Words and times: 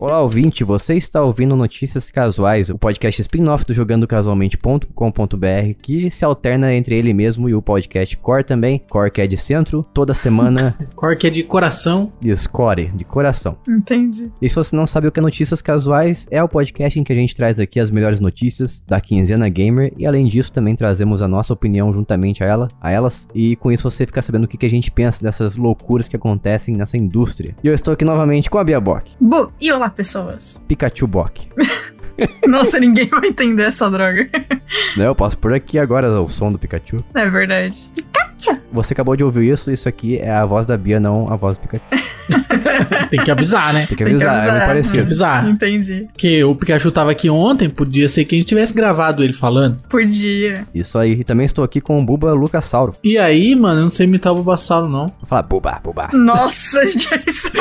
Olá, 0.00 0.22
ouvinte, 0.22 0.64
você 0.64 0.94
está 0.94 1.22
ouvindo 1.22 1.54
Notícias 1.54 2.10
Casuais, 2.10 2.70
o 2.70 2.78
podcast 2.78 3.20
spin-off 3.20 3.66
do 3.66 3.74
jogandocasualmente.com.br, 3.74 5.74
que 5.82 6.10
se 6.10 6.24
alterna 6.24 6.72
entre 6.72 6.94
ele 6.94 7.12
mesmo 7.12 7.50
e 7.50 7.54
o 7.54 7.60
podcast 7.60 8.16
Core 8.16 8.42
também. 8.42 8.82
Core 8.88 9.10
que 9.10 9.20
é 9.20 9.26
de 9.26 9.36
centro, 9.36 9.84
toda 9.92 10.14
semana. 10.14 10.74
Core 10.96 11.16
que 11.16 11.26
é 11.26 11.30
de 11.30 11.42
coração. 11.42 12.10
Isso, 12.24 12.48
Core, 12.48 12.90
de 12.94 13.04
coração. 13.04 13.58
Entendi. 13.68 14.32
E 14.40 14.48
se 14.48 14.54
você 14.54 14.74
não 14.74 14.86
sabe 14.86 15.06
o 15.06 15.12
que 15.12 15.20
é 15.20 15.22
Notícias 15.22 15.60
Casuais, 15.60 16.26
é 16.30 16.42
o 16.42 16.48
podcast 16.48 16.98
em 16.98 17.04
que 17.04 17.12
a 17.12 17.16
gente 17.16 17.34
traz 17.34 17.60
aqui 17.60 17.78
as 17.78 17.90
melhores 17.90 18.20
notícias 18.20 18.82
da 18.86 19.02
quinzena 19.02 19.50
gamer 19.50 19.92
e 19.98 20.06
além 20.06 20.24
disso 20.24 20.50
também 20.50 20.74
trazemos 20.74 21.20
a 21.20 21.28
nossa 21.28 21.52
opinião 21.52 21.92
juntamente 21.92 22.42
a 22.42 22.46
ela, 22.46 22.68
a 22.80 22.90
elas, 22.90 23.28
e 23.34 23.54
com 23.56 23.70
isso 23.70 23.90
você 23.90 24.06
fica 24.06 24.22
sabendo 24.22 24.44
o 24.44 24.48
que, 24.48 24.56
que 24.56 24.64
a 24.64 24.70
gente 24.70 24.90
pensa 24.90 25.22
dessas 25.22 25.56
loucuras 25.56 26.08
que 26.08 26.16
acontecem 26.16 26.74
nessa 26.74 26.96
indústria. 26.96 27.54
E 27.62 27.68
eu 27.68 27.74
estou 27.74 27.92
aqui 27.92 28.06
novamente 28.06 28.48
com 28.48 28.56
a 28.56 28.64
Bia 28.64 28.80
Bock, 28.80 29.12
Bu, 29.20 29.52
e 29.60 29.70
olá, 29.70 29.89
pessoas. 29.92 30.62
Pikachu 30.66 31.06
Bock. 31.06 31.48
Nossa, 32.46 32.78
ninguém 32.78 33.08
vai 33.08 33.28
entender 33.28 33.64
essa 33.64 33.90
droga. 33.90 34.28
Né, 34.96 35.06
eu 35.06 35.14
posso 35.14 35.38
por 35.38 35.54
aqui 35.54 35.78
agora 35.78 36.20
o 36.20 36.28
som 36.28 36.50
do 36.50 36.58
Pikachu. 36.58 37.02
É 37.14 37.28
verdade. 37.28 37.88
Você 38.72 38.92
acabou 38.94 39.16
de 39.16 39.24
ouvir 39.24 39.52
isso, 39.52 39.70
isso 39.70 39.88
aqui 39.88 40.18
é 40.18 40.30
a 40.30 40.44
voz 40.46 40.66
da 40.66 40.76
Bia, 40.76 41.00
não 41.00 41.32
a 41.32 41.36
voz 41.36 41.56
do 41.56 41.60
Pikachu. 41.60 41.82
Tem 43.10 43.22
que 43.24 43.30
avisar, 43.30 43.72
né? 43.74 43.86
Tem 43.86 43.96
que 43.96 44.04
Tem 44.04 44.16
que 44.18 44.24
avisar, 44.24 44.34
é 44.34 44.50
avisar, 44.50 44.74
muito 44.74 44.82
Tem 44.84 44.92
que 44.92 45.00
avisar. 45.00 45.48
Entendi. 45.48 46.08
Porque 46.12 46.44
o 46.44 46.54
Pikachu 46.54 46.90
tava 46.90 47.10
aqui 47.10 47.28
ontem, 47.28 47.68
podia 47.68 48.08
ser 48.08 48.24
que 48.24 48.34
a 48.36 48.38
gente 48.38 48.46
tivesse 48.48 48.72
gravado 48.72 49.22
ele 49.24 49.32
falando. 49.32 49.78
Podia. 49.88 50.66
Isso 50.74 50.96
aí. 50.98 51.12
E 51.20 51.24
também 51.24 51.44
estou 51.46 51.64
aqui 51.64 51.80
com 51.80 51.98
o 51.98 52.04
Buba 52.04 52.32
Lucassauro. 52.32 52.92
E 53.02 53.18
aí, 53.18 53.54
mano, 53.56 53.80
eu 53.80 53.84
não 53.84 53.90
sei 53.90 54.06
imitar 54.06 54.32
o 54.32 54.36
Bulbasauro, 54.36 54.88
não. 54.88 55.06
Vou 55.06 55.26
falar 55.28 55.42
Buba, 55.42 55.80
Buba. 55.82 56.08
Nossa, 56.12 56.84
Jason. 56.86 57.58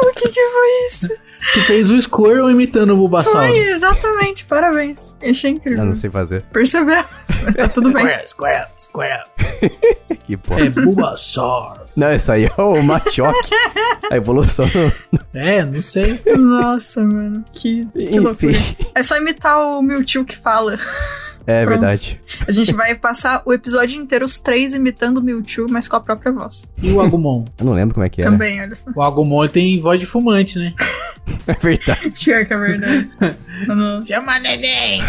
o 0.00 0.12
que 0.14 0.28
que 0.28 0.40
foi 0.48 0.86
isso? 0.88 1.08
Tu 1.52 1.60
fez 1.66 1.90
o 1.90 2.00
Squirrle 2.00 2.50
imitando 2.52 2.94
o 2.94 2.96
Bulbasauro. 2.96 3.48
Foi, 3.48 3.58
exatamente. 3.58 4.44
Parabéns. 4.46 5.14
Achei 5.22 5.52
Eu 5.52 5.56
incrível. 5.56 5.84
não 5.84 5.94
sei 5.94 6.10
fazer. 6.10 6.42
Percebemos, 6.52 7.06
mas 7.44 7.54
tá 7.54 7.68
tudo 7.68 7.92
bem. 7.92 8.02
Squirrel, 8.06 8.26
Squirrel, 8.26 8.66
Squirrel. 8.80 9.22
Que 10.26 10.36
porra. 10.38 10.60
É 10.62 10.70
Bulbasaur. 10.70 11.80
Não, 11.94 12.14
isso 12.14 12.32
aí 12.32 12.46
é 12.46 12.60
o 12.62 12.82
Machoke. 12.82 13.50
a 14.10 14.16
evolução. 14.16 14.66
É, 15.34 15.64
não 15.64 15.80
sei. 15.80 16.20
Nossa, 16.38 17.02
mano. 17.02 17.44
Que, 17.52 17.84
que 17.86 18.20
loucura. 18.20 18.52
Enfim. 18.52 18.76
É 18.94 19.02
só 19.02 19.16
imitar 19.16 19.58
o 19.58 19.82
Mewtwo 19.82 20.24
que 20.24 20.36
fala. 20.36 20.78
É 21.44 21.64
Pronto. 21.64 21.80
verdade. 21.80 22.20
A 22.46 22.52
gente 22.52 22.72
vai 22.72 22.94
passar 22.94 23.42
o 23.44 23.52
episódio 23.52 24.00
inteiro, 24.00 24.24
os 24.24 24.38
três 24.38 24.72
imitando 24.74 25.18
o 25.18 25.22
Mewtwo, 25.22 25.66
mas 25.68 25.88
com 25.88 25.96
a 25.96 26.00
própria 26.00 26.30
voz. 26.30 26.70
E 26.80 26.92
o 26.92 27.00
Agumon? 27.00 27.44
Eu 27.58 27.66
não 27.66 27.72
lembro 27.72 27.94
como 27.94 28.06
é 28.06 28.08
que 28.08 28.22
era. 28.22 28.30
Também, 28.30 28.60
olha 28.62 28.74
só. 28.76 28.90
O 28.94 29.02
Agumon 29.02 29.46
tem 29.48 29.78
voz 29.80 29.98
de 29.98 30.06
fumante, 30.06 30.56
né? 30.58 30.72
É 31.46 31.52
verdade. 31.52 32.10
Pior 32.24 32.44
que 32.46 32.54
é 32.54 32.56
verdade. 32.56 33.10
Mano, 33.66 34.04
Chama 34.04 34.38
neném! 34.38 35.02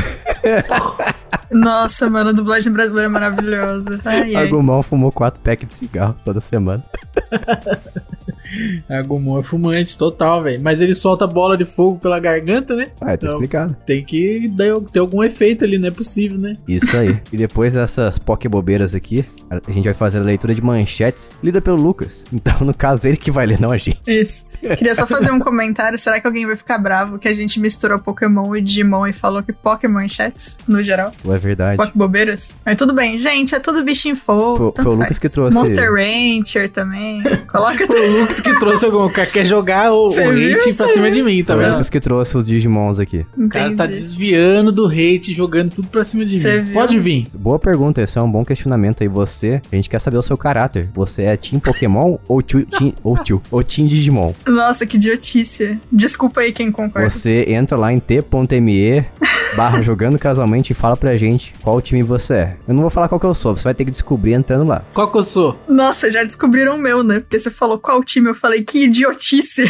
Nossa, 1.50 2.10
mano, 2.10 2.32
a 2.32 2.34
dublagem 2.34 2.74
brasileira 2.74 3.08
é 3.08 3.12
maravilhosa. 3.12 4.02
Ai, 4.04 4.36
ai. 4.36 4.48
Agumon 4.48 4.82
fumou 4.84 5.12
quatro 5.12 5.40
packs 5.42 5.68
de 5.68 5.74
cigarro 5.74 6.16
toda 6.26 6.42
semana. 6.42 6.84
Agumon 8.90 9.40
é 9.40 9.44
fumante, 9.44 9.98
total, 9.98 10.44
velho. 10.44 10.62
Mas 10.62 10.82
ele 10.82 10.94
solta 10.94 11.26
bola 11.26 11.58
de 11.58 11.66
fogo 11.66 12.00
pela 12.00 12.20
garganta, 12.20 12.76
né? 12.76 12.88
Ah, 13.02 13.06
tá 13.08 13.14
Então, 13.14 13.32
explicado. 13.32 13.76
Tem 13.86 14.04
que 14.04 14.52
ter 14.92 15.00
algum 15.00 15.24
efeito 15.24 15.64
ali, 15.66 15.78
não 15.78 15.88
é 15.88 15.92
possível, 15.92 16.38
né? 16.38 16.56
Isso 16.68 16.96
aí. 16.96 17.20
E 17.32 17.38
depois 17.38 17.74
dessas 17.74 18.20
pokebobeiras 18.20 18.94
aqui, 18.94 19.26
a 19.50 19.56
a 19.68 19.72
gente 19.72 19.86
vai 19.86 19.94
fazer 19.94 20.20
a 20.20 20.22
leitura 20.22 20.54
de 20.54 20.62
manchetes 20.62 21.36
lida 21.42 21.62
pelo 21.62 21.78
Lucas. 21.78 22.24
Então, 22.32 22.60
no 22.62 22.74
caso, 22.74 23.08
ele 23.08 23.18
que 23.18 23.32
vai 23.32 23.46
ler, 23.46 23.60
não 23.60 23.72
a 23.72 23.78
gente. 23.78 24.00
Isso. 24.06 24.46
Queria 24.60 24.96
só 24.96 25.06
fazer 25.08 25.32
um 25.32 25.40
comentário. 25.40 25.98
Será 26.06 26.20
que 26.22 26.28
alguém 26.28 26.46
vai 26.46 26.56
ficar 26.56 26.78
bravo 26.78 27.18
que 27.18 27.28
a 27.28 27.34
gente 27.34 27.60
misturou 27.60 27.98
Pokémon 27.98 28.56
e 28.56 28.62
Digimon 28.62 29.08
e 29.08 29.12
falou 29.12 29.42
que 29.42 29.52
Pokémon 29.52 30.02
em 30.02 30.08
chats, 30.08 30.56
no 30.68 30.84
geral? 30.84 31.12
É 31.28 31.38
verdade? 31.38 31.78
Poké 31.78 31.92
bobeiras? 31.96 32.56
Mas 32.64 32.76
tudo 32.76 32.94
bem, 32.94 33.18
gente, 33.18 33.56
é 33.56 33.60
tudo 33.60 33.84
bichinho 33.84 34.16
fofo. 34.16 34.58
Foi- 34.66 34.72
tanto 34.74 34.84
foi 34.84 34.92
o 34.92 34.96
Lucas 35.00 35.08
faz. 35.08 35.20
que 35.20 35.30
trouxe- 35.30 35.58
Monster 35.58 35.92
Rancher 35.92 36.70
também. 36.72 37.24
Coloca 37.52 37.88
Foi 37.88 38.08
o 38.08 38.20
Lucas 38.22 38.40
que 38.40 38.60
trouxe 38.60 38.86
algum. 38.86 39.04
O 39.06 39.10
cara 39.10 39.28
quer 39.28 39.46
jogar 39.48 39.92
o, 39.92 40.06
o 40.06 40.10
viu 40.12 40.58
hate 40.60 40.74
pra 40.76 40.90
cima 40.90 41.10
de 41.10 41.24
mim, 41.24 41.44
tá 41.44 41.56
Foi 41.56 41.66
o? 41.66 41.72
Lucas 41.72 41.90
que 41.90 42.00
trouxe 42.00 42.38
os 42.38 42.46
Digimons 42.46 43.00
aqui. 43.00 43.26
O 43.36 43.50
cara 43.50 43.76
tá 43.76 43.86
Entendi. 43.86 44.00
desviando 44.02 44.72
do 44.72 44.86
hate, 44.86 45.34
jogando 45.34 45.72
tudo 45.74 45.88
pra 45.88 46.04
cima 46.04 46.24
de 46.24 46.38
Cê 46.38 46.60
mim. 46.60 46.66
viu? 46.66 46.74
Pode 46.76 47.00
vir. 47.00 47.28
Boa 47.34 47.58
pergunta, 47.58 48.00
esse 48.04 48.16
é 48.16 48.22
um 48.22 48.32
bom 48.32 48.46
questionamento 48.46 49.02
aí. 49.02 49.08
Você, 49.08 49.60
a 49.72 49.76
gente 49.76 49.90
quer 49.90 49.98
saber 50.00 50.18
o 50.18 50.22
seu 50.22 50.38
caráter. 50.38 50.88
Você 50.94 51.24
é 51.24 51.36
Team 51.36 51.60
Pokémon 51.60 52.18
ou 52.28 52.44
tio, 52.44 52.64
team, 52.68 52.94
ou 53.04 53.18
tio, 53.18 53.42
ou 53.50 53.64
Team 53.64 53.88
Digimon? 53.88 54.34
Nossa, 54.46 54.86
que 54.86 54.98
idiotice. 54.98 55.80
Desculpa 55.96 56.42
aí 56.42 56.52
quem 56.52 56.70
concorda. 56.74 57.10
Você 57.10 57.46
entra 57.48 57.78
lá 57.78 57.94
em 57.94 58.00
t.me 58.00 59.06
barra 59.56 59.82
jogando 59.82 60.20
casualmente 60.20 60.72
e 60.72 60.76
fala 60.76 60.98
pra 60.98 61.16
gente 61.16 61.54
qual 61.64 61.80
time 61.80 62.04
você 62.04 62.34
é. 62.34 62.58
Eu 62.68 62.74
não 62.74 62.82
vou 62.82 62.90
falar 62.90 63.08
qual 63.08 63.18
que 63.18 63.26
eu 63.26 63.34
sou, 63.34 63.56
você 63.56 63.64
vai 63.64 63.74
ter 63.74 63.86
que 63.86 63.92
descobrir 63.92 64.34
entrando 64.34 64.68
lá. 64.68 64.84
Qual 64.94 65.10
que 65.10 65.18
eu 65.18 65.24
sou? 65.24 65.58
Nossa, 65.70 66.12
já 66.12 66.26
descobriram 66.26 66.76
o 66.76 66.78
meu, 66.78 67.02
né? 67.02 67.22
Porque 67.22 67.40
você 67.40 67.50
falou 67.50 67.80
qual 67.80 68.04
time, 68.04 68.30
eu 68.30 68.36
falei 68.36 68.62
que 68.62 68.84
idiotice. 68.84 69.64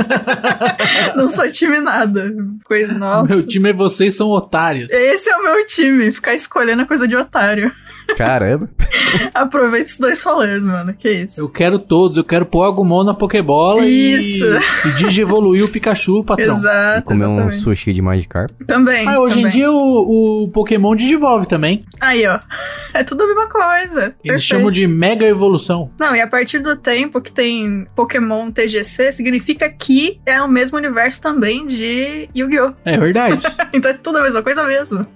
Não 1.14 1.28
sou 1.28 1.50
time 1.50 1.80
nada. 1.80 2.32
Coisa, 2.64 2.94
nossa. 2.94 3.34
Meu 3.34 3.46
time 3.46 3.68
é 3.68 3.72
vocês 3.74 4.14
são 4.14 4.28
otários. 4.28 4.90
Esse 4.90 5.28
é 5.28 5.36
o 5.36 5.44
meu 5.44 5.66
time, 5.66 6.10
ficar 6.10 6.34
escolhendo 6.34 6.80
a 6.80 6.86
coisa 6.86 7.06
de 7.06 7.14
otário. 7.14 7.70
Caramba. 8.16 8.68
Aproveita 9.34 9.90
os 9.90 9.98
dois 9.98 10.22
rolês, 10.22 10.64
mano. 10.64 10.92
Que 10.94 11.10
isso? 11.10 11.40
Eu 11.40 11.48
quero 11.48 11.78
todos, 11.78 12.16
eu 12.16 12.24
quero 12.24 12.44
pôr 12.46 12.64
Agumon 12.64 13.04
na 13.04 13.14
Pokébola 13.14 13.84
Isso. 13.86 14.44
e, 14.44 14.88
e 14.88 14.92
digievoluir 14.94 15.64
o 15.64 15.68
Pikachu, 15.68 16.24
patrão. 16.24 16.50
E 16.50 16.58
Exato, 16.60 17.02
comer 17.04 17.26
um 17.26 17.34
exatamente. 17.36 17.62
sushi 17.62 17.92
de 17.92 18.02
Magikarp. 18.02 18.50
Também. 18.66 19.06
Ah, 19.06 19.20
hoje 19.20 19.38
em 19.38 19.42
também. 19.44 19.52
dia 19.52 19.70
o, 19.70 20.42
o 20.44 20.48
Pokémon 20.48 20.94
digivolve 20.94 21.46
também. 21.46 21.84
Aí, 22.00 22.26
ó. 22.26 22.38
É 22.92 23.04
tudo 23.04 23.22
a 23.22 23.26
mesma 23.28 23.48
coisa. 23.48 24.00
Eles 24.00 24.14
Perfeito. 24.20 24.40
chamam 24.42 24.68
de 24.70 24.84
Mega 24.84 25.24
Evolução. 25.24 25.92
Não, 25.98 26.14
e 26.16 26.20
a 26.20 26.26
partir 26.26 26.58
do 26.58 26.74
tempo 26.74 27.20
que 27.20 27.30
tem 27.30 27.86
Pokémon 27.94 28.50
TGC, 28.50 29.12
significa 29.12 29.68
que 29.68 30.20
é 30.26 30.42
o 30.42 30.48
mesmo 30.48 30.76
universo 30.76 31.22
também 31.22 31.64
de 31.66 32.28
Yu-Gi-Oh! 32.36 32.72
É 32.84 32.98
verdade. 32.98 33.40
Então 33.72 33.92
é 33.92 33.94
tudo 33.94 34.18
a 34.18 34.22
mesma 34.22 34.42
coisa 34.42 34.64
mesmo. 34.64 35.06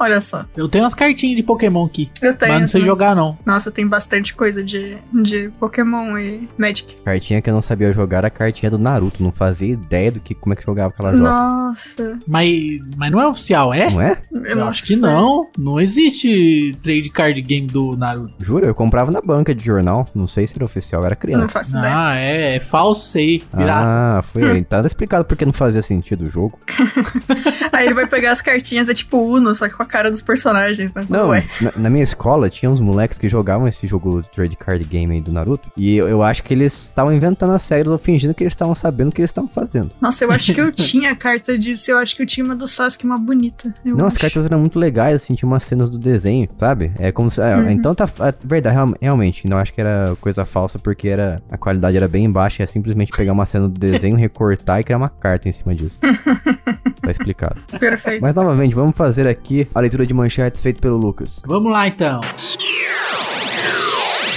Olha 0.00 0.20
só. 0.20 0.44
eu 0.56 0.68
tenho 0.68 0.82
umas 0.82 0.94
cartinhas 0.96 1.36
de 1.36 1.44
Pokémon 1.44 1.84
aqui. 1.86 2.10
Eu 2.20 2.31
tenho. 2.34 2.52
mas 2.52 2.60
não 2.62 2.68
sei 2.68 2.80
também. 2.80 2.90
jogar, 2.90 3.14
não. 3.16 3.36
Nossa, 3.44 3.70
tem 3.70 3.86
bastante 3.86 4.34
coisa 4.34 4.62
de, 4.62 4.96
de 5.12 5.50
Pokémon 5.58 6.16
e 6.18 6.48
Magic. 6.56 6.96
Cartinha 7.04 7.40
que 7.42 7.50
eu 7.50 7.54
não 7.54 7.62
sabia 7.62 7.92
jogar 7.92 8.18
era 8.18 8.26
a 8.28 8.30
cartinha 8.30 8.70
do 8.70 8.78
Naruto. 8.78 9.22
Não 9.22 9.32
fazia 9.32 9.72
ideia 9.72 10.10
do 10.12 10.20
que 10.20 10.34
como 10.34 10.52
é 10.52 10.56
que 10.56 10.64
jogava 10.64 10.88
aquela 10.90 11.16
jossa. 11.16 11.30
Nossa. 11.30 12.18
Mas, 12.26 12.80
mas 12.96 13.10
não 13.10 13.20
é 13.20 13.26
oficial, 13.26 13.72
é? 13.74 13.90
Não 13.90 14.00
é? 14.00 14.18
Eu, 14.44 14.68
acho 14.68 14.84
que 14.84 14.96
não. 14.96 15.48
Não 15.58 15.80
existe 15.80 16.76
trade 16.82 17.10
card 17.10 17.40
game 17.42 17.66
do 17.66 17.96
Naruto. 17.96 18.34
Juro, 18.40 18.66
eu 18.66 18.74
comprava 18.74 19.10
na 19.10 19.20
banca 19.20 19.54
de 19.54 19.64
jornal. 19.64 20.06
Não 20.14 20.26
sei 20.26 20.46
se 20.46 20.54
era 20.56 20.64
oficial, 20.64 21.02
eu 21.02 21.06
era 21.06 21.14
Não 21.14 21.20
criança. 21.20 21.48
faço 21.48 21.76
ideia. 21.76 21.94
Ah, 21.96 22.16
é, 22.16 22.56
é 22.56 22.60
falso 22.60 23.18
aí, 23.18 23.40
pirata. 23.40 23.88
Ah, 23.88 24.22
foi 24.32 24.50
aí. 24.50 24.62
Tá 24.62 24.80
explicado 24.80 25.24
porque 25.24 25.44
não 25.44 25.52
fazia 25.52 25.82
sentido 25.82 26.22
o 26.24 26.30
jogo. 26.30 26.58
Aí 27.72 27.86
ele 27.86 27.94
vai 27.94 28.06
pegar 28.06 28.32
as 28.32 28.40
cartinhas, 28.40 28.88
é 28.88 28.94
tipo 28.94 29.18
Uno, 29.18 29.54
só 29.54 29.68
que 29.68 29.74
com 29.74 29.82
a 29.82 29.86
cara 29.86 30.10
dos 30.10 30.22
personagens, 30.22 30.92
né? 30.94 31.04
Não, 31.08 31.28
Ué. 31.28 31.46
na, 31.60 31.72
na 31.76 31.90
minha 31.90 32.04
escola 32.04 32.21
tinha 32.50 32.70
uns 32.70 32.80
moleques 32.80 33.18
que 33.18 33.28
jogavam 33.28 33.66
esse 33.68 33.86
jogo 33.86 34.22
trade 34.34 34.56
card 34.56 34.84
game 34.84 35.14
aí 35.14 35.20
do 35.20 35.32
Naruto. 35.32 35.70
E 35.76 35.96
eu, 35.96 36.08
eu 36.08 36.22
acho 36.22 36.42
que 36.42 36.54
eles 36.54 36.72
estavam 36.84 37.12
inventando 37.12 37.52
as 37.52 37.68
regras 37.68 37.92
ou 37.92 37.98
fingindo 37.98 38.34
que 38.34 38.42
eles 38.42 38.52
estavam 38.52 38.74
sabendo 38.74 39.08
o 39.08 39.12
que 39.12 39.20
eles 39.20 39.30
estavam 39.30 39.48
fazendo. 39.48 39.90
Nossa, 40.00 40.24
eu 40.24 40.30
acho 40.32 40.52
que 40.54 40.60
eu 40.60 40.70
tinha 40.72 41.10
a 41.12 41.16
carta 41.16 41.58
disso. 41.58 41.90
Eu 41.90 41.98
acho 41.98 42.14
que 42.16 42.22
eu 42.22 42.26
tinha 42.26 42.44
uma 42.44 42.54
do 42.56 42.66
Sasuke, 42.66 43.04
uma 43.04 43.18
bonita. 43.18 43.72
Eu 43.84 43.96
não, 43.96 44.06
as 44.06 44.12
acho. 44.14 44.20
cartas 44.20 44.44
eram 44.44 44.58
muito 44.60 44.78
legais, 44.78 45.16
assim, 45.16 45.34
tinha 45.34 45.46
umas 45.48 45.62
cenas 45.64 45.88
do 45.88 45.98
desenho, 45.98 46.48
sabe? 46.56 46.92
É 46.98 47.10
como 47.12 47.30
se. 47.30 47.40
é, 47.40 47.56
Uhum. 47.56 47.70
Então 47.70 47.94
tá. 47.94 48.08
É 48.20 48.34
verdade, 48.44 48.74
real- 48.76 48.94
realmente. 49.00 49.46
Não 49.48 49.56
acho 49.58 49.72
que 49.72 49.80
era 49.80 50.16
coisa 50.20 50.44
falsa, 50.44 50.78
porque 50.78 51.08
era 51.08 51.36
a 51.50 51.56
qualidade 51.58 51.96
era 51.96 52.08
bem 52.08 52.30
baixa. 52.30 52.62
É 52.62 52.66
simplesmente 52.66 53.12
pegar 53.12 53.32
uma 53.32 53.46
cena 53.46 53.68
do 53.68 53.78
desenho, 53.78 54.16
recortar 54.18 54.80
e 54.80 54.84
criar 54.84 54.96
uma 54.98 55.08
carta 55.08 55.48
em 55.48 55.52
cima 55.52 55.74
disso. 55.74 55.98
tá 56.00 57.10
explicado. 57.10 57.60
Perfeito. 57.78 58.20
Mas 58.22 58.34
novamente, 58.34 58.74
vamos 58.74 58.96
fazer 58.96 59.26
aqui 59.26 59.66
a 59.74 59.80
leitura 59.80 60.06
de 60.06 60.14
manchetes 60.14 60.60
feita 60.60 60.80
pelo 60.80 60.96
Lucas. 60.96 61.40
Vamos 61.46 61.72
lá 61.72 61.86
então. 61.88 62.11
down. 62.12 62.81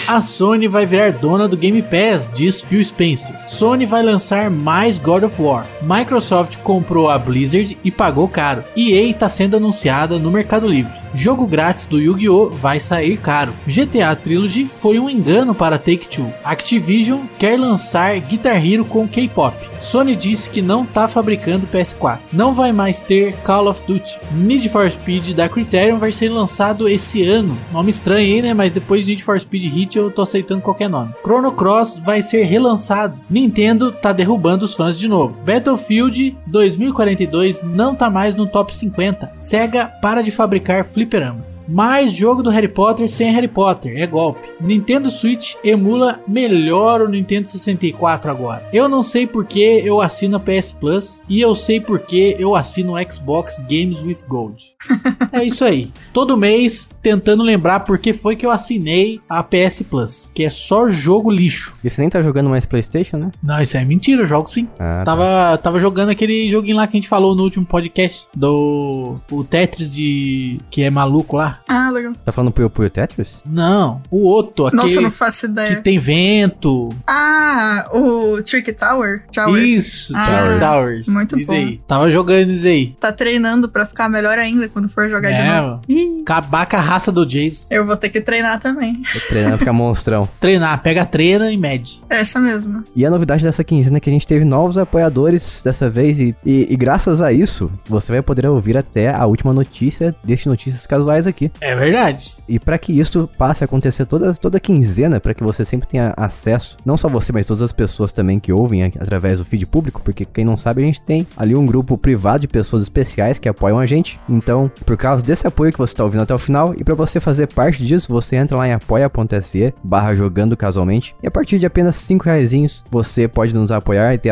A 0.07 0.21
Sony 0.21 0.67
vai 0.67 0.85
virar 0.85 1.13
dona 1.13 1.47
do 1.47 1.57
Game 1.57 1.81
Pass, 1.81 2.29
diz 2.31 2.61
Phil 2.61 2.85
Spencer. 2.85 3.35
Sony 3.47 3.87
vai 3.87 4.03
lançar 4.03 4.51
mais 4.51 4.99
God 4.99 5.23
of 5.23 5.41
War. 5.41 5.65
Microsoft 5.81 6.57
comprou 6.57 7.09
a 7.09 7.17
Blizzard 7.17 7.75
e 7.83 7.89
pagou 7.89 8.27
caro. 8.27 8.63
EA 8.77 9.09
está 9.09 9.29
sendo 9.29 9.57
anunciada 9.57 10.19
no 10.19 10.29
Mercado 10.29 10.67
Livre. 10.67 10.93
Jogo 11.15 11.47
grátis 11.47 11.87
do 11.87 11.99
Yu-Gi-Oh! 11.99 12.49
vai 12.49 12.79
sair 12.79 13.17
caro. 13.17 13.55
GTA 13.65 14.15
Trilogy 14.15 14.69
foi 14.79 14.99
um 14.99 15.09
engano 15.09 15.55
para 15.55 15.79
Take-Two. 15.79 16.31
Activision 16.43 17.21
quer 17.39 17.59
lançar 17.59 18.19
Guitar 18.19 18.63
Hero 18.63 18.85
com 18.85 19.07
K-pop. 19.07 19.57
Sony 19.81 20.15
disse 20.15 20.51
que 20.51 20.61
não 20.61 20.83
está 20.83 21.07
fabricando 21.07 21.67
PS4. 21.67 22.19
Não 22.31 22.53
vai 22.53 22.71
mais 22.71 23.01
ter 23.01 23.35
Call 23.37 23.67
of 23.67 23.81
Duty. 23.87 24.19
Need 24.33 24.69
for 24.69 24.89
Speed 24.89 25.33
da 25.33 25.49
Criterion 25.49 25.97
vai 25.97 26.11
ser 26.11 26.29
lançado 26.29 26.87
esse 26.87 27.23
ano. 27.23 27.57
Nome 27.71 27.89
estranho 27.89 28.19
aí, 28.19 28.41
né? 28.41 28.53
Mas 28.53 28.71
depois 28.71 29.03
de 29.03 29.11
Need 29.11 29.23
for 29.23 29.39
Speed 29.39 29.63
Hit 29.63 29.94
Eu 29.97 30.12
tô 30.12 30.21
aceitando 30.21 30.62
qualquer 30.62 30.89
nome. 30.89 31.13
Chrono 31.24 31.51
Cross 31.51 31.97
vai 31.97 32.21
ser 32.21 32.44
relançado. 32.44 33.19
Nintendo 33.30 33.92
tá 33.92 34.12
derrubando 34.12 34.65
os 34.65 34.74
fãs 34.74 34.97
de 34.97 35.07
novo. 35.07 35.42
Battlefield 35.44 36.38
2042 36.47 37.63
não 37.63 37.95
tá 37.95 38.09
mais 38.09 38.36
no 38.36 38.45
top 38.45 38.75
50. 38.75 39.33
Sega 39.39 39.88
para 40.01 40.21
de 40.21 40.31
fabricar 40.31 40.86
fliperamas. 40.86 41.63
Mais 41.68 42.13
jogo 42.13 42.44
do 42.44 42.50
Harry 42.50 42.68
Potter 42.68 43.09
sem 43.09 43.31
Harry 43.31 43.47
Potter, 43.47 43.97
é 43.97 44.06
golpe. 44.06 44.47
Nintendo 44.59 45.09
Switch 45.09 45.56
emula 45.63 46.19
melhor 46.27 47.01
o 47.01 47.09
Nintendo 47.09 47.48
64 47.48 48.30
agora. 48.30 48.68
Eu 48.71 48.88
não 48.88 49.01
sei 49.01 49.25
porque 49.25 49.81
eu 49.83 50.01
assino 50.01 50.38
a 50.38 50.39
PS 50.39 50.74
Plus 50.74 51.21
e 51.27 51.41
eu 51.41 51.56
sei 51.56 51.80
porque 51.80 52.36
eu 52.39 52.56
assino 52.56 52.94
o 52.94 53.12
Xbox 53.12 53.59
Games 53.59 54.01
with 54.01 54.19
Gold. 54.27 54.75
é 55.31 55.44
isso 55.44 55.65
aí. 55.65 55.91
Todo 56.13 56.38
mês 56.38 56.95
tentando 57.01 57.44
lembrar 57.44 57.81
por 57.81 57.98
que 57.98 58.13
foi 58.13 58.36
que 58.36 58.45
eu 58.45 58.51
assinei 58.51 59.19
a 59.27 59.44
PS 59.44 59.83
Plus, 59.85 60.29
que 60.33 60.43
é 60.43 60.49
só 60.49 60.87
jogo 60.89 61.31
lixo. 61.31 61.73
E 61.83 61.89
você 61.89 62.01
nem 62.01 62.09
tá 62.09 62.21
jogando 62.21 62.49
mais 62.49 62.65
PlayStation, 62.65 63.17
né? 63.17 63.31
Não, 63.41 63.61
isso 63.61 63.77
é 63.77 63.85
mentira, 63.85 64.23
eu 64.23 64.25
jogo 64.25 64.49
sim. 64.49 64.67
Ah, 64.79 65.03
tá. 65.03 65.05
Tava, 65.05 65.57
tava 65.57 65.79
jogando 65.79 66.09
aquele 66.09 66.49
joguinho 66.49 66.75
lá 66.77 66.87
que 66.87 66.97
a 66.97 66.99
gente 66.99 67.07
falou 67.09 67.35
no 67.35 67.43
último 67.43 67.65
podcast 67.65 68.27
do 68.35 69.17
o 69.31 69.43
Tetris 69.43 69.89
de 69.89 70.57
que 70.69 70.81
é 70.83 70.89
maluco 70.89 71.37
lá. 71.37 71.59
Ah, 71.67 71.89
legal. 71.91 72.13
Tá 72.25 72.31
falando 72.31 72.51
Puyo 72.51 72.69
Puyo 72.69 72.89
Tetris? 72.89 73.39
Não, 73.45 74.01
o 74.09 74.25
outro, 74.25 74.67
aquele 74.67 74.81
Nossa, 74.81 74.95
eu 74.95 75.01
não 75.03 75.11
faço 75.11 75.41
que 75.45 75.51
ideia. 75.51 75.75
tem 75.81 75.97
vento. 75.99 76.89
Ah, 77.07 77.89
o 77.93 78.41
Trick 78.41 78.71
Tower? 78.73 79.23
Towers. 79.31 79.71
Isso, 79.71 80.13
Ah, 80.15 80.25
Tower 80.25 80.59
Towers. 80.59 81.07
muito 81.07 81.39
Isso 81.39 81.47
bom. 81.51 81.53
aí. 81.57 81.77
Tava 81.88 82.09
jogando 82.09 82.49
isso 82.51 82.67
aí. 82.67 82.95
Tá 82.99 83.11
treinando 83.11 83.69
pra 83.69 83.85
ficar 83.85 84.09
melhor 84.09 84.38
ainda 84.38 84.67
quando 84.67 84.89
for 84.89 85.09
jogar 85.09 85.31
de 85.31 85.41
É, 85.41 85.61
novo. 85.61 85.81
Ih, 85.88 86.21
acabar 86.21 86.65
com 86.65 86.75
a 86.77 86.81
raça 86.81 87.11
do 87.11 87.25
Jace. 87.25 87.67
eu 87.71 87.85
vou 87.85 87.95
ter 87.97 88.09
que 88.09 88.19
treinar 88.21 88.59
também. 88.59 89.01
Tô 89.13 89.19
treinando 89.27 89.57
ficar 89.57 89.73
monstrão. 89.75 90.27
Treinar, 90.39 90.81
pega 90.81 91.06
treina 91.06 91.51
e 91.51 91.57
mede. 91.57 92.01
É 92.10 92.19
essa 92.19 92.39
mesmo. 92.39 92.83
E 92.95 93.06
a 93.06 93.10
novidade 93.10 93.44
dessa 93.44 93.63
quinzena 93.63 93.98
é 93.98 94.00
que 94.00 94.10
a 94.10 94.13
gente 94.13 94.25
teve 94.25 94.45
novos 94.45 94.77
apoiadores 94.77 95.62
dessa 95.63 95.89
vez 95.89 96.19
e, 96.19 96.36
e, 96.45 96.74
e 96.74 96.75
graças 96.75 97.22
a 97.22 97.31
isso, 97.31 97.72
você 97.88 98.12
vai 98.12 98.22
poder 98.22 98.48
ouvir 98.48 98.77
até 98.77 99.13
a 99.13 99.25
última 99.25 99.54
notícia 99.54 100.16
deste 100.24 100.48
Notícias 100.48 100.88
Casuais 100.88 101.27
aqui. 101.27 101.51
É 101.60 101.75
verdade. 101.75 102.36
E 102.48 102.60
para 102.60 102.77
que 102.77 102.98
isso 102.98 103.30
passe 103.38 103.63
a 103.63 103.66
acontecer 103.66 104.06
toda, 104.06 104.33
toda 104.33 104.60
quinzena, 104.60 105.19
para 105.19 105.33
que 105.33 105.44
você 105.44 105.66
sempre 105.66 105.88
tenha 105.88 106.13
acesso, 106.16 106.77
não 106.86 106.98
só 106.98 107.10
você, 107.10 107.31
mas 107.31 107.45
todas 107.45 107.62
as 107.62 107.74
pessoas 107.74 108.12
também 108.12 108.39
que 108.39 108.54
ouvem 108.54 108.83
através 108.83 109.39
do 109.39 109.45
feed 109.45 109.66
público, 109.66 110.01
porque 110.04 110.25
quem 110.25 110.45
não 110.45 110.57
sabe, 110.57 110.81
a 110.81 110.86
gente 110.86 111.01
tem 111.01 111.27
ali 111.36 111.56
um 111.56 111.66
grupo 111.66 111.98
privado 111.98 112.42
de 112.42 112.48
pessoas 112.48 112.83
especiais 112.83 113.39
que 113.39 113.50
apoiam 113.50 113.80
a 113.80 113.86
gente. 113.86 114.19
Então, 114.30 114.72
por 114.86 114.98
causa 114.98 115.24
desse 115.24 115.48
apoio 115.48 115.72
que 115.72 115.77
você 115.77 115.94
está 115.94 116.04
ouvindo 116.04 116.22
até 116.22 116.33
o 116.33 116.39
final, 116.39 116.74
e 116.77 116.83
para 116.83 116.95
você 116.95 117.19
fazer 117.19 117.48
parte 117.48 117.86
disso, 117.86 118.12
você 118.12 118.36
entra 118.36 118.57
lá 118.57 118.68
em 118.68 118.74
apoia.se 118.74 119.64
barra 119.83 120.15
jogando 120.15 120.56
casualmente, 120.56 121.15
e 121.21 121.27
a 121.27 121.31
partir 121.31 121.59
de 121.59 121.65
apenas 121.65 121.95
5 121.97 122.23
reais 122.23 122.45
você 122.91 123.27
pode 123.27 123.53
nos 123.53 123.71
apoiar 123.71 124.13
e 124.13 124.17
ter, 124.17 124.31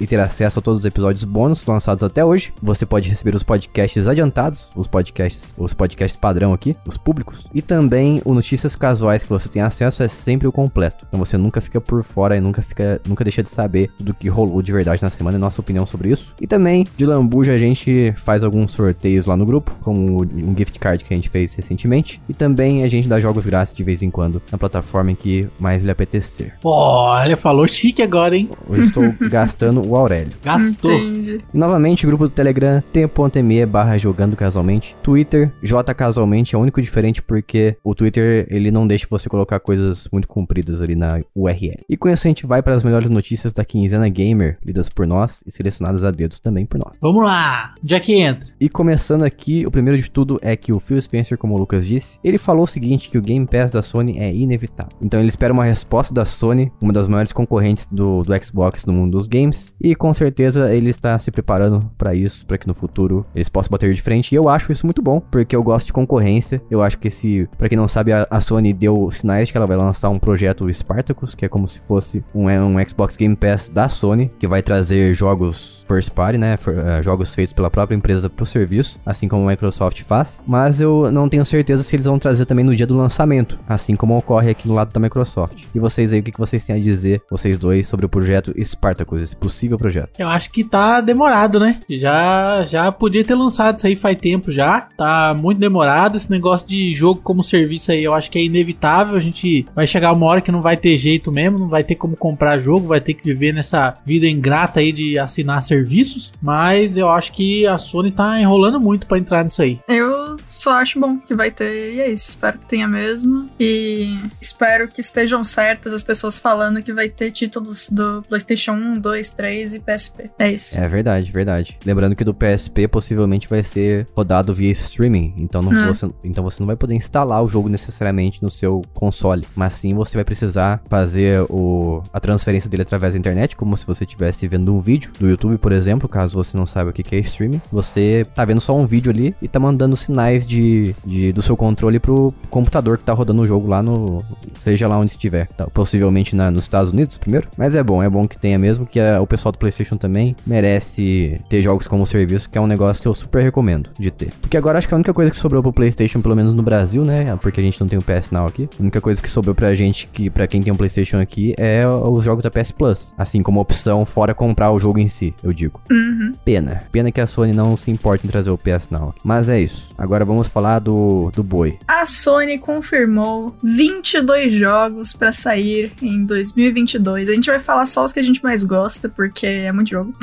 e 0.00 0.06
ter 0.06 0.20
acesso 0.20 0.58
a 0.58 0.62
todos 0.62 0.80
os 0.80 0.86
episódios 0.86 1.24
bônus 1.24 1.64
lançados 1.64 2.02
até 2.02 2.24
hoje. 2.24 2.52
Você 2.62 2.84
pode 2.84 3.08
receber 3.08 3.34
os 3.34 3.42
podcasts 3.42 4.06
adiantados, 4.06 4.68
os 4.76 4.86
podcasts, 4.86 5.44
os 5.56 5.72
podcasts 5.72 6.18
padrão 6.18 6.52
aqui, 6.52 6.76
os 6.86 6.96
públicos, 6.96 7.46
e 7.54 7.62
também 7.62 8.20
o 8.24 8.34
notícias 8.34 8.76
casuais 8.76 9.22
que 9.22 9.28
você 9.28 9.48
tem 9.48 9.62
acesso 9.62 10.02
é 10.02 10.08
sempre 10.08 10.46
o 10.46 10.52
completo. 10.52 11.06
Então 11.08 11.18
você 11.18 11.36
nunca 11.36 11.60
fica 11.60 11.80
por 11.80 12.02
fora 12.02 12.36
e 12.36 12.40
nunca 12.40 12.62
fica, 12.62 13.00
nunca 13.06 13.24
deixa 13.24 13.42
de 13.42 13.48
saber 13.48 13.90
tudo 13.98 14.14
que 14.14 14.28
rolou 14.28 14.60
de 14.62 14.72
verdade 14.72 15.02
na 15.02 15.10
semana 15.10 15.38
e 15.38 15.40
nossa 15.40 15.60
opinião 15.60 15.86
sobre 15.86 16.10
isso. 16.10 16.34
E 16.40 16.46
também 16.46 16.86
de 16.96 17.06
lambuja 17.06 17.52
a 17.52 17.58
gente 17.58 18.12
faz 18.18 18.42
alguns 18.42 18.72
sorteios 18.72 19.26
lá 19.26 19.36
no 19.36 19.46
grupo, 19.46 19.74
como 19.80 20.22
um 20.22 20.56
gift 20.56 20.78
card 20.78 21.04
que 21.04 21.12
a 21.12 21.16
gente 21.16 21.30
fez 21.30 21.54
recentemente, 21.54 22.20
e 22.28 22.34
também 22.34 22.82
a 22.82 22.88
gente 22.88 23.08
dá 23.08 23.18
jogos 23.18 23.46
grátis 23.46 23.74
de 23.74 23.82
vez 23.82 24.02
em 24.02 24.10
quando 24.10 24.42
na 24.50 24.58
plataforma 24.58 24.73
em 25.10 25.14
que 25.14 25.48
mais 25.58 25.82
lhe 25.82 25.90
apetecer. 25.90 26.54
Olha, 26.64 27.36
falou 27.36 27.66
chique 27.66 28.02
agora, 28.02 28.36
hein? 28.36 28.48
Eu 28.68 28.82
estou 28.84 29.02
gastando 29.28 29.86
o 29.86 29.96
Aurélio. 29.96 30.32
Gastou. 30.42 30.92
Entendi. 30.92 31.40
E 31.52 31.56
novamente, 31.56 32.06
grupo 32.06 32.24
do 32.24 32.30
Telegram, 32.30 32.82
t.me 32.92 33.66
barra 33.66 33.98
jogando 33.98 34.36
casualmente. 34.36 34.96
Twitter, 35.02 35.52
J 35.62 35.94
casualmente, 35.94 36.54
é 36.54 36.58
o 36.58 36.60
único 36.60 36.80
diferente 36.80 37.22
porque 37.22 37.76
o 37.82 37.94
Twitter, 37.94 38.46
ele 38.50 38.70
não 38.70 38.86
deixa 38.86 39.06
você 39.08 39.28
colocar 39.28 39.60
coisas 39.60 40.08
muito 40.12 40.28
compridas 40.28 40.80
ali 40.80 40.94
na 40.94 41.20
URL. 41.34 41.84
E 41.88 41.96
com 41.96 42.08
isso 42.08 42.26
a 42.26 42.28
gente 42.30 42.46
vai 42.46 42.62
para 42.62 42.74
as 42.74 42.84
melhores 42.84 43.10
notícias 43.10 43.52
da 43.52 43.64
quinzena 43.64 44.08
gamer, 44.08 44.58
lidas 44.64 44.88
por 44.88 45.06
nós 45.06 45.42
e 45.46 45.50
selecionadas 45.50 46.04
a 46.04 46.10
dedos 46.10 46.40
também 46.40 46.66
por 46.66 46.78
nós. 46.78 46.94
Vamos 47.00 47.24
lá. 47.24 47.74
Onde 47.82 47.94
é 47.94 48.00
que 48.00 48.14
entra? 48.14 48.48
E 48.60 48.68
começando 48.68 49.22
aqui, 49.22 49.66
o 49.66 49.70
primeiro 49.70 50.00
de 50.00 50.10
tudo 50.10 50.38
é 50.42 50.56
que 50.56 50.72
o 50.72 50.80
Phil 50.80 51.00
Spencer, 51.00 51.36
como 51.38 51.54
o 51.54 51.58
Lucas 51.58 51.86
disse, 51.86 52.18
ele 52.22 52.38
falou 52.38 52.64
o 52.64 52.66
seguinte, 52.66 53.10
que 53.10 53.18
o 53.18 53.22
Game 53.22 53.46
Pass 53.46 53.70
da 53.70 53.82
Sony 53.82 54.18
é 54.18 54.32
inevitável. 54.32 54.63
Então 55.00 55.20
ele 55.20 55.28
espera 55.28 55.52
uma 55.52 55.64
resposta 55.64 56.12
da 56.12 56.24
Sony, 56.24 56.70
uma 56.80 56.92
das 56.92 57.08
maiores 57.08 57.32
concorrentes 57.32 57.86
do, 57.90 58.22
do 58.22 58.44
Xbox 58.44 58.84
no 58.86 58.92
mundo 58.92 59.12
dos 59.12 59.26
games, 59.26 59.72
e 59.80 59.94
com 59.94 60.12
certeza 60.12 60.74
ele 60.74 60.90
está 60.90 61.18
se 61.18 61.30
preparando 61.30 61.80
para 61.98 62.14
isso, 62.14 62.46
para 62.46 62.58
que 62.58 62.66
no 62.66 62.74
futuro 62.74 63.24
eles 63.34 63.48
possam 63.48 63.70
bater 63.70 63.92
de 63.92 64.02
frente. 64.02 64.32
E 64.32 64.36
eu 64.36 64.48
acho 64.48 64.72
isso 64.72 64.86
muito 64.86 65.02
bom, 65.02 65.20
porque 65.30 65.54
eu 65.54 65.62
gosto 65.62 65.86
de 65.86 65.92
concorrência. 65.92 66.62
Eu 66.70 66.82
acho 66.82 66.98
que 66.98 67.08
esse, 67.08 67.48
para 67.58 67.68
quem 67.68 67.76
não 67.78 67.88
sabe, 67.88 68.12
a, 68.12 68.26
a 68.30 68.40
Sony 68.40 68.72
deu 68.72 69.10
sinais 69.10 69.48
de 69.48 69.52
que 69.52 69.56
ela 69.58 69.66
vai 69.66 69.76
lançar 69.76 70.08
um 70.10 70.16
projeto 70.18 70.68
Spartacus, 70.72 71.34
que 71.34 71.44
é 71.44 71.48
como 71.48 71.66
se 71.68 71.78
fosse 71.80 72.24
um, 72.34 72.48
é 72.48 72.60
um 72.60 72.76
Xbox 72.88 73.16
Game 73.16 73.36
Pass 73.36 73.68
da 73.68 73.88
Sony, 73.88 74.30
que 74.38 74.46
vai 74.46 74.62
trazer 74.62 75.14
jogos 75.14 75.84
first 75.86 76.10
party, 76.12 76.38
né, 76.38 76.56
for- 76.56 76.78
eh, 76.78 77.02
jogos 77.02 77.34
feitos 77.34 77.52
pela 77.52 77.70
própria 77.70 77.94
empresa 77.94 78.30
pro 78.30 78.46
serviço, 78.46 78.98
assim 79.04 79.28
como 79.28 79.46
a 79.46 79.50
Microsoft 79.50 80.02
faz. 80.02 80.40
Mas 80.46 80.80
eu 80.80 81.10
não 81.12 81.28
tenho 81.28 81.44
certeza 81.44 81.82
se 81.82 81.94
eles 81.94 82.06
vão 82.06 82.18
trazer 82.18 82.46
também 82.46 82.64
no 82.64 82.74
dia 82.74 82.86
do 82.86 82.96
lançamento, 82.96 83.58
assim 83.68 83.94
como 83.94 84.16
ocorre 84.16 84.50
aqui 84.54 84.66
no 84.66 84.74
lado 84.74 84.92
da 84.92 85.00
Microsoft. 85.00 85.64
E 85.74 85.78
vocês 85.78 86.12
aí, 86.12 86.20
o 86.20 86.22
que 86.22 86.32
que 86.32 86.38
vocês 86.38 86.64
têm 86.64 86.76
a 86.76 86.78
dizer, 86.78 87.22
vocês 87.30 87.58
dois, 87.58 87.86
sobre 87.86 88.06
o 88.06 88.08
projeto 88.08 88.54
Spartacus, 88.64 89.22
esse 89.22 89.36
possível 89.36 89.76
projeto? 89.76 90.10
Eu 90.18 90.28
acho 90.28 90.50
que 90.50 90.64
tá 90.64 91.00
demorado, 91.00 91.60
né? 91.60 91.80
Já 91.88 92.64
já 92.64 92.90
podia 92.90 93.24
ter 93.24 93.34
lançado 93.34 93.76
isso 93.76 93.86
aí 93.86 93.96
faz 93.96 94.16
tempo 94.16 94.50
já. 94.50 94.88
Tá 94.96 95.36
muito 95.38 95.58
demorado. 95.58 96.16
Esse 96.16 96.30
negócio 96.30 96.66
de 96.66 96.92
jogo 96.94 97.20
como 97.22 97.42
serviço 97.42 97.92
aí, 97.92 98.02
eu 98.02 98.14
acho 98.14 98.30
que 98.30 98.38
é 98.38 98.42
inevitável. 98.42 99.16
A 99.16 99.20
gente 99.20 99.66
vai 99.74 99.86
chegar 99.86 100.12
uma 100.12 100.26
hora 100.26 100.40
que 100.40 100.52
não 100.52 100.62
vai 100.62 100.76
ter 100.76 100.96
jeito 100.96 101.30
mesmo, 101.30 101.58
não 101.58 101.68
vai 101.68 101.84
ter 101.84 101.94
como 101.94 102.16
comprar 102.16 102.58
jogo, 102.58 102.88
vai 102.88 103.00
ter 103.00 103.14
que 103.14 103.24
viver 103.24 103.52
nessa 103.52 103.94
vida 104.04 104.26
ingrata 104.26 104.80
aí 104.80 104.92
de 104.92 105.18
assinar 105.18 105.62
serviços. 105.62 106.32
Mas 106.40 106.96
eu 106.96 107.08
acho 107.08 107.32
que 107.32 107.66
a 107.66 107.78
Sony 107.78 108.10
tá 108.10 108.40
enrolando 108.40 108.80
muito 108.80 109.06
pra 109.06 109.18
entrar 109.18 109.42
nisso 109.44 109.62
aí. 109.62 109.78
Eu 109.88 110.23
só 110.48 110.74
acho 110.74 110.98
bom 111.00 111.18
que 111.18 111.34
vai 111.34 111.50
ter, 111.50 111.94
e 111.94 112.00
é 112.00 112.10
isso. 112.10 112.28
Espero 112.30 112.58
que 112.58 112.66
tenha 112.66 112.88
mesmo. 112.88 113.46
E 113.58 114.18
espero 114.40 114.88
que 114.88 115.00
estejam 115.00 115.44
certas 115.44 115.92
as 115.92 116.02
pessoas 116.02 116.38
falando 116.38 116.82
que 116.82 116.92
vai 116.92 117.08
ter 117.08 117.30
títulos 117.30 117.88
do 117.90 118.22
PlayStation 118.28 118.72
1, 118.72 118.98
2, 118.98 119.30
3 119.30 119.74
e 119.74 119.80
PSP. 119.80 120.30
É 120.38 120.50
isso. 120.50 120.78
É 120.78 120.88
verdade, 120.88 121.30
verdade. 121.30 121.78
Lembrando 121.84 122.16
que 122.16 122.24
do 122.24 122.34
PSP 122.34 122.88
possivelmente 122.88 123.48
vai 123.48 123.62
ser 123.62 124.06
rodado 124.16 124.54
via 124.54 124.72
streaming, 124.72 125.34
então 125.38 125.62
não, 125.62 125.74
Hum. 125.74 125.86
você, 125.88 126.10
então 126.22 126.44
você 126.44 126.60
não 126.60 126.66
vai 126.66 126.76
poder 126.76 126.94
instalar 126.94 127.42
o 127.42 127.48
jogo 127.48 127.68
necessariamente 127.68 128.42
no 128.42 128.50
seu 128.50 128.82
console, 128.94 129.46
mas 129.54 129.74
sim 129.74 129.94
você 129.94 130.16
vai 130.16 130.24
precisar 130.24 130.82
fazer 130.88 131.40
o, 131.50 132.02
a 132.12 132.20
transferência 132.20 132.68
dele 132.70 132.82
através 132.82 133.12
da 133.14 133.18
internet, 133.18 133.56
como 133.56 133.76
se 133.76 133.86
você 133.86 134.04
estivesse 134.04 134.46
vendo 134.46 134.74
um 134.74 134.80
vídeo 134.80 135.10
do 135.18 135.28
YouTube, 135.28 135.58
por 135.58 135.72
exemplo, 135.72 136.08
caso 136.08 136.34
você 136.34 136.56
não 136.56 136.66
saiba 136.66 136.90
o 136.90 136.92
que 136.92 137.02
que 137.02 137.16
é 137.16 137.18
streaming. 137.20 137.60
Você 137.72 138.24
tá 138.34 138.44
vendo 138.44 138.60
só 138.60 138.76
um 138.76 138.86
vídeo 138.86 139.10
ali 139.10 139.34
e 139.42 139.48
tá 139.48 139.58
mandando 139.58 139.96
sinais 139.96 140.14
de, 140.32 140.94
de- 141.04 141.32
do 141.32 141.42
seu 141.42 141.56
controle 141.56 141.98
pro 141.98 142.32
computador 142.50 142.98
que 142.98 143.04
tá 143.04 143.12
rodando 143.12 143.42
o 143.42 143.46
jogo 143.46 143.68
lá 143.68 143.82
no. 143.82 144.22
seja 144.60 144.88
lá 144.88 144.98
onde 144.98 145.10
estiver. 145.12 145.46
Tá, 145.48 145.66
possivelmente 145.66 146.34
na- 146.34 146.50
nos 146.50 146.64
Estados 146.64 146.92
Unidos 146.92 147.18
primeiro. 147.18 147.48
Mas 147.56 147.74
é 147.74 147.82
bom, 147.82 148.02
é 148.02 148.08
bom 148.08 148.26
que 148.26 148.38
tenha 148.38 148.58
mesmo, 148.58 148.86
que 148.86 148.98
a- 149.00 149.20
o 149.20 149.26
pessoal 149.26 149.52
do 149.52 149.58
PlayStation 149.58 149.96
também 149.96 150.34
merece 150.46 151.40
ter 151.48 151.60
jogos 151.62 151.86
como 151.86 152.06
serviço, 152.06 152.48
que 152.48 152.56
é 152.58 152.60
um 152.60 152.66
negócio 152.66 153.02
que 153.02 153.08
eu 153.08 153.14
super 153.14 153.42
recomendo 153.42 153.90
de 153.98 154.10
ter. 154.10 154.30
Porque 154.40 154.56
agora 154.56 154.78
acho 154.78 154.88
que 154.88 154.94
a 154.94 154.96
única 154.96 155.12
coisa 155.14 155.30
que 155.30 155.36
sobrou 155.36 155.62
pro 155.62 155.72
PlayStation, 155.72 156.20
pelo 156.20 156.34
menos 156.36 156.54
no 156.54 156.62
Brasil, 156.62 157.04
né? 157.04 157.36
Porque 157.40 157.60
a 157.60 157.62
gente 157.64 157.80
não 157.80 157.86
tem 157.88 157.98
o 157.98 158.02
PS 158.02 158.30
Now 158.32 158.46
aqui. 158.46 158.68
A 158.78 158.82
única 158.82 159.00
coisa 159.00 159.20
que 159.20 159.28
sobrou 159.30 159.54
pra 159.54 159.74
gente, 159.74 160.06
que 160.12 160.30
para 160.30 160.46
quem 160.46 160.62
tem 160.62 160.72
um 160.72 160.76
PlayStation 160.76 161.18
aqui, 161.18 161.54
é 161.58 161.86
os 161.86 162.24
jogos 162.24 162.42
da 162.42 162.50
PS 162.50 162.72
Plus. 162.72 163.12
Assim 163.18 163.42
como 163.42 163.60
opção, 163.60 164.04
fora 164.04 164.34
comprar 164.34 164.70
o 164.70 164.78
jogo 164.78 164.98
em 164.98 165.08
si, 165.08 165.34
eu 165.42 165.52
digo. 165.52 165.80
Uhum. 165.90 166.32
Pena. 166.44 166.80
Pena 166.92 167.10
que 167.12 167.20
a 167.20 167.26
Sony 167.26 167.52
não 167.52 167.76
se 167.76 167.90
importa 167.90 168.26
em 168.26 168.30
trazer 168.30 168.50
o 168.50 168.58
PS 168.58 168.88
Now. 168.90 169.14
Mas 169.24 169.48
é 169.48 169.60
isso. 169.60 169.92
Agora 169.98 170.13
vamos 170.22 170.48
falar 170.48 170.80
do, 170.80 171.32
do 171.34 171.42
boi. 171.42 171.78
A 171.88 172.04
Sony 172.04 172.58
confirmou 172.58 173.56
22 173.62 174.52
jogos 174.52 175.14
pra 175.14 175.32
sair 175.32 175.92
em 176.02 176.26
2022. 176.26 177.30
A 177.30 177.34
gente 177.34 177.50
vai 177.50 177.60
falar 177.60 177.86
só 177.86 178.04
os 178.04 178.12
que 178.12 178.20
a 178.20 178.22
gente 178.22 178.42
mais 178.42 178.62
gosta, 178.62 179.08
porque 179.08 179.46
é 179.46 179.72
muito 179.72 179.90
jogo. 179.90 180.14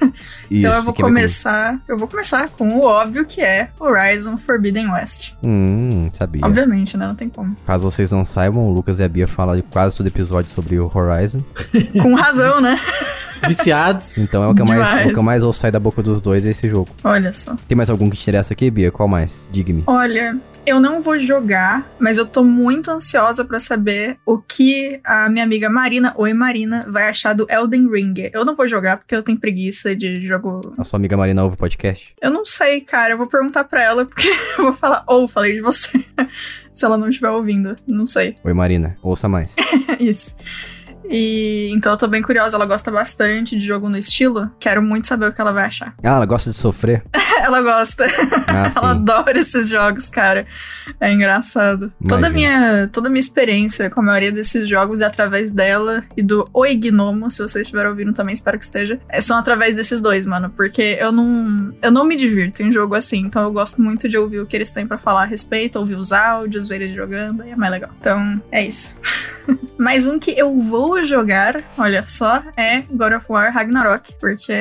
então 0.50 0.74
eu 0.74 0.82
vou 0.82 0.92
começar. 0.92 1.80
Eu 1.86 1.96
vou 1.96 2.08
começar 2.08 2.48
com 2.48 2.78
o 2.78 2.84
óbvio 2.84 3.24
que 3.24 3.40
é 3.40 3.70
Horizon 3.78 4.36
Forbidden 4.38 4.90
West. 4.90 5.32
Hum, 5.44 6.10
sabia. 6.12 6.44
Obviamente, 6.44 6.96
né? 6.96 7.06
Não 7.06 7.14
tem 7.14 7.28
como. 7.28 7.54
Caso 7.64 7.88
vocês 7.88 8.10
não 8.10 8.26
saibam, 8.26 8.68
o 8.68 8.72
Lucas 8.72 8.98
e 8.98 9.04
a 9.04 9.08
Bia 9.08 9.28
falam 9.28 9.54
de 9.54 9.62
quase 9.62 9.96
todo 9.96 10.06
episódio 10.06 10.50
sobre 10.50 10.78
o 10.80 10.90
Horizon. 10.92 11.40
Com 12.02 12.14
razão, 12.14 12.60
né? 12.60 12.80
Viciados. 13.46 14.18
Então 14.18 14.42
é 14.42 14.48
o 14.48 14.54
que, 14.54 14.62
eu 14.62 14.66
mais, 14.66 15.06
o 15.06 15.08
que 15.10 15.18
eu 15.18 15.22
mais 15.22 15.42
ouço 15.42 15.60
sair 15.60 15.70
da 15.70 15.80
boca 15.80 16.02
dos 16.02 16.20
dois 16.20 16.44
é 16.44 16.50
esse 16.50 16.68
jogo. 16.68 16.88
Olha 17.04 17.32
só. 17.32 17.56
Tem 17.66 17.76
mais 17.76 17.90
algum 17.90 18.08
que 18.10 18.16
te 18.16 18.22
interessa 18.22 18.52
aqui, 18.52 18.70
Bia? 18.70 18.90
Qual 18.90 19.08
mais? 19.08 19.46
Diga-me. 19.50 19.84
Olha, 19.86 20.36
eu 20.66 20.80
não 20.80 21.02
vou 21.02 21.18
jogar, 21.18 21.86
mas 21.98 22.18
eu 22.18 22.26
tô 22.26 22.44
muito 22.44 22.90
ansiosa 22.90 23.44
para 23.44 23.58
saber 23.58 24.18
o 24.26 24.38
que 24.38 25.00
a 25.04 25.28
minha 25.28 25.44
amiga 25.44 25.70
Marina, 25.70 26.12
oi 26.16 26.32
Marina, 26.32 26.84
vai 26.88 27.08
achar 27.08 27.32
do 27.32 27.46
Elden 27.50 27.88
Ring. 27.90 28.30
Eu 28.32 28.44
não 28.44 28.54
vou 28.54 28.68
jogar 28.68 28.98
porque 28.98 29.14
eu 29.14 29.22
tenho 29.22 29.38
preguiça 29.38 29.94
de 29.94 30.26
jogo. 30.26 30.74
A 30.76 30.84
sua 30.84 30.98
amiga 30.98 31.16
Marina 31.16 31.42
ouve 31.42 31.54
o 31.54 31.58
podcast? 31.58 32.14
Eu 32.20 32.30
não 32.30 32.44
sei, 32.44 32.80
cara. 32.80 33.14
Eu 33.14 33.18
vou 33.18 33.26
perguntar 33.26 33.64
pra 33.64 33.82
ela 33.82 34.04
porque 34.04 34.28
eu 34.58 34.64
vou 34.64 34.72
falar, 34.72 35.04
ou 35.06 35.24
oh, 35.24 35.28
falei 35.28 35.54
de 35.54 35.60
você. 35.60 36.04
Se 36.72 36.84
ela 36.84 36.96
não 36.96 37.08
estiver 37.08 37.30
ouvindo, 37.30 37.74
não 37.86 38.06
sei. 38.06 38.36
Oi 38.44 38.52
Marina, 38.52 38.96
ouça 39.02 39.28
mais. 39.28 39.54
Isso. 39.98 40.36
E 41.10 41.70
então 41.72 41.92
eu 41.92 41.98
tô 41.98 42.06
bem 42.06 42.22
curiosa, 42.22 42.56
ela 42.56 42.66
gosta 42.66 42.90
bastante 42.90 43.56
de 43.56 43.66
jogo 43.66 43.88
no 43.88 43.96
estilo. 43.96 44.50
Quero 44.58 44.82
muito 44.82 45.06
saber 45.06 45.28
o 45.28 45.32
que 45.32 45.40
ela 45.40 45.52
vai 45.52 45.64
achar. 45.64 45.94
Ah, 46.02 46.16
ela 46.16 46.26
gosta 46.26 46.50
de 46.50 46.56
sofrer? 46.56 47.02
ela 47.42 47.62
gosta. 47.62 48.06
Ah, 48.46 48.70
ela 48.74 48.90
adora 48.90 49.38
esses 49.38 49.68
jogos, 49.68 50.08
cara. 50.08 50.46
É 51.00 51.12
engraçado. 51.12 51.92
Toda 52.06 52.30
minha, 52.30 52.88
toda 52.92 53.08
minha 53.08 53.20
experiência 53.20 53.90
com 53.90 54.00
a 54.00 54.02
maioria 54.02 54.32
desses 54.32 54.68
jogos 54.68 55.00
é 55.00 55.04
através 55.04 55.50
dela 55.50 56.04
e 56.16 56.22
do 56.22 56.48
Oi 56.52 56.74
Gnomo, 56.74 57.30
se 57.30 57.38
vocês 57.38 57.62
estiverem 57.62 57.90
ouvindo 57.90 58.12
também, 58.12 58.34
espero 58.34 58.58
que 58.58 58.64
esteja. 58.64 59.00
É, 59.08 59.20
são 59.20 59.36
através 59.36 59.74
desses 59.74 60.00
dois, 60.00 60.26
mano, 60.26 60.50
porque 60.50 60.96
eu 61.00 61.12
não 61.12 61.72
eu 61.82 61.90
não 61.90 62.04
me 62.04 62.16
divirto 62.16 62.62
em 62.62 62.72
jogo 62.72 62.94
assim, 62.94 63.18
então 63.18 63.42
eu 63.42 63.52
gosto 63.52 63.80
muito 63.80 64.08
de 64.08 64.18
ouvir 64.18 64.40
o 64.40 64.46
que 64.46 64.56
eles 64.56 64.70
têm 64.70 64.86
para 64.86 64.98
falar 64.98 65.22
a 65.22 65.26
respeito, 65.26 65.78
ouvir 65.78 65.96
os 65.96 66.12
áudios, 66.12 66.66
ver 66.66 66.82
eles 66.82 66.94
jogando, 66.94 67.44
e 67.44 67.50
é 67.50 67.56
mais 67.56 67.72
legal. 67.72 67.90
Então, 68.00 68.40
é 68.50 68.64
isso. 68.64 68.96
Mais 69.78 70.06
um 70.06 70.18
que 70.18 70.32
eu 70.32 70.60
vou 70.60 70.97
jogar, 71.04 71.62
olha 71.76 72.04
só, 72.06 72.42
é 72.56 72.82
God 72.82 73.12
of 73.14 73.26
War 73.28 73.52
Ragnarok. 73.52 74.14
Porque, 74.20 74.52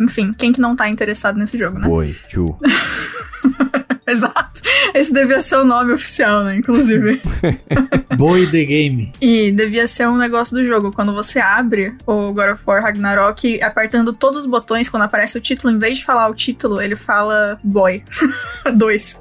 enfim, 0.00 0.32
quem 0.32 0.52
que 0.52 0.60
não 0.60 0.76
tá 0.76 0.88
interessado 0.88 1.38
nesse 1.38 1.58
jogo, 1.58 1.78
né? 1.78 1.88
Oi, 1.88 2.16
tchu. 2.28 2.56
Exato. 4.06 4.51
Esse 4.94 5.12
devia 5.12 5.40
ser 5.40 5.56
o 5.56 5.64
nome 5.64 5.92
oficial, 5.92 6.44
né? 6.44 6.56
Inclusive. 6.56 7.20
Boy 8.16 8.46
the 8.46 8.64
Game. 8.64 9.12
E 9.20 9.50
devia 9.52 9.86
ser 9.86 10.08
um 10.08 10.16
negócio 10.16 10.56
do 10.56 10.64
jogo. 10.64 10.92
Quando 10.92 11.14
você 11.14 11.40
abre 11.40 11.94
o 12.06 12.32
God 12.32 12.50
of 12.50 12.62
War 12.66 12.82
Ragnarok, 12.82 13.62
apertando 13.62 14.12
todos 14.12 14.40
os 14.40 14.46
botões, 14.46 14.88
quando 14.88 15.02
aparece 15.02 15.38
o 15.38 15.40
título, 15.40 15.72
em 15.72 15.78
vez 15.78 15.98
de 15.98 16.04
falar 16.04 16.28
o 16.28 16.34
título, 16.34 16.80
ele 16.80 16.96
fala 16.96 17.58
Boy. 17.62 18.02
Dois. 18.74 19.20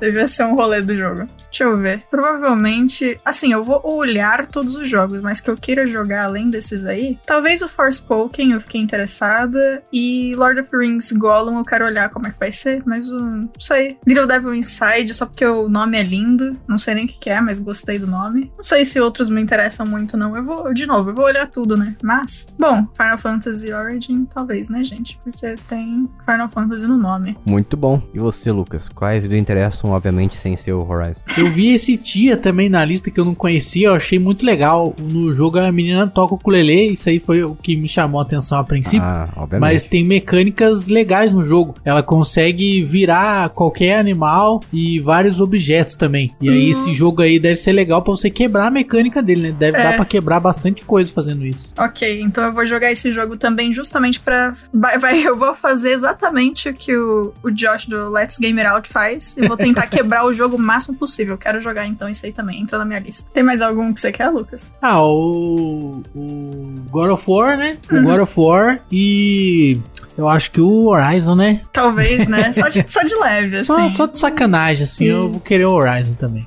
devia 0.00 0.28
ser 0.28 0.44
um 0.44 0.54
rolê 0.54 0.80
do 0.80 0.94
jogo. 0.94 1.28
Deixa 1.50 1.64
eu 1.64 1.76
ver. 1.78 2.02
Provavelmente, 2.10 3.18
assim, 3.24 3.52
eu 3.52 3.64
vou 3.64 3.80
olhar 3.84 4.46
todos 4.46 4.74
os 4.74 4.88
jogos, 4.88 5.20
mas 5.20 5.40
que 5.40 5.48
eu 5.48 5.56
queira 5.56 5.86
jogar 5.86 6.24
além 6.24 6.50
desses 6.50 6.84
aí, 6.84 7.18
talvez 7.24 7.62
o 7.62 7.68
Forspoken 7.68 8.52
eu 8.52 8.60
fiquei 8.60 8.80
interessada 8.80 9.82
e 9.92 10.34
Lord 10.34 10.60
of 10.60 10.70
the 10.70 10.76
Rings 10.76 11.12
Gollum 11.12 11.58
eu 11.58 11.64
quero 11.64 11.86
olhar 11.86 12.10
como 12.10 12.26
é 12.26 12.30
que 12.30 12.38
vai 12.38 12.52
ser, 12.52 12.82
mas 12.84 13.08
o, 13.08 13.18
não 13.18 13.50
sei. 13.58 13.96
Little 14.06 14.26
Devil 14.26 14.54
Inside 14.54 14.75
só 15.14 15.26
porque 15.26 15.44
o 15.44 15.68
nome 15.68 15.98
é 15.98 16.02
lindo, 16.02 16.56
não 16.66 16.78
sei 16.78 16.94
nem 16.94 17.04
o 17.04 17.08
que 17.08 17.30
é, 17.30 17.40
mas 17.40 17.58
gostei 17.58 17.98
do 17.98 18.06
nome. 18.06 18.50
Não 18.56 18.64
sei 18.64 18.84
se 18.84 19.00
outros 19.00 19.28
me 19.28 19.40
interessam 19.40 19.86
muito 19.86 20.16
não. 20.16 20.36
Eu 20.36 20.44
vou, 20.44 20.72
de 20.72 20.86
novo, 20.86 21.10
eu 21.10 21.14
vou 21.14 21.24
olhar 21.24 21.46
tudo, 21.46 21.76
né? 21.76 21.94
Mas, 22.02 22.48
bom, 22.58 22.86
Final 22.96 23.18
Fantasy 23.18 23.72
Origin 23.72 24.24
talvez, 24.26 24.68
né, 24.68 24.82
gente? 24.84 25.18
Porque 25.22 25.54
tem 25.68 26.08
Final 26.24 26.48
Fantasy 26.48 26.86
no 26.86 26.96
nome. 26.96 27.36
Muito 27.44 27.76
bom. 27.76 28.02
E 28.14 28.18
você, 28.18 28.50
Lucas? 28.50 28.88
Quais 28.88 29.24
lhe 29.24 29.38
interessam, 29.38 29.90
obviamente, 29.90 30.36
sem 30.36 30.56
ser 30.56 30.72
o 30.72 30.88
Horizon? 30.88 31.20
Eu 31.36 31.48
vi 31.50 31.74
esse 31.74 31.96
Tia 31.96 32.36
também 32.36 32.68
na 32.68 32.84
lista 32.84 33.10
que 33.10 33.18
eu 33.18 33.24
não 33.24 33.34
conhecia, 33.34 33.88
eu 33.88 33.94
achei 33.94 34.18
muito 34.18 34.44
legal. 34.44 34.94
No 34.98 35.32
jogo 35.32 35.58
a 35.58 35.72
menina 35.72 36.06
toca 36.06 36.34
o 36.34 36.36
ukulele, 36.36 36.92
isso 36.92 37.08
aí 37.08 37.18
foi 37.18 37.42
o 37.42 37.54
que 37.54 37.76
me 37.76 37.88
chamou 37.88 38.20
a 38.20 38.22
atenção 38.22 38.58
a 38.58 38.64
princípio. 38.64 39.02
Ah, 39.02 39.28
obviamente. 39.36 39.60
Mas 39.60 39.82
tem 39.82 40.04
mecânicas 40.04 40.88
legais 40.88 41.32
no 41.32 41.42
jogo. 41.42 41.74
Ela 41.84 42.02
consegue 42.02 42.82
virar 42.82 43.48
qualquer 43.50 43.98
animal 43.98 44.55
e 44.72 44.98
vários 45.00 45.40
objetos 45.40 45.96
também. 45.96 46.30
E 46.40 46.48
aí 46.48 46.72
Nossa. 46.72 46.82
esse 46.82 46.94
jogo 46.94 47.22
aí 47.22 47.38
deve 47.38 47.56
ser 47.56 47.72
legal 47.72 48.02
para 48.02 48.12
você 48.12 48.30
quebrar 48.30 48.66
a 48.66 48.70
mecânica 48.70 49.22
dele, 49.22 49.50
né? 49.50 49.56
Deve 49.58 49.78
é. 49.78 49.82
dar 49.82 49.96
para 49.96 50.04
quebrar 50.04 50.40
bastante 50.40 50.84
coisa 50.84 51.12
fazendo 51.12 51.44
isso. 51.44 51.72
Ok, 51.78 52.20
então 52.20 52.44
eu 52.44 52.52
vou 52.52 52.66
jogar 52.66 52.90
esse 52.90 53.12
jogo 53.12 53.36
também 53.36 53.72
justamente 53.72 54.20
para 54.20 54.54
vai, 54.72 55.20
eu 55.26 55.36
vou 55.36 55.54
fazer 55.54 55.92
exatamente 55.92 56.68
o 56.68 56.74
que 56.74 56.96
o, 56.96 57.32
o 57.42 57.50
Josh 57.50 57.86
do 57.86 58.08
Let's 58.10 58.38
Game 58.38 58.60
It 58.60 58.68
Out 58.68 58.88
faz 58.88 59.36
e 59.36 59.46
vou 59.46 59.56
tentar 59.56 59.86
quebrar 59.88 60.24
o 60.24 60.32
jogo 60.32 60.56
o 60.56 60.60
máximo 60.60 60.96
possível. 60.96 61.36
Quero 61.36 61.60
jogar 61.60 61.86
então 61.86 62.08
isso 62.08 62.26
aí 62.26 62.32
também, 62.32 62.60
entra 62.60 62.78
na 62.78 62.84
minha 62.84 63.00
lista. 63.00 63.30
Tem 63.32 63.42
mais 63.42 63.60
algum 63.60 63.92
que 63.92 64.00
você 64.00 64.12
quer, 64.12 64.28
Lucas? 64.30 64.74
Ah, 64.80 65.02
o, 65.02 66.02
o 66.14 66.74
God 66.90 67.10
of 67.10 67.24
War, 67.30 67.56
né? 67.56 67.78
O 67.90 67.96
uhum. 67.96 68.04
God 68.04 68.20
of 68.20 68.32
War 68.36 68.80
e 68.90 69.80
eu 70.16 70.28
acho 70.28 70.50
que 70.50 70.60
o 70.60 70.86
Horizon, 70.86 71.34
né? 71.34 71.60
Talvez, 71.72 72.26
né? 72.26 72.52
Só 72.52 72.68
de, 72.68 72.84
só 72.90 73.02
de 73.02 73.14
leve, 73.14 73.64
só, 73.64 73.86
assim. 73.86 73.96
Só 73.96 74.06
de 74.06 74.18
sacanagem, 74.18 74.84
assim, 74.84 75.04
eu 75.04 75.30
vou 75.30 75.40
querer 75.40 75.66
o 75.66 75.72
Horizon 75.72 76.14
também. 76.14 76.46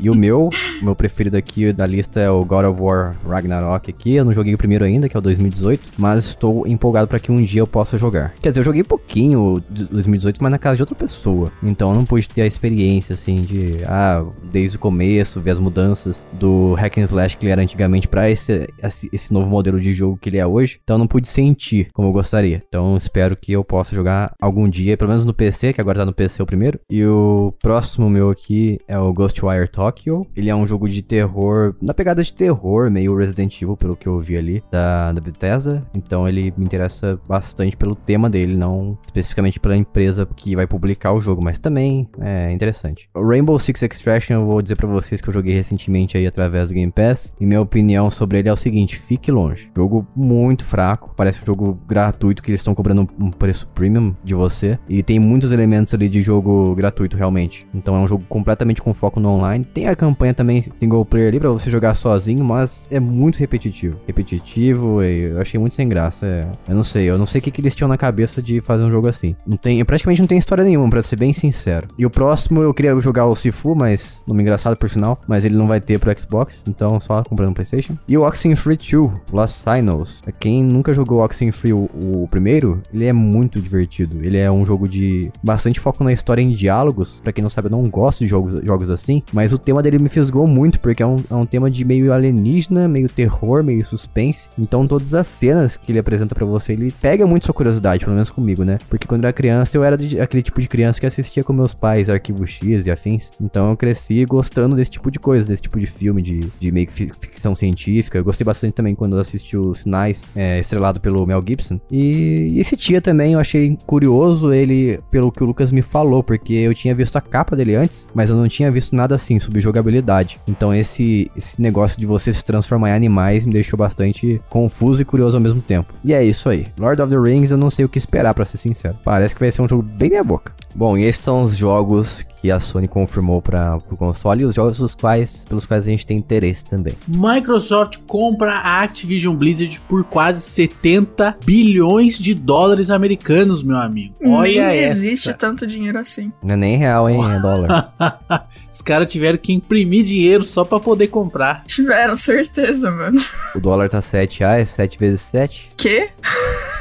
E 0.00 0.10
o 0.10 0.14
meu, 0.14 0.50
meu 0.80 0.94
preferido 0.94 1.36
aqui 1.36 1.72
da 1.72 1.86
lista 1.86 2.20
é 2.20 2.30
o 2.30 2.44
God 2.44 2.66
of 2.66 2.80
War 2.80 3.16
Ragnarok 3.26 3.90
aqui. 3.90 4.14
Eu 4.14 4.24
não 4.24 4.32
joguei 4.32 4.54
o 4.54 4.58
primeiro 4.58 4.84
ainda, 4.84 5.08
que 5.08 5.16
é 5.16 5.18
o 5.18 5.22
2018, 5.22 5.92
mas 5.98 6.24
estou 6.26 6.66
empolgado 6.66 7.08
para 7.08 7.18
que 7.18 7.30
um 7.30 7.42
dia 7.42 7.60
eu 7.60 7.66
possa 7.66 7.96
jogar. 7.96 8.34
Quer 8.40 8.50
dizer, 8.50 8.60
eu 8.60 8.64
joguei 8.64 8.82
pouquinho 8.82 9.62
2018, 9.68 10.42
mas 10.42 10.50
na 10.50 10.58
casa 10.58 10.76
de 10.76 10.82
outra 10.82 10.94
pessoa. 10.94 11.50
Então 11.62 11.90
eu 11.90 11.96
não 11.96 12.04
pude 12.04 12.28
ter 12.28 12.42
a 12.42 12.46
experiência 12.46 13.14
assim 13.14 13.42
de 13.42 13.78
ah, 13.86 14.24
desde 14.50 14.76
o 14.76 14.80
começo, 14.80 15.40
ver 15.40 15.52
as 15.52 15.58
mudanças 15.58 16.26
do 16.32 16.74
hack 16.74 16.98
and 16.98 17.04
slash 17.04 17.36
que 17.36 17.44
ele 17.44 17.52
era 17.52 17.62
antigamente 17.62 18.08
para 18.08 18.30
esse, 18.30 18.68
esse 19.12 19.32
novo 19.32 19.50
modelo 19.50 19.80
de 19.80 19.92
jogo 19.92 20.18
que 20.20 20.28
ele 20.28 20.38
é 20.38 20.46
hoje. 20.46 20.80
Então 20.82 20.94
eu 20.94 20.98
não 20.98 21.06
pude 21.06 21.28
sentir 21.28 21.88
como 21.92 22.08
eu 22.08 22.12
gostaria. 22.12 22.62
Então 22.68 22.96
espero 22.96 23.36
que 23.36 23.52
eu 23.52 23.64
possa 23.64 23.94
jogar 23.94 24.34
algum 24.40 24.68
dia, 24.68 24.96
pelo 24.96 25.10
menos 25.10 25.24
no 25.24 25.34
PC, 25.34 25.72
que 25.72 25.80
agora 25.80 26.00
tá 26.00 26.06
no 26.06 26.12
PC 26.12 26.42
o 26.42 26.46
primeiro. 26.46 26.78
E 26.90 27.04
o 27.04 27.54
próximo 27.60 28.10
meu 28.10 28.30
aqui 28.30 28.78
é 28.86 28.98
o 28.98 29.12
Ghost 29.12 29.31
Ghostwire 29.32 29.68
Tokyo. 29.68 30.26
Ele 30.36 30.50
é 30.50 30.54
um 30.54 30.66
jogo 30.66 30.88
de 30.88 31.02
terror, 31.02 31.74
na 31.80 31.94
pegada 31.94 32.22
de 32.22 32.32
terror, 32.32 32.90
meio 32.90 33.16
Resident 33.16 33.60
Evil, 33.60 33.76
pelo 33.76 33.96
que 33.96 34.06
eu 34.06 34.20
vi 34.20 34.36
ali, 34.36 34.62
da, 34.70 35.12
da 35.12 35.20
Bethesda. 35.20 35.84
Então 35.96 36.28
ele 36.28 36.52
me 36.56 36.64
interessa 36.64 37.18
bastante 37.26 37.76
pelo 37.76 37.94
tema 37.94 38.28
dele, 38.28 38.56
não 38.56 38.98
especificamente 39.06 39.58
pela 39.58 39.76
empresa 39.76 40.28
que 40.36 40.54
vai 40.54 40.66
publicar 40.66 41.12
o 41.12 41.20
jogo, 41.20 41.42
mas 41.42 41.58
também 41.58 42.08
é 42.20 42.52
interessante. 42.52 43.08
O 43.14 43.26
Rainbow 43.26 43.58
Six 43.58 43.82
Extraction, 43.82 44.34
eu 44.34 44.46
vou 44.46 44.60
dizer 44.60 44.76
para 44.76 44.88
vocês 44.88 45.20
que 45.20 45.28
eu 45.28 45.34
joguei 45.34 45.54
recentemente 45.54 46.16
aí 46.16 46.26
através 46.26 46.68
do 46.68 46.74
Game 46.74 46.92
Pass. 46.92 47.34
E 47.40 47.46
minha 47.46 47.60
opinião 47.60 48.10
sobre 48.10 48.38
ele 48.38 48.48
é 48.48 48.52
o 48.52 48.56
seguinte: 48.56 48.96
fique 48.96 49.30
longe. 49.30 49.70
Jogo 49.74 50.06
muito 50.14 50.64
fraco, 50.64 51.14
parece 51.16 51.40
um 51.42 51.46
jogo 51.46 51.78
gratuito 51.86 52.42
que 52.42 52.50
eles 52.50 52.60
estão 52.60 52.74
cobrando 52.74 53.08
um 53.18 53.30
preço 53.30 53.66
premium 53.68 54.14
de 54.22 54.34
você. 54.34 54.78
E 54.88 55.02
tem 55.02 55.18
muitos 55.18 55.52
elementos 55.52 55.94
ali 55.94 56.08
de 56.08 56.20
jogo 56.20 56.74
gratuito 56.74 57.16
realmente. 57.16 57.66
Então 57.74 57.96
é 57.96 57.98
um 57.98 58.08
jogo 58.08 58.24
completamente 58.28 58.82
com 58.82 58.92
foco 58.92 59.20
no 59.22 59.30
online. 59.30 59.64
Tem 59.64 59.88
a 59.88 59.96
campanha 59.96 60.34
também 60.34 60.64
single 60.78 61.04
player 61.04 61.28
ali 61.28 61.40
pra 61.40 61.50
você 61.50 61.70
jogar 61.70 61.94
sozinho, 61.94 62.44
mas 62.44 62.84
é 62.90 63.00
muito 63.00 63.38
repetitivo. 63.38 63.96
Repetitivo, 64.06 65.02
e 65.02 65.26
eu 65.26 65.40
achei 65.40 65.58
muito 65.58 65.74
sem 65.74 65.88
graça. 65.88 66.26
É, 66.26 66.46
eu 66.68 66.74
não 66.74 66.84
sei, 66.84 67.08
eu 67.08 67.16
não 67.16 67.26
sei 67.26 67.40
o 67.40 67.42
que, 67.42 67.50
que 67.50 67.60
eles 67.60 67.74
tinham 67.74 67.88
na 67.88 67.96
cabeça 67.96 68.42
de 68.42 68.60
fazer 68.60 68.82
um 68.82 68.90
jogo 68.90 69.08
assim. 69.08 69.34
Não 69.46 69.56
tem, 69.56 69.84
praticamente 69.84 70.20
não 70.20 70.28
tem 70.28 70.38
história 70.38 70.64
nenhuma, 70.64 70.90
pra 70.90 71.02
ser 71.02 71.16
bem 71.16 71.32
sincero. 71.32 71.88
E 71.96 72.04
o 72.04 72.10
próximo 72.10 72.62
eu 72.62 72.74
queria 72.74 72.98
jogar 73.00 73.26
o 73.26 73.36
Sifu, 73.36 73.74
mas 73.74 74.20
nome 74.26 74.42
engraçado 74.42 74.76
por 74.76 74.90
sinal, 74.90 75.20
mas 75.26 75.44
ele 75.44 75.56
não 75.56 75.66
vai 75.66 75.80
ter 75.80 75.98
pro 75.98 76.18
Xbox, 76.18 76.62
então 76.68 76.98
só 77.00 77.22
comprando 77.22 77.54
PlayStation. 77.54 77.96
E 78.08 78.16
o 78.16 78.22
Oxenfree 78.22 78.76
2, 78.76 79.10
Lost 79.32 79.54
Signals. 79.56 80.22
Quem 80.40 80.62
nunca 80.64 80.92
jogou 80.92 81.22
Oxenfree 81.22 81.72
o, 81.72 81.88
o 81.94 82.28
primeiro, 82.30 82.80
ele 82.92 83.06
é 83.06 83.12
muito 83.12 83.60
divertido. 83.60 84.24
Ele 84.24 84.38
é 84.38 84.50
um 84.50 84.64
jogo 84.66 84.88
de 84.88 85.30
bastante 85.42 85.80
foco 85.80 86.02
na 86.02 86.12
história 86.12 86.42
em 86.42 86.52
diálogos. 86.52 87.20
Para 87.22 87.32
quem 87.32 87.42
não 87.42 87.50
sabe, 87.50 87.66
eu 87.68 87.72
não 87.72 87.88
gosto 87.88 88.20
de 88.20 88.28
jogos, 88.28 88.60
jogos 88.64 88.90
assim, 88.90 89.11
mas 89.32 89.52
o 89.52 89.58
tema 89.58 89.82
dele 89.82 89.98
me 89.98 90.08
fisgou 90.08 90.46
muito, 90.46 90.78
porque 90.78 91.02
é 91.02 91.06
um, 91.06 91.16
é 91.28 91.34
um 91.34 91.46
tema 91.46 91.70
de 91.70 91.84
meio 91.84 92.12
alienígena, 92.12 92.86
meio 92.86 93.08
terror, 93.08 93.64
meio 93.64 93.84
suspense. 93.84 94.48
Então 94.58 94.86
todas 94.86 95.12
as 95.14 95.26
cenas 95.26 95.76
que 95.76 95.90
ele 95.90 95.98
apresenta 95.98 96.34
para 96.34 96.46
você, 96.46 96.72
ele 96.72 96.92
pega 97.00 97.26
muito 97.26 97.46
sua 97.46 97.54
curiosidade, 97.54 98.04
pelo 98.04 98.14
menos 98.14 98.30
comigo, 98.30 98.64
né? 98.64 98.78
Porque 98.88 99.06
quando 99.06 99.24
eu 99.24 99.28
era 99.28 99.32
criança, 99.32 99.76
eu 99.76 99.84
era 99.84 99.96
de, 99.96 100.20
aquele 100.20 100.42
tipo 100.42 100.60
de 100.60 100.68
criança 100.68 101.00
que 101.00 101.06
assistia 101.06 101.42
com 101.42 101.52
meus 101.52 101.74
pais 101.74 102.08
Arquivo 102.08 102.46
X 102.46 102.86
e 102.86 102.90
afins. 102.90 103.30
Então 103.40 103.70
eu 103.70 103.76
cresci 103.76 104.24
gostando 104.24 104.76
desse 104.76 104.90
tipo 104.90 105.10
de 105.10 105.18
coisa, 105.18 105.48
desse 105.48 105.62
tipo 105.62 105.80
de 105.80 105.86
filme, 105.86 106.22
de, 106.22 106.40
de 106.60 106.70
meio 106.70 106.86
que 106.86 107.10
ficção 107.20 107.54
científica. 107.54 108.18
Eu 108.18 108.24
gostei 108.24 108.44
bastante 108.44 108.74
também 108.74 108.94
quando 108.94 109.16
eu 109.16 109.20
assisti 109.20 109.56
o 109.56 109.74
Sinais, 109.74 110.24
é, 110.36 110.60
estrelado 110.60 111.00
pelo 111.00 111.26
Mel 111.26 111.42
Gibson. 111.46 111.80
E, 111.90 112.48
e 112.52 112.60
esse 112.60 112.76
tia 112.76 113.00
também 113.00 113.32
eu 113.32 113.40
achei 113.40 113.76
curioso 113.86 114.52
ele, 114.52 115.00
pelo 115.10 115.32
que 115.32 115.42
o 115.42 115.46
Lucas 115.46 115.72
me 115.72 115.82
falou, 115.82 116.22
porque 116.22 116.54
eu 116.54 116.74
tinha 116.74 116.94
visto 116.94 117.16
a 117.16 117.20
capa 117.20 117.56
dele 117.56 117.74
antes, 117.74 118.06
mas 118.14 118.30
eu 118.30 118.36
não 118.36 118.48
tinha 118.48 118.70
visto 118.70 118.94
nada 118.94 119.01
assim 119.10 119.38
sobre 119.38 119.58
jogabilidade. 119.58 120.38
Então 120.46 120.72
esse, 120.72 121.30
esse 121.36 121.60
negócio 121.60 121.98
de 121.98 122.06
você 122.06 122.32
se 122.32 122.44
transformar 122.44 122.90
em 122.90 122.94
animais 122.94 123.44
me 123.44 123.52
deixou 123.52 123.76
bastante 123.76 124.40
confuso 124.48 125.02
e 125.02 125.04
curioso 125.04 125.36
ao 125.36 125.42
mesmo 125.42 125.60
tempo. 125.60 125.92
E 126.04 126.14
é 126.14 126.24
isso 126.24 126.48
aí. 126.48 126.66
Lord 126.78 127.02
of 127.02 127.12
the 127.12 127.18
Rings 127.18 127.50
eu 127.50 127.58
não 127.58 127.70
sei 127.70 127.84
o 127.84 127.88
que 127.88 127.98
esperar 127.98 128.34
para 128.34 128.44
ser 128.44 128.58
sincero. 128.58 128.96
Parece 129.04 129.34
que 129.34 129.40
vai 129.40 129.50
ser 129.50 129.62
um 129.62 129.68
jogo 129.68 129.82
bem 129.82 130.10
meia 130.10 130.22
boca. 130.22 130.52
Bom, 130.74 130.96
e 130.96 131.04
esses 131.04 131.22
são 131.22 131.42
os 131.42 131.56
jogos 131.56 132.24
que 132.42 132.50
a 132.50 132.58
Sony 132.58 132.88
confirmou 132.88 133.40
para 133.40 133.78
o 133.88 133.96
console 133.96 134.42
e 134.42 134.44
os 134.44 134.52
jogos 134.56 134.76
dos 134.76 134.96
quais, 134.96 135.44
pelos 135.48 135.64
quais 135.64 135.84
a 135.86 135.90
gente 135.90 136.04
tem 136.04 136.16
interesse 136.18 136.64
também. 136.64 136.94
Microsoft 137.06 137.98
compra 138.04 138.50
a 138.54 138.82
Activision 138.82 139.36
Blizzard 139.36 139.80
por 139.88 140.02
quase 140.02 140.42
70 140.42 141.38
bilhões 141.44 142.18
de 142.18 142.34
dólares 142.34 142.90
americanos, 142.90 143.62
meu 143.62 143.76
amigo. 143.76 144.16
Olha 144.26 144.68
Nem 144.70 144.78
essa. 144.80 144.96
existe 144.96 145.32
tanto 145.34 145.64
dinheiro 145.68 146.00
assim. 146.00 146.32
Não 146.42 146.54
é 146.54 146.56
nem 146.56 146.76
real, 146.76 147.08
hein? 147.08 147.20
É 147.32 147.38
dólar. 147.38 147.94
Os 148.72 148.82
caras 148.82 149.12
tiveram 149.12 149.38
que 149.38 149.52
imprimir 149.52 150.04
dinheiro 150.04 150.44
só 150.44 150.64
pra 150.64 150.80
poder 150.80 151.06
comprar. 151.08 151.62
Tiveram 151.66 152.16
certeza, 152.16 152.90
mano. 152.90 153.20
o 153.54 153.60
dólar 153.60 153.88
tá 153.88 154.02
7 154.02 154.40
reais, 154.40 154.70
7 154.70 154.98
vezes 154.98 155.20
7. 155.20 155.68
Quê? 155.76 156.08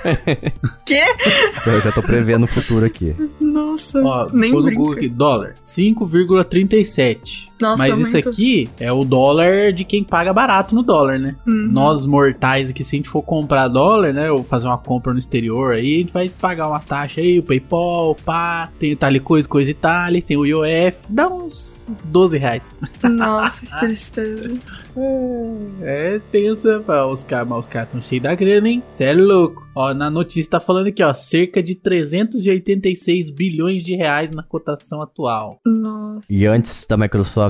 Quê? 0.85 1.03
Eu 1.67 1.81
já 1.81 1.91
tô 1.91 2.01
prevendo 2.01 2.45
o 2.45 2.47
futuro 2.47 2.85
aqui. 2.85 3.15
Nossa, 3.39 4.01
Ó, 4.01 4.27
nem 4.33 4.51
brinca. 4.51 4.71
Google 4.75 4.93
aqui, 4.93 5.07
dólar, 5.09 5.50
5,37. 5.59 7.50
Nossa, 7.61 7.77
Mas 7.77 7.97
isso 7.99 8.11
muito. 8.11 8.29
aqui 8.29 8.69
é 8.79 8.91
o 8.91 9.03
dólar 9.03 9.71
de 9.71 9.83
quem 9.83 10.03
paga 10.03 10.33
barato 10.33 10.73
no 10.75 10.83
dólar, 10.83 11.19
né? 11.19 11.35
Uhum. 11.45 11.69
Nós 11.71 12.05
mortais 12.05 12.69
aqui, 12.69 12.83
se 12.83 12.95
a 12.95 12.97
gente 12.97 13.09
for 13.09 13.21
comprar 13.21 13.67
dólar, 13.67 14.13
né? 14.13 14.31
Ou 14.31 14.43
fazer 14.43 14.67
uma 14.67 14.77
compra 14.77 15.13
no 15.13 15.19
exterior 15.19 15.73
aí, 15.73 15.95
a 15.95 15.97
gente 15.99 16.13
vai 16.13 16.29
pagar 16.29 16.67
uma 16.67 16.79
taxa 16.79 17.21
aí, 17.21 17.39
o 17.39 17.43
PayPal, 17.43 18.15
pá, 18.25 18.69
tem 18.79 18.93
o 18.93 18.97
tal 18.97 19.11
coisa, 19.21 19.47
coisa 19.47 19.71
e 19.71 19.73
tal, 19.73 20.11
tem 20.25 20.37
o 20.37 20.45
IOF, 20.45 20.97
dá 21.07 21.27
uns 21.27 21.85
12 22.05 22.37
reais. 22.37 22.69
Nossa, 23.03 23.65
que 23.65 23.71
tristeza. 23.79 24.53
É 25.81 26.19
tensa, 26.31 26.81
pá, 26.85 27.05
os 27.05 27.23
caras, 27.23 27.47
mas 27.47 27.59
os 27.59 27.67
caras 27.67 27.89
tão 27.89 28.01
cheios 28.01 28.23
da 28.23 28.35
grana, 28.35 28.69
hein? 28.69 28.83
Sério, 28.91 29.25
louco. 29.25 29.69
Ó, 29.73 29.93
na 29.93 30.09
notícia 30.09 30.51
tá 30.51 30.59
falando 30.59 30.87
aqui, 30.87 31.01
ó, 31.01 31.13
cerca 31.13 31.63
de 31.63 31.75
386 31.75 33.29
bilhões 33.29 33.81
de 33.81 33.95
reais 33.95 34.29
na 34.31 34.43
cotação 34.43 35.01
atual. 35.01 35.59
Nossa. 35.65 36.31
E 36.31 36.45
antes 36.45 36.85
da 36.87 36.97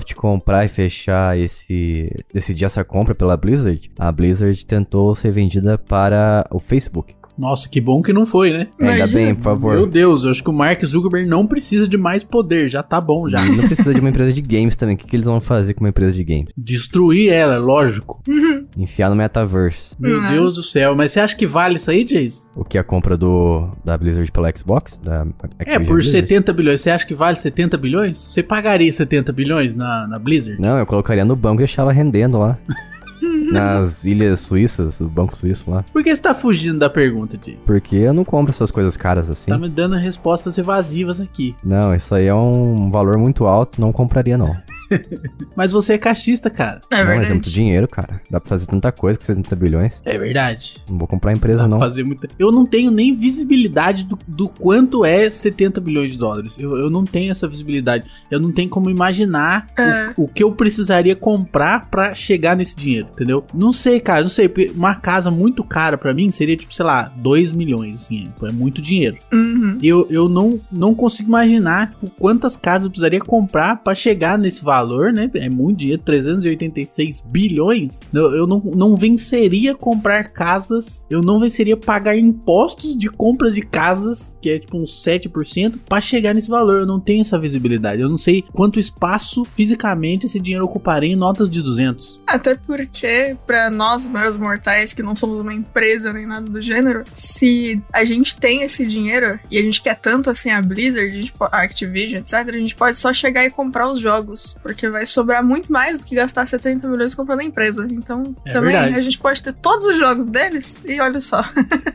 Microsoft 0.02 0.14
comprar 0.16 0.66
e 0.66 0.68
fechar 0.68 1.38
esse. 1.38 2.10
decidir 2.34 2.66
essa 2.66 2.84
compra 2.84 3.16
pela 3.16 3.38
Blizzard, 3.38 3.92
a 3.98 4.12
Blizzard 4.12 4.66
tentou 4.66 5.16
ser 5.16 5.32
vendida 5.32 5.78
para 5.78 6.46
o 6.52 6.60
Facebook. 6.60 7.16
Nossa, 7.42 7.68
que 7.68 7.82
bom 7.82 8.04
que 8.04 8.14
não 8.14 8.24
foi, 8.24 8.52
né? 8.52 8.68
Ainda 8.80 8.98
Imagina. 8.98 9.20
bem, 9.20 9.34
por 9.36 9.42
favor. 9.44 9.74
Meu 9.76 9.88
Deus, 9.88 10.24
eu 10.24 10.30
acho 10.30 10.44
que 10.44 10.50
o 10.52 10.54
Mark 10.54 10.86
Zuckerberg 10.86 11.28
não 11.28 11.48
precisa 11.48 11.88
de 11.88 11.98
mais 11.98 12.24
poder, 12.24 12.70
já 12.70 12.84
tá 12.84 13.02
bom 13.02 13.28
já. 13.28 13.44
E 13.44 13.56
não 13.56 13.66
precisa 13.66 13.92
de 13.96 14.00
uma 14.00 14.10
empresa 14.10 14.32
de 14.32 14.42
games 14.42 14.76
também. 14.76 14.94
O 14.94 14.98
que, 15.00 15.08
que 15.08 15.16
eles 15.16 15.26
vão 15.26 15.42
fazer 15.42 15.74
com 15.74 15.80
uma 15.84 15.90
empresa 15.90 16.12
de 16.12 16.24
games? 16.24 16.50
Destruir 16.56 17.34
ela, 17.34 17.58
lógico. 17.58 18.22
Enfiar 18.78 19.10
no 19.10 19.16
metaverse. 19.16 19.96
Meu 20.00 20.20
Uhum. 20.22 20.30
Deus 20.30 20.54
do 20.54 20.62
céu, 20.62 20.96
mas 20.96 21.12
você 21.12 21.20
acha 21.20 21.36
que 21.36 21.48
vale 21.48 21.78
isso 21.78 21.90
aí, 21.90 22.04
Jace? 22.04 22.48
O 22.56 22.64
que 22.64 22.78
é 22.78 22.82
a 22.82 22.84
compra 22.84 23.18
do 23.18 23.70
da 23.84 23.98
Blizzard 23.98 24.32
pela 24.32 24.56
Xbox? 24.56 25.00
Da 25.04 25.26
É, 25.66 25.80
por 25.80 25.96
Blizzard? 25.96 26.12
70 26.12 26.54
bilhões. 26.54 26.82
Você 26.82 26.92
acha 26.92 27.08
que 27.08 27.16
vale 27.16 27.38
70 27.38 27.76
bilhões? 27.78 28.18
Você 28.30 28.44
pagaria 28.44 28.94
70 28.94 29.34
bilhões 29.34 29.74
na, 29.74 30.08
na 30.08 30.20
Blizzard? 30.20 30.62
Não, 30.62 30.78
eu 30.78 30.86
colocaria 30.86 31.26
no 31.26 31.36
banco 31.36 31.56
e 31.62 31.66
deixava 31.66 31.92
rendendo 31.92 32.38
lá. 32.38 32.58
Nas 33.52 34.04
ilhas 34.06 34.40
suíças, 34.40 35.00
o 35.00 35.08
banco 35.08 35.38
suíço 35.38 35.70
lá. 35.70 35.84
Por 35.92 36.04
que 36.04 36.16
você 36.16 36.22
tá 36.22 36.34
fugindo 36.34 36.80
da 36.80 36.90
pergunta, 36.90 37.38
Jace? 37.38 37.58
Porque 37.66 37.96
eu 37.96 38.14
não 38.14 38.24
compro 38.24 38.52
essas 38.52 38.72
coisas 38.72 38.98
caras 38.98 39.30
assim. 39.30 39.50
Tá 39.50 39.58
me 39.58 39.70
dando 39.70 39.96
respostas 39.96 40.58
evasivas 40.58 41.20
aqui. 41.20 41.56
Não, 41.64 41.94
isso 41.94 42.14
aí 42.16 42.26
é 42.26 42.34
um 42.34 42.90
valor 42.90 43.18
muito 43.18 43.46
alto, 43.46 43.80
não 43.80 43.92
compraria 43.92 44.38
não. 44.38 44.56
Mas 45.56 45.72
você 45.72 45.94
é 45.94 45.98
cachista, 45.98 46.50
cara. 46.50 46.82
É 46.92 46.98
não, 46.98 47.06
verdade. 47.06 47.20
mas 47.20 47.28
é 47.30 47.34
muito 47.34 47.50
dinheiro, 47.50 47.88
cara. 47.88 48.22
Dá 48.30 48.40
pra 48.40 48.50
fazer 48.50 48.66
tanta 48.66 48.92
coisa 48.92 49.18
com 49.20 49.26
70 49.26 49.56
bilhões. 49.56 50.02
É 50.06 50.18
verdade. 50.18 50.76
Não 50.90 50.98
vou 50.98 51.08
comprar 51.08 51.32
empresa 51.34 51.64
Dá 51.64 51.68
não. 51.68 51.80
fazer 51.80 52.04
muita... 52.04 52.28
Eu 52.40 52.52
não 52.52 52.66
tenho 52.66 52.92
nem 52.92 53.14
visibilidade 53.16 54.06
do, 54.06 54.18
do 54.28 54.48
quanto 54.48 55.04
é 55.06 55.30
70 55.30 55.82
bilhões 55.82 56.12
de 56.12 56.18
dólares. 56.18 56.58
Eu, 56.60 56.78
eu 56.78 56.90
não 56.90 57.04
tenho 57.04 57.32
essa 57.32 57.48
visibilidade. 57.48 58.06
Eu 58.30 58.40
não 58.40 58.52
tenho 58.52 58.70
como 58.70 58.90
imaginar 58.90 59.68
É. 59.78 60.14
o, 60.18 60.24
o 60.24 60.28
que 60.28 60.44
eu 60.44 60.52
precisaria 60.52 61.16
comprar 61.16 61.90
pra 61.90 62.14
chegar 62.16 62.56
nesse 62.56 62.76
dinheiro, 62.76 63.08
entendeu? 63.12 63.44
Não 63.54 63.74
sei, 63.74 64.00
cara, 64.00 64.22
não 64.22 64.30
sei. 64.30 64.52
Uma 64.76 64.96
casa 64.96 65.30
muito 65.32 65.64
cara 65.64 65.98
pra 65.98 66.14
mim 66.14 66.30
seria, 66.32 66.56
tipo, 66.56 66.74
sei 66.74 66.86
lá, 66.86 67.12
2 67.18 67.52
milhões, 67.52 67.96
assim. 68.06 68.32
pô, 68.40 68.48
É 68.48 68.52
muito 68.52 68.82
dinheiro. 68.82 69.18
Uhum. 69.34 69.78
Eu, 69.82 70.08
eu 70.10 70.30
não, 70.30 70.60
não 70.72 70.94
consigo 70.96 71.30
imaginar 71.30 71.92
tipo, 71.92 72.10
quantas 72.18 72.56
casas 72.56 72.86
eu 72.86 72.90
precisaria 72.90 73.20
comprar 73.20 73.78
pra 73.78 73.94
chegar 73.96 74.38
nesse 74.38 74.64
valor, 74.64 74.81
né? 75.12 75.30
É 75.36 75.50
muito 75.50 75.80
dinheiro, 75.80 76.02
386 76.04 77.22
bilhões. 77.26 78.00
Eu, 78.14 78.36
eu 78.36 78.48
não, 78.48 78.62
não 78.76 78.96
venceria 78.96 79.76
comprar 79.76 80.30
casas, 80.30 81.06
eu 81.10 81.22
não 81.22 81.40
venceria 81.40 81.78
pagar 81.78 82.18
impostos 82.18 82.96
de 82.96 83.10
compras 83.10 83.56
de 83.56 83.62
casas, 83.62 84.38
que 84.42 84.50
é 84.50 84.60
tipo 84.60 84.78
uns 84.78 85.04
7%, 85.04 85.80
pra 85.88 86.02
chegar 86.02 86.34
nesse 86.34 86.50
valor. 86.50 86.80
Eu 86.80 86.86
não 86.86 87.00
tenho 87.00 87.22
essa 87.22 87.40
visibilidade. 87.40 88.02
Eu 88.02 88.10
não 88.10 88.18
sei 88.18 88.44
quanto 88.54 88.80
espaço 88.80 89.46
fisicamente 89.46 90.26
esse 90.26 90.40
dinheiro 90.40 90.66
ocuparia 90.66 91.12
em 91.12 91.16
notas 91.16 91.50
de 91.50 91.62
200. 91.62 92.20
Até 92.26 92.56
porque, 92.56 93.36
pra 93.46 93.70
nós, 93.70 94.08
meros 94.08 94.38
mortais, 94.38 94.94
que 94.94 95.04
não 95.04 95.16
somos 95.16 95.40
uma 95.40 95.54
empresa 95.54 96.14
nem 96.14 96.26
nada 96.26 96.50
do 96.50 96.62
gênero, 96.62 97.04
se 97.14 97.82
a 97.92 98.06
gente 98.06 98.38
tem 98.38 98.62
esse 98.62 98.86
dinheiro 98.86 99.40
e 99.50 99.58
a 99.58 99.62
gente 99.62 99.82
quer 99.82 99.96
tanto 99.96 100.30
assim 100.30 100.50
a 100.50 100.62
Blizzard, 100.62 101.34
a 101.40 101.62
Activision, 101.62 102.22
etc., 102.22 102.34
a 102.48 102.58
gente 102.58 102.76
pode 102.76 102.98
só 102.98 103.14
chegar 103.14 103.46
e 103.46 103.50
comprar 103.50 103.92
os 103.92 104.00
jogos. 104.00 104.56
Porque 104.72 104.90
vai 104.90 105.06
sobrar 105.06 105.44
muito 105.44 105.72
mais 105.72 106.00
do 106.00 106.06
que 106.06 106.16
gastar 106.16 106.46
70 106.46 106.88
milhões 106.88 107.14
comprando 107.14 107.42
a 107.42 107.44
empresa. 107.44 107.88
Então, 107.92 108.36
É 108.46 108.52
também 108.54 108.74
verdade. 108.74 108.98
a 108.98 109.02
gente 109.02 109.20
pode 109.20 109.42
ter 109.42 109.54
todos 109.54 109.86
os 109.86 109.98
jogos 109.98 110.28
deles 110.28 110.84
e 110.88 111.00
olha 111.00 111.20
só. 111.20 111.44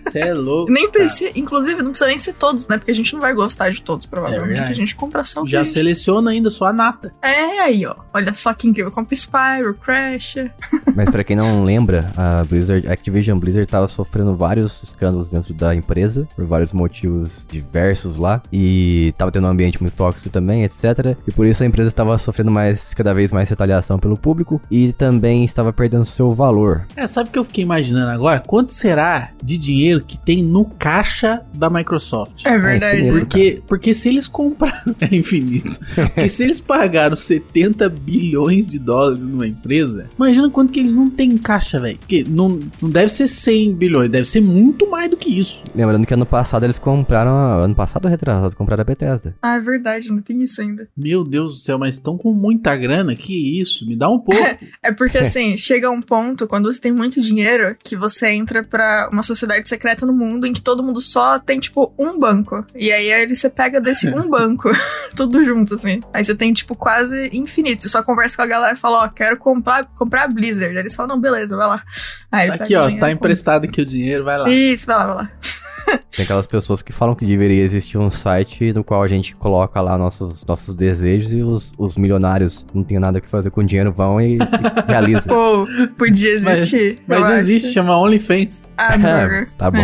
Você 0.07 0.19
é 0.21 0.35
louco. 0.35 0.71
Nem 0.71 0.91
precisa, 0.91 1.31
inclusive, 1.35 1.83
não 1.83 1.91
precisa 1.91 2.09
nem 2.09 2.19
ser 2.19 2.35
todos, 2.35 2.69
né? 2.69 2.77
Porque 2.79 2.91
a 2.91 2.95
gente 2.95 3.13
não 3.15 3.21
vai 3.21 3.33
gostar 3.35 3.71
de 3.71 3.83
todos, 3.83 4.07
provavelmente. 4.07 4.49
verdade. 4.49 4.73
a 4.73 4.75
gente 4.75 4.95
compra 4.95 5.25
só 5.25 5.41
o 5.41 5.45
que 5.45 5.51
Já 5.51 5.63
gente... 5.65 5.73
seleciona 5.75 6.31
ainda 6.31 6.51
só 6.51 6.67
a 6.67 6.73
nata. 6.73 7.13
É 7.23 7.61
aí, 7.61 7.85
ó. 7.87 7.95
Olha 8.15 8.33
só 8.35 8.53
que 8.55 8.69
incrível. 8.69 8.91
Compra 8.93 9.15
Spyro, 9.15 9.75
Crash. 9.75 10.37
Mas 10.95 11.11
pra 11.11 11.25
quem 11.25 11.37
não 11.37 11.65
lembra, 11.65 12.11
a 12.17 12.45
Blizzard, 12.45 12.87
a 12.89 12.93
Activision 12.93 13.39
Blizzard 13.39 13.67
tava 13.67 13.89
sofrendo 13.89 14.35
vários 14.37 14.83
escândalos 14.83 15.29
dentro 15.29 15.53
da 15.55 15.75
empresa, 15.75 16.27
por 16.37 16.45
vários 16.45 16.73
motivos 16.73 17.31
diversos 17.51 18.17
lá, 18.17 18.43
e 18.53 19.15
tava 19.19 19.31
tendo 19.33 19.47
um 19.47 19.51
ambiente 19.51 19.81
muito 19.83 19.95
tóxico 19.95 20.29
também, 20.31 20.65
etc. 20.65 21.17
E 21.27 21.33
por 21.33 21.47
isso 21.47 21.63
a 21.63 21.67
empresa 21.67 21.89
estava 21.89 22.17
sofrendo 22.19 22.51
mais, 22.57 22.95
cada 22.95 23.13
vez 23.15 23.31
mais 23.31 23.49
retaliação 23.49 23.99
pelo 23.99 24.17
público, 24.17 24.61
e 24.71 24.93
também 24.93 25.45
estava 25.45 25.73
perdendo 25.73 26.05
seu 26.07 26.31
valor. 26.31 26.87
É, 26.97 27.07
sabe 27.07 27.29
o 27.29 27.33
que 27.33 27.39
eu 27.39 27.45
fiquei 27.45 27.63
imaginando 27.63 28.11
agora? 28.11 28.41
Quanto 28.41 28.73
será 28.73 29.31
de 29.43 29.59
dinheiro 29.59 30.01
que 30.03 30.17
tem 30.19 30.43
no 30.43 30.65
caixa 30.65 31.43
da 31.55 31.69
Microsoft? 31.69 32.45
É 32.47 32.57
verdade. 32.59 33.01
infinito. 33.03 33.19
Porque, 33.21 33.63
porque 33.67 33.95
se 33.95 34.09
eles 34.09 34.27
compraram. 34.29 34.77
É 35.01 35.15
infinito. 35.15 35.79
Porque 36.15 36.29
se 36.29 36.43
eles 36.43 36.61
pagaram 36.61 37.15
70 37.15 37.89
bilhões 37.91 38.67
de 38.67 38.79
dólares 38.79 39.29
numa 39.29 39.47
empresa, 39.47 40.07
imagina 40.17 40.49
quanto 40.49 40.73
que 40.73 40.81
eles 40.81 40.93
não 40.95 41.11
têm 41.11 41.33
em 41.33 41.37
caixa, 41.37 41.79
velho. 41.79 41.99
Porque 41.99 42.25
não, 42.29 42.59
não 42.81 42.89
deve 42.89 43.11
ser 43.13 43.29
100 43.29 43.75
bilhões, 43.75 44.09
deve 44.09 44.25
ser 44.27 44.41
muito 44.41 44.89
mais 44.91 45.11
do 45.11 45.17
que 45.17 45.29
isso. 45.29 45.63
Lembrando 45.75 46.07
que 46.07 46.15
ano 46.15 46.25
passado 46.27 46.65
eles 46.65 46.79
compraram, 46.79 47.31
a- 47.33 47.57
ano 47.65 47.75
passado 47.75 48.05
ou 48.07 48.11
retrasado, 48.11 48.57
compraram 48.57 48.81
a 48.81 48.85
Bethesda. 48.85 49.35
Ah, 49.43 49.57
é 49.57 49.61
verdade, 49.61 50.09
não 50.11 50.23
tem 50.23 50.43
isso 50.43 50.61
ainda. 50.63 50.89
Meu 50.97 51.23
Deus 51.25 51.55
do 51.55 51.61
céu, 51.61 51.79
mas 51.79 51.95
estão 51.97 52.17
com 52.17 52.33
muita 52.47 52.77
grana? 52.77 53.17
Que 53.17 53.61
isso? 53.61 53.87
Me 53.87 53.97
dá 53.97 54.09
um 54.09 54.19
pouco. 54.19 54.37
É 54.83 54.93
porque, 54.93 55.19
assim, 55.19 55.57
chega 55.57 55.91
um 55.91 56.01
ponto, 56.01 56.47
quando 56.47 56.71
você 56.71 56.81
tem 56.81 56.93
muito 56.93 57.21
dinheiro, 57.21 57.75
que 57.83 57.97
você 57.97 58.29
entra 58.29 58.63
pra 58.63 59.09
uma 59.13 59.23
sociedade 59.23 59.69
secreta 59.69 60.07
no 60.07 60.13
mundo 60.13 60.47
em 60.47 60.53
que 60.53 60.61
todo 60.63 60.83
mundo 60.83 61.01
só 61.01 61.39
tem, 61.41 61.59
tipo, 61.59 61.93
um 61.99 62.19
banco. 62.19 62.65
E 62.75 62.93
aí, 62.93 63.13
aí 63.13 63.35
você 63.35 63.51
pega 63.51 63.81
desse 63.81 64.09
um 64.09 64.29
banco, 64.31 64.71
tudo 65.17 65.45
junto, 65.45 65.75
assim. 65.75 66.01
Aí 66.13 66.23
você 66.23 66.35
tem, 66.35 66.53
tipo, 66.53 66.77
quase 66.77 67.31
infinito. 67.33 67.83
Você 67.83 67.89
só 67.89 68.03
conversa 68.03 68.37
com 68.37 68.43
a 68.43 68.47
galera 68.47 68.75
e 68.75 68.77
fala, 68.77 69.05
ó, 69.05 69.09
quero 69.09 69.37
comprar, 69.39 69.87
comprar 69.97 70.25
a 70.25 70.29
Blizzard. 70.29 70.73
Aí 70.75 70.83
eles 70.83 70.95
falam, 70.95 71.17
não, 71.17 71.21
beleza, 71.21 71.57
vai 71.57 71.67
lá. 71.67 71.83
Aí 72.31 72.49
Aqui, 72.51 72.77
ó, 72.77 72.91
tá 72.99 73.11
emprestado 73.11 73.65
aqui 73.65 73.81
o 73.81 73.85
dinheiro, 73.85 74.25
vai 74.25 74.39
lá. 74.39 74.45
compra. 74.45 74.59
Isso, 74.59 74.87
vai 74.87 74.97
lá, 74.97 75.07
vai 75.07 75.17
lá. 75.17 75.33
Tem 76.11 76.25
aquelas 76.25 76.47
pessoas 76.47 76.81
que 76.83 76.93
falam 76.93 77.15
que 77.15 77.25
deveria 77.27 77.63
existir 77.63 77.99
um 77.99 78.11
site 78.11 78.73
no 78.73 78.83
qual 78.83 79.03
a 79.03 79.09
gente 79.09 79.37
coloca 79.37 79.81
lá 79.81 79.97
nossos, 79.99 80.45
nossos 80.45 80.75
desejos 80.75 81.31
e 81.33 81.43
os, 81.43 81.73
os 81.79 81.97
milionários 81.97 82.65
não 82.75 82.83
tem 82.83 82.99
nada 82.99 83.21
que 83.21 83.29
fazer 83.29 83.51
com 83.51 83.63
dinheiro 83.63 83.93
vão 83.93 84.21
e, 84.21 84.37
e 84.37 84.39
realizam. 84.89 85.33
Pô, 85.35 85.67
podia 85.97 86.33
Mas- 86.41 86.47
existir. 86.59 86.99
Mas 87.07 87.21
eu 87.21 87.37
existe, 87.37 87.67
acho. 87.67 87.75
chama 87.75 87.97
OnlyFans. 87.99 88.73
Ah, 88.77 88.97
burger. 88.99 89.49
tá 89.59 89.71
bom. 89.71 89.79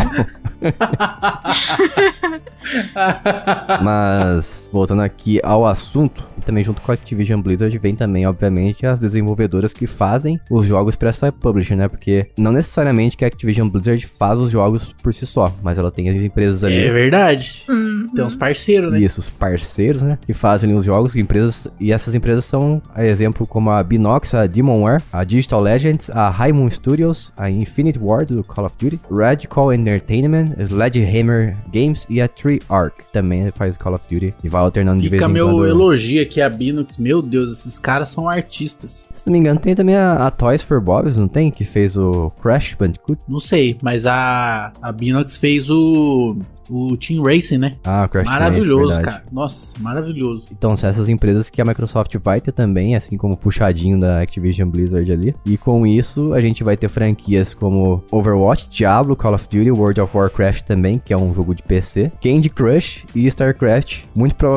Mas, 3.83 4.62
voltando 4.73 5.03
aqui 5.03 5.39
ao 5.43 5.67
assunto, 5.67 6.27
e 6.39 6.41
também 6.41 6.65
junto 6.65 6.81
com 6.81 6.91
a 6.91 6.95
Activision 6.95 7.41
Blizzard, 7.41 7.77
vem 7.79 7.95
também, 7.95 8.27
obviamente, 8.27 8.87
as 8.87 8.99
desenvolvedoras 8.99 9.73
que 9.73 9.87
fazem 9.87 10.41
os 10.51 10.67
jogos 10.67 10.97
para 10.97 11.11
essa 11.11 11.31
publisher, 11.31 11.77
né? 11.77 11.89
Porque 11.89 12.27
não 12.39 12.53
necessariamente 12.53 13.17
que 13.17 13.25
a 13.25 13.29
Activision 13.29 13.69
Blizzard 13.69 14.07
faz 14.07 14.39
os 14.39 14.51
jogos 14.51 14.95
por 15.03 15.13
si 15.13 15.27
só, 15.27 15.55
mas 15.63 15.79
ela 15.79 15.91
tem 15.91 16.09
as 16.09 16.21
empresas 16.21 16.65
ali. 16.65 16.79
É 16.79 16.91
verdade. 16.91 17.65
Hum, 17.69 18.07
Tem 18.15 18.25
uns 18.25 18.35
parceiros, 18.35 18.93
né? 18.93 19.01
Isso, 19.01 19.21
os 19.21 19.31
parceiros, 19.31 20.03
né? 20.03 20.19
Que 20.25 20.33
fazem 20.33 20.71
ali 20.71 20.79
os 20.79 20.87
jogos, 20.87 21.15
empresas, 21.15 21.69
e 21.79 21.93
essas 21.93 22.15
empresas 22.15 22.45
são, 22.45 22.81
a 22.95 23.05
exemplo, 23.05 23.47
como 23.47 23.71
a 23.71 23.83
Binox, 23.83 24.35
a 24.35 24.47
Demonware, 24.47 25.03
a 25.13 25.25
Digital 25.25 25.61
Legends, 25.61 26.11
a 26.11 26.31
High 26.31 26.53
Moon 26.53 26.71
Studios, 26.71 27.33
a 27.37 27.51
Infinite 27.51 27.99
Ward 27.99 28.35
do 28.35 28.43
Call 28.45 28.67
of 28.67 28.77
Duty, 28.79 29.01
Radical 29.11 29.73
Entertainment, 29.73 30.47
Sledgehammer 30.67 31.57
Games 31.73 32.07
e 32.09 32.21
a 32.21 32.29
Treyarch, 32.29 32.97
que 32.99 33.13
também 33.13 33.51
faz 33.55 33.77
Call 33.77 33.95
of 33.95 34.05
Duty 34.11 34.35
e 34.43 34.49
alternando 34.64 35.01
de 35.01 35.09
vez 35.09 35.20
Fica 35.20 35.31
em 35.31 35.35
meu 35.35 35.46
quando. 35.51 35.66
elogio 35.66 36.22
aqui 36.22 36.40
a 36.40 36.48
Binux. 36.48 36.96
Meu 36.98 37.20
Deus, 37.22 37.59
esses 37.59 37.79
caras 37.79 38.09
são 38.09 38.29
artistas. 38.29 39.09
Se 39.14 39.27
não 39.27 39.33
me 39.33 39.38
engano, 39.38 39.61
tem 39.61 39.75
também 39.75 39.96
a, 39.96 40.27
a 40.27 40.31
Toys 40.31 40.62
for 40.62 40.81
Bobs, 40.81 41.16
não 41.16 41.29
tem? 41.29 41.51
Que 41.51 41.64
fez 41.64 41.96
o 41.96 42.31
Crash 42.42 42.75
Bandicoot. 42.79 43.20
Não 43.29 43.40
sei, 43.40 43.77
mas 43.83 44.07
a, 44.07 44.72
a 44.81 44.92
Binox 44.92 45.37
fez 45.37 45.68
o, 45.70 46.37
o 46.68 46.96
Team 46.96 47.22
Racing, 47.22 47.59
né? 47.59 47.77
Ah, 47.85 48.05
o 48.07 48.09
Crash 48.09 48.27
maravilhoso, 48.27 48.94
verdade. 48.94 49.05
cara. 49.05 49.25
Nossa, 49.31 49.72
maravilhoso. 49.81 50.44
Então, 50.51 50.77
são 50.77 50.88
essas 50.88 51.09
empresas 51.09 51.51
que 51.51 51.61
a 51.61 51.64
Microsoft 51.64 52.14
vai 52.22 52.40
ter 52.40 52.53
também, 52.53 52.96
assim 52.96 53.16
como 53.16 53.35
o 53.35 53.37
puxadinho 53.37 53.98
da 54.01 54.20
Activision 54.20 54.68
Blizzard 54.68 55.11
ali. 55.12 55.35
E 55.44 55.57
com 55.57 55.87
isso, 55.87 56.33
a 56.33 56.40
gente 56.40 56.64
vai 56.64 56.77
ter 56.77 56.88
franquias 56.88 57.55
como 57.55 58.03
Overwatch, 58.11 58.68
Diablo, 58.70 59.14
Call 59.16 59.35
of 59.35 59.44
Duty, 59.44 59.70
World 59.70 60.01
of 60.01 60.16
Warcraft 60.16 60.62
também, 60.62 61.01
que 61.05 61.12
é 61.12 61.16
um 61.16 61.35
jogo 61.35 61.55
de 61.55 61.62
PC, 61.62 62.11
Candy 62.22 62.48
Crush 62.48 63.05
e 63.14 63.27
StarCraft. 63.27 64.05
Muito 64.14 64.35
provavelmente 64.35 64.52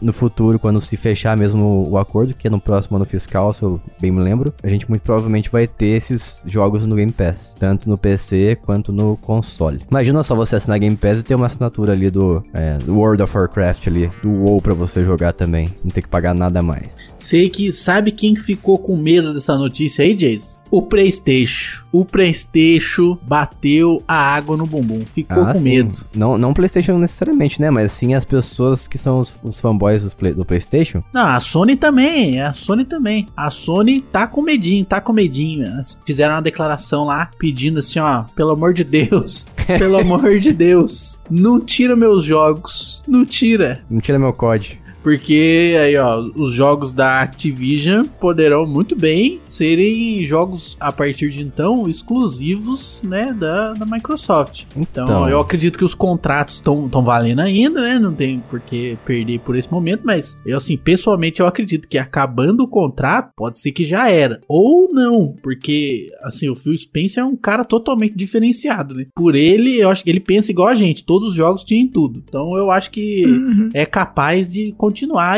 no 0.00 0.12
futuro, 0.12 0.58
quando 0.58 0.80
se 0.80 0.96
fechar 0.96 1.36
mesmo 1.36 1.88
o 1.88 1.98
acordo, 1.98 2.34
que 2.34 2.46
é 2.46 2.50
no 2.50 2.60
próximo 2.60 2.96
ano 2.96 3.04
fiscal, 3.04 3.52
se 3.52 3.62
eu 3.62 3.80
bem 4.00 4.10
me 4.10 4.22
lembro, 4.22 4.52
a 4.62 4.68
gente 4.68 4.88
muito 4.88 5.02
provavelmente 5.02 5.50
vai 5.50 5.66
ter 5.66 5.96
esses 5.96 6.40
jogos 6.44 6.86
no 6.86 6.96
Game 6.96 7.12
Pass, 7.12 7.54
tanto 7.58 7.88
no 7.88 7.96
PC 7.96 8.58
quanto 8.64 8.92
no 8.92 9.16
console. 9.16 9.80
Imagina 9.90 10.22
só 10.22 10.34
você 10.34 10.56
assinar 10.56 10.78
Game 10.78 10.96
Pass 10.96 11.20
e 11.20 11.22
ter 11.22 11.34
uma 11.34 11.46
assinatura 11.46 11.92
ali 11.92 12.10
do, 12.10 12.42
é, 12.54 12.78
World 12.88 13.22
of 13.22 13.36
Warcraft 13.36 13.86
ali, 13.86 14.10
do 14.22 14.30
WoW 14.30 14.60
pra 14.60 14.74
você 14.74 15.04
jogar 15.04 15.32
também, 15.32 15.74
não 15.82 15.90
ter 15.90 16.02
que 16.02 16.08
pagar 16.08 16.34
nada 16.34 16.62
mais. 16.62 16.88
Sei 17.16 17.48
que 17.48 17.72
sabe 17.72 18.10
quem 18.12 18.34
que 18.34 18.40
ficou 18.40 18.78
com 18.78 18.96
medo 18.96 19.34
dessa 19.34 19.56
notícia 19.56 20.04
aí, 20.04 20.14
Jason? 20.14 20.59
O 20.70 20.82
PlayStation. 20.82 21.82
O 21.92 22.04
PlayStation 22.04 23.18
bateu 23.22 24.02
a 24.06 24.14
água 24.14 24.56
no 24.56 24.64
bumbum. 24.66 25.00
Ficou 25.12 25.42
Ah, 25.42 25.52
com 25.52 25.58
sim. 25.58 25.64
medo. 25.64 25.92
Não, 26.14 26.38
não 26.38 26.54
PlayStation 26.54 26.96
necessariamente, 26.98 27.60
né? 27.60 27.70
Mas 27.70 27.92
sim 27.92 28.14
as 28.14 28.24
pessoas 28.24 28.86
que 28.86 28.96
são 28.96 29.18
os, 29.20 29.34
os 29.42 29.58
fanboys 29.58 30.02
dos 30.04 30.14
play- 30.14 30.32
do 30.32 30.44
PlayStation. 30.44 31.02
Não, 31.12 31.26
a 31.26 31.40
Sony 31.40 31.76
também, 31.76 32.40
a 32.40 32.52
Sony 32.52 32.84
também. 32.84 33.26
A 33.36 33.50
Sony 33.50 34.00
tá 34.00 34.26
com 34.26 34.42
medinho, 34.42 34.84
tá 34.84 35.00
com 35.00 35.12
medinho. 35.12 35.64
Elas 35.66 35.98
Fizeram 36.04 36.34
uma 36.34 36.42
declaração 36.42 37.04
lá 37.04 37.30
pedindo 37.38 37.80
assim, 37.80 37.98
ó, 37.98 38.24
pelo 38.36 38.52
amor 38.52 38.72
de 38.72 38.84
Deus, 38.84 39.46
pelo 39.66 39.98
amor 39.98 40.38
de 40.38 40.52
Deus, 40.52 41.20
não 41.30 41.58
tira 41.60 41.96
meus 41.96 42.24
jogos, 42.24 43.02
não 43.08 43.24
tira. 43.24 43.82
Não 43.90 44.00
tira 44.00 44.18
meu 44.18 44.32
código. 44.32 44.80
Porque 45.02 45.76
aí, 45.80 45.96
ó, 45.96 46.18
os 46.36 46.52
jogos 46.52 46.92
da 46.92 47.20
Activision 47.22 48.04
poderão 48.20 48.66
muito 48.66 48.94
bem 48.94 49.40
serem 49.48 50.24
jogos 50.26 50.76
a 50.78 50.92
partir 50.92 51.30
de 51.30 51.40
então 51.42 51.88
exclusivos, 51.88 53.02
né, 53.04 53.32
da, 53.32 53.72
da 53.74 53.86
Microsoft. 53.86 54.64
Então, 54.76 55.04
Então. 55.04 55.28
eu 55.28 55.40
acredito 55.40 55.78
que 55.78 55.84
os 55.84 55.94
contratos 55.94 56.56
estão 56.56 56.88
valendo 57.02 57.40
ainda, 57.40 57.80
né? 57.80 57.98
Não 57.98 58.12
tem 58.14 58.40
por 58.50 58.60
que 58.60 58.96
perder 59.04 59.40
por 59.40 59.56
esse 59.56 59.70
momento, 59.70 60.02
mas 60.04 60.36
eu 60.44 60.56
assim, 60.56 60.76
pessoalmente 60.76 61.40
eu 61.40 61.46
acredito 61.46 61.88
que 61.88 61.98
acabando 61.98 62.62
o 62.62 62.68
contrato, 62.68 63.32
pode 63.36 63.58
ser 63.58 63.72
que 63.72 63.84
já 63.84 64.08
era. 64.10 64.40
Ou 64.48 64.92
não, 64.92 65.34
porque 65.42 66.08
assim, 66.22 66.48
o 66.48 66.54
Phil 66.54 66.76
Spencer 66.76 67.22
é 67.22 67.26
um 67.26 67.36
cara 67.36 67.64
totalmente 67.64 68.14
diferenciado, 68.14 68.94
né? 68.94 69.06
Por 69.14 69.34
ele, 69.34 69.78
eu 69.80 69.88
acho 69.90 70.04
que 70.04 70.10
ele 70.10 70.20
pensa 70.20 70.50
igual 70.50 70.68
a 70.68 70.74
gente, 70.74 71.04
todos 71.04 71.30
os 71.30 71.34
jogos 71.34 71.64
tinham 71.64 71.88
tudo. 71.88 72.22
Então, 72.28 72.56
eu 72.56 72.70
acho 72.70 72.90
que 72.90 73.24
Uhum. 73.26 73.68
é 73.74 73.84
capaz 73.86 74.50
de 74.50 74.72
continuar 74.72 74.89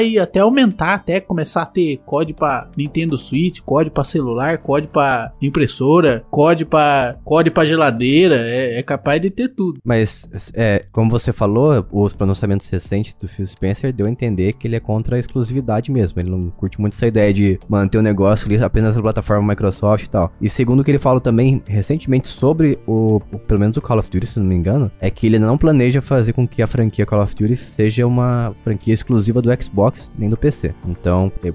e 0.02 0.18
até 0.18 0.40
aumentar, 0.40 0.94
até 0.94 1.20
começar 1.20 1.62
a 1.62 1.66
ter 1.66 1.98
código 2.04 2.38
para 2.38 2.68
Nintendo 2.76 3.16
Switch, 3.16 3.60
código 3.60 3.94
para 3.94 4.04
celular, 4.04 4.58
código 4.58 4.92
para 4.92 5.32
impressora, 5.40 6.24
código 6.30 6.70
para 6.70 7.16
código 7.24 7.54
para 7.54 7.64
geladeira, 7.66 8.36
é, 8.36 8.78
é 8.78 8.82
capaz 8.82 9.20
de 9.20 9.30
ter 9.30 9.48
tudo. 9.48 9.80
Mas, 9.84 10.28
é, 10.54 10.84
como 10.92 11.10
você 11.10 11.32
falou, 11.32 11.84
os 11.92 12.12
pronunciamentos 12.14 12.68
recentes 12.68 13.14
do 13.14 13.28
Phil 13.28 13.46
Spencer 13.46 13.92
deu 13.92 14.06
a 14.06 14.10
entender 14.10 14.52
que 14.54 14.66
ele 14.66 14.76
é 14.76 14.80
contra 14.80 15.16
a 15.16 15.18
exclusividade 15.18 15.90
mesmo. 15.90 16.20
Ele 16.20 16.30
não 16.30 16.50
curte 16.50 16.80
muito 16.80 16.94
essa 16.94 17.06
ideia 17.06 17.32
de 17.32 17.58
manter 17.68 17.98
o 17.98 18.02
negócio 18.02 18.46
ali 18.46 18.62
apenas 18.62 18.96
na 18.96 19.02
plataforma 19.02 19.48
Microsoft 19.52 20.04
e 20.06 20.10
tal. 20.10 20.32
E 20.40 20.48
segundo 20.48 20.80
o 20.80 20.84
que 20.84 20.90
ele 20.90 20.98
falou 20.98 21.20
também 21.20 21.62
recentemente 21.68 22.28
sobre 22.28 22.78
o- 22.86 23.20
pelo 23.46 23.60
menos 23.60 23.76
o 23.76 23.82
Call 23.82 23.98
of 23.98 24.08
Duty, 24.10 24.26
se 24.26 24.38
não 24.40 24.46
me 24.46 24.54
engano, 24.54 24.90
é 25.00 25.10
que 25.10 25.26
ele 25.26 25.38
não 25.38 25.58
planeja 25.58 26.00
fazer 26.00 26.32
com 26.32 26.46
que 26.46 26.62
a 26.62 26.66
franquia 26.66 27.04
Call 27.06 27.22
of 27.22 27.34
Duty 27.34 27.56
seja 27.56 28.06
uma 28.06 28.54
franquia 28.62 28.94
exclusiva 28.94 29.41
do 29.42 29.62
Xbox 29.62 30.10
nem 30.18 30.28
do 30.28 30.36
PC. 30.36 30.74
Então, 30.86 31.30
e 31.42 31.52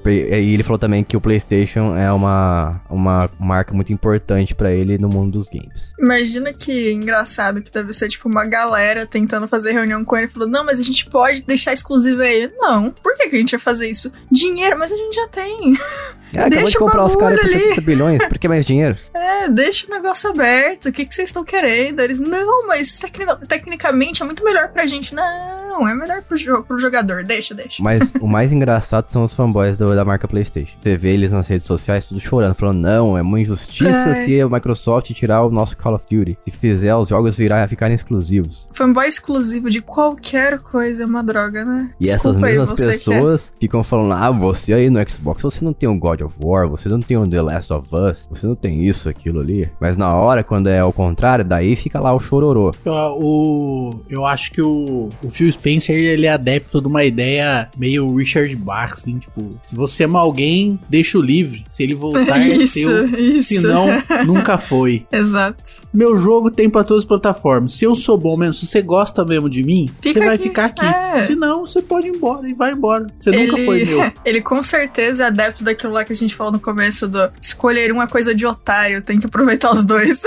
e 0.48 0.54
ele 0.54 0.64
falou 0.64 0.78
também 0.80 1.04
que 1.04 1.16
o 1.18 1.22
PlayStation 1.22 1.96
é 1.98 2.12
uma, 2.12 2.82
uma 2.90 3.30
marca 3.40 3.74
muito 3.74 3.92
importante 3.94 4.54
pra 4.56 4.72
ele 4.72 4.98
no 4.98 5.08
mundo 5.10 5.34
dos 5.40 5.48
games. 5.48 5.94
Imagina 6.00 6.54
que 6.54 6.92
engraçado 6.92 7.62
que 7.62 7.72
deve 7.72 7.92
ser 7.94 8.10
tipo 8.10 8.28
uma 8.30 8.46
galera 8.46 9.06
tentando 9.06 9.48
fazer 9.48 9.72
reunião 9.72 10.04
com 10.06 10.16
ele 10.18 10.28
e 10.28 10.30
falou: 10.30 10.48
Não, 10.48 10.64
mas 10.66 10.80
a 10.80 10.84
gente 10.84 11.06
pode 11.10 11.42
deixar 11.44 11.74
exclusivo 11.74 12.22
a 12.22 12.28
ele. 12.28 12.54
Não, 12.58 12.92
por 12.92 13.16
que, 13.18 13.30
que 13.30 13.36
a 13.36 13.40
gente 13.40 13.54
ia 13.54 13.60
fazer 13.60 13.90
isso? 13.90 14.12
Dinheiro, 14.32 14.78
mas 14.78 14.92
a 14.92 14.96
gente 14.98 15.16
já 15.16 15.28
tem. 15.28 15.74
De 16.28 16.50
Deixa 16.50 16.78
o 16.78 16.82
comprar 16.82 17.06
os 17.06 17.16
caras 17.16 17.40
por 17.40 17.46
bagulho 17.46 17.62
ali. 17.64 17.70
70 17.70 17.82
bilhões, 17.82 18.26
por 18.28 18.38
que 18.38 18.48
mais 18.50 18.66
dinheiro? 18.66 18.98
É, 19.28 19.50
deixa 19.50 19.86
o 19.88 19.90
negócio 19.90 20.30
aberto. 20.30 20.88
O 20.88 20.92
que, 20.92 21.06
que 21.06 21.14
vocês 21.14 21.30
estão 21.30 21.44
querendo? 21.44 22.00
Eles, 22.00 22.20
não, 22.20 22.66
mas 22.66 22.98
tecni- 22.98 23.26
tecnicamente 23.48 24.22
é 24.24 24.26
muito 24.26 24.44
melhor 24.44 24.70
pra 24.70 24.86
gente. 24.88 25.14
Não, 25.14 25.88
é 25.88 25.94
melhor 25.94 26.22
pro, 26.24 26.36
jo 26.38 26.64
pro 26.64 26.78
jogador. 26.80 27.24
Deixa, 27.24 27.54
deixa. 27.54 27.77
Mas 27.80 28.12
o 28.22 28.28
mais 28.28 28.52
engraçado 28.52 29.10
são 29.10 29.24
os 29.24 29.34
fanboys 29.34 29.76
do- 29.78 29.96
da 29.96 30.04
marca 30.06 30.28
PlayStation. 30.28 30.74
Você 30.82 30.96
vê 30.96 31.14
eles 31.14 31.32
nas 31.32 31.48
redes 31.48 31.66
sociais 31.66 32.06
tudo 32.06 32.20
chorando, 32.20 32.54
falando: 32.56 32.80
não, 32.80 33.18
é 33.18 33.22
uma 33.22 33.40
injustiça 33.40 34.10
Ai. 34.10 34.26
se 34.26 34.42
a 34.42 34.48
Microsoft 34.50 35.12
tirar 35.14 35.44
o 35.44 35.50
nosso 35.50 35.76
Call 35.78 35.96
of 35.96 36.06
Duty. 36.10 36.38
Se 36.44 36.52
fizer, 36.52 36.96
os 36.96 37.10
jogos 37.10 37.36
virar, 37.38 37.68
ficarem 37.68 37.96
exclusivos. 37.96 38.68
Fanboy 38.74 39.08
exclusivo 39.08 39.70
de 39.70 39.82
qualquer 39.82 40.60
coisa 40.60 41.04
é 41.04 41.06
uma 41.06 41.24
droga, 41.24 41.64
né? 41.66 41.92
E 42.00 42.06
essas 42.10 42.22
Desculpa 42.24 42.48
aí, 42.48 42.58
mesmas 42.58 42.80
é. 42.80 42.92
pessoas 42.94 43.54
ficam 43.60 43.84
falando: 43.84 44.14
ah, 44.14 44.32
você 44.32 44.74
aí 44.74 44.90
no 44.90 45.00
Xbox, 45.10 45.42
você 45.44 45.64
não 45.64 45.74
tem 45.74 45.88
um 45.90 46.00
God 46.00 46.22
of 46.22 46.36
War, 46.42 46.68
você 46.68 46.90
não 46.90 47.00
tem 47.00 47.18
um 47.18 47.30
The 47.30 47.42
Last 47.42 47.74
of 47.74 47.88
Us, 47.94 48.28
você 48.30 48.46
não 48.48 48.56
tem 48.56 48.86
isso, 48.86 49.10
aquilo 49.10 49.40
ali. 49.40 49.70
Mas 49.80 49.98
na 49.98 50.14
hora, 50.14 50.44
quando 50.44 50.68
é 50.68 50.84
o 50.84 50.92
contrário, 50.94 51.44
daí 51.46 51.76
fica 51.76 52.00
lá 52.00 52.14
o 52.14 52.20
chororô. 52.20 52.72
Eu, 52.86 52.94
o, 52.94 54.00
eu 54.10 54.26
acho 54.26 54.52
que 54.52 54.62
o, 54.62 55.10
o 55.24 55.30
Phil 55.30 55.52
Spencer 55.52 55.96
ele 55.96 56.26
é 56.26 56.32
adepto 56.32 56.82
de 56.82 56.88
uma 56.88 57.04
ideia 57.04 57.67
meio 57.78 58.16
Richard 58.16 58.56
Bach, 58.56 58.94
assim, 58.94 59.18
tipo, 59.18 59.58
se 59.64 59.76
você 59.76 60.04
ama 60.04 60.20
alguém, 60.20 60.80
deixa 60.90 61.18
o 61.18 61.22
livre. 61.22 61.64
Se 61.70 61.84
ele 61.84 61.96
voltar, 61.96 62.40
é 62.42 62.50
isso, 62.58 62.74
seu. 62.80 63.08
isso. 63.18 63.48
Se 63.48 63.60
não, 63.62 63.88
nunca 64.26 64.58
foi. 64.58 65.06
Exato. 65.12 65.64
Meu 65.94 66.18
jogo 66.18 66.52
tem 66.52 66.70
pra 66.70 66.84
todas 66.84 67.04
as 67.04 67.08
plataformas. 67.08 67.74
Se 67.74 67.86
eu 67.86 67.96
sou 67.96 68.18
bom 68.18 68.38
mesmo, 68.38 68.54
se 68.54 68.68
você 68.68 68.82
gosta 68.82 69.26
mesmo 69.26 69.50
de 69.50 69.64
mim, 69.64 69.90
Fica 70.02 70.20
você 70.20 70.26
vai 70.26 70.36
aqui. 70.36 70.44
ficar 70.44 70.66
aqui. 70.66 70.86
É. 70.86 71.22
Se 71.24 71.36
não, 71.36 71.66
você 71.66 71.82
pode 71.82 72.08
ir 72.08 72.16
embora 72.16 72.48
e 72.48 72.54
vai 72.54 72.72
embora. 72.72 73.08
Você 73.20 73.32
nunca 73.32 73.58
foi 73.64 73.86
meu. 73.86 74.12
Ele 74.24 74.42
com 74.42 74.62
certeza 74.62 75.24
é 75.24 75.28
adepto 75.28 75.64
daquilo 75.64 75.94
lá 75.94 76.04
que 76.04 76.14
a 76.14 76.16
gente 76.16 76.36
falou 76.36 76.52
no 76.54 76.60
começo 76.60 77.08
do 77.08 77.30
escolher 77.42 77.92
uma 77.92 78.08
coisa 78.08 78.34
de 78.36 78.46
otário, 78.46 79.02
tem 79.02 79.20
que 79.20 79.26
aproveitar 79.26 79.72
os 79.72 79.84
dois. 79.84 80.24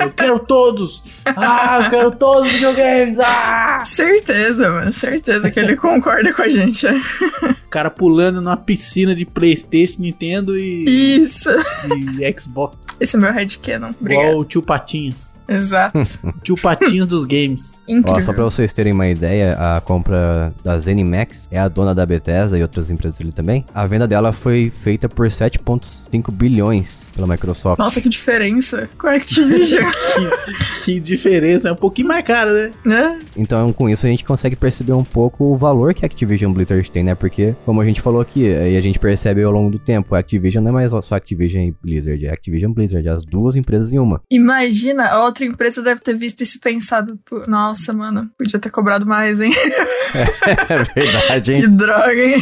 eu 0.00 0.10
quero 0.12 0.38
todos. 0.40 1.02
Ah, 1.36 1.80
eu 1.84 1.90
quero 1.90 2.10
todos 2.12 2.46
os 2.48 2.52
videogames. 2.54 3.18
Ah! 3.18 3.82
certeza, 3.84 4.70
mano, 4.70 4.92
certeza 4.92 5.50
que 5.50 5.58
ele 5.58 5.76
concorda 5.76 6.13
com 6.34 6.42
a 6.42 6.48
gente. 6.48 6.86
é. 6.86 6.94
O 6.94 7.68
cara 7.70 7.90
pulando 7.90 8.40
numa 8.40 8.56
piscina 8.56 9.14
de 9.14 9.24
Playstation, 9.24 10.00
Nintendo 10.02 10.56
e, 10.56 10.84
Isso. 11.18 11.50
e 12.20 12.40
Xbox. 12.40 12.76
Esse 13.00 13.16
é 13.16 13.18
meu 13.18 13.32
headcanon. 13.32 13.90
Obrigado. 14.00 14.24
Igual 14.26 14.38
o 14.40 14.44
tio 14.44 14.62
Patinhas. 14.62 15.42
Exato. 15.48 15.98
O 15.98 16.32
tio 16.42 16.56
Patinhas 16.56 17.06
dos 17.06 17.24
games. 17.24 17.82
Incrível. 17.88 18.18
Ó, 18.18 18.22
só 18.22 18.32
pra 18.32 18.44
vocês 18.44 18.72
terem 18.72 18.92
uma 18.92 19.08
ideia, 19.08 19.54
a 19.54 19.80
compra 19.80 20.52
da 20.62 20.78
ZeniMax 20.78 21.48
é 21.50 21.58
a 21.58 21.68
dona 21.68 21.94
da 21.94 22.04
Bethesda 22.06 22.58
e 22.58 22.62
outras 22.62 22.90
empresas 22.90 23.20
ali 23.20 23.32
também. 23.32 23.64
A 23.74 23.86
venda 23.86 24.06
dela 24.06 24.32
foi 24.32 24.70
feita 24.70 25.08
por 25.08 25.28
7,5 25.28 26.32
bilhões 26.32 27.04
pela 27.14 27.26
Microsoft. 27.26 27.78
Nossa, 27.78 28.00
que 28.00 28.08
diferença 28.08 28.88
com 28.98 29.06
a 29.06 29.14
Activision. 29.14 29.84
Que, 29.84 30.94
que 30.94 31.00
diferença. 31.00 31.68
É 31.68 31.72
um 31.72 31.76
pouquinho 31.76 32.08
mais 32.08 32.24
caro, 32.24 32.52
né? 32.52 32.72
né? 32.84 33.20
Então, 33.36 33.72
com 33.72 33.88
isso, 33.88 34.04
a 34.04 34.08
gente 34.08 34.24
consegue 34.24 34.56
perceber 34.56 34.92
um 34.92 35.04
pouco 35.04 35.44
o 35.44 35.56
valor 35.56 35.94
que 35.94 36.04
a 36.04 36.06
Activision 36.06 36.52
Blizzard 36.52 36.90
tem, 36.90 37.02
né? 37.04 37.14
Porque, 37.14 37.54
como 37.64 37.80
a 37.80 37.84
gente 37.84 38.00
falou 38.00 38.20
aqui, 38.20 38.42
e 38.44 38.76
a 38.76 38.80
gente 38.80 38.98
percebe 38.98 39.42
ao 39.42 39.52
longo 39.52 39.70
do 39.70 39.78
tempo, 39.78 40.14
a 40.14 40.18
Activision 40.18 40.62
não 40.62 40.70
é 40.70 40.74
mais 40.74 40.90
só 41.04 41.14
Activision 41.14 41.62
e 41.62 41.74
Blizzard, 41.82 42.26
é 42.26 42.32
Activision 42.32 42.72
Blizzard, 42.72 43.08
as 43.08 43.24
duas 43.24 43.56
empresas 43.56 43.92
em 43.92 43.98
uma. 43.98 44.20
Imagina, 44.30 45.06
a 45.06 45.24
outra 45.24 45.44
empresa 45.44 45.82
deve 45.82 46.00
ter 46.00 46.14
visto 46.14 46.42
isso 46.42 46.58
e 46.58 46.60
pensado, 46.60 47.18
"Pô, 47.24 47.44
nossa, 47.74 47.92
mano, 47.92 48.30
podia 48.38 48.60
ter 48.60 48.70
cobrado 48.70 49.04
mais, 49.04 49.40
hein? 49.40 49.52
É 50.14 51.00
verdade, 51.00 51.50
que 51.60 51.66
droga, 51.66 52.14
hein? 52.14 52.40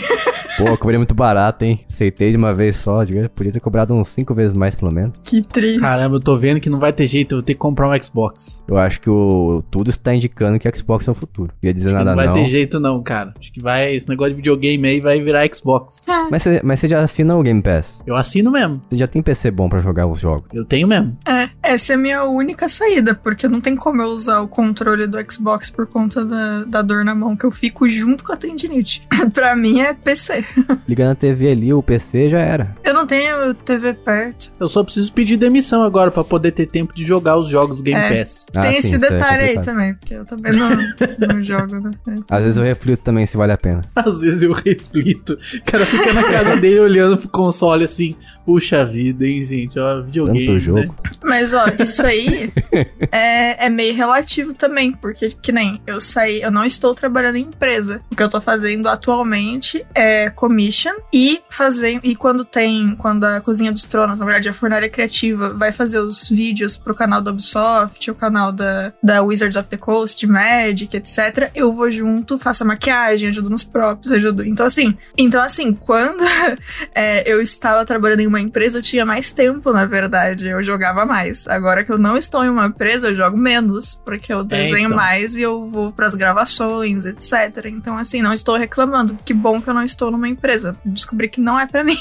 Pô, 0.59 0.77
cobrei 0.77 0.99
muito 0.99 1.15
barato, 1.15 1.65
hein? 1.65 1.87
Aceitei 1.93 2.31
de 2.31 2.37
uma 2.37 2.55
vez 2.55 2.77
só, 2.77 3.05
podia 3.35 3.53
ter 3.53 3.61
cobrado 3.61 3.95
uns 3.95 4.09
5 4.09 4.35
vezes 4.35 4.57
mais, 4.57 4.75
pelo 4.75 4.93
menos. 4.93 5.19
Que 5.23 5.43
triste. 5.43 5.81
Caramba, 5.81 6.17
eu 6.17 6.21
tô 6.21 6.37
vendo 6.37 6.61
que 6.61 6.71
não 6.71 6.79
vai 6.81 6.93
ter 6.93 7.07
jeito. 7.07 7.33
Eu 7.33 7.39
vou 7.39 7.43
ter 7.43 7.55
que 7.55 7.61
comprar 7.61 7.89
um 7.89 8.03
Xbox. 8.03 8.63
Eu 8.67 8.79
acho 8.79 9.01
que 9.01 9.11
o 9.11 9.63
tudo 9.71 9.91
está 9.91 10.15
indicando 10.15 10.59
que 10.59 10.77
Xbox 10.77 11.07
é 11.07 11.11
o 11.11 11.15
futuro. 11.15 11.53
Não 11.63 11.69
ia 11.69 11.75
dizer 11.75 11.89
Acho 11.89 11.97
nada 11.97 12.11
não 12.11 12.17
vai 12.17 12.27
não. 12.27 12.33
ter 12.35 12.47
jeito, 12.47 12.81
não, 12.81 13.03
cara. 13.03 13.35
Acho 13.39 13.53
que 13.53 13.61
vai. 13.61 13.95
Esse 13.95 14.09
negócio 14.09 14.31
de 14.33 14.37
videogame 14.37 14.89
aí 14.89 15.01
vai 15.01 15.21
virar 15.21 15.47
Xbox. 15.55 16.03
Mas 16.31 16.43
você 16.43 16.61
mas 16.65 16.81
você 16.81 16.89
já 16.89 17.03
assina 17.03 17.37
o 17.37 17.43
Game 17.43 17.61
Pass? 17.63 18.03
Eu 18.07 18.17
assino 18.17 18.51
mesmo. 18.51 18.81
Você 18.89 18.97
já 18.97 19.07
tem 19.07 19.23
PC 19.23 19.51
bom 19.51 19.69
pra 19.69 19.81
jogar 19.81 20.07
os 20.07 20.19
jogos? 20.19 20.45
Eu 20.53 20.65
tenho 20.65 20.89
mesmo. 20.89 21.17
É, 21.27 21.49
Essa 21.63 21.93
é 21.93 21.97
a 21.97 21.99
minha 21.99 22.25
única 22.25 22.69
saída, 22.69 23.15
porque 23.15 23.47
não 23.49 23.61
tem 23.61 23.77
como 23.77 24.01
eu 24.01 24.09
usar 24.09 24.41
o 24.41 24.49
controle 24.49 25.07
do 25.07 25.19
Xbox 25.31 25.71
por 25.71 25.87
conta 25.87 26.25
da, 26.25 26.65
da 26.65 26.83
dor 26.83 27.05
na 27.05 27.15
mão, 27.15 27.37
que 27.37 27.45
eu 27.45 27.51
fico 27.51 27.89
junto 27.89 28.25
com 28.25 28.33
a 28.33 28.37
tendinite. 28.37 29.03
pra 29.35 29.55
mim 29.55 29.81
é 29.81 29.93
PC. 29.93 30.45
Ligando 30.89 31.13
a 31.13 31.15
TV 31.15 31.51
ali, 31.51 31.73
o 31.73 31.82
PC 31.83 32.31
já 32.31 32.39
era. 32.41 32.75
Eu 32.85 32.95
não 32.95 33.07
tenho 33.07 33.55
TV 33.55 33.93
perto. 33.95 34.51
Eu 34.59 34.69
só 34.69 34.83
preciso 34.83 35.13
pedir 35.13 35.37
demissão 35.37 35.83
agora 35.83 36.11
pra 36.11 36.25
poder 36.25 36.53
ter 36.53 36.67
tempo 36.67 36.95
de 36.95 37.05
jogar 37.05 37.37
os 37.37 37.49
jogos 37.49 37.79
do 37.79 37.83
Game 37.83 38.01
É. 38.01 38.19
Pass. 38.21 38.47
Ah, 38.55 38.61
tem 38.63 38.73
sim, 38.73 38.79
esse 38.79 38.87
isso 38.89 38.97
é 38.97 38.99
detalhe 38.99 39.43
aí 39.43 39.55
complicado. 39.55 39.65
também, 39.65 39.95
porque 39.95 40.15
eu 40.15 40.25
também 40.25 40.53
não, 40.53 40.71
não 41.35 41.45
jogo, 41.45 41.81
né? 41.81 41.91
Às 42.31 42.43
vezes 42.45 42.59
eu 42.59 42.65
reflito 42.65 43.01
também 43.01 43.27
se 43.27 43.37
vale 43.37 43.53
a 43.53 43.57
pena. 43.59 43.83
Às 43.95 44.21
vezes 44.21 44.43
eu 44.43 44.53
reflito. 44.53 45.39
O 45.55 45.71
cara 45.71 45.85
fica 45.87 46.13
na 46.13 46.23
casa 46.25 46.57
dele 46.57 46.81
olhando 46.81 47.19
pro 47.19 47.29
console 47.29 47.85
assim. 47.85 48.15
Puxa 48.45 48.85
vida, 48.85 49.27
hein, 49.27 49.45
gente? 49.45 49.79
Ó, 49.79 50.03
videogame. 50.03 50.47
Tanto 50.47 50.53
né? 50.55 50.61
jogo. 50.61 50.95
Mas, 51.25 51.53
ó, 51.55 51.65
isso 51.79 52.05
aí 52.05 52.53
é, 53.11 53.67
é 53.67 53.69
meio 53.71 53.95
relativo 53.95 54.53
também, 54.53 54.93
porque 54.93 55.29
que 55.31 55.53
nem 55.53 55.81
eu 55.87 56.01
saí, 56.01 56.43
eu 56.43 56.51
não 56.51 56.65
estou 56.65 56.95
trabalhando 56.95 57.37
em 57.37 57.43
empresa. 57.43 58.01
O 58.11 58.17
que 58.17 58.23
eu 58.23 58.29
tô 58.29 58.41
fazendo 58.41 58.89
atualmente 58.89 59.85
é 59.95 60.31
commission 60.31 60.95
e 61.13 61.41
fazer 61.51 61.72
e 61.81 62.15
quando 62.17 62.45
tem, 62.45 62.95
quando 62.97 63.25
a 63.25 63.41
Cozinha 63.41 63.73
dos 63.73 63.85
Tronos, 63.85 64.19
na 64.19 64.25
verdade 64.25 64.49
a 64.49 64.53
Fornalha 64.53 64.89
Criativa, 64.89 65.51
vai 65.51 65.73
fazer 65.73 65.99
os 65.99 66.29
vídeos 66.29 66.77
pro 66.77 66.95
canal 66.95 67.23
da 67.23 67.31
Ubisoft, 67.31 68.11
o 68.11 68.15
canal 68.15 68.53
da, 68.53 68.93
da 69.03 69.23
Wizards 69.23 69.57
of 69.57 69.69
the 69.69 69.77
Coast, 69.77 70.27
Magic, 70.27 70.97
etc. 70.97 71.51
Eu 71.55 71.73
vou 71.73 71.91
junto, 71.91 72.39
faço 72.39 72.65
a 72.65 72.67
maquiagem, 72.67 73.29
ajudo 73.29 73.51
nos 73.51 73.65
props, 73.65 74.11
ajudo. 74.11 74.45
Então 74.45 74.67
assim, 74.67 74.97
então 75.17 75.41
assim, 75.41 75.73
quando 75.73 76.23
é, 76.95 77.31
eu 77.31 77.41
estava 77.41 77.85
trabalhando 77.85 78.21
em 78.21 78.27
uma 78.27 78.41
empresa, 78.41 78.79
eu 78.79 78.83
tinha 78.83 79.05
mais 79.05 79.31
tempo, 79.31 79.73
na 79.73 79.87
verdade. 79.87 80.49
Eu 80.49 80.63
jogava 80.63 81.05
mais. 81.05 81.47
Agora 81.47 81.85
que 81.85 81.93
eu 81.93 81.99
não 81.99 82.17
estou 82.17 82.45
em 82.45 82.49
uma 82.49 82.67
empresa, 82.67 83.09
eu 83.09 83.15
jogo 83.15 83.37
menos. 83.37 83.95
Porque 84.05 84.33
eu 84.33 84.43
desenho 84.45 84.87
então. 84.87 84.97
mais 84.97 85.37
e 85.37 85.43
eu 85.43 85.69
vou 85.69 85.93
pras 85.93 86.15
gravações, 86.15 87.07
etc. 87.07 87.67
Então, 87.67 87.97
assim, 87.97 88.23
não 88.23 88.33
estou 88.33 88.57
reclamando. 88.57 89.19
Que 89.25 89.35
bom 89.35 89.61
que 89.61 89.69
eu 89.69 89.75
não 89.75 89.85
estou 89.85 90.11
numa 90.11 90.29
empresa. 90.29 90.77
Descobri 90.85 91.29
que 91.29 91.41
não 91.41 91.59
é 91.59 91.62
pra 91.69 91.85
mim. 91.85 91.97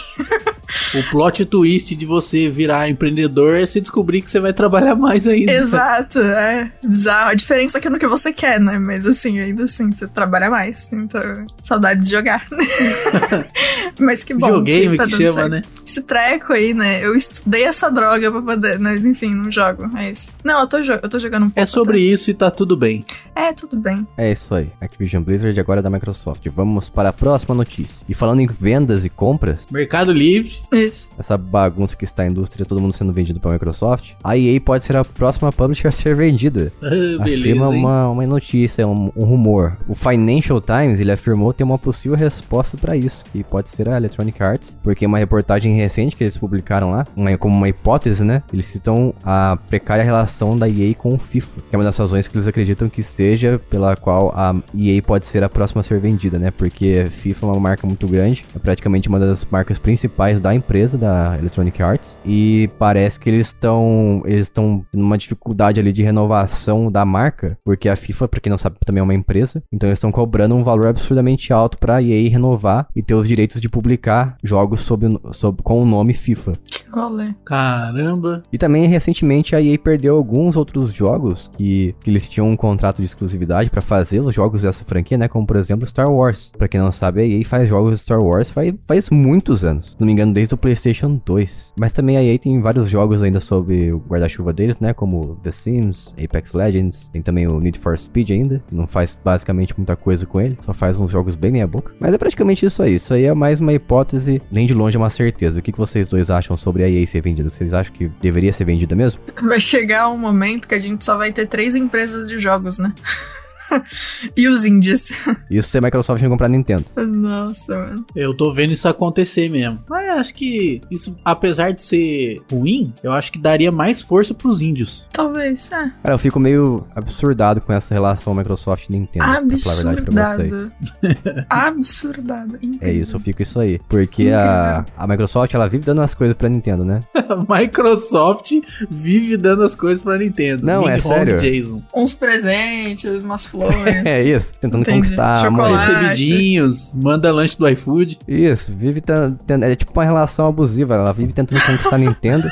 O 0.96 1.04
plot 1.10 1.44
twist 1.46 1.96
de 1.96 2.06
você 2.06 2.50
virar 2.50 2.90
empreendedor 2.90 3.56
é 3.56 3.66
você 3.66 3.80
descobrir 3.82 4.22
que 4.22 4.32
você 4.32 4.40
vai 4.40 4.54
trabalhar 4.54 4.96
mais 4.96 5.28
ainda. 5.28 5.52
Exato, 5.52 6.20
é 6.20 6.72
bizarro. 6.84 7.30
A 7.32 7.34
diferença 7.34 7.78
é 7.78 7.82
que 7.82 7.88
é 7.88 7.90
no 7.90 8.00
que 8.00 8.08
você 8.08 8.32
quer, 8.32 8.60
né? 8.60 8.78
Mas 8.80 9.06
assim, 9.06 9.40
ainda 9.40 9.64
assim, 9.66 9.92
você 9.92 10.08
trabalha 10.08 10.50
mais. 10.50 10.92
Então, 10.94 11.22
saudade 11.62 12.02
de 12.02 12.10
jogar. 12.12 12.46
Mas 14.00 14.24
que 14.24 14.34
bom. 14.34 14.48
Videogame 14.48 14.98
tá 14.98 15.06
que 15.06 15.12
dando 15.12 15.22
chama, 15.22 15.32
certo. 15.34 15.50
né? 15.52 15.62
esse 15.86 16.02
treco 16.02 16.54
aí, 16.54 16.74
né? 16.74 17.04
Eu 17.06 17.16
estudei 17.16 17.64
essa 17.64 17.90
droga 17.90 18.32
pra 18.32 18.42
poder. 18.42 18.80
Mas 18.80 19.04
enfim, 19.06 19.34
não 19.36 19.52
jogo. 19.52 19.90
É 19.98 20.10
isso. 20.12 20.36
Não, 20.44 20.62
eu 20.62 20.68
tô, 20.68 20.82
jo- 20.82 21.00
eu 21.02 21.10
tô 21.10 21.20
jogando 21.20 21.44
um 21.44 21.50
pouco. 21.50 21.60
É 21.60 21.66
sobre 21.66 22.00
isso 22.00 22.30
e 22.30 22.34
tá 22.34 22.50
tudo 22.50 22.76
bem. 22.78 23.02
tá? 23.02 23.42
É, 23.42 23.54
tudo 23.54 23.76
bem. 23.78 24.08
É 24.18 24.32
isso 24.32 24.54
aí. 24.54 24.72
Activision 24.80 25.22
Blizzard 25.24 25.58
agora 25.60 25.80
é 25.80 25.84
da 25.84 25.90
Microsoft. 25.90 26.46
Vamos 26.56 26.90
para 26.90 27.10
a 27.10 27.14
próxima 27.14 27.54
notícia. 27.56 28.06
E 28.08 28.14
falando 28.14 28.40
em 28.42 28.48
vendas 28.48 29.04
e 29.06 29.10
compras, 29.10 29.51
Mercado 29.72 30.12
Livre. 30.12 30.60
Isso. 30.72 31.10
essa 31.18 31.38
bagunça 31.38 31.96
que 31.96 32.04
está 32.06 32.24
a 32.24 32.28
indústria, 32.28 32.66
todo 32.66 32.80
mundo 32.82 32.94
sendo 32.94 33.12
vendido 33.12 33.40
para 33.40 33.52
Microsoft, 33.54 34.12
a 34.24 34.38
EA 34.38 34.60
pode 34.62 34.84
ser 34.84 34.96
a 34.96 35.04
próxima 35.06 35.52
publisher 35.52 35.88
a 35.88 35.92
ser 35.92 36.16
vendida. 36.16 36.72
Ah, 36.82 37.24
Afirma 37.24 37.70
uma, 37.70 38.10
uma 38.10 38.26
notícia, 38.26 38.88
um, 38.88 39.12
um 39.16 39.26
rumor. 39.26 39.78
O 39.88 39.96
Financial 39.96 40.60
Times, 40.62 41.00
ele 41.00 41.12
afirmou 41.12 41.54
ter 41.54 41.64
uma 41.64 41.78
possível 41.78 42.18
resposta 42.18 42.78
para 42.78 42.96
isso, 42.96 43.24
que 43.32 43.44
pode 43.44 43.70
ser 43.70 43.88
a 43.90 43.98
Electronic 43.98 44.42
Arts, 44.42 44.78
porque 44.84 45.06
uma 45.06 45.18
reportagem 45.18 45.76
recente 45.76 46.16
que 46.16 46.24
eles 46.24 46.38
publicaram 46.38 46.92
lá, 46.92 47.06
uma- 47.16 47.38
como 47.38 47.56
uma 47.56 47.70
hipótese, 47.70 48.24
né? 48.24 48.42
Eles 48.54 48.66
citam 48.68 49.14
a 49.24 49.58
precária 49.68 50.04
relação 50.04 50.58
da 50.58 50.68
EA 50.70 50.94
com 50.96 51.14
o 51.14 51.18
FIFA, 51.18 51.62
que 51.70 51.76
é 51.76 51.78
uma 51.78 51.84
das 51.84 51.98
razões 51.98 52.28
que 52.28 52.36
eles 52.38 52.48
acreditam 52.48 52.90
que 52.90 53.04
seja 53.04 53.60
pela 53.70 53.96
qual 53.96 54.32
a 54.36 54.56
EA 54.78 55.02
pode 55.02 55.26
ser 55.26 55.44
a 55.44 55.50
próxima 55.50 55.82
a 55.82 55.84
ser 55.84 56.00
vendida, 56.00 56.38
né? 56.40 56.52
Porque 56.52 57.06
FIFA 57.10 57.46
é 57.46 57.50
uma 57.50 57.60
marca 57.60 57.88
muito 57.88 58.08
grande, 58.08 58.46
é 58.56 58.60
praticamente 58.60 59.08
uma 59.10 59.20
das 59.20 59.41
marcas 59.50 59.80
principais 59.80 60.40
da 60.40 60.54
empresa, 60.54 60.98
da 60.98 61.38
Electronic 61.40 61.82
Arts, 61.82 62.18
e 62.26 62.70
parece 62.78 63.20
que 63.20 63.30
eles 63.30 63.48
estão 63.48 64.22
eles 64.26 64.48
estão 64.48 64.86
numa 64.94 65.18
dificuldade 65.18 65.80
ali 65.80 65.92
de 65.94 66.04
renovação 66.04 66.92
da 66.92 67.04
marca, 67.06 67.58
porque 67.64 67.90
a 67.90 67.96
FIFA, 67.96 68.28
pra 68.28 68.40
quem 68.40 68.50
não 68.50 68.58
sabe, 68.58 68.78
também 68.86 69.00
é 69.00 69.04
uma 69.04 69.14
empresa, 69.14 69.62
então 69.72 69.88
eles 69.90 69.98
estão 69.98 70.12
cobrando 70.12 70.56
um 70.56 70.64
valor 70.64 70.88
absurdamente 70.88 71.52
alto 71.54 71.78
pra 71.78 72.02
EA 72.02 72.30
renovar 72.30 72.88
e 72.96 73.02
ter 73.02 73.14
os 73.16 73.28
direitos 73.28 73.60
de 73.62 73.70
publicar 73.70 74.36
jogos 74.44 74.82
sob, 74.82 75.08
o- 75.08 75.34
sob 75.34 75.62
com 75.64 75.82
o 75.82 75.86
nome 75.86 76.14
FIFA. 76.14 76.52
Que 76.66 76.90
rolê. 76.92 77.34
Caramba. 77.46 78.44
E 78.52 78.58
também 78.58 78.88
recentemente 78.88 79.56
a 79.56 79.62
EA 79.62 79.78
perdeu 79.78 80.16
alguns 80.18 80.56
outros 80.56 80.94
jogos 80.94 81.50
que, 81.58 81.96
que 82.04 82.10
eles 82.10 82.28
tinham 82.28 82.50
um 82.50 82.56
contrato 82.58 82.98
de 82.98 83.06
exclusividade 83.06 83.70
pra 83.70 83.82
fazer 83.82 84.20
os 84.20 84.34
jogos 84.34 84.62
dessa 84.64 84.84
franquia, 84.86 85.18
né? 85.18 85.28
Como 85.28 85.46
por 85.48 85.56
exemplo 85.56 85.86
Star 85.88 86.10
Wars. 86.12 86.52
Pra 86.58 86.68
quem 86.68 86.80
não 86.80 86.92
sabe, 86.92 87.22
a 87.22 87.26
EA 87.26 87.46
faz 87.46 87.68
jogos 87.70 87.98
de 87.98 88.04
Star 88.04 88.22
Wars 88.22 88.50
faz, 88.50 88.74
faz 88.88 89.10
muitos 89.32 89.64
anos. 89.64 89.92
Se 89.92 89.96
não 89.98 90.06
me 90.06 90.12
engano, 90.12 90.34
desde 90.34 90.54
o 90.54 90.58
PlayStation 90.58 91.22
2. 91.26 91.74
Mas 91.80 91.94
também 91.94 92.18
a 92.18 92.24
EA 92.24 92.38
tem 92.38 92.60
vários 92.60 92.90
jogos 92.90 93.24
ainda 93.24 93.40
sob 93.40 93.94
o 93.94 93.98
guarda-chuva 94.00 94.52
deles, 94.52 94.78
né? 94.78 94.94
Como 94.94 95.38
The 95.42 95.52
Sims, 95.52 96.14
Apex 96.22 96.52
Legends. 96.52 97.08
Tem 97.14 97.22
também 97.22 97.48
o 97.48 97.58
Need 97.58 97.80
for 97.80 97.98
Speed 97.98 98.32
ainda, 98.32 98.62
que 98.68 98.76
não 98.76 98.86
faz 98.86 99.18
basicamente 99.24 99.74
muita 99.78 99.96
coisa 99.96 100.26
com 100.26 100.42
ele. 100.42 100.58
Só 100.66 100.74
faz 100.74 100.98
uns 100.98 101.12
jogos 101.12 101.36
bem 101.36 101.50
meia 101.50 101.66
boca. 101.66 101.94
Mas 101.98 102.14
é 102.14 102.18
praticamente 102.18 102.66
isso 102.66 102.84
aí. 102.84 102.96
Isso 102.96 103.14
aí 103.14 103.24
é 103.24 103.34
mais 103.34 103.62
uma 103.62 103.72
hipótese, 103.72 104.42
nem 104.52 104.68
de 104.68 104.74
longe 104.74 104.98
é 104.98 105.00
uma 105.00 105.10
certeza. 105.10 105.60
O 105.60 105.62
que, 105.62 105.72
que 105.72 105.78
vocês 105.78 106.10
dois 106.10 106.30
acham 106.30 106.58
sobre 106.58 106.84
a 106.84 106.90
EA 106.90 107.08
ser 107.08 107.22
vendida? 107.22 107.50
Vocês 107.50 107.74
acham 107.74 107.94
que 107.94 108.12
deveria 108.22 108.52
ser 108.52 108.66
vendida 108.66 108.96
mesmo? 108.96 109.22
Vai 109.42 109.62
chegar 109.62 110.10
um 110.10 110.18
momento 110.18 110.68
que 110.68 110.76
a 110.76 110.80
gente 110.80 111.06
só 111.06 111.18
vai 111.18 111.32
ter 111.32 111.46
três 111.46 111.74
empresas 111.74 112.28
de 112.28 112.38
jogos, 112.38 112.80
né? 112.80 112.94
e 114.36 114.48
os 114.48 114.66
indies. 114.66 115.12
Isso 115.50 115.70
se 115.70 115.78
a 115.78 115.82
Microsoft 115.82 116.22
não 116.22 116.30
comprar 116.30 116.48
a 116.48 116.50
Nintendo. 116.50 116.86
Nossa, 116.96 117.76
mano. 117.76 118.06
Eu 118.16 118.34
tô 118.34 118.52
vendo 118.54 118.74
isso 118.74 118.88
acontecer 118.88 119.50
mesmo. 119.50 119.80
Mas 119.90 120.10
acho 120.10 120.34
que 120.34 120.82
isso, 120.90 121.16
apesar 121.24 121.72
de 121.72 121.82
ser 121.82 122.42
ruim, 122.52 122.94
eu 123.04 123.12
acho 123.12 123.32
que 123.32 123.40
daria 123.40 123.72
mais 123.72 124.02
força 124.02 124.34
pros 124.34 124.62
índios. 124.62 125.08
Talvez, 125.12 125.72
é. 125.72 125.92
Cara, 126.04 126.16
eu 126.16 126.18
fico 126.18 126.40
meio 126.40 126.86
absurdado 126.96 127.62
com 127.62 127.74
essa 127.74 127.94
relação 127.94 128.34
Microsoft 128.34 128.90
e 128.90 128.92
Nintendo. 128.92 129.26
pra 129.26 129.58
falar 129.58 129.74
a 129.74 129.94
verdade 129.96 130.02
pra 130.02 130.36
vocês. 130.36 130.54
Absurdado. 130.54 131.46
Absurdado. 131.50 132.60
É 132.82 132.92
isso, 132.92 133.16
eu 133.16 133.20
fico 133.20 133.42
isso 133.42 133.60
aí. 133.60 133.80
Porque 133.90 134.30
a, 134.30 134.86
a 134.98 135.08
Microsoft, 135.08 135.54
ela 135.54 135.68
vive 135.68 135.84
dando 135.84 136.02
as 136.02 136.14
coisas 136.14 136.36
pra 136.36 136.50
Nintendo, 136.50 136.84
né? 136.86 137.00
A 137.14 137.58
Microsoft 137.58 138.52
vive 138.90 139.38
dando 139.38 139.64
as 139.64 139.76
coisas 139.76 140.04
pra 140.04 140.18
Nintendo. 140.18 140.66
Não, 140.66 140.88
é 140.88 140.96
Mini 140.96 141.06
Home 141.06 141.16
sério. 141.16 141.38
Jason. 141.38 141.84
Uns 141.96 142.14
presentes, 142.14 143.24
umas 143.24 143.46
flores. 143.68 144.06
É 144.06 144.24
isso, 144.24 144.54
tentando 144.60 144.82
Entendi. 144.82 144.98
conquistar. 144.98 145.38
Chocolate. 145.42 145.92
Recebidinhos, 145.92 146.94
manda 146.96 147.32
lanche 147.32 147.58
do 147.58 147.68
iFood. 147.68 148.20
Isso, 148.28 148.74
vive 148.76 149.02
ten- 149.02 149.38
ten- 149.46 149.64
é 149.64 149.76
tipo 149.76 149.92
uma 149.94 150.04
relação 150.04 150.48
abusiva. 150.48 150.96
Ela 150.96 151.14
vive 151.14 151.34
tentando 151.34 151.62
conquistar 151.62 151.96
a 151.96 151.98
Nintendo 151.98 152.48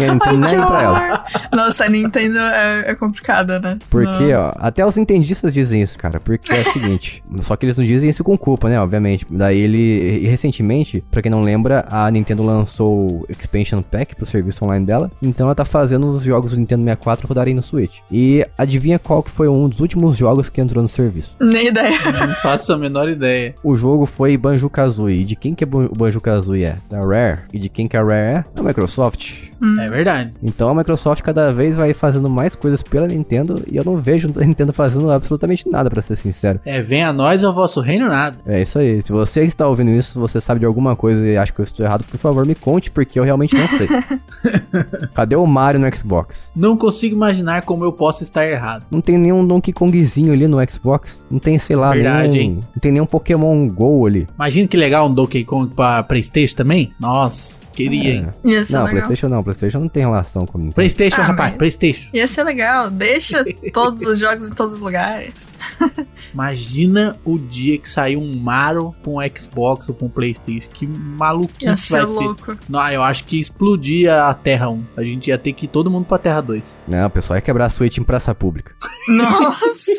e 0.00 0.04
a 0.04 0.12
Nintendo 0.14 0.38
nem 0.40 0.50
Que 0.50 0.56
aí 0.56 0.66
pra 0.66 0.82
ela. 0.82 1.24
Nossa, 1.52 1.84
a 1.84 1.88
Nintendo 1.88 2.38
é, 2.38 2.90
é 2.90 2.94
complicada, 2.94 3.58
né? 3.60 3.78
Porque, 3.90 4.32
Nossa. 4.32 4.54
ó, 4.58 4.66
até 4.66 4.84
os 4.84 4.96
entendistas 4.96 5.52
dizem 5.52 5.82
isso, 5.82 5.98
cara. 5.98 6.20
Porque 6.20 6.52
é 6.52 6.60
o 6.60 6.72
seguinte, 6.72 7.22
só 7.42 7.56
que 7.56 7.66
eles 7.66 7.76
não 7.76 7.84
dizem 7.84 8.10
isso 8.10 8.24
com 8.24 8.36
culpa, 8.36 8.68
né? 8.68 8.78
Obviamente. 8.80 9.26
Daí 9.30 9.58
ele, 9.58 10.20
e 10.22 10.26
recentemente, 10.26 11.02
pra 11.10 11.22
quem 11.22 11.30
não 11.30 11.42
lembra, 11.42 11.84
a 11.90 12.10
Nintendo 12.10 12.42
lançou 12.42 12.94
o 13.22 13.26
Expansion 13.28 13.82
Pack 13.82 14.14
pro 14.16 14.26
serviço 14.26 14.64
online 14.64 14.84
dela. 14.86 15.10
Então 15.22 15.46
ela 15.46 15.54
tá 15.54 15.64
fazendo 15.64 16.08
os 16.08 16.22
jogos 16.22 16.52
do 16.52 16.58
Nintendo 16.58 16.82
64 16.84 17.26
rodarem 17.28 17.54
no 17.54 17.62
Switch. 17.62 17.98
E 18.10 18.44
adivinha 18.56 18.98
qual 18.98 19.22
que 19.22 19.30
foi 19.30 19.48
um 19.48 19.68
dos 19.68 19.80
últimos 19.80 20.16
jogos 20.16 20.48
que 20.54 20.60
entrou 20.60 20.80
no 20.80 20.88
serviço? 20.88 21.36
Nem 21.40 21.66
ideia. 21.66 21.98
Não 22.26 22.34
faço 22.36 22.72
a 22.72 22.78
menor 22.78 23.08
ideia. 23.08 23.54
O 23.62 23.76
jogo 23.76 24.06
foi 24.06 24.36
Banjo-Kazooie. 24.36 25.20
E 25.22 25.24
de 25.24 25.36
quem 25.36 25.54
que 25.54 25.64
é 25.64 25.66
o 25.66 25.88
Banjo-Kazooie 25.94 26.64
é? 26.64 26.76
Da 26.88 27.04
Rare. 27.04 27.40
E 27.52 27.58
de 27.58 27.68
quem 27.68 27.88
que 27.88 27.96
a 27.96 28.02
Rare 28.02 28.38
é? 28.38 28.44
Da 28.54 28.62
Microsoft. 28.62 29.48
É 29.80 29.88
verdade. 29.88 30.32
Então 30.42 30.68
a 30.68 30.74
Microsoft 30.74 31.22
cada 31.22 31.52
vez 31.52 31.76
vai 31.76 31.92
fazendo 31.94 32.28
mais 32.28 32.54
coisas 32.54 32.82
pela 32.82 33.06
Nintendo 33.06 33.62
e 33.70 33.76
eu 33.76 33.84
não 33.84 33.96
vejo 33.96 34.32
a 34.36 34.44
Nintendo 34.44 34.72
fazendo 34.72 35.10
absolutamente 35.10 35.68
nada, 35.68 35.88
pra 35.90 36.02
ser 36.02 36.16
sincero. 36.16 36.60
É, 36.64 36.80
vem 36.80 37.02
a 37.04 37.12
nós 37.12 37.42
ao 37.44 37.52
vosso 37.52 37.80
reino 37.80 38.08
nada. 38.08 38.36
É 38.46 38.60
isso 38.62 38.78
aí. 38.78 39.02
Se 39.02 39.10
você 39.12 39.42
está 39.44 39.66
ouvindo 39.68 39.90
isso, 39.90 40.18
você 40.18 40.40
sabe 40.40 40.60
de 40.60 40.66
alguma 40.66 40.94
coisa 40.96 41.26
e 41.26 41.36
acha 41.36 41.52
que 41.52 41.60
eu 41.60 41.64
estou 41.64 41.84
errado, 41.84 42.04
por 42.04 42.18
favor, 42.18 42.46
me 42.46 42.54
conte, 42.54 42.90
porque 42.90 43.18
eu 43.18 43.24
realmente 43.24 43.56
não 43.56 43.66
sei. 43.68 43.88
Cadê 45.14 45.36
o 45.36 45.46
Mario 45.46 45.80
no 45.80 45.96
Xbox? 45.96 46.48
Não 46.54 46.76
consigo 46.76 47.14
imaginar 47.14 47.62
como 47.62 47.84
eu 47.84 47.92
posso 47.92 48.22
estar 48.22 48.46
errado. 48.46 48.84
Não 48.90 49.00
tem 49.00 49.18
nenhum 49.18 49.46
Donkey 49.46 49.72
Kongzinho 49.72 50.32
ali 50.32 50.46
no 50.46 50.58
Xbox. 50.70 51.24
Não 51.30 51.38
tem, 51.38 51.58
sei 51.58 51.76
lá, 51.76 51.92
Verdade, 51.92 52.38
nenhum. 52.38 52.52
hein? 52.54 52.60
Não 52.74 52.80
tem 52.80 52.92
nenhum 52.92 53.06
Pokémon 53.06 53.68
Go 53.68 54.06
ali. 54.06 54.26
Imagina 54.34 54.68
que 54.68 54.76
legal 54.76 55.08
um 55.08 55.14
Donkey 55.14 55.44
Kong 55.44 55.72
pra 55.74 56.02
Playstation 56.02 56.56
também. 56.56 56.92
Nossa, 56.98 57.66
queria, 57.72 58.14
hein? 58.14 58.26
Ia 58.44 58.64
ser 58.64 58.74
Não, 58.74 58.84
legal. 58.84 59.06
PlayStation 59.06 59.28
não. 59.28 59.42
PlayStation 59.54 59.80
não 59.80 59.88
tem 59.88 60.02
relação 60.02 60.44
com 60.46 60.58
Nintendo. 60.58 60.74
PlayStation, 60.74 61.20
Ah, 61.20 61.24
rapaz, 61.24 61.54
PlayStation. 61.54 62.10
Ia 62.12 62.26
ser 62.26 62.44
legal, 62.44 62.90
deixa 62.90 63.44
todos 63.72 64.04
os 64.04 64.18
jogos 64.18 64.48
em 64.48 64.54
todos 64.54 64.76
os 64.76 64.80
lugares. 64.80 65.50
Imagina 66.32 67.18
o 67.24 67.38
dia 67.38 67.78
que 67.78 67.88
sair 67.88 68.16
um 68.16 68.36
Mario 68.36 68.94
pra 69.02 69.12
um 69.12 69.16
Xbox 69.36 69.88
ou 69.88 69.94
pra 69.94 70.06
um 70.06 70.08
PlayStation. 70.10 70.68
Que 70.72 70.86
maluquice 70.86 71.64
Ia 71.64 71.70
vai 71.70 71.76
ser 71.76 72.06
ser. 72.06 72.12
louco. 72.12 72.58
Não, 72.68 72.90
eu 72.90 73.02
acho 73.02 73.24
que 73.24 73.38
explodia 73.38 74.24
a 74.24 74.34
Terra 74.34 74.68
1. 74.68 74.84
A 74.96 75.02
gente 75.04 75.28
ia 75.28 75.38
ter 75.38 75.52
que 75.52 75.66
ir 75.66 75.68
todo 75.68 75.90
mundo 75.90 76.04
pra 76.06 76.18
Terra 76.18 76.40
2. 76.40 76.84
Não, 76.88 77.06
o 77.06 77.10
pessoal 77.10 77.36
ia 77.36 77.42
quebrar 77.42 77.66
a 77.66 77.70
Switch 77.70 77.98
em 77.98 78.02
praça 78.02 78.34
pública. 78.34 78.74
Nossa! 79.08 79.92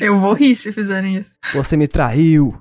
Eu 0.00 0.18
vou 0.18 0.32
rir 0.34 0.56
se 0.56 0.72
fizerem 0.72 1.16
isso. 1.16 1.36
Você 1.54 1.76
me 1.76 1.86
traiu. 1.88 2.54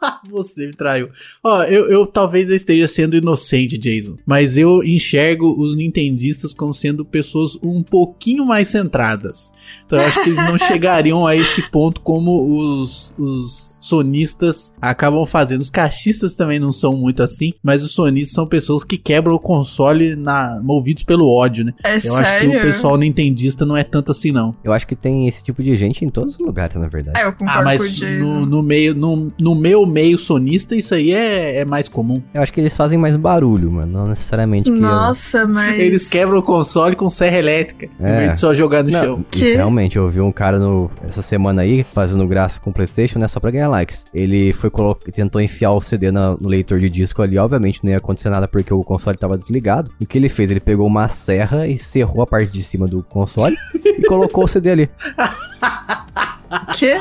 Você 0.30 0.66
me 0.66 0.72
traiu. 0.72 1.10
Ó, 1.42 1.62
eu, 1.64 1.90
eu 1.90 2.06
talvez 2.06 2.48
eu 2.48 2.56
esteja 2.56 2.88
sendo 2.88 3.16
inocente, 3.16 3.78
Jason. 3.78 4.16
Mas 4.26 4.56
eu 4.56 4.82
enxergo 4.82 5.54
os 5.60 5.76
nintendistas 5.76 6.52
como 6.52 6.74
sendo 6.74 7.04
pessoas 7.04 7.56
um 7.62 7.82
pouquinho 7.82 8.44
mais 8.44 8.68
centradas. 8.68 9.52
Então 9.86 9.98
eu 9.98 10.04
acho 10.04 10.22
que 10.22 10.30
eles 10.30 10.44
não 10.44 10.56
chegariam 10.58 11.26
a 11.26 11.36
esse 11.36 11.62
ponto 11.70 12.00
como 12.00 12.80
os, 12.80 13.12
os 13.18 13.69
sonistas 13.80 14.72
acabam 14.80 15.24
fazendo. 15.26 15.60
Os 15.60 15.70
caixistas 15.70 16.34
também 16.34 16.58
não 16.58 16.70
são 16.72 16.96
muito 16.96 17.22
assim, 17.22 17.52
mas 17.62 17.82
os 17.82 17.92
sonistas 17.92 18.34
são 18.34 18.46
pessoas 18.46 18.84
que 18.84 18.96
quebram 18.96 19.34
o 19.34 19.38
console 19.40 20.14
na, 20.14 20.60
movidos 20.62 21.02
pelo 21.02 21.28
ódio, 21.28 21.64
né? 21.64 21.72
É 21.82 21.96
Eu 21.96 22.00
sério? 22.00 22.20
acho 22.20 22.40
que 22.40 22.56
o 22.56 22.60
pessoal 22.60 22.96
nintendista 22.96 23.64
não 23.66 23.76
é 23.76 23.82
tanto 23.82 24.12
assim, 24.12 24.30
não. 24.32 24.54
Eu 24.62 24.72
acho 24.72 24.86
que 24.86 24.94
tem 24.94 25.26
esse 25.26 25.42
tipo 25.42 25.62
de 25.62 25.76
gente 25.76 26.04
em 26.04 26.08
todos 26.08 26.34
os 26.34 26.38
lugares, 26.40 26.76
na 26.76 26.88
verdade. 26.88 27.18
É, 27.18 27.24
eu 27.24 27.28
Ah, 27.28 27.32
concordo 27.32 27.60
o 27.60 27.64
mas 27.64 28.00
no, 28.00 28.46
no 28.46 28.62
meio, 28.62 28.94
no, 28.94 29.32
no 29.40 29.54
meu 29.54 29.86
meio 29.86 30.18
sonista, 30.18 30.76
isso 30.76 30.94
aí 30.94 31.12
é, 31.12 31.60
é 31.60 31.64
mais 31.64 31.88
comum. 31.88 32.22
Eu 32.34 32.42
acho 32.42 32.52
que 32.52 32.60
eles 32.60 32.76
fazem 32.76 32.98
mais 32.98 33.16
barulho, 33.16 33.70
mano. 33.72 33.90
Não 33.92 34.06
necessariamente 34.06 34.70
que. 34.70 34.78
Nossa, 34.78 35.46
mas. 35.46 35.78
Eles 35.78 36.08
quebram 36.08 36.38
o 36.38 36.42
console 36.42 36.94
com 36.94 37.08
serra 37.08 37.38
elétrica, 37.38 37.86
em 37.86 38.04
É. 38.04 38.16
vez 38.18 38.30
de 38.32 38.38
só 38.38 38.52
jogar 38.54 38.82
no 38.84 38.90
Não, 38.90 39.00
chão. 39.00 39.24
isso 39.34 39.44
realmente, 39.56 39.96
eu 39.96 40.08
vi 40.08 40.20
um 40.20 40.30
cara 40.32 40.58
no, 40.58 40.90
essa 41.08 41.22
semana 41.22 41.62
aí 41.62 41.84
fazendo 41.92 42.26
graça 42.26 42.60
com 42.60 42.70
o 42.70 42.72
PlayStation, 42.72 43.18
né? 43.18 43.26
Só 43.28 43.40
pra 43.40 43.50
ganhar 43.50 43.68
likes. 43.70 44.04
Ele 44.12 44.52
foi 44.52 44.70
tentou 45.12 45.40
enfiar 45.40 45.70
o 45.72 45.80
CD 45.80 46.10
na- 46.10 46.36
no 46.36 46.48
leitor 46.48 46.78
de 46.80 46.90
disco 46.90 47.22
ali, 47.22 47.38
obviamente 47.38 47.80
não 47.82 47.90
ia 47.90 47.96
acontecer 47.98 48.28
nada 48.30 48.46
porque 48.46 48.72
o 48.74 48.84
console 48.84 49.16
tava 49.16 49.36
desligado. 49.38 49.90
O 50.00 50.06
que 50.06 50.18
ele 50.18 50.28
fez? 50.28 50.50
Ele 50.50 50.60
pegou 50.60 50.86
uma 50.86 51.08
serra 51.08 51.66
e 51.66 51.78
serrou 51.78 52.22
a 52.22 52.26
parte 52.26 52.52
de 52.52 52.62
cima 52.62 52.86
do 52.86 53.02
console 53.02 53.56
e 53.74 54.02
colocou 54.06 54.44
o 54.44 54.48
CD 54.48 54.70
ali. 54.70 54.90
Quê? 56.78 57.00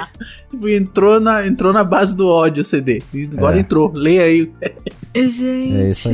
Tipo, 0.49 0.69
entrou 0.69 1.19
na, 1.19 1.45
entrou 1.47 1.73
na 1.73 1.83
base 1.83 2.15
do 2.15 2.27
ódio 2.27 2.61
o 2.61 2.65
CD. 2.65 3.01
E 3.13 3.29
agora 3.35 3.57
É. 3.57 3.59
entrou. 3.61 3.91
Leia 3.93 4.23
aí. 4.23 4.51
Gente. 5.15 5.87
isso 5.87 6.09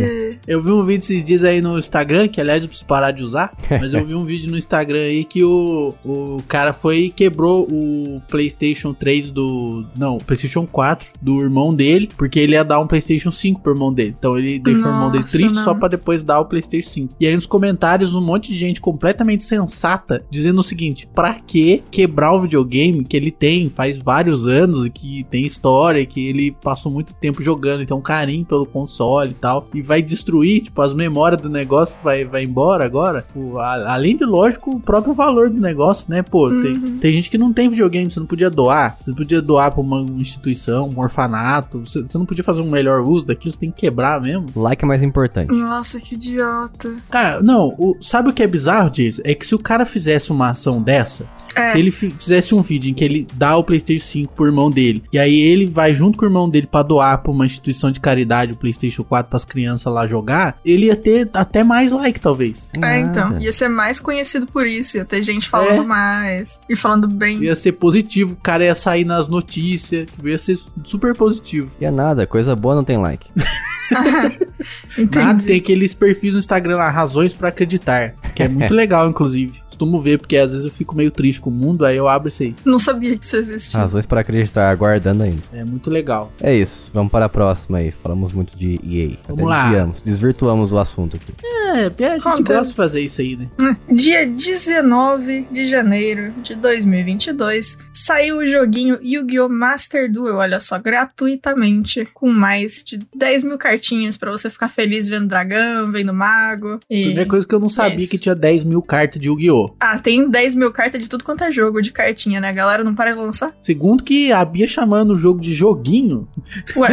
Eu 0.48 0.62
vi 0.62 0.72
um 0.72 0.84
vídeo 0.86 1.04
esses 1.04 1.24
dias 1.24 1.44
aí 1.44 1.62
no 1.62 1.78
Instagram, 1.78 2.28
que 2.28 2.40
aliás 2.40 2.64
eu 2.64 2.70
preciso 2.70 2.88
parar 2.88 3.12
de 3.12 3.22
usar, 3.24 3.54
mas 3.70 3.94
eu 3.94 4.06
vi 4.06 4.16
um 4.16 4.24
vídeo 4.24 4.50
no 4.50 4.58
Instagram 4.58 5.00
aí 5.00 5.26
que 5.26 5.44
o, 5.44 5.94
o 6.06 6.42
cara 6.48 6.72
foi 6.72 6.98
e 7.06 7.12
quebrou 7.12 7.68
o 7.70 8.22
PlayStation 8.30 8.94
3 8.94 9.32
do. 9.32 9.86
Não, 9.98 10.16
o 10.18 10.24
PlayStation 10.24 10.66
4 10.66 11.10
do 11.22 11.42
irmão 11.42 11.74
dele, 11.76 12.10
porque 12.18 12.40
ele 12.40 12.54
ia 12.54 12.64
dar 12.64 12.80
um 12.80 12.88
PlayStation 12.88 13.32
5 13.32 13.62
pro 13.62 13.74
irmão 13.74 13.94
dele. 13.94 14.16
Então 14.18 14.38
ele 14.38 14.60
deixou 14.60 14.86
o 14.86 14.90
irmão 14.90 15.12
dele 15.12 15.24
Nossa, 15.24 15.38
triste 15.38 15.56
não. 15.56 15.64
só 15.64 15.74
pra 15.74 15.88
depois 15.90 16.24
dar 16.24 16.40
o 16.40 16.46
PlayStation 16.46 16.90
5. 16.90 17.16
E 17.20 17.28
aí 17.28 17.36
nos 17.36 17.46
comentários 17.46 18.16
um 18.16 18.22
monte 18.22 18.52
de 18.54 18.58
gente 18.58 18.80
completamente 18.80 19.44
sensata 19.44 20.24
dizendo 20.32 20.60
o 20.60 20.64
seguinte: 20.64 21.08
pra 21.14 21.34
que 21.34 21.84
quebrar 21.92 22.32
o 22.32 22.42
videogame 22.42 23.04
que 23.04 23.18
ele 23.18 23.25
tem 23.32 23.70
faz 23.70 23.98
vários 23.98 24.48
anos 24.48 24.86
e 24.86 24.90
que 24.90 25.24
tem 25.26 25.46
história, 25.46 26.00
e 26.00 26.06
que 26.06 26.26
ele 26.28 26.52
passou 26.52 26.92
muito 26.92 27.14
tempo 27.14 27.42
jogando, 27.42 27.82
então 27.84 27.98
um 27.98 28.02
carinho 28.02 28.46
pelo 28.46 28.66
console 28.66 29.32
e 29.32 29.34
tal, 29.36 29.68
e 29.74 29.82
vai 29.82 30.02
destruir, 30.02 30.62
tipo, 30.62 30.82
as 30.82 30.94
memórias 30.94 31.42
do 31.42 31.50
negócio 31.50 32.00
vai, 32.04 32.26
vai 32.26 32.44
embora 32.44 32.86
agora. 32.86 33.26
A- 33.60 33.94
além 33.94 34.16
de, 34.18 34.26
lógico, 34.26 34.72
o 34.72 34.80
próprio 34.80 35.14
valor 35.14 35.50
do 35.50 35.60
negócio, 35.60 36.10
né? 36.10 36.22
Pô, 36.22 36.50
tem, 36.50 36.74
Uhum. 36.76 36.98
tem 37.00 37.14
gente 37.14 37.30
que 37.30 37.38
não 37.38 37.52
tem 37.54 37.70
videogame, 37.70 38.12
você 38.12 38.20
não 38.20 38.28
podia 38.28 38.50
doar, 38.50 38.98
você 39.00 39.10
não 39.10 39.16
podia 39.16 39.42
doar 39.42 39.72
pra 39.72 39.82
uma 39.82 40.02
instituição, 40.20 40.90
um 40.96 41.00
orfanato, 41.00 41.80
você, 41.80 42.02
você 42.02 42.18
não 42.18 42.26
podia 42.26 42.44
fazer 42.44 42.62
um 42.62 42.70
melhor 42.70 43.02
uso 43.02 43.26
daquilo, 43.26 43.54
você 43.54 43.60
tem 43.60 43.72
que 43.72 43.82
quebrar 43.82 44.22
mesmo. 44.22 44.46
Like 44.56 44.84
é 44.84 44.88
mais 44.88 45.02
importante. 45.04 45.52
Nossa, 45.54 46.00
que 46.00 46.16
idiota. 46.16 46.94
Cara, 47.10 47.42
não, 47.42 47.74
o- 47.78 47.96
sabe 48.02 48.30
o 48.30 48.34
que 48.34 48.44
é 48.44 48.48
bizarro, 48.48 48.90
Jason? 48.90 49.22
É 49.26 49.34
que 49.34 49.46
se 49.46 49.56
o 49.56 49.60
cara 49.60 49.86
fizesse 49.86 50.32
uma 50.32 50.50
ação 50.50 50.82
dessa, 50.82 51.26
É. 51.56 51.72
se 51.72 51.78
ele 51.80 51.92
fi- 51.92 52.10
fizesse 52.18 52.54
um 52.56 52.62
vídeo 52.62 52.90
em 52.90 52.94
que 52.94 53.04
ele 53.04 53.28
dá 53.34 53.56
o 53.58 53.64
PlayStation 53.64 54.06
5 54.06 54.34
pro 54.34 54.46
irmão 54.46 54.70
dele, 54.72 55.04
e 55.12 55.20
aí 55.20 55.40
ele 55.40 55.66
vai 55.66 55.94
junto 55.94 56.18
com 56.18 56.26
o 56.26 56.28
irmão 56.28 56.50
dele 56.50 56.68
pra 56.68 56.82
doar 56.84 57.18
pra 57.20 57.32
uma 57.32 57.46
instituição 57.46 57.92
de 57.92 58.00
caridade 58.00 58.54
o 58.54 58.58
PlayStation 58.58 59.04
4 59.04 59.30
pras 59.30 59.46
crianças 59.46 59.92
lá 59.94 60.06
jogar, 60.08 60.58
ele 60.66 60.88
ia 60.88 60.96
ter 60.96 61.30
até 61.34 61.64
mais 61.64 61.92
like, 61.92 62.20
talvez. 62.20 62.72
É, 62.82 63.00
então. 63.00 63.30
Nada. 63.30 63.44
Ia 63.44 63.54
ser 63.54 63.68
mais 63.70 64.00
conhecido 64.00 64.48
por 64.48 64.66
isso. 64.68 64.98
Ia 64.98 65.06
ter 65.06 65.24
gente 65.24 65.48
falando 65.50 65.82
É. 65.84 65.86
mais. 65.86 66.60
E 66.70 66.76
falando 66.76 67.08
bem. 67.08 67.44
Ia 67.44 67.56
ser 67.56 67.74
positivo, 67.74 68.34
o 68.34 68.38
cara 68.38 68.64
ia 68.66 68.76
sair 68.76 69.06
nas 69.06 69.28
notícias, 69.28 70.06
tipo, 70.10 70.28
ia 70.28 70.38
ser 70.38 70.60
super 70.84 71.16
positivo. 71.16 71.72
E 71.80 71.86
é 71.86 71.92
nada, 71.92 72.26
coisa 72.28 72.56
boa 72.56 72.76
não 72.76 72.84
tem 72.84 72.98
like. 72.98 73.30
Entendi. 74.98 75.26
Nada, 75.26 75.44
tem 75.44 75.58
aqueles 75.58 75.94
perfis 75.94 76.34
no 76.34 76.40
Instagram 76.40 76.78
lá, 76.78 76.90
razões 76.90 77.34
pra 77.34 77.50
acreditar, 77.50 78.16
que 78.34 78.44
é 78.44 78.48
muito 78.50 78.74
legal, 78.74 79.08
inclusive. 79.10 79.62
Costumo 79.76 80.00
ver, 80.00 80.20
porque 80.20 80.38
às 80.38 80.52
vezes 80.52 80.66
eu 80.66 80.72
fico 80.72 80.96
meio 80.96 81.12
triste 81.12 81.42
com 81.42 81.50
o 81.50 81.54
mundo, 81.54 81.86
aí 81.86 81.98
eu 81.98 82.08
abro 82.08 82.30
isso 82.30 82.42
aí. 82.44 82.56
Não 82.64 82.80
sabia 82.80 83.18
que 83.18 83.26
isso 83.26 83.36
existia. 83.36 83.78
Razões 83.78 84.06
para 84.06 84.22
acreditar, 84.22 84.70
aguardando 84.70 85.24
ainda. 85.24 85.44
É 85.52 85.66
muito 85.66 85.90
legal. 85.90 86.32
É 86.42 86.56
isso, 86.56 86.90
vamos 86.94 87.12
para 87.12 87.26
a 87.26 87.30
próxima 87.30 87.80
aí. 87.80 87.92
Falamos 87.92 88.32
muito 88.32 88.58
de 88.58 88.76
EA. 88.76 89.18
Vamos 89.28 89.44
Até 89.44 89.44
lá. 89.44 89.64
desviamos, 89.64 90.02
desvirtuamos 90.02 90.72
o 90.72 90.78
assunto 90.78 91.18
aqui. 91.18 91.34
É, 91.44 91.88
a 92.06 92.18
gente 92.18 92.44
gosta 92.44 92.68
de 92.68 92.74
fazer 92.74 93.02
isso 93.02 93.20
aí, 93.20 93.36
né? 93.36 93.50
Dia 93.92 94.26
19 94.26 95.48
de 95.52 95.68
janeiro 95.68 96.32
de 96.42 96.56
2022, 96.56 97.78
saiu 97.96 98.38
o 98.38 98.46
joguinho 98.46 99.00
Yu-Gi-Oh! 99.02 99.48
Master 99.50 100.12
Duel, 100.12 100.36
olha 100.36 100.60
só, 100.60 100.78
gratuitamente, 100.78 102.06
com 102.14 102.30
mais 102.30 102.84
de 102.86 103.00
10 103.16 103.44
mil 103.44 103.58
cartinhas 103.58 104.18
pra 104.18 104.32
você 104.32 104.50
ficar 104.50 104.70
feliz 104.70 105.08
vendo 105.08 105.28
dragão, 105.28 105.92
vendo 105.92 106.14
mago. 106.14 106.80
E... 106.90 107.06
Primeira 107.06 107.30
coisa 107.30 107.48
que 107.48 107.56
eu 107.56 107.60
não 107.60 107.70
sabia 107.70 107.96
isso. 107.96 108.10
que 108.10 108.18
tinha 108.18 108.36
10 108.36 108.64
mil 108.66 108.82
cartas 108.82 109.20
de 109.20 109.28
Yu-Gi-Oh! 109.30 109.76
Ah, 109.80 109.98
tem 109.98 110.30
10 110.30 110.56
mil 110.56 110.72
cartas 110.72 111.02
de 111.02 111.08
tudo 111.10 111.24
quanto 111.24 111.44
é 111.44 111.52
jogo 111.52 111.82
de 111.82 111.92
cartinha, 111.92 112.40
né? 112.42 112.50
A 112.50 112.54
galera 112.54 112.84
não 112.84 112.94
para 112.94 113.12
de 113.12 113.18
lançar? 113.18 113.52
Segundo 113.62 114.04
que 114.04 114.32
a 114.32 114.44
Bia 114.44 114.68
chamando 114.68 115.12
o 115.12 115.16
jogo 115.16 115.40
de 115.40 115.54
joguinho, 115.54 116.28
Ué, 116.76 116.90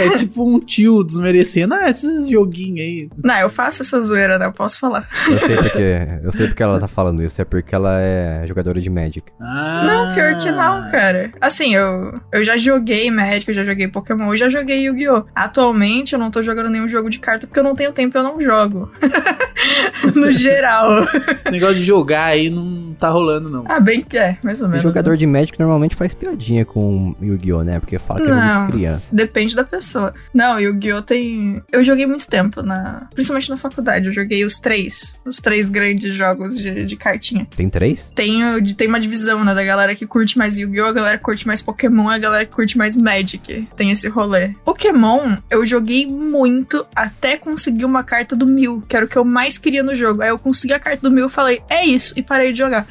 é 0.00 0.16
tipo 0.18 0.44
um 0.48 0.58
tio 0.58 1.04
desmerecendo. 1.04 1.74
Ah, 1.74 1.90
esses 1.90 2.28
joguinhos 2.28 2.80
aí. 2.80 3.08
não, 3.22 3.38
eu 3.38 3.50
faço 3.50 3.82
essa 3.82 4.00
zoeira, 4.00 4.38
né? 4.38 4.46
Eu 4.46 4.52
posso 4.52 4.80
falar. 4.80 5.08
Eu 5.28 5.38
sei 5.38 5.56
porque, 5.56 5.96
eu 6.24 6.32
sei 6.32 6.46
porque 6.48 6.62
ela 6.62 6.78
tá 6.80 6.88
falando 6.88 7.22
isso, 7.22 7.40
é 7.40 7.44
porque 7.44 7.74
ela 7.74 8.00
é 8.00 8.46
jogadora 8.46 8.80
de 8.80 8.88
Magic. 8.90 9.22
Ah, 9.40 9.84
Não, 9.86 10.14
pior 10.14 10.21
que 10.40 10.50
não, 10.50 10.90
cara. 10.90 11.30
Assim, 11.40 11.74
eu, 11.74 12.18
eu 12.32 12.42
já 12.44 12.56
joguei 12.56 13.10
Magic, 13.10 13.48
eu 13.48 13.54
já 13.54 13.64
joguei 13.64 13.88
Pokémon, 13.88 14.32
eu 14.32 14.36
já 14.36 14.48
joguei 14.48 14.80
Yu-Gi-Oh! 14.86 15.24
Atualmente 15.34 16.12
eu 16.14 16.18
não 16.18 16.30
tô 16.30 16.42
jogando 16.42 16.70
nenhum 16.70 16.88
jogo 16.88 17.08
de 17.10 17.18
carta 17.18 17.46
porque 17.46 17.58
eu 17.60 17.64
não 17.64 17.74
tenho 17.74 17.92
tempo, 17.92 18.16
eu 18.16 18.22
não 18.22 18.40
jogo. 18.40 18.90
no 20.14 20.32
geral. 20.32 21.06
Negócio 21.50 21.76
de 21.76 21.84
jogar 21.84 22.24
aí 22.26 22.50
não 22.50 22.94
tá 22.98 23.08
rolando, 23.08 23.50
não. 23.50 23.64
Ah, 23.68 23.80
bem 23.80 24.02
que 24.02 24.16
é, 24.18 24.36
mais 24.42 24.60
ou 24.60 24.66
O 24.68 24.70
menos. 24.70 24.82
jogador 24.82 25.12
né? 25.12 25.16
de 25.16 25.26
Magic 25.26 25.58
normalmente 25.58 25.96
faz 25.96 26.14
piadinha 26.14 26.64
com 26.64 27.14
Yu-Gi-Oh, 27.20 27.62
né? 27.62 27.80
Porque 27.80 27.98
fala 27.98 28.20
que 28.20 28.26
é 28.26 28.28
jogo 28.30 28.40
Não. 28.46 28.66
de 28.66 28.72
criança. 28.72 29.02
Depende 29.12 29.56
da 29.56 29.64
pessoa. 29.64 30.14
Não, 30.32 30.58
Yu-Gi-Oh! 30.60 31.02
tem. 31.02 31.62
Eu 31.72 31.82
joguei 31.84 32.06
muito 32.06 32.26
tempo, 32.28 32.62
na... 32.62 33.06
principalmente 33.14 33.50
na 33.50 33.56
faculdade. 33.56 34.06
Eu 34.06 34.12
joguei 34.12 34.44
os 34.44 34.58
três. 34.58 35.18
Os 35.24 35.38
três 35.38 35.68
grandes 35.68 36.14
jogos 36.14 36.56
de, 36.58 36.84
de 36.84 36.96
cartinha. 36.96 37.46
Tem 37.56 37.68
três? 37.68 38.10
Tem, 38.14 38.44
o- 38.44 38.74
tem 38.74 38.88
uma 38.88 39.00
divisão, 39.00 39.44
né? 39.44 39.54
Da 39.54 39.64
galera 39.64 39.94
que 39.94 40.06
curte 40.12 40.36
mais 40.36 40.58
Yu-Gi-Oh!, 40.58 40.88
a 40.88 40.92
galera 40.92 41.16
que 41.16 41.24
curte 41.24 41.46
mais 41.46 41.62
Pokémon 41.62 42.12
e 42.12 42.14
a 42.14 42.18
galera 42.18 42.44
que 42.44 42.52
curte 42.52 42.76
mais 42.76 42.94
Magic. 42.94 43.66
Tem 43.74 43.90
esse 43.90 44.08
rolê. 44.08 44.50
Pokémon, 44.62 45.38
eu 45.48 45.64
joguei 45.64 46.06
muito 46.06 46.86
até 46.94 47.38
conseguir 47.38 47.86
uma 47.86 48.04
carta 48.04 48.36
do 48.36 48.46
Mil, 48.46 48.84
que 48.86 48.94
era 48.94 49.06
o 49.06 49.08
que 49.08 49.16
eu 49.16 49.24
mais 49.24 49.56
queria 49.56 49.82
no 49.82 49.94
jogo. 49.94 50.20
Aí 50.20 50.28
eu 50.28 50.38
consegui 50.38 50.74
a 50.74 50.78
carta 50.78 51.08
do 51.08 51.10
Mil 51.10 51.28
e 51.28 51.30
falei, 51.30 51.62
é 51.66 51.86
isso, 51.86 52.12
e 52.14 52.22
parei 52.22 52.52
de 52.52 52.58
jogar. 52.58 52.86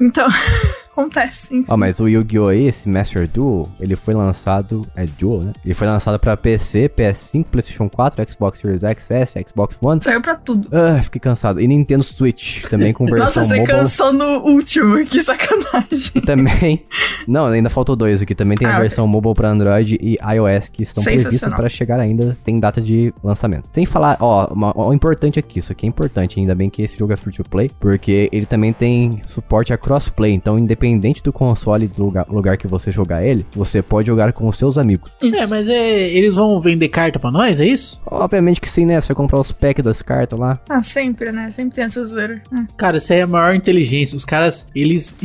então, 0.00 0.26
acontece. 0.92 1.54
enfim. 1.56 1.66
Ó, 1.68 1.76
mas 1.76 1.98
o 2.00 2.06
Yu-Gi-Oh! 2.08 2.48
aí, 2.48 2.66
esse 2.66 2.88
Master 2.88 3.26
Duel, 3.28 3.68
ele 3.80 3.96
foi 3.96 4.14
lançado. 4.14 4.82
É 4.94 5.04
Duel, 5.06 5.42
né? 5.42 5.52
Ele 5.64 5.74
foi 5.74 5.86
lançado 5.86 6.18
pra 6.18 6.36
PC, 6.36 6.88
PS5, 6.96 7.44
PlayStation 7.50 7.88
4, 7.88 8.30
Xbox 8.30 8.60
Series 8.60 8.82
X, 8.84 9.10
S, 9.10 9.44
Xbox 9.48 9.76
One. 9.80 10.00
Saiu 10.02 10.20
pra 10.20 10.34
tudo. 10.36 10.68
Ah, 10.72 11.02
fiquei 11.02 11.20
cansado. 11.20 11.60
E 11.60 11.66
Nintendo 11.66 12.02
Switch, 12.04 12.62
também 12.68 12.92
com 12.92 13.04
versão 13.06 13.24
Nossa, 13.24 13.44
você 13.44 13.56
mobile. 13.58 13.78
cansou 13.78 14.12
no 14.12 14.24
último, 14.50 15.04
que 15.06 15.20
sacanagem. 15.22 16.12
E 16.16 16.20
também. 16.20 16.84
Não, 17.26 17.46
ainda 17.46 17.70
faltou 17.70 17.96
dois 17.96 18.20
aqui. 18.20 18.34
Também 18.34 18.56
tem 18.56 18.66
Ah, 18.68 18.76
a 18.76 18.80
versão 18.80 19.06
mobile 19.06 19.34
para 19.34 19.48
Android 19.48 19.98
e 20.00 20.18
iOS 20.34 20.68
que 20.68 20.82
estão 20.82 21.02
previstas 21.02 21.52
para 21.52 21.68
chegar 21.68 22.00
ainda. 22.00 22.36
Tem 22.44 22.60
data 22.60 22.80
de 22.80 23.12
lançamento. 23.24 23.68
Sem 23.72 23.86
falar, 23.86 24.16
ó, 24.20 24.46
uma- 24.52 24.72
ó, 24.76 24.90
o 24.90 24.94
importante 24.94 25.38
aqui. 25.38 25.58
Isso 25.58 25.72
aqui 25.72 25.86
é 25.86 25.88
importante. 25.88 26.38
Ainda 26.38 26.54
bem 26.54 26.68
que 26.68 26.82
esse 26.82 26.98
jogo 26.98 27.12
é 27.12 27.16
free 27.16 27.32
to 27.32 27.44
play. 27.44 27.70
Porque 27.80 28.28
ele 28.32 28.44
também 28.46 28.72
tem 28.72 29.22
suporte 29.26 29.72
a 29.72 29.78
crossplay. 29.78 30.32
Então, 30.32 30.58
independente 30.58 30.81
independente 30.82 31.22
do 31.22 31.32
console 31.32 31.84
e 31.84 31.88
do 31.88 32.04
lugar, 32.04 32.26
lugar 32.28 32.56
que 32.56 32.66
você 32.66 32.90
jogar 32.90 33.24
ele, 33.24 33.46
você 33.54 33.80
pode 33.80 34.08
jogar 34.08 34.32
com 34.32 34.48
os 34.48 34.56
seus 34.58 34.76
amigos. 34.76 35.12
Isso. 35.22 35.40
É, 35.40 35.46
mas 35.46 35.68
é, 35.68 36.10
eles 36.10 36.34
vão 36.34 36.60
vender 36.60 36.88
carta 36.88 37.18
pra 37.18 37.30
nós, 37.30 37.60
é 37.60 37.66
isso? 37.66 38.00
Obviamente 38.04 38.60
que 38.60 38.68
sim, 38.68 38.84
né? 38.84 39.00
Você 39.00 39.08
vai 39.08 39.16
comprar 39.16 39.38
os 39.38 39.52
packs 39.52 39.84
das 39.84 40.02
cartas 40.02 40.38
lá. 40.38 40.58
Ah, 40.68 40.82
sempre, 40.82 41.30
né? 41.30 41.50
Sempre 41.50 41.76
tem 41.76 41.84
essa 41.84 42.04
zoeira. 42.04 42.42
É. 42.52 42.66
Cara, 42.76 42.96
isso 42.96 43.12
aí 43.12 43.20
é 43.20 43.22
a 43.22 43.26
maior 43.26 43.54
inteligência. 43.54 44.16
Os 44.16 44.24
caras, 44.24 44.66
eles 44.74 45.16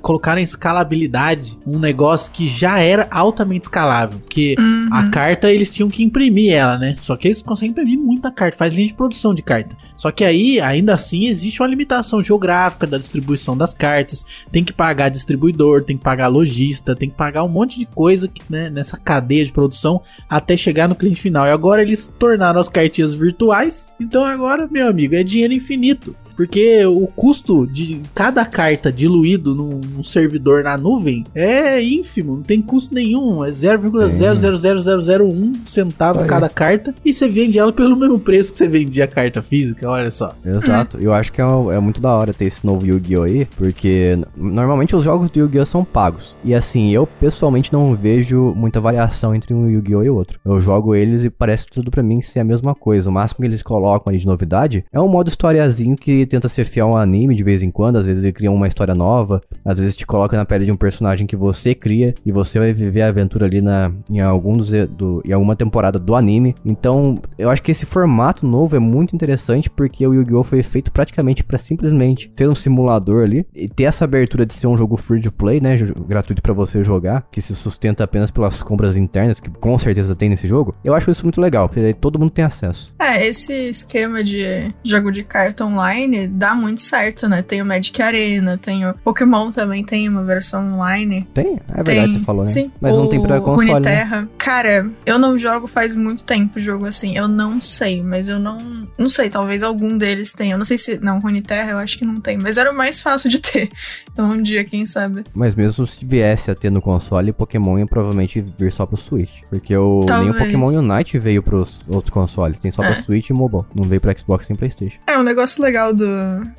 colocaram 0.00 0.40
em 0.40 0.44
escalabilidade 0.44 1.58
um 1.66 1.78
negócio 1.78 2.30
que 2.30 2.46
já 2.46 2.78
era 2.78 3.08
altamente 3.10 3.64
escalável. 3.64 4.20
Porque 4.20 4.54
uhum. 4.58 4.88
a 4.92 5.08
carta, 5.08 5.50
eles 5.50 5.70
tinham 5.70 5.90
que 5.90 6.04
imprimir 6.04 6.52
ela, 6.52 6.78
né? 6.78 6.94
Só 7.00 7.16
que 7.16 7.28
eles 7.28 7.42
conseguem 7.42 7.70
imprimir 7.70 7.98
muita 7.98 8.30
carta, 8.30 8.56
faz 8.56 8.74
linha 8.74 8.86
de 8.86 8.94
produção 8.94 9.34
de 9.34 9.42
carta. 9.42 9.76
Só 9.96 10.10
que 10.10 10.24
aí, 10.24 10.60
ainda 10.60 10.94
assim, 10.94 11.26
existe 11.26 11.60
uma 11.60 11.68
limitação 11.68 12.22
geográfica 12.22 12.86
da 12.86 12.98
distribuição 12.98 13.56
das 13.56 13.74
cartas. 13.74 14.24
Tem 14.50 14.62
que 14.62 14.72
pagar 14.72 14.99
distribuidor, 15.08 15.82
tem 15.82 15.96
que 15.96 16.02
pagar 16.02 16.28
lojista, 16.28 16.94
tem 16.94 17.08
que 17.08 17.16
pagar 17.16 17.44
um 17.44 17.48
monte 17.48 17.78
de 17.78 17.86
coisa 17.86 18.28
que, 18.28 18.42
né, 18.48 18.68
nessa 18.68 18.96
cadeia 18.96 19.44
de 19.44 19.52
produção 19.52 20.02
até 20.28 20.56
chegar 20.56 20.88
no 20.88 20.94
cliente 20.94 21.20
final. 21.20 21.46
E 21.46 21.50
agora 21.50 21.82
eles 21.82 22.12
tornaram 22.18 22.60
as 22.60 22.68
cartinhas 22.68 23.14
virtuais. 23.14 23.88
Então 24.00 24.24
agora, 24.24 24.68
meu 24.70 24.88
amigo, 24.88 25.14
é 25.14 25.22
dinheiro 25.22 25.52
infinito. 25.52 26.14
Porque 26.36 26.84
o 26.86 27.06
custo 27.06 27.66
de 27.66 28.00
cada 28.14 28.46
carta 28.46 28.90
diluído 28.90 29.54
num, 29.54 30.02
servidor 30.02 30.64
na 30.64 30.76
nuvem 30.76 31.24
é 31.34 31.82
ínfimo, 31.82 32.36
não 32.36 32.42
tem 32.42 32.62
custo 32.62 32.94
nenhum. 32.94 33.44
É 33.44 33.50
0,000001 33.50 35.66
centavo 35.66 36.24
cada 36.24 36.48
carta 36.48 36.94
e 37.04 37.12
você 37.12 37.28
vende 37.28 37.58
ela 37.58 37.72
pelo 37.72 37.94
mesmo 37.94 38.18
preço 38.18 38.52
que 38.52 38.58
você 38.58 38.66
vendia 38.66 39.04
a 39.04 39.08
carta 39.08 39.42
física, 39.42 39.86
olha 39.88 40.10
só. 40.10 40.34
Exato, 40.44 40.98
eu 40.98 41.12
acho 41.12 41.30
que 41.30 41.42
é, 41.42 41.44
é 41.44 41.78
muito 41.78 42.00
da 42.00 42.10
hora 42.10 42.32
ter 42.32 42.46
esse 42.46 42.64
novo 42.64 42.86
Yu-Gi-Oh! 42.86 43.20
aí, 43.22 43.46
porque 43.56 44.18
normalmente 44.36 44.89
os 44.94 45.04
jogos 45.04 45.30
do 45.30 45.38
Yu-Gi-Oh! 45.38 45.66
são 45.66 45.84
pagos. 45.84 46.34
E 46.44 46.54
assim, 46.54 46.90
eu 46.90 47.06
pessoalmente 47.06 47.72
não 47.72 47.94
vejo 47.94 48.52
muita 48.56 48.80
variação 48.80 49.34
entre 49.34 49.54
um 49.54 49.68
Yu-Gi-Oh! 49.68 50.02
e 50.02 50.10
outro. 50.10 50.40
Eu 50.44 50.60
jogo 50.60 50.94
eles 50.94 51.24
e 51.24 51.30
parece 51.30 51.66
tudo 51.66 51.90
para 51.90 52.02
mim 52.02 52.22
ser 52.22 52.40
a 52.40 52.44
mesma 52.44 52.74
coisa. 52.74 53.10
O 53.10 53.12
máximo 53.12 53.40
que 53.40 53.46
eles 53.46 53.62
colocam 53.62 54.10
ali 54.10 54.18
de 54.18 54.26
novidade 54.26 54.84
é 54.92 55.00
um 55.00 55.08
modo 55.08 55.28
historiazinho 55.28 55.96
que 55.96 56.26
tenta 56.26 56.48
ser 56.48 56.64
fiel 56.64 56.88
ao 56.88 56.96
anime 56.96 57.34
de 57.34 57.42
vez 57.42 57.62
em 57.62 57.70
quando, 57.70 57.96
às 57.96 58.06
vezes 58.06 58.22
ele 58.22 58.32
cria 58.32 58.50
uma 58.50 58.68
história 58.68 58.94
nova, 58.94 59.40
às 59.64 59.78
vezes 59.78 59.96
te 59.96 60.06
coloca 60.06 60.36
na 60.36 60.44
pele 60.44 60.64
de 60.64 60.72
um 60.72 60.76
personagem 60.76 61.26
que 61.26 61.36
você 61.36 61.74
cria 61.74 62.14
e 62.24 62.32
você 62.32 62.58
vai 62.58 62.72
viver 62.72 63.02
a 63.02 63.08
aventura 63.08 63.46
ali 63.46 63.60
na, 63.60 63.92
em, 64.10 64.20
algum 64.20 64.52
dos, 64.52 64.70
do, 64.70 65.22
em 65.24 65.32
alguma 65.32 65.56
temporada 65.56 65.98
do 65.98 66.14
anime. 66.14 66.54
Então, 66.64 67.18
eu 67.38 67.50
acho 67.50 67.62
que 67.62 67.70
esse 67.70 67.86
formato 67.86 68.46
novo 68.46 68.76
é 68.76 68.78
muito 68.78 69.14
interessante 69.14 69.70
porque 69.70 70.06
o 70.06 70.14
Yu-Gi-Oh! 70.14 70.44
foi 70.44 70.62
feito 70.62 70.92
praticamente 70.92 71.44
para 71.44 71.58
simplesmente 71.58 72.28
ter 72.30 72.48
um 72.48 72.54
simulador 72.54 73.24
ali 73.24 73.46
e 73.54 73.68
ter 73.68 73.84
essa 73.84 74.04
abertura 74.04 74.46
de 74.46 74.54
ser 74.54 74.66
um 74.66 74.76
jogo 74.80 74.96
free 74.96 75.20
to 75.20 75.32
play, 75.32 75.60
né? 75.60 75.76
Gratuito 76.06 76.42
para 76.42 76.52
você 76.52 76.82
jogar, 76.82 77.26
que 77.30 77.40
se 77.40 77.54
sustenta 77.54 78.04
apenas 78.04 78.30
pelas 78.30 78.62
compras 78.62 78.96
internas, 78.96 79.40
que 79.40 79.50
com 79.50 79.78
certeza 79.78 80.14
tem 80.14 80.28
nesse 80.28 80.46
jogo. 80.46 80.74
Eu 80.82 80.94
acho 80.94 81.10
isso 81.10 81.24
muito 81.24 81.40
legal, 81.40 81.68
porque 81.68 81.84
aí 81.84 81.94
todo 81.94 82.18
mundo 82.18 82.30
tem 82.30 82.44
acesso. 82.44 82.92
É, 82.98 83.26
esse 83.26 83.52
esquema 83.52 84.24
de 84.24 84.72
jogo 84.82 85.10
de 85.12 85.22
carta 85.22 85.64
online 85.64 86.26
dá 86.26 86.54
muito 86.54 86.80
certo, 86.80 87.28
né? 87.28 87.42
Tem 87.42 87.60
o 87.60 87.66
Magic 87.66 88.00
Arena, 88.00 88.58
tem 88.58 88.86
o 88.86 88.94
Pokémon 88.94 89.50
também 89.50 89.84
tem 89.84 90.08
uma 90.08 90.24
versão 90.24 90.74
online. 90.74 91.26
Tem? 91.34 91.60
É 91.68 91.82
verdade, 91.82 92.12
tem. 92.12 92.18
você 92.18 92.24
falou, 92.24 92.42
né? 92.42 92.50
Sim. 92.50 92.72
Mas 92.80 92.94
o 92.94 93.00
não 93.00 93.08
tem 93.08 93.20
pra 93.20 93.40
console, 93.40 93.72
Runeterra. 93.72 94.22
Né? 94.22 94.28
Cara, 94.38 94.90
eu 95.04 95.18
não 95.18 95.38
jogo 95.38 95.66
faz 95.66 95.94
muito 95.94 96.24
tempo 96.24 96.60
jogo 96.60 96.86
assim. 96.86 97.16
Eu 97.16 97.28
não 97.28 97.60
sei, 97.60 98.02
mas 98.02 98.28
eu 98.28 98.38
não... 98.38 98.88
Não 98.98 99.10
sei, 99.10 99.28
talvez 99.28 99.62
algum 99.62 99.96
deles 99.98 100.32
tenha. 100.32 100.54
Eu 100.54 100.58
não 100.58 100.64
sei 100.64 100.78
se... 100.78 100.98
Não, 100.98 101.18
Runeterra 101.18 101.72
eu 101.72 101.78
acho 101.78 101.98
que 101.98 102.04
não 102.04 102.16
tem. 102.16 102.38
Mas 102.38 102.56
era 102.56 102.70
o 102.70 102.76
mais 102.76 103.00
fácil 103.00 103.28
de 103.28 103.38
ter. 103.38 103.68
Então 104.12 104.30
um 104.30 104.42
dia, 104.42 104.64
quem 104.70 104.86
sabe. 104.86 105.24
Mas 105.34 105.54
mesmo 105.54 105.86
se 105.86 106.04
viesse 106.04 106.50
a 106.50 106.54
ter 106.54 106.70
no 106.70 106.80
console, 106.80 107.32
Pokémon 107.32 107.78
ia 107.78 107.86
provavelmente 107.86 108.44
vir 108.58 108.72
só 108.72 108.86
pro 108.86 108.96
Switch. 108.96 109.42
Porque 109.48 109.76
o, 109.76 110.04
nem 110.08 110.30
o 110.30 110.34
Pokémon 110.34 110.68
Unite 110.68 111.18
veio 111.18 111.42
pros 111.42 111.78
outros 111.88 112.10
consoles. 112.10 112.58
Tem 112.58 112.70
só 112.70 112.82
é. 112.82 112.92
pra 112.92 113.02
Switch 113.02 113.30
e 113.30 113.32
mobile. 113.32 113.64
Não 113.74 113.84
veio 113.84 114.00
pra 114.00 114.16
Xbox 114.16 114.48
nem 114.48 114.56
Playstation. 114.56 114.98
É, 115.06 115.18
um 115.18 115.22
negócio 115.22 115.62
legal 115.62 115.92
do... 115.92 116.04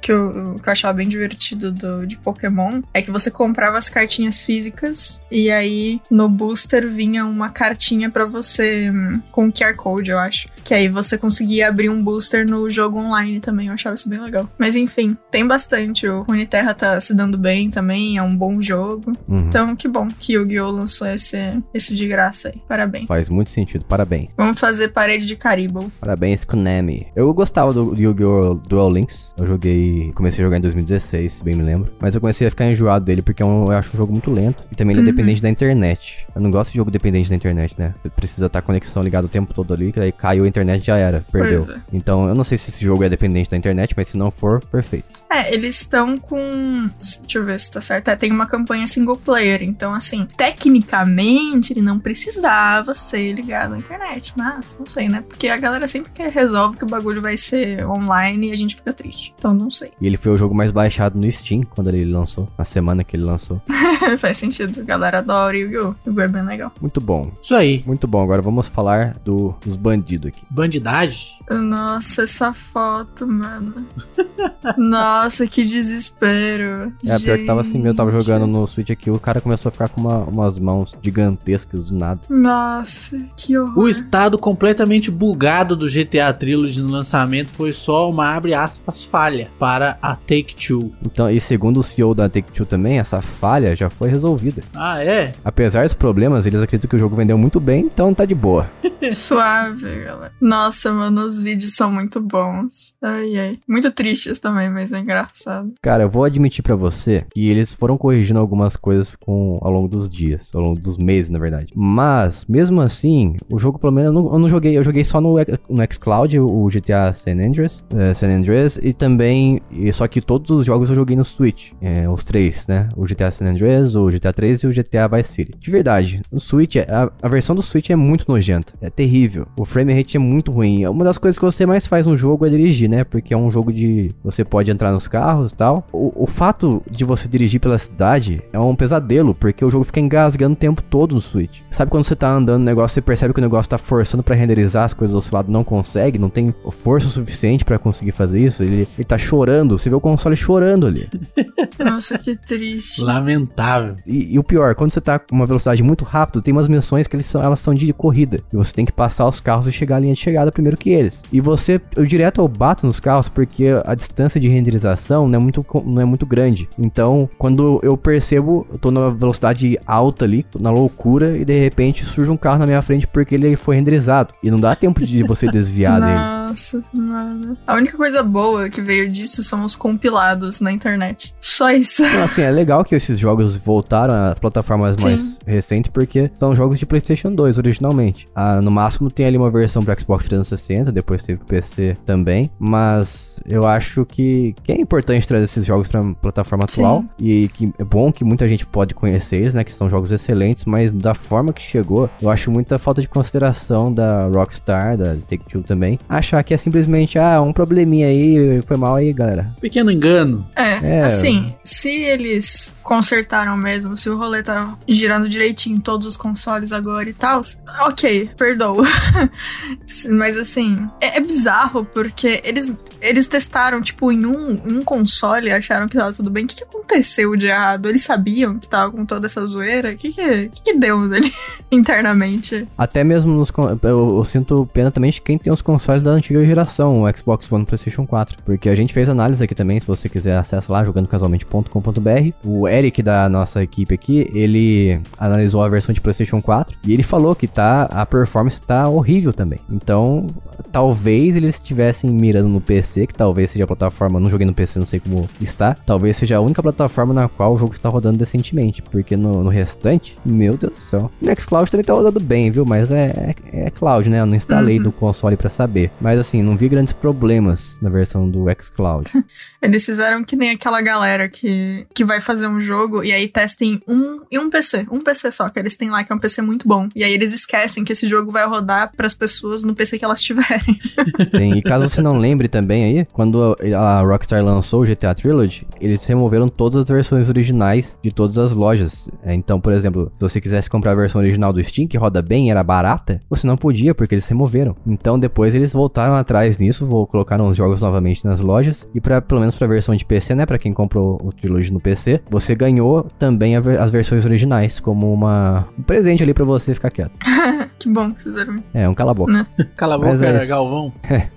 Que 0.01 0.11
eu, 0.11 0.55
que 0.61 0.67
eu 0.67 0.71
achava 0.71 0.93
bem 0.93 1.07
divertido 1.07 1.71
do, 1.71 2.05
de 2.05 2.17
Pokémon 2.17 2.81
é 2.93 3.01
que 3.01 3.11
você 3.11 3.31
comprava 3.31 3.77
as 3.77 3.89
cartinhas 3.89 4.41
físicas 4.41 5.21
e 5.31 5.49
aí 5.51 6.01
no 6.09 6.27
booster 6.29 6.87
vinha 6.87 7.25
uma 7.25 7.49
cartinha 7.49 8.09
para 8.09 8.25
você 8.25 8.89
hum, 8.89 9.21
com 9.31 9.51
QR 9.51 9.75
Code, 9.75 10.11
eu 10.11 10.19
acho. 10.19 10.49
Que 10.63 10.73
aí 10.73 10.87
você 10.87 11.17
conseguia 11.17 11.67
abrir 11.67 11.89
um 11.89 12.03
booster 12.03 12.47
no 12.47 12.69
jogo 12.69 12.99
online 12.99 13.39
também. 13.39 13.67
Eu 13.67 13.73
achava 13.73 13.95
isso 13.95 14.09
bem 14.09 14.19
legal. 14.19 14.49
Mas 14.57 14.75
enfim, 14.75 15.17
tem 15.29 15.45
bastante. 15.45 16.07
O 16.07 16.21
Runeterra 16.21 16.73
tá 16.73 16.99
se 16.99 17.13
dando 17.13 17.37
bem 17.37 17.69
também, 17.69 18.00
é 18.17 18.23
um 18.23 18.35
bom 18.35 18.61
jogo. 18.61 19.13
Uhum. 19.27 19.39
Então, 19.39 19.75
que 19.75 19.87
bom 19.87 20.07
que 20.07 20.37
o 20.37 20.41
Yu-Gi-Oh! 20.41 20.71
lançou 20.71 21.07
esse, 21.07 21.37
esse 21.73 21.95
de 21.95 22.07
graça 22.07 22.49
aí. 22.49 22.61
Parabéns. 22.67 23.07
Faz 23.07 23.29
muito 23.29 23.49
sentido, 23.49 23.85
parabéns. 23.85 24.29
Vamos 24.37 24.59
fazer 24.59 24.89
parede 24.89 25.25
de 25.25 25.35
Caribou. 25.35 25.91
Parabéns, 25.99 26.43
Konami. 26.43 27.07
Eu 27.15 27.33
gostava 27.33 27.73
do 27.73 27.93
Yu-Gi-Oh! 27.97 28.55
Duel 28.55 28.89
Links. 28.89 29.33
Eu 29.37 29.47
joguei. 29.47 30.11
Comecei 30.15 30.43
a 30.43 30.47
jogar 30.47 30.57
em 30.57 30.61
2016, 30.61 31.33
se 31.33 31.43
bem 31.43 31.55
me 31.55 31.63
lembro. 31.63 31.91
Mas 31.99 32.15
eu 32.15 32.21
comecei 32.21 32.47
a 32.47 32.49
ficar 32.49 32.65
enjoado 32.65 33.05
dele 33.05 33.21
porque 33.21 33.43
eu, 33.43 33.65
eu 33.67 33.71
acho 33.71 33.95
um 33.95 33.97
jogo 33.97 34.11
muito 34.11 34.31
lento. 34.31 34.65
E 34.71 34.75
também 34.75 34.95
ele 34.95 35.01
é 35.01 35.09
uhum. 35.09 35.15
dependente 35.15 35.41
da 35.41 35.49
internet. 35.49 36.25
Eu 36.33 36.41
não 36.41 36.51
gosto 36.51 36.71
de 36.71 36.77
jogo 36.77 36.91
dependente 36.91 37.29
da 37.29 37.35
internet, 37.35 37.75
né? 37.77 37.93
Você 38.01 38.09
precisa 38.09 38.45
estar 38.47 38.61
conexão 38.61 39.01
ligada 39.01 39.25
o 39.25 39.29
tempo 39.29 39.53
todo 39.53 39.73
ali, 39.73 39.91
que 39.91 39.99
aí 39.99 40.11
caiu 40.11 40.43
a 40.43 40.47
internet 40.47 40.85
já 40.85 40.97
era, 40.97 41.25
perdeu. 41.31 41.61
É. 41.61 41.81
Então 41.91 42.27
eu 42.27 42.35
não 42.35 42.43
sei 42.43 42.57
se 42.57 42.69
esse 42.69 42.83
jogo 42.83 43.03
é 43.03 43.09
dependente 43.09 43.49
da 43.49 43.57
internet, 43.57 43.93
mas 43.95 44.09
se 44.09 44.17
não 44.17 44.31
for, 44.31 44.63
perfeito. 44.65 45.21
É, 45.29 45.53
eles 45.53 45.75
estão 45.81 46.17
com. 46.17 46.89
Deixa 47.21 47.37
eu 47.37 47.45
ver 47.45 47.59
se 47.59 47.71
tá 47.71 47.80
certo. 47.81 48.09
É, 48.09 48.15
tem 48.15 48.31
uma 48.31 48.45
campanha 48.45 48.87
single 48.87 49.17
player. 49.17 49.63
Então, 49.63 49.93
assim, 49.93 50.27
tecnicamente 50.37 51.73
ele 51.73 51.81
não 51.81 51.99
precisava 51.99 52.93
ser 52.93 53.33
ligado 53.33 53.73
à 53.73 53.77
internet. 53.77 54.33
Mas, 54.35 54.77
não 54.79 54.85
sei, 54.85 55.09
né? 55.09 55.23
Porque 55.27 55.47
a 55.47 55.57
galera 55.57 55.87
sempre 55.87 56.11
que 56.11 56.27
resolve 56.27 56.77
que 56.77 56.83
o 56.83 56.87
bagulho 56.87 57.21
vai 57.21 57.37
ser 57.37 57.85
online 57.85 58.49
e 58.49 58.51
a 58.51 58.55
gente 58.55 58.75
fica 58.75 58.93
triste. 58.93 59.33
Então, 59.37 59.53
não 59.53 59.71
sei. 59.71 59.91
E 59.99 60.07
ele 60.07 60.17
foi 60.17 60.31
o 60.31 60.37
jogo 60.37 60.53
mais 60.53 60.71
baixado 60.71 61.17
no 61.19 61.31
Steam 61.31 61.63
quando 61.63 61.89
ele 61.89 62.05
lançou. 62.05 62.47
Na 62.57 62.65
semana 62.65 63.03
que 63.03 63.15
ele 63.15 63.23
lançou. 63.23 63.61
Faz 64.19 64.37
sentido. 64.37 64.81
A 64.81 64.83
galera 64.83 65.19
adora 65.19 65.57
Yu-Gi-Oh! 65.57 65.95
Yu-Gi-Oh! 66.05 66.21
é 66.21 66.27
bem 66.27 66.43
legal. 66.43 66.71
Muito 66.81 66.99
bom. 67.01 67.31
Isso 67.41 67.55
aí. 67.55 67.83
Muito 67.85 68.07
bom. 68.07 68.21
Agora 68.21 68.41
vamos 68.41 68.67
falar 68.67 69.15
do, 69.25 69.55
dos 69.65 69.75
bandidos 69.75 70.29
aqui. 70.29 70.41
Bandidagem? 70.49 71.41
Nossa, 71.49 72.23
essa 72.23 72.53
foto, 72.53 73.27
mano. 73.27 73.85
Nossa, 74.77 75.47
que 75.47 75.63
desespero. 75.63 76.93
É, 77.05 77.19
pior 77.19 77.37
que 77.37 77.45
tava 77.45 77.63
eu 77.73 77.93
tava 77.93 78.11
jogando 78.11 78.47
no 78.47 78.65
Switch 78.67 78.89
aqui, 78.89 79.09
o 79.09 79.19
cara 79.19 79.41
começou 79.41 79.69
a 79.69 79.71
ficar 79.71 79.89
com 79.89 80.01
uma, 80.01 80.19
umas 80.19 80.59
mãos 80.59 80.95
gigantescas 81.01 81.85
do 81.85 81.95
nada. 81.95 82.21
Nossa, 82.29 83.17
que 83.35 83.57
horror. 83.57 83.77
O 83.77 83.89
estado 83.89 84.37
completamente 84.37 85.11
bugado 85.11 85.75
do 85.75 85.87
GTA 85.87 86.33
Trilogy 86.33 86.81
no 86.81 86.89
lançamento 86.89 87.51
foi 87.51 87.73
só 87.73 88.09
uma 88.09 88.35
abre 88.35 88.53
aspas 88.53 89.03
falha 89.03 89.49
para 89.59 89.97
a 90.01 90.15
Take-Two. 90.15 90.91
Então, 91.05 91.29
e 91.29 91.39
segundo 91.39 91.79
o 91.79 91.83
CEO 91.83 92.13
da 92.13 92.29
Take-Two 92.29 92.65
também, 92.65 92.99
essa 92.99 93.21
falha 93.21 93.75
já 93.75 93.89
foi 93.89 94.09
resolvida. 94.09 94.63
Ah, 94.73 95.03
é? 95.03 95.33
Apesar 95.43 95.83
dos 95.83 95.93
problemas, 95.93 96.45
eles 96.45 96.61
acreditam 96.61 96.89
que 96.89 96.95
o 96.95 96.99
jogo 96.99 97.15
vendeu 97.15 97.37
muito 97.37 97.59
bem, 97.59 97.85
então 97.85 98.13
tá 98.13 98.25
de 98.25 98.35
boa. 98.35 98.69
Suave, 99.11 100.03
galera. 100.03 100.31
Nossa, 100.39 100.91
mano, 100.91 101.21
os 101.21 101.39
vídeos 101.39 101.75
são 101.75 101.91
muito 101.91 102.19
bons. 102.19 102.93
Ai, 103.01 103.37
ai. 103.37 103.59
Muito 103.67 103.91
tristes 103.91 104.39
também, 104.39 104.69
mas 104.69 104.93
é 104.93 104.99
engraçado. 104.99 105.73
Cara, 105.81 106.03
eu 106.03 106.09
vou 106.09 106.23
admitir 106.23 106.63
para 106.63 106.75
você 106.75 107.25
que 107.31 107.49
eles 107.49 107.60
foram 107.71 107.97
corrigindo 107.97 108.39
algumas 108.39 108.75
coisas 108.75 109.15
com, 109.15 109.57
ao 109.61 109.71
longo 109.71 109.87
dos 109.87 110.09
dias, 110.09 110.49
ao 110.53 110.61
longo 110.61 110.79
dos 110.79 110.97
meses, 110.97 111.29
na 111.29 111.39
verdade. 111.39 111.73
Mas, 111.75 112.45
mesmo 112.47 112.81
assim, 112.81 113.35
o 113.49 113.59
jogo, 113.59 113.77
pelo 113.77 113.93
menos, 113.93 114.13
eu 114.13 114.21
não, 114.21 114.33
eu 114.33 114.39
não 114.39 114.49
joguei. 114.49 114.77
Eu 114.77 114.83
joguei 114.83 115.03
só 115.03 115.19
no, 115.19 115.35
no 115.69 115.93
xCloud, 115.93 116.39
o 116.39 116.67
GTA 116.67 117.13
San 117.13 117.33
Andreas, 117.33 117.83
é, 117.95 118.13
San 118.13 118.27
Andreas, 118.27 118.79
e 118.81 118.93
também. 118.93 119.61
E 119.71 119.91
só 119.91 120.07
que 120.07 120.21
todos 120.21 120.49
os 120.51 120.65
jogos 120.65 120.89
eu 120.89 120.95
joguei 120.95 121.15
no 121.15 121.25
Switch. 121.25 121.71
É, 121.81 122.09
os 122.09 122.23
três, 122.23 122.65
né? 122.67 122.87
O 122.95 123.05
GTA 123.05 123.31
San 123.31 123.45
Andreas, 123.45 123.95
o 123.95 124.07
GTA 124.07 124.31
3 124.33 124.61
e 124.61 124.67
o 124.67 124.73
GTA 124.73 125.07
Vice 125.07 125.33
City. 125.33 125.51
De 125.59 125.71
verdade, 125.71 126.21
o 126.31 126.39
Switch, 126.39 126.77
a, 126.77 127.11
a 127.21 127.27
versão 127.27 127.55
do 127.55 127.61
Switch 127.61 127.89
é 127.89 127.95
muito 127.95 128.25
nojenta. 128.27 128.73
É 128.81 128.89
terrível. 128.89 129.47
O 129.59 129.65
frame 129.65 129.93
rate 129.93 130.17
é 130.17 130.19
muito 130.19 130.51
ruim. 130.51 130.85
Uma 130.85 131.03
das 131.03 131.17
coisas 131.17 131.37
que 131.37 131.45
você 131.45 131.65
mais 131.65 131.85
faz 131.87 132.05
no 132.05 132.15
jogo 132.15 132.45
é 132.45 132.49
dirigir, 132.49 132.89
né? 132.89 133.03
Porque 133.03 133.33
é 133.33 133.37
um 133.37 133.51
jogo 133.51 133.73
de. 133.73 134.09
Você 134.23 134.45
pode 134.45 134.71
entrar 134.71 134.91
nos 134.91 135.07
carros 135.07 135.51
e 135.51 135.55
tal. 135.55 135.87
O, 135.91 136.23
o 136.23 136.27
fato 136.27 136.81
de 136.89 137.03
você 137.03 137.27
dirigir 137.27 137.50
pela 137.59 137.77
cidade 137.77 138.41
é 138.51 138.59
um 138.59 138.75
pesadelo, 138.75 139.33
porque 139.33 139.63
o 139.63 139.69
jogo 139.69 139.83
fica 139.83 139.99
engasgando 139.99 140.53
o 140.53 140.57
tempo 140.57 140.81
todo 140.81 141.15
no 141.15 141.21
Switch. 141.21 141.59
Sabe 141.71 141.91
quando 141.91 142.05
você 142.05 142.15
tá 142.15 142.31
andando 142.31 142.59
no 142.59 142.65
negócio, 142.65 142.95
você 142.95 143.01
percebe 143.01 143.33
que 143.33 143.39
o 143.39 143.43
negócio 143.43 143.69
tá 143.69 143.77
forçando 143.77 144.23
para 144.23 144.35
renderizar 144.35 144.85
as 144.85 144.93
coisas 144.93 145.15
do 145.15 145.21
seu 145.21 145.35
lado, 145.35 145.51
não 145.51 145.63
consegue, 145.63 146.17
não 146.17 146.29
tem 146.29 146.53
força 146.69 147.07
o 147.07 147.09
suficiente 147.09 147.65
para 147.65 147.77
conseguir 147.79 148.11
fazer 148.11 148.41
isso. 148.41 148.63
Ele, 148.63 148.87
ele 148.97 149.05
tá 149.05 149.17
chorando, 149.17 149.77
você 149.77 149.89
vê 149.89 149.95
o 149.95 150.01
console 150.01 150.35
chorando 150.35 150.87
ali. 150.87 151.09
Nossa, 151.79 152.17
que 152.17 152.35
triste. 152.35 153.01
Lamentável. 153.01 153.95
E, 154.05 154.33
e 154.33 154.39
o 154.39 154.43
pior, 154.43 154.75
quando 154.75 154.91
você 154.91 155.01
tá 155.01 155.19
com 155.19 155.35
uma 155.35 155.45
velocidade 155.45 155.81
muito 155.83 156.05
rápida, 156.05 156.41
tem 156.41 156.51
umas 156.51 156.67
missões 156.67 157.07
que 157.07 157.15
eles 157.15 157.25
são, 157.25 157.41
elas 157.41 157.59
são 157.59 157.73
de 157.73 157.91
corrida. 157.93 158.39
E 158.51 158.55
você 158.55 158.73
tem 158.73 158.85
que 158.85 158.91
passar 158.91 159.27
os 159.27 159.39
carros 159.39 159.67
e 159.67 159.71
chegar 159.71 159.97
à 159.97 159.99
linha 159.99 160.13
de 160.13 160.19
chegada 160.19 160.51
primeiro 160.51 160.77
que 160.77 160.89
eles. 160.89 161.21
E 161.31 161.39
você, 161.39 161.81
eu 161.95 162.05
direto 162.05 162.41
eu 162.41 162.47
bato 162.47 162.85
nos 162.85 162.99
carros 162.99 163.29
porque 163.29 163.67
a 163.85 163.95
distância 163.95 164.39
de 164.39 164.47
renderização 164.47 165.27
não 165.27 165.35
é 165.35 165.39
muito, 165.39 165.65
não 165.85 166.01
é 166.01 166.05
muito 166.05 166.25
grande. 166.25 166.67
Então, 166.77 167.29
quando 167.41 167.79
eu 167.81 167.97
percebo, 167.97 168.67
eu 168.71 168.77
tô 168.77 168.91
numa 168.91 169.09
velocidade 169.09 169.75
alta 169.87 170.25
ali, 170.25 170.43
tô 170.43 170.59
na 170.59 170.69
loucura, 170.69 171.35
e 171.35 171.43
de 171.43 171.57
repente 171.57 172.05
surge 172.05 172.29
um 172.29 172.37
carro 172.37 172.59
na 172.59 172.67
minha 172.67 172.83
frente 172.83 173.07
porque 173.07 173.33
ele 173.33 173.55
foi 173.55 173.77
renderizado. 173.77 174.31
E 174.43 174.51
não 174.51 174.59
dá 174.59 174.75
tempo 174.75 175.03
de 175.03 175.23
você 175.23 175.47
desviar 175.49 175.99
dele. 175.99 176.13
Nossa, 176.13 176.83
mano. 176.93 177.57
A 177.65 177.73
única 177.73 177.97
coisa 177.97 178.21
boa 178.21 178.69
que 178.69 178.79
veio 178.79 179.09
disso 179.09 179.43
são 179.43 179.65
os 179.65 179.75
compilados 179.75 180.61
na 180.61 180.71
internet. 180.71 181.33
Só 181.41 181.71
isso. 181.71 182.05
Então, 182.05 182.23
assim, 182.25 182.43
é 182.43 182.51
legal 182.51 182.85
que 182.85 182.93
esses 182.93 183.17
jogos 183.17 183.57
voltaram 183.57 184.13
às 184.13 184.37
plataformas 184.37 184.95
Sim. 184.99 185.07
mais 185.07 185.37
recentes, 185.43 185.89
porque 185.89 186.29
são 186.37 186.53
jogos 186.53 186.77
de 186.77 186.85
PlayStation 186.85 187.33
2 187.33 187.57
originalmente. 187.57 188.29
Ah, 188.35 188.61
no 188.61 188.69
máximo 188.69 189.09
tem 189.09 189.25
ali 189.25 189.37
uma 189.37 189.49
versão 189.49 189.81
para 189.81 189.99
Xbox 189.99 190.25
360, 190.25 190.91
depois 190.91 191.23
teve 191.23 191.43
PC 191.43 191.97
também, 192.05 192.51
mas 192.59 193.31
eu 193.45 193.65
acho 193.65 194.05
que, 194.05 194.53
que 194.63 194.71
é 194.71 194.79
importante 194.79 195.27
trazer 195.27 195.45
esses 195.45 195.65
jogos 195.65 195.87
pra 195.87 196.03
plataforma 196.21 196.65
Sim. 196.67 196.81
atual 196.81 197.05
e 197.17 197.30
que 197.53 197.71
é 197.77 197.83
bom 197.83 198.11
que 198.11 198.23
muita 198.23 198.47
gente 198.47 198.65
pode 198.65 198.93
conhecer 198.93 199.37
eles, 199.37 199.53
né, 199.53 199.63
que 199.63 199.71
são 199.73 199.89
jogos 199.89 200.11
excelentes, 200.11 200.65
mas 200.65 200.91
da 200.91 201.13
forma 201.13 201.53
que 201.53 201.61
chegou, 201.61 202.09
eu 202.21 202.29
acho 202.29 202.49
muita 202.51 202.77
falta 202.79 203.01
de 203.01 203.07
consideração 203.07 203.93
da 203.93 204.27
Rockstar, 204.27 204.97
da 204.97 205.15
Take-Two 205.29 205.63
também, 205.63 205.99
achar 206.07 206.43
que 206.43 206.53
é 206.53 206.57
simplesmente, 206.57 207.17
ah, 207.19 207.41
um 207.41 207.53
probleminha 207.53 208.07
aí, 208.07 208.61
foi 208.63 208.77
mal 208.77 208.95
aí, 208.95 209.11
galera. 209.13 209.53
Pequeno 209.61 209.91
engano. 209.91 210.45
É, 210.55 210.99
É. 210.99 211.03
assim, 211.03 211.53
se 211.63 211.89
eles 211.89 212.75
consertaram 212.83 213.55
mesmo, 213.57 213.95
se 213.95 214.09
o 214.09 214.17
rolê 214.17 214.41
tá 214.43 214.75
girando 214.87 215.29
direitinho 215.29 215.77
em 215.77 215.79
todos 215.79 216.05
os 216.05 216.17
consoles 216.17 216.71
agora 216.71 217.09
e 217.09 217.13
tal, 217.13 217.41
ok, 217.87 218.29
perdoo. 218.37 218.83
Mas 220.09 220.37
assim, 220.37 220.87
é, 220.99 221.17
é 221.17 221.21
bizarro 221.21 221.85
porque 221.85 222.41
eles, 222.43 222.73
eles 223.01 223.27
testaram, 223.27 223.81
tipo, 223.81 224.11
em 224.11 224.25
um, 224.25 224.51
em 224.65 224.77
um 224.79 224.83
console 224.83 225.47
e 225.47 225.51
acharam 225.51 225.87
que 225.87 225.97
tava 225.97 226.13
tudo 226.13 226.29
bem. 226.29 226.45
O 226.45 226.47
que, 226.47 226.55
que 226.55 226.63
aconteceu 226.63 227.20
de 227.37 227.47
errado? 227.47 227.87
Eles 227.87 228.03
sabiam 228.03 228.57
que 228.57 228.67
tava 228.67 228.91
com 228.91 229.05
toda 229.05 229.25
essa 229.25 229.45
zoeira? 229.45 229.91
O 229.91 229.95
que, 229.95 230.11
que, 230.11 230.49
que, 230.49 230.63
que 230.63 230.73
deu 230.73 231.07
dele 231.07 231.31
internamente? 231.71 232.67
Até 232.77 233.03
mesmo 233.03 233.33
nos. 233.33 233.51
Eu, 233.83 234.17
eu 234.17 234.25
sinto 234.25 234.67
pena 234.73 234.91
também 234.91 235.11
de 235.11 235.21
quem 235.21 235.37
tem 235.37 235.51
os 235.51 235.61
consoles 235.61 236.03
da 236.03 236.11
antiga 236.11 236.45
geração, 236.45 237.03
o 237.03 237.17
Xbox 237.17 237.51
One 237.51 237.63
o 237.63 237.65
PlayStation 237.65 238.05
4. 238.05 238.37
Porque 238.43 238.69
a 238.69 238.75
gente 238.75 238.93
fez 238.93 239.09
análise 239.09 239.43
aqui 239.43 239.55
também, 239.55 239.79
se 239.79 239.87
você 239.87 240.09
quiser 240.09 240.37
acessa 240.37 240.71
lá, 240.71 240.83
jogandocasualmente.com.br. 240.83 242.33
O 242.45 242.67
Eric 242.67 243.01
da 243.01 243.29
nossa 243.29 243.63
equipe 243.63 243.93
aqui, 243.93 244.29
ele 244.33 244.99
analisou 245.17 245.63
a 245.63 245.69
versão 245.69 245.93
de 245.93 246.01
PlayStation 246.01 246.41
4 246.41 246.77
e 246.85 246.93
ele 246.93 247.03
falou 247.03 247.35
que 247.35 247.47
tá. 247.47 247.83
A 247.91 248.05
performance 248.05 248.61
tá 248.61 248.87
horrível 248.87 249.33
também. 249.33 249.59
Então, 249.69 250.27
talvez 250.71 251.35
eles 251.35 251.55
estivessem 251.55 252.09
mirando 252.09 252.47
no 252.47 252.61
PC, 252.61 253.07
que 253.07 253.13
talvez 253.13 253.51
seja 253.51 253.63
a 253.63 253.67
plataforma. 253.67 254.19
Não 254.19 254.29
joguei 254.29 254.45
no 254.45 254.53
PC, 254.53 254.79
não 254.79 254.85
sei 254.85 254.99
como 254.99 255.27
está. 255.39 255.73
Talvez 255.73 256.17
seja 256.17 256.37
a 256.37 256.41
única 256.41 256.61
plataforma 256.61 257.10
na 257.13 257.27
qual 257.29 257.53
o 257.53 257.57
jogo 257.57 257.73
está 257.73 257.89
rodando 257.89 258.17
decentemente. 258.17 258.81
Porque 258.81 259.15
no, 259.15 259.43
no 259.43 259.49
restante, 259.49 260.17
meu 260.25 260.57
Deus 260.57 260.73
do 260.73 260.79
céu. 260.81 261.11
O 261.21 261.25
Nextcloud 261.25 261.69
também 261.71 261.83
tá 261.85 261.93
rodando 261.93 262.19
bem, 262.19 262.51
viu? 262.51 262.65
Mas 262.65 262.91
é, 262.91 263.35
é, 263.51 263.65
é 263.67 263.69
cloud, 263.69 264.09
né? 264.09 264.19
Eu 264.21 264.25
não 264.25 264.35
instalei 264.35 264.77
Uhum. 264.77 264.83
do 264.85 264.91
console 264.91 265.35
pra 265.35 265.49
saber. 265.49 265.91
Mas 265.99 266.19
assim, 266.19 266.41
não 266.41 266.55
vi 266.55 266.69
grandes 266.69 266.93
problemas 266.93 267.77
na 267.81 267.89
versão 267.89 268.29
do 268.29 268.45
xCloud. 268.61 269.11
Eles 269.61 269.85
fizeram 269.85 270.23
que 270.23 270.35
nem 270.35 270.51
aquela 270.51 270.81
galera 270.81 271.27
que, 271.29 271.85
que 271.93 272.03
vai 272.03 272.19
fazer 272.19 272.47
um 272.47 272.59
jogo 272.59 273.03
e 273.03 273.11
aí 273.11 273.27
testem 273.27 273.81
um 273.87 274.21
em 274.31 274.37
um 274.39 274.49
PC, 274.49 274.85
um 274.91 274.99
PC 274.99 275.31
só, 275.31 275.49
que 275.49 275.59
eles 275.59 275.75
têm 275.75 275.89
lá 275.89 276.03
que 276.03 276.11
é 276.11 276.15
um 276.15 276.19
PC 276.19 276.41
muito 276.41 276.67
bom. 276.67 276.87
E 276.95 277.03
aí 277.03 277.13
eles 277.13 277.33
esquecem 277.33 277.83
que 277.83 277.91
esse 277.91 278.07
jogo 278.07 278.31
vai 278.31 278.45
rodar 278.47 278.91
pras 278.95 279.13
pessoas 279.13 279.63
no 279.63 279.75
PC 279.75 279.99
que 279.99 280.05
elas 280.05 280.21
tiverem. 280.21 280.79
Tem, 281.31 281.57
e 281.57 281.61
caso 281.61 281.87
você 281.89 282.01
não 282.01 282.17
lembre 282.17 282.47
também 282.47 282.83
aí, 282.99 283.05
quando 283.11 283.55
a 283.77 284.01
Rockstar 284.01 284.43
lançou 284.43 284.81
o 284.81 284.85
GTA 284.85 285.13
Trilogy, 285.13 285.67
eles 285.79 286.03
removeram 286.05 286.47
todas 286.47 286.81
as 286.81 286.87
versões 286.89 287.00
originais 287.29 287.97
de 288.03 288.11
todas 288.11 288.37
as 288.37 288.51
lojas. 288.51 289.07
É, 289.23 289.33
Então, 289.33 289.59
por 289.59 289.73
exemplo, 289.73 290.11
se 290.17 290.21
você 290.21 290.41
quisesse 290.41 290.69
comprar 290.69 290.91
a 290.91 290.95
versão 290.95 291.19
original 291.21 291.51
do 291.53 291.63
Steam, 291.63 291.87
que 291.87 291.97
roda 291.97 292.21
bem 292.21 292.47
e 292.47 292.51
era 292.51 292.61
barata, 292.63 293.19
você 293.29 293.47
não 293.47 293.55
podia, 293.57 293.93
porque 293.95 294.13
eles 294.15 294.27
removeram. 294.27 294.75
Então, 294.85 295.17
depois 295.19 295.55
eles 295.55 295.73
voltaram 295.73 296.15
atrás 296.15 296.57
nisso, 296.57 296.85
vou 296.85 297.07
colocaram 297.07 297.47
os 297.47 297.57
jogos 297.57 297.81
novamente 297.81 298.25
nas 298.25 298.39
lojas, 298.39 298.87
e 298.93 299.01
para 299.01 299.21
pelo 299.21 299.39
menos 299.39 299.55
pra 299.55 299.67
versão 299.67 299.95
de 299.95 300.05
PC, 300.05 300.35
né, 300.35 300.45
Pra 300.45 300.57
quem 300.57 300.73
comprou 300.73 301.17
o 301.23 301.31
Trilogy 301.31 301.71
no 301.71 301.79
PC, 301.79 302.21
você 302.29 302.53
ganhou 302.55 303.03
também 303.17 303.55
a 303.55 303.59
ver- 303.61 303.79
as 303.79 303.89
versões 303.91 304.25
originais, 304.25 304.79
como 304.79 305.11
uma, 305.13 305.65
um 305.77 305.81
presente 305.81 306.21
ali 306.23 306.33
pra 306.33 306.43
você 306.43 306.73
ficar 306.73 306.89
quieto. 306.91 307.11
que 307.79 307.89
bom 307.89 308.11
que 308.11 308.21
fizeram 308.23 308.55
isso. 308.55 308.69
É, 308.73 308.87
um 308.89 308.93
cala 308.93 309.11
a 309.11 309.13
boca. 309.13 309.47
Cala 309.77 309.95
a 309.95 309.97
Mas 309.97 310.19
boca, 310.19 310.31
é 310.31 310.37
isso. 310.37 310.47
Galvão. 310.47 310.91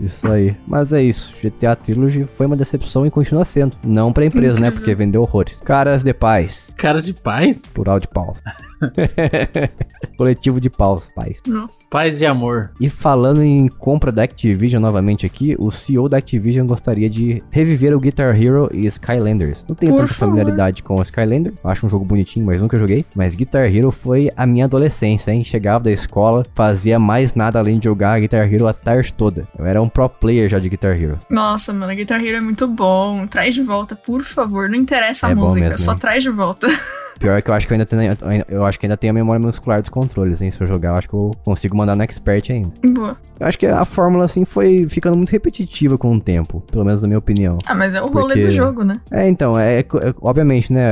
Isso 0.00 0.30
aí. 0.30 0.56
Mas 0.66 0.92
é 0.92 1.02
isso. 1.02 1.32
GTA 1.42 1.76
Trilogy 1.76 2.24
foi 2.24 2.46
uma 2.46 2.56
decepção 2.56 3.06
e 3.06 3.10
continua 3.10 3.44
sendo. 3.44 3.76
Não 3.84 4.12
pra 4.12 4.24
empresa, 4.24 4.58
né? 4.58 4.68
Incrível. 4.68 4.82
Porque 4.92 4.94
vendeu 4.94 5.22
horrores. 5.22 5.60
Caras 5.62 6.02
de 6.02 6.12
paz. 6.12 6.70
Caras 6.76 7.06
de 7.06 7.14
paz. 7.14 7.62
Plural 7.72 7.98
de 7.98 8.06
pau. 8.08 8.36
Coletivo 10.18 10.60
de 10.60 10.68
paus, 10.68 11.08
paz. 11.14 11.40
Nossa. 11.46 11.84
Paz 11.88 12.20
e 12.20 12.26
amor. 12.26 12.70
E 12.80 12.88
falando 12.88 13.42
em 13.42 13.68
compra 13.68 14.12
da 14.12 14.24
Activision 14.24 14.82
novamente 14.82 15.24
aqui, 15.24 15.56
o 15.58 15.70
CEO 15.70 16.08
da 16.08 16.18
Activision 16.18 16.66
gostaria 16.66 17.08
de 17.08 17.42
reviver 17.50 17.94
o 17.96 18.00
Guitar 18.00 18.40
Hero 18.40 18.68
e 18.72 18.86
Skylanders. 18.86 19.64
Não 19.68 19.74
tenho 19.74 19.92
Por 19.92 20.00
tanta 20.02 20.12
favor. 20.14 20.30
familiaridade 20.32 20.82
com 20.82 20.96
o 20.96 21.02
Skylander, 21.02 21.52
eu 21.62 21.70
acho 21.70 21.86
um 21.86 21.88
jogo 21.88 22.04
bonitinho, 22.04 22.44
mas 22.44 22.60
nunca 22.60 22.78
joguei. 22.78 23.04
Mas 23.14 23.34
Guitar 23.34 23.74
Hero 23.74 23.90
foi 23.90 24.28
a 24.36 24.44
minha 24.44 24.64
adolescência, 24.64 25.30
hein? 25.30 25.44
Chegava 25.44 25.84
da 25.84 25.92
escola, 25.92 26.44
fazia 26.54 26.98
mais 26.98 27.34
nada 27.34 27.58
além 27.58 27.78
de 27.78 27.84
jogar 27.84 28.20
Guitar 28.20 28.52
Hero 28.52 28.66
a 28.66 28.72
tarde 28.72 29.12
toda. 29.12 29.46
Eu 29.58 29.64
era 29.64 29.80
um 29.80 29.88
pro 29.88 30.08
player 30.08 30.48
já 30.48 30.58
de 30.58 30.68
Guitar 30.68 31.00
Hero. 31.00 31.18
Nossa, 31.30 31.72
mano, 31.72 31.92
a 31.92 31.94
Guitar 31.94 32.20
Hero 32.22 32.36
é 32.38 32.40
muito 32.40 32.66
bom. 32.66 33.26
Traz 33.26 33.54
de 33.54 33.62
volta, 33.62 33.94
por 33.96 34.22
favor. 34.24 34.68
Não 34.68 34.76
interessa 34.82 35.26
a 35.28 35.30
É 35.30 35.34
música, 35.34 35.68
mesmo, 35.70 35.78
só 35.78 35.92
hein? 35.92 35.98
traz 35.98 36.22
de 36.22 36.30
volta. 36.30 36.66
Pior 37.18 37.40
que 37.40 37.50
eu 37.50 37.54
acho 37.54 37.68
que 37.68 37.72
eu 37.72 37.76
ainda 37.76 37.86
tenho, 37.86 38.16
eu 38.48 38.64
acho 38.66 38.80
que 38.80 38.86
ainda 38.86 38.96
tenho 38.96 39.12
a 39.12 39.14
memória 39.14 39.38
muscular 39.40 39.80
dos 39.80 39.88
controles, 39.90 40.42
hein? 40.42 40.50
Se 40.50 40.60
eu 40.60 40.66
jogar, 40.66 40.88
eu 40.88 40.94
acho 40.96 41.08
que 41.08 41.14
eu 41.14 41.30
consigo 41.44 41.76
mandar 41.76 41.94
no 41.94 42.02
expert 42.02 42.50
ainda. 42.50 42.70
Boa. 42.84 43.16
Eu 43.38 43.46
acho 43.46 43.56
que 43.58 43.66
a 43.66 43.84
fórmula, 43.84 44.24
assim, 44.24 44.44
foi 44.44 44.86
ficando 44.88 45.16
muito 45.16 45.30
repetitiva 45.30 45.96
com 45.96 46.12
o 46.12 46.20
tempo, 46.20 46.60
pelo 46.72 46.84
menos 46.84 47.00
na 47.00 47.06
minha 47.06 47.18
opinião. 47.18 47.58
Ah, 47.64 47.74
mas 47.76 47.94
é 47.94 48.02
o 48.02 48.08
rolê 48.08 48.34
Porque- 48.34 48.46
do 48.46 48.50
jogo, 48.50 48.82
né? 48.82 49.00
É, 49.10 49.28
então, 49.28 49.56
é, 49.58 49.80
é- 49.80 49.86
obviamente, 50.20 50.72
né, 50.72 50.82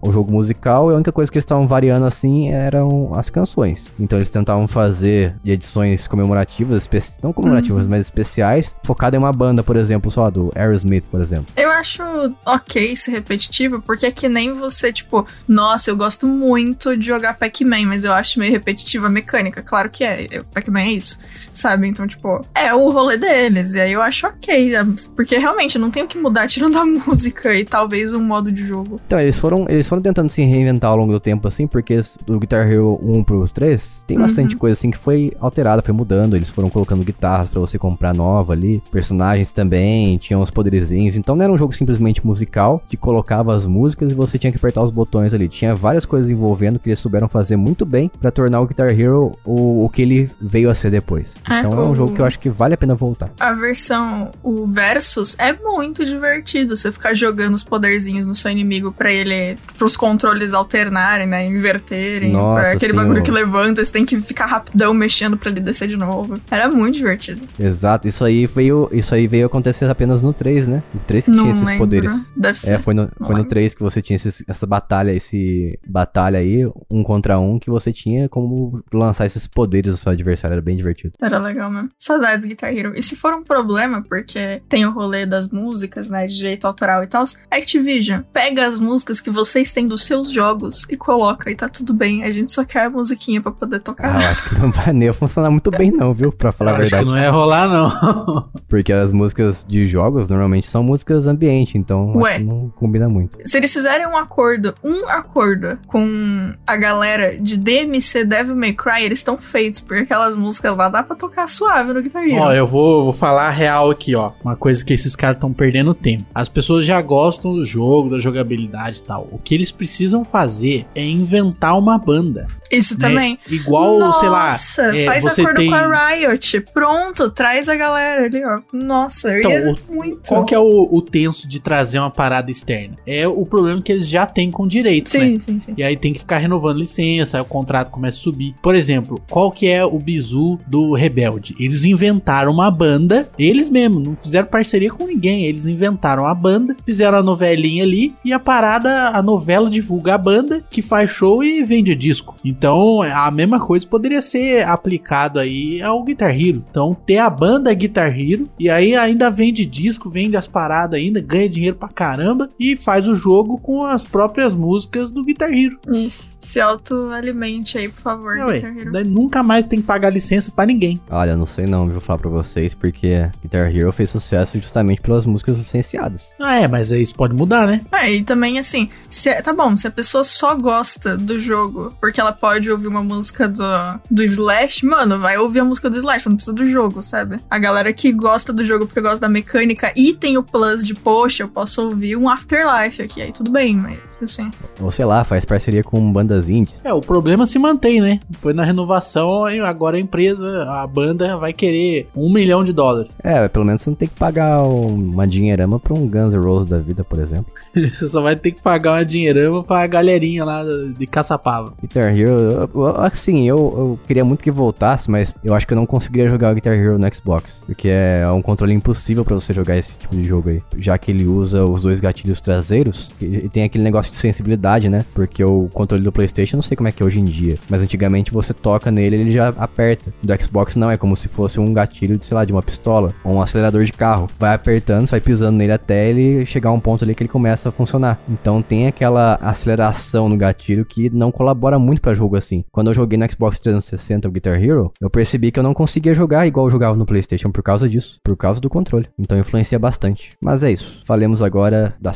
o 0.00 0.12
jogo 0.12 0.30
musical, 0.32 0.88
a 0.90 0.94
única 0.94 1.10
coisa 1.10 1.30
que 1.32 1.36
eles 1.38 1.44
estavam 1.44 1.66
variando, 1.66 2.04
assim, 2.06 2.48
eram 2.50 3.10
as 3.16 3.28
canções. 3.28 3.90
Então 3.98 4.18
eles 4.18 4.30
tentavam 4.30 4.68
fazer 4.68 5.34
edições 5.44 6.06
comemorativas, 6.06 6.82
espe- 6.84 7.02
não 7.22 7.32
comemorativas, 7.32 7.88
mas 7.88 8.00
especiais, 8.02 8.76
focada 8.84 9.16
em 9.16 9.18
uma 9.18 9.32
banda, 9.32 9.64
por 9.64 9.74
exemplo, 9.76 10.10
só 10.12 10.30
do 10.30 10.52
Aerosmith, 10.54 11.04
por 11.10 11.20
exemplo. 11.20 11.46
Eu 11.56 11.70
acho 11.72 12.02
ok 12.46 12.94
ser 12.94 13.22
repetitivo, 13.32 13.80
porque 13.80 14.06
é 14.06 14.10
que 14.10 14.28
nem 14.28 14.52
você, 14.52 14.92
tipo, 14.92 15.26
nossa, 15.48 15.90
eu 15.90 15.96
gosto 15.96 16.26
muito 16.26 16.96
de 16.96 17.06
jogar 17.06 17.34
Pac-Man, 17.38 17.86
mas 17.86 18.04
eu 18.04 18.12
acho 18.12 18.38
meio 18.38 18.52
repetitiva 18.52 19.06
a 19.06 19.10
mecânica. 19.10 19.62
Claro 19.62 19.88
que 19.90 20.04
é, 20.04 20.42
Pac-Man 20.52 20.80
é 20.82 20.92
isso, 20.92 21.18
sabe? 21.52 21.88
Então, 21.88 22.06
tipo, 22.06 22.40
é 22.54 22.72
o 22.74 22.90
rolê 22.90 23.16
deles, 23.16 23.74
e 23.74 23.80
aí 23.80 23.92
eu 23.92 24.02
acho 24.02 24.26
ok, 24.26 24.74
é, 24.74 24.84
porque 25.16 25.36
realmente 25.38 25.78
não 25.78 25.90
tem 25.90 26.02
o 26.02 26.06
que 26.06 26.18
mudar 26.18 26.46
tirando 26.46 26.76
a 26.78 26.84
música 27.06 27.54
e 27.54 27.64
talvez 27.64 28.12
o 28.12 28.20
modo 28.20 28.50
de 28.52 28.66
jogo. 28.66 29.00
Então, 29.06 29.18
eles 29.18 29.38
foram, 29.38 29.66
eles 29.68 29.88
foram 29.88 30.02
tentando 30.02 30.30
se 30.30 30.42
reinventar 30.42 30.90
ao 30.90 30.96
longo 30.96 31.12
do 31.12 31.20
tempo, 31.20 31.48
assim, 31.48 31.66
porque 31.66 32.00
do 32.26 32.38
Guitar 32.38 32.70
Hero 32.70 32.98
1 33.02 33.24
pro 33.24 33.48
3, 33.48 34.04
tem 34.06 34.18
bastante 34.18 34.54
Uhum. 34.54 34.58
coisa, 34.60 34.72
assim, 34.78 34.90
que 34.90 34.98
foi 34.98 35.32
alterada, 35.40 35.82
foi 35.82 35.94
mudando. 35.94 36.34
Eles 36.36 36.48
foram 36.50 36.68
colocando 36.68 37.04
guitarras 37.04 37.48
pra 37.48 37.60
você 37.60 37.78
comprar 37.78 38.14
nova 38.14 38.52
ali, 38.52 38.82
personagens 38.90 39.52
também, 39.52 40.18
tinham 40.18 40.40
os 40.42 40.50
poderizinhos. 40.50 41.16
Então, 41.16 41.34
não 41.36 41.44
era 41.44 41.52
um 41.52 41.58
jogo 41.58 41.72
simplesmente 41.72 42.24
musical, 42.26 42.82
que 42.88 42.96
colocava 43.22 43.54
as 43.54 43.66
músicas 43.66 44.10
e 44.10 44.14
você 44.14 44.36
tinha 44.38 44.50
que 44.50 44.58
apertar 44.58 44.82
os 44.82 44.90
botões 44.90 45.32
ali. 45.32 45.48
Tinha 45.48 45.74
várias 45.74 46.04
coisas 46.04 46.28
envolvendo 46.28 46.78
que 46.78 46.88
eles 46.88 46.98
souberam 46.98 47.28
fazer 47.28 47.56
muito 47.56 47.86
bem 47.86 48.10
pra 48.20 48.30
tornar 48.30 48.60
o 48.60 48.66
Guitar 48.66 48.88
Hero 48.88 49.32
o, 49.44 49.84
o 49.84 49.88
que 49.88 50.02
ele 50.02 50.30
veio 50.40 50.68
a 50.68 50.74
ser 50.74 50.90
depois. 50.90 51.32
É, 51.48 51.60
Então, 51.60 51.72
é 51.72 51.84
um 51.86 51.94
jogo 51.94 52.14
que 52.14 52.20
eu 52.20 52.24
acho 52.26 52.38
que 52.38 52.50
vale 52.50 52.74
a 52.74 52.76
pena 52.76 52.94
voltar. 52.94 53.30
A 53.38 53.52
versão, 53.52 54.32
o 54.42 54.66
Versus, 54.66 55.36
é 55.38 55.52
muito 55.52 56.04
divertido 56.04 56.76
você 56.76 56.90
ficar 56.90 57.14
jogando 57.14 57.54
os 57.54 57.62
poderzinhos 57.62 58.26
no 58.26 58.34
seu 58.34 58.50
inimigo 58.50 58.92
pra 58.92 59.12
ele, 59.12 59.56
pros 59.78 59.96
controles 59.96 60.52
alternarem, 60.52 61.26
né? 61.26 61.46
Inverterem, 61.46 62.32
Nossa, 62.32 62.60
pra 62.60 62.72
aquele 62.72 62.92
bagulho 62.92 63.22
que 63.22 63.30
levanta, 63.30 63.84
você 63.84 63.92
tem 63.92 64.04
que 64.04 64.20
ficar 64.20 64.46
rapidão 64.46 64.92
mexendo 64.92 65.36
pra 65.36 65.50
ele 65.50 65.60
descer 65.60 65.86
de 65.88 65.96
novo. 65.96 66.34
Era 66.50 66.68
muito 66.68 66.96
divertido. 66.96 67.42
Exato, 67.58 68.08
isso 68.08 68.24
aí 68.24 68.46
veio, 68.46 68.88
isso 68.92 69.14
aí 69.14 69.26
veio 69.28 69.46
acontecer 69.46 69.88
apenas 69.88 70.22
no 70.22 70.32
3, 70.32 70.66
né? 70.66 70.82
O 70.94 70.98
3 71.06 71.24
que 71.24 71.30
Não 71.30 71.38
tinha 71.44 71.52
esses 71.52 71.64
lembro. 71.64 71.78
poderes. 71.78 72.12
Deve 72.36 72.58
ser. 72.58 72.72
É, 72.72 72.78
foi 72.78 72.94
no, 72.94 73.08
foi 73.18 73.28
no 73.28 73.34
lembro. 73.34 73.48
3 73.50 73.74
que 73.74 73.82
você 73.82 74.00
tinha 74.02 74.16
esses- 74.16 74.42
essa 74.46 74.66
batalha, 74.66 75.12
esse 75.12 75.78
batalha 75.86 76.38
aí, 76.38 76.64
um 76.90 77.02
contra 77.02 77.38
um, 77.38 77.58
que 77.58 77.70
você 77.70 77.92
tinha 77.92 78.28
como 78.28 78.82
lançar 78.92 79.26
esses 79.26 79.46
poderes 79.46 79.90
do 79.92 79.96
seu 79.96 80.12
adversário. 80.12 80.52
Era 80.54 80.62
bem 80.62 80.76
divertido. 80.76 81.14
Era 81.20 81.38
legal 81.38 81.70
mesmo. 81.70 81.88
Saudades 81.98 82.46
Guitar 82.46 82.72
Hero. 82.76 82.92
E 82.96 83.02
se 83.02 83.16
for 83.16 83.34
um 83.34 83.42
problema, 83.42 84.02
porque 84.02 84.62
tem 84.68 84.84
o 84.86 84.92
rolê 84.92 85.24
das 85.26 85.48
músicas, 85.48 86.08
né? 86.10 86.26
De 86.26 86.36
direito 86.36 86.66
autoral 86.66 87.02
e 87.02 87.06
tal, 87.06 87.24
Activision, 87.50 88.22
pega 88.32 88.66
as 88.66 88.78
músicas 88.78 89.20
que 89.20 89.30
vocês 89.30 89.72
têm 89.72 89.86
dos 89.86 90.04
seus 90.04 90.30
jogos 90.30 90.86
e 90.90 90.96
coloca 90.96 91.50
e 91.50 91.54
tá 91.54 91.68
tudo 91.68 91.92
bem. 91.94 92.22
A 92.24 92.32
gente 92.32 92.52
só 92.52 92.64
quer 92.64 92.86
a 92.86 92.90
musiquinha 92.90 93.40
pra 93.40 93.52
poder 93.52 93.80
tocar. 93.80 94.16
Ah, 94.16 94.22
eu 94.22 94.28
acho 94.30 94.48
que 94.48 94.58
não 94.60 94.70
vai 94.72 94.92
nem 94.92 95.12
funcionar 95.12 95.50
muito 95.50 95.70
bem, 95.70 95.90
não, 95.90 96.12
viu? 96.14 96.32
Pra 96.32 96.50
falar 96.52 96.72
Eu 96.72 96.76
a 96.76 96.80
acho 96.80 96.90
que 96.90 96.96
verdade. 96.96 97.16
não 97.16 97.22
ia 97.22 97.30
rolar, 97.30 97.68
não. 97.68 98.50
Porque 98.68 98.92
as 98.92 99.12
músicas 99.12 99.64
de 99.68 99.86
jogos 99.86 100.28
normalmente 100.28 100.66
são 100.66 100.82
músicas 100.82 101.26
ambiente, 101.26 101.76
então 101.78 102.10
acho 102.10 102.18
Ué. 102.18 102.38
que 102.38 102.44
não 102.44 102.70
combina 102.70 103.01
muito. 103.06 103.38
Se 103.44 103.56
eles 103.56 103.72
fizerem 103.72 104.06
um 104.06 104.16
acordo, 104.16 104.74
um 104.82 105.08
acordo 105.08 105.78
com 105.86 106.52
a 106.66 106.76
galera 106.76 107.36
de 107.38 107.56
DMC 107.56 108.24
Devil 108.24 108.56
May 108.56 108.72
Cry, 108.72 109.02
eles 109.04 109.18
estão 109.18 109.36
feitos, 109.38 109.80
porque 109.80 110.02
aquelas 110.02 110.36
músicas 110.36 110.76
lá 110.76 110.88
dá 110.88 111.02
pra 111.02 111.16
tocar 111.16 111.48
suave 111.48 111.92
no 111.92 112.02
Guitar 112.02 112.22
Hero. 112.24 112.42
Ó, 112.42 112.52
eu 112.52 112.66
vou, 112.66 113.04
vou 113.04 113.12
falar 113.12 113.46
a 113.48 113.50
real 113.50 113.90
aqui, 113.90 114.14
ó. 114.14 114.32
Uma 114.44 114.56
coisa 114.56 114.84
que 114.84 114.92
esses 114.92 115.14
caras 115.16 115.36
estão 115.36 115.52
perdendo 115.52 115.94
tempo. 115.94 116.24
As 116.34 116.48
pessoas 116.48 116.84
já 116.86 117.00
gostam 117.00 117.54
do 117.54 117.64
jogo, 117.64 118.10
da 118.10 118.18
jogabilidade 118.18 118.98
e 118.98 119.02
tal. 119.02 119.28
O 119.30 119.38
que 119.38 119.54
eles 119.54 119.70
precisam 119.72 120.24
fazer 120.24 120.86
é 120.94 121.04
inventar 121.04 121.78
uma 121.78 121.98
banda. 121.98 122.46
Isso 122.70 122.94
né? 122.98 123.08
também. 123.08 123.38
Igual, 123.50 123.98
Nossa, 123.98 124.20
sei 124.20 124.28
lá. 124.28 124.96
é, 124.96 125.04
faz 125.04 125.24
você 125.24 125.40
acordo 125.42 125.56
tem- 125.58 125.68
com 125.68 125.74
a 125.76 126.08
Riot. 126.08 126.60
Pronto, 126.72 127.30
traz 127.30 127.68
a 127.68 127.76
galera 127.76 128.24
ali, 128.24 128.42
ó. 128.44 128.60
Nossa, 128.72 129.28
eu 129.28 129.38
Então, 129.40 129.50
ia 129.52 129.72
o- 129.88 129.94
muito. 129.94 130.28
Qual 130.28 130.44
que 130.46 130.54
é 130.54 130.58
o, 130.58 130.88
o 130.90 131.02
tenso 131.02 131.46
de 131.46 131.60
trazer 131.60 131.98
uma 131.98 132.10
parada 132.10 132.50
externa? 132.50 132.91
É 133.06 133.26
o 133.26 133.44
problema 133.44 133.82
que 133.82 133.92
eles 133.92 134.08
já 134.08 134.26
têm 134.26 134.50
com 134.50 134.66
direitos, 134.66 135.12
né? 135.14 135.20
Sim, 135.20 135.38
sim, 135.38 135.58
sim. 135.58 135.74
E 135.76 135.82
aí 135.82 135.96
tem 135.96 136.12
que 136.12 136.20
ficar 136.20 136.38
renovando 136.38 136.78
licença, 136.78 137.38
aí 137.38 137.42
o 137.42 137.46
contrato 137.46 137.90
começa 137.90 138.18
a 138.18 138.20
subir. 138.20 138.54
Por 138.62 138.74
exemplo, 138.74 139.20
qual 139.30 139.50
que 139.50 139.66
é 139.66 139.84
o 139.84 139.98
bizu 139.98 140.58
do 140.66 140.94
Rebelde? 140.94 141.54
Eles 141.58 141.84
inventaram 141.84 142.52
uma 142.52 142.70
banda, 142.70 143.28
eles 143.38 143.68
mesmos, 143.68 144.02
não 144.02 144.16
fizeram 144.16 144.48
parceria 144.48 144.90
com 144.90 145.06
ninguém. 145.06 145.44
Eles 145.44 145.66
inventaram 145.66 146.26
a 146.26 146.34
banda, 146.34 146.76
fizeram 146.84 147.18
a 147.18 147.22
novelinha 147.22 147.82
ali 147.82 148.14
e 148.24 148.32
a 148.32 148.38
parada, 148.38 149.08
a 149.08 149.22
novela 149.22 149.70
divulga 149.70 150.14
a 150.14 150.18
banda 150.18 150.64
que 150.70 150.82
faz 150.82 151.10
show 151.10 151.42
e 151.42 151.62
vende 151.64 151.94
disco. 151.94 152.36
Então 152.44 153.02
a 153.02 153.30
mesma 153.30 153.60
coisa 153.60 153.86
poderia 153.86 154.22
ser 154.22 154.66
aplicado 154.66 155.38
aí 155.38 155.80
ao 155.82 156.02
Guitar 156.02 156.30
Hero. 156.30 156.62
Então 156.70 156.96
ter 157.06 157.18
a 157.18 157.30
banda 157.30 157.72
Guitar 157.72 158.18
Hero 158.18 158.44
e 158.58 158.68
aí 158.68 158.94
ainda 158.94 159.30
vende 159.30 159.64
disco, 159.64 160.10
vende 160.10 160.36
as 160.36 160.46
paradas 160.46 160.98
ainda, 160.98 161.20
ganha 161.20 161.48
dinheiro 161.48 161.76
pra 161.76 161.88
caramba 161.88 162.48
e 162.58 162.76
faz 162.82 163.06
o 163.08 163.14
jogo 163.14 163.58
com 163.58 163.84
as 163.84 164.04
próprias 164.04 164.54
músicas 164.54 165.10
do 165.10 165.24
Guitar 165.24 165.50
Hero. 165.52 165.78
Isso. 165.88 166.32
Se 166.40 166.60
autoalimente 166.60 167.78
aí, 167.78 167.88
por 167.88 168.00
favor, 168.00 168.36
É, 168.38 168.54
Guitar 168.54 168.76
Hero. 168.78 168.92
daí 168.92 169.04
nunca 169.04 169.42
mais 169.42 169.66
tem 169.66 169.80
que 169.80 169.86
pagar 169.86 170.10
licença 170.10 170.50
pra 170.50 170.66
ninguém. 170.66 171.00
Olha, 171.10 171.36
não 171.36 171.46
sei 171.46 171.66
não, 171.66 171.88
viu, 171.88 172.00
falar 172.00 172.18
pra 172.18 172.30
vocês, 172.30 172.74
porque 172.74 173.28
Guitar 173.42 173.74
Hero 173.74 173.92
fez 173.92 174.10
sucesso 174.10 174.58
justamente 174.58 175.00
pelas 175.00 175.26
músicas 175.26 175.56
licenciadas. 175.56 176.30
Ah, 176.40 176.56
é, 176.60 176.68
mas 176.68 176.90
isso 176.92 177.14
pode 177.14 177.34
mudar, 177.34 177.66
né? 177.66 177.82
É, 177.92 178.10
e 178.12 178.22
também 178.22 178.58
assim, 178.58 178.88
se, 179.08 179.28
é- 179.28 179.40
tá 179.42 179.52
bom, 179.52 179.76
se 179.76 179.86
a 179.86 179.90
pessoa 179.90 180.24
só 180.24 180.54
gosta 180.54 181.16
do 181.16 181.38
jogo 181.38 181.92
porque 182.00 182.20
ela 182.20 182.32
pode 182.32 182.70
ouvir 182.70 182.88
uma 182.88 183.02
música 183.02 183.48
do, 183.48 183.62
do 184.10 184.22
Slash, 184.22 184.84
mano, 184.86 185.18
vai 185.18 185.38
ouvir 185.38 185.60
a 185.60 185.64
música 185.64 185.88
do 185.90 185.96
Slash, 185.96 186.22
você 186.24 186.28
não 186.28 186.36
precisa 186.36 186.54
do 186.56 186.66
jogo, 186.66 187.02
sabe? 187.02 187.36
A 187.50 187.58
galera 187.58 187.92
que 187.92 188.12
gosta 188.12 188.52
do 188.52 188.64
jogo 188.64 188.86
porque 188.86 189.00
gosta 189.00 189.20
da 189.20 189.28
mecânica 189.28 189.92
e 189.96 190.12
tem 190.14 190.36
o 190.36 190.42
plus 190.42 190.86
de, 190.86 190.94
poxa, 190.94 191.42
eu 191.44 191.48
posso 191.48 191.82
ouvir 191.82 192.16
um 192.16 192.28
Afterlife 192.62 193.02
aqui, 193.02 193.22
aí 193.22 193.32
tudo 193.32 193.50
bem, 193.50 193.76
mas 193.76 194.20
assim. 194.22 194.50
Ou 194.80 194.90
sei 194.90 195.04
lá, 195.04 195.24
faz 195.24 195.44
parceria 195.44 195.82
com 195.82 196.12
bandas 196.12 196.48
indies. 196.48 196.80
É, 196.84 196.92
o 196.92 197.00
problema 197.00 197.46
se 197.46 197.58
mantém, 197.58 198.00
né? 198.00 198.20
Depois 198.28 198.54
na 198.54 198.64
renovação, 198.64 199.44
aí 199.44 199.60
agora 199.60 199.96
a 199.96 200.00
empresa, 200.00 200.64
a 200.70 200.86
banda 200.86 201.36
vai 201.36 201.52
querer 201.52 202.08
um 202.14 202.32
milhão 202.32 202.62
de 202.64 202.72
dólares. 202.72 203.10
É, 203.22 203.48
pelo 203.48 203.64
menos 203.64 203.82
você 203.82 203.90
não 203.90 203.96
tem 203.96 204.08
que 204.08 204.14
pagar 204.14 204.62
uma 204.62 205.26
dinheirama 205.26 205.78
pra 205.78 205.94
um 205.94 206.08
Guns 206.08 206.34
N' 206.34 206.40
Roses 206.42 206.70
da 206.70 206.78
vida, 206.78 207.04
por 207.04 207.18
exemplo. 207.18 207.46
Você 207.92 208.08
só 208.08 208.20
vai 208.20 208.36
ter 208.36 208.52
que 208.52 208.60
pagar 208.60 208.92
uma 208.92 209.04
dinheirama 209.04 209.62
pra 209.62 209.86
galerinha 209.86 210.44
lá 210.44 210.62
de 210.62 211.06
Caçapava. 211.06 211.72
Guitar 211.80 212.16
Hero, 212.16 212.70
assim, 212.98 213.48
eu, 213.48 213.56
eu 213.56 214.00
queria 214.06 214.24
muito 214.24 214.42
que 214.42 214.50
voltasse, 214.50 215.10
mas 215.10 215.32
eu 215.42 215.54
acho 215.54 215.66
que 215.66 215.72
eu 215.72 215.76
não 215.76 215.86
conseguiria 215.86 216.28
jogar 216.28 216.52
o 216.52 216.54
Guitar 216.54 216.74
Hero 216.74 216.98
no 216.98 217.14
Xbox. 217.14 217.62
Porque 217.66 217.88
é 217.88 218.30
um 218.30 218.42
controle 218.42 218.72
impossível 218.72 219.24
pra 219.24 219.34
você 219.34 219.52
jogar 219.52 219.76
esse 219.76 219.94
tipo 219.94 220.14
de 220.14 220.24
jogo 220.24 220.50
aí. 220.50 220.62
Já 220.76 220.96
que 220.98 221.10
ele 221.10 221.26
usa 221.26 221.64
os 221.64 221.82
dois 221.82 222.00
gatilhos 222.00 222.40
traseiros 222.52 223.10
e, 223.20 223.48
tem 223.48 223.64
aquele 223.64 223.82
negócio 223.82 224.12
de 224.12 224.18
sensibilidade, 224.18 224.88
né? 224.88 225.04
Porque 225.14 225.42
o 225.42 225.68
controle 225.72 226.04
do 226.04 226.12
PlayStation, 226.12 226.56
não 226.56 226.62
sei 226.62 226.76
como 226.76 226.88
é 226.88 226.92
que 226.92 227.02
é 227.02 227.06
hoje 227.06 227.18
em 227.18 227.24
dia, 227.24 227.56
mas 227.68 227.82
antigamente 227.82 228.30
você 228.30 228.52
toca 228.52 228.90
nele 228.90 229.16
ele 229.16 229.32
já 229.32 229.48
aperta. 229.48 230.12
Do 230.22 230.42
Xbox 230.42 230.76
não, 230.76 230.90
é 230.90 230.96
como 230.96 231.16
se 231.16 231.28
fosse 231.28 231.58
um 231.58 231.72
gatilho, 231.72 232.18
de, 232.18 232.24
sei 232.24 232.34
lá, 232.34 232.44
de 232.44 232.52
uma 232.52 232.62
pistola 232.62 233.14
ou 233.24 233.34
um 233.34 233.42
acelerador 233.42 233.84
de 233.84 233.92
carro. 233.92 234.28
Vai 234.38 234.54
apertando, 234.54 235.06
vai 235.06 235.20
pisando 235.20 235.56
nele 235.56 235.72
até 235.72 236.10
ele 236.10 236.44
chegar 236.44 236.70
a 236.70 236.72
um 236.72 236.80
ponto 236.80 237.04
ali 237.04 237.14
que 237.14 237.22
ele 237.22 237.28
começa 237.28 237.68
a 237.70 237.72
funcionar. 237.72 238.20
Então 238.28 238.60
tem 238.60 238.86
aquela 238.86 239.36
aceleração 239.36 240.28
no 240.28 240.36
gatilho 240.36 240.84
que 240.84 241.08
não 241.10 241.32
colabora 241.32 241.78
muito 241.78 242.02
pra 242.02 242.14
jogo 242.14 242.36
assim. 242.36 242.64
Quando 242.70 242.88
eu 242.88 242.94
joguei 242.94 243.18
no 243.18 243.30
Xbox 243.30 243.58
360 243.60 244.28
o 244.28 244.30
Guitar 244.30 244.62
Hero, 244.62 244.92
eu 245.00 245.08
percebi 245.08 245.50
que 245.50 245.58
eu 245.58 245.62
não 245.62 245.74
conseguia 245.74 246.14
jogar 246.14 246.46
igual 246.46 246.66
eu 246.66 246.70
jogava 246.70 246.96
no 246.96 247.06
PlayStation 247.06 247.50
por 247.50 247.62
causa 247.62 247.88
disso, 247.88 248.18
por 248.22 248.36
causa 248.36 248.60
do 248.60 248.68
controle. 248.68 249.08
Então 249.18 249.38
influencia 249.38 249.78
bastante. 249.78 250.30
Mas 250.42 250.62
é 250.62 250.70
isso. 250.70 251.02
Falemos 251.06 251.42
agora 251.42 251.94
da 252.00 252.12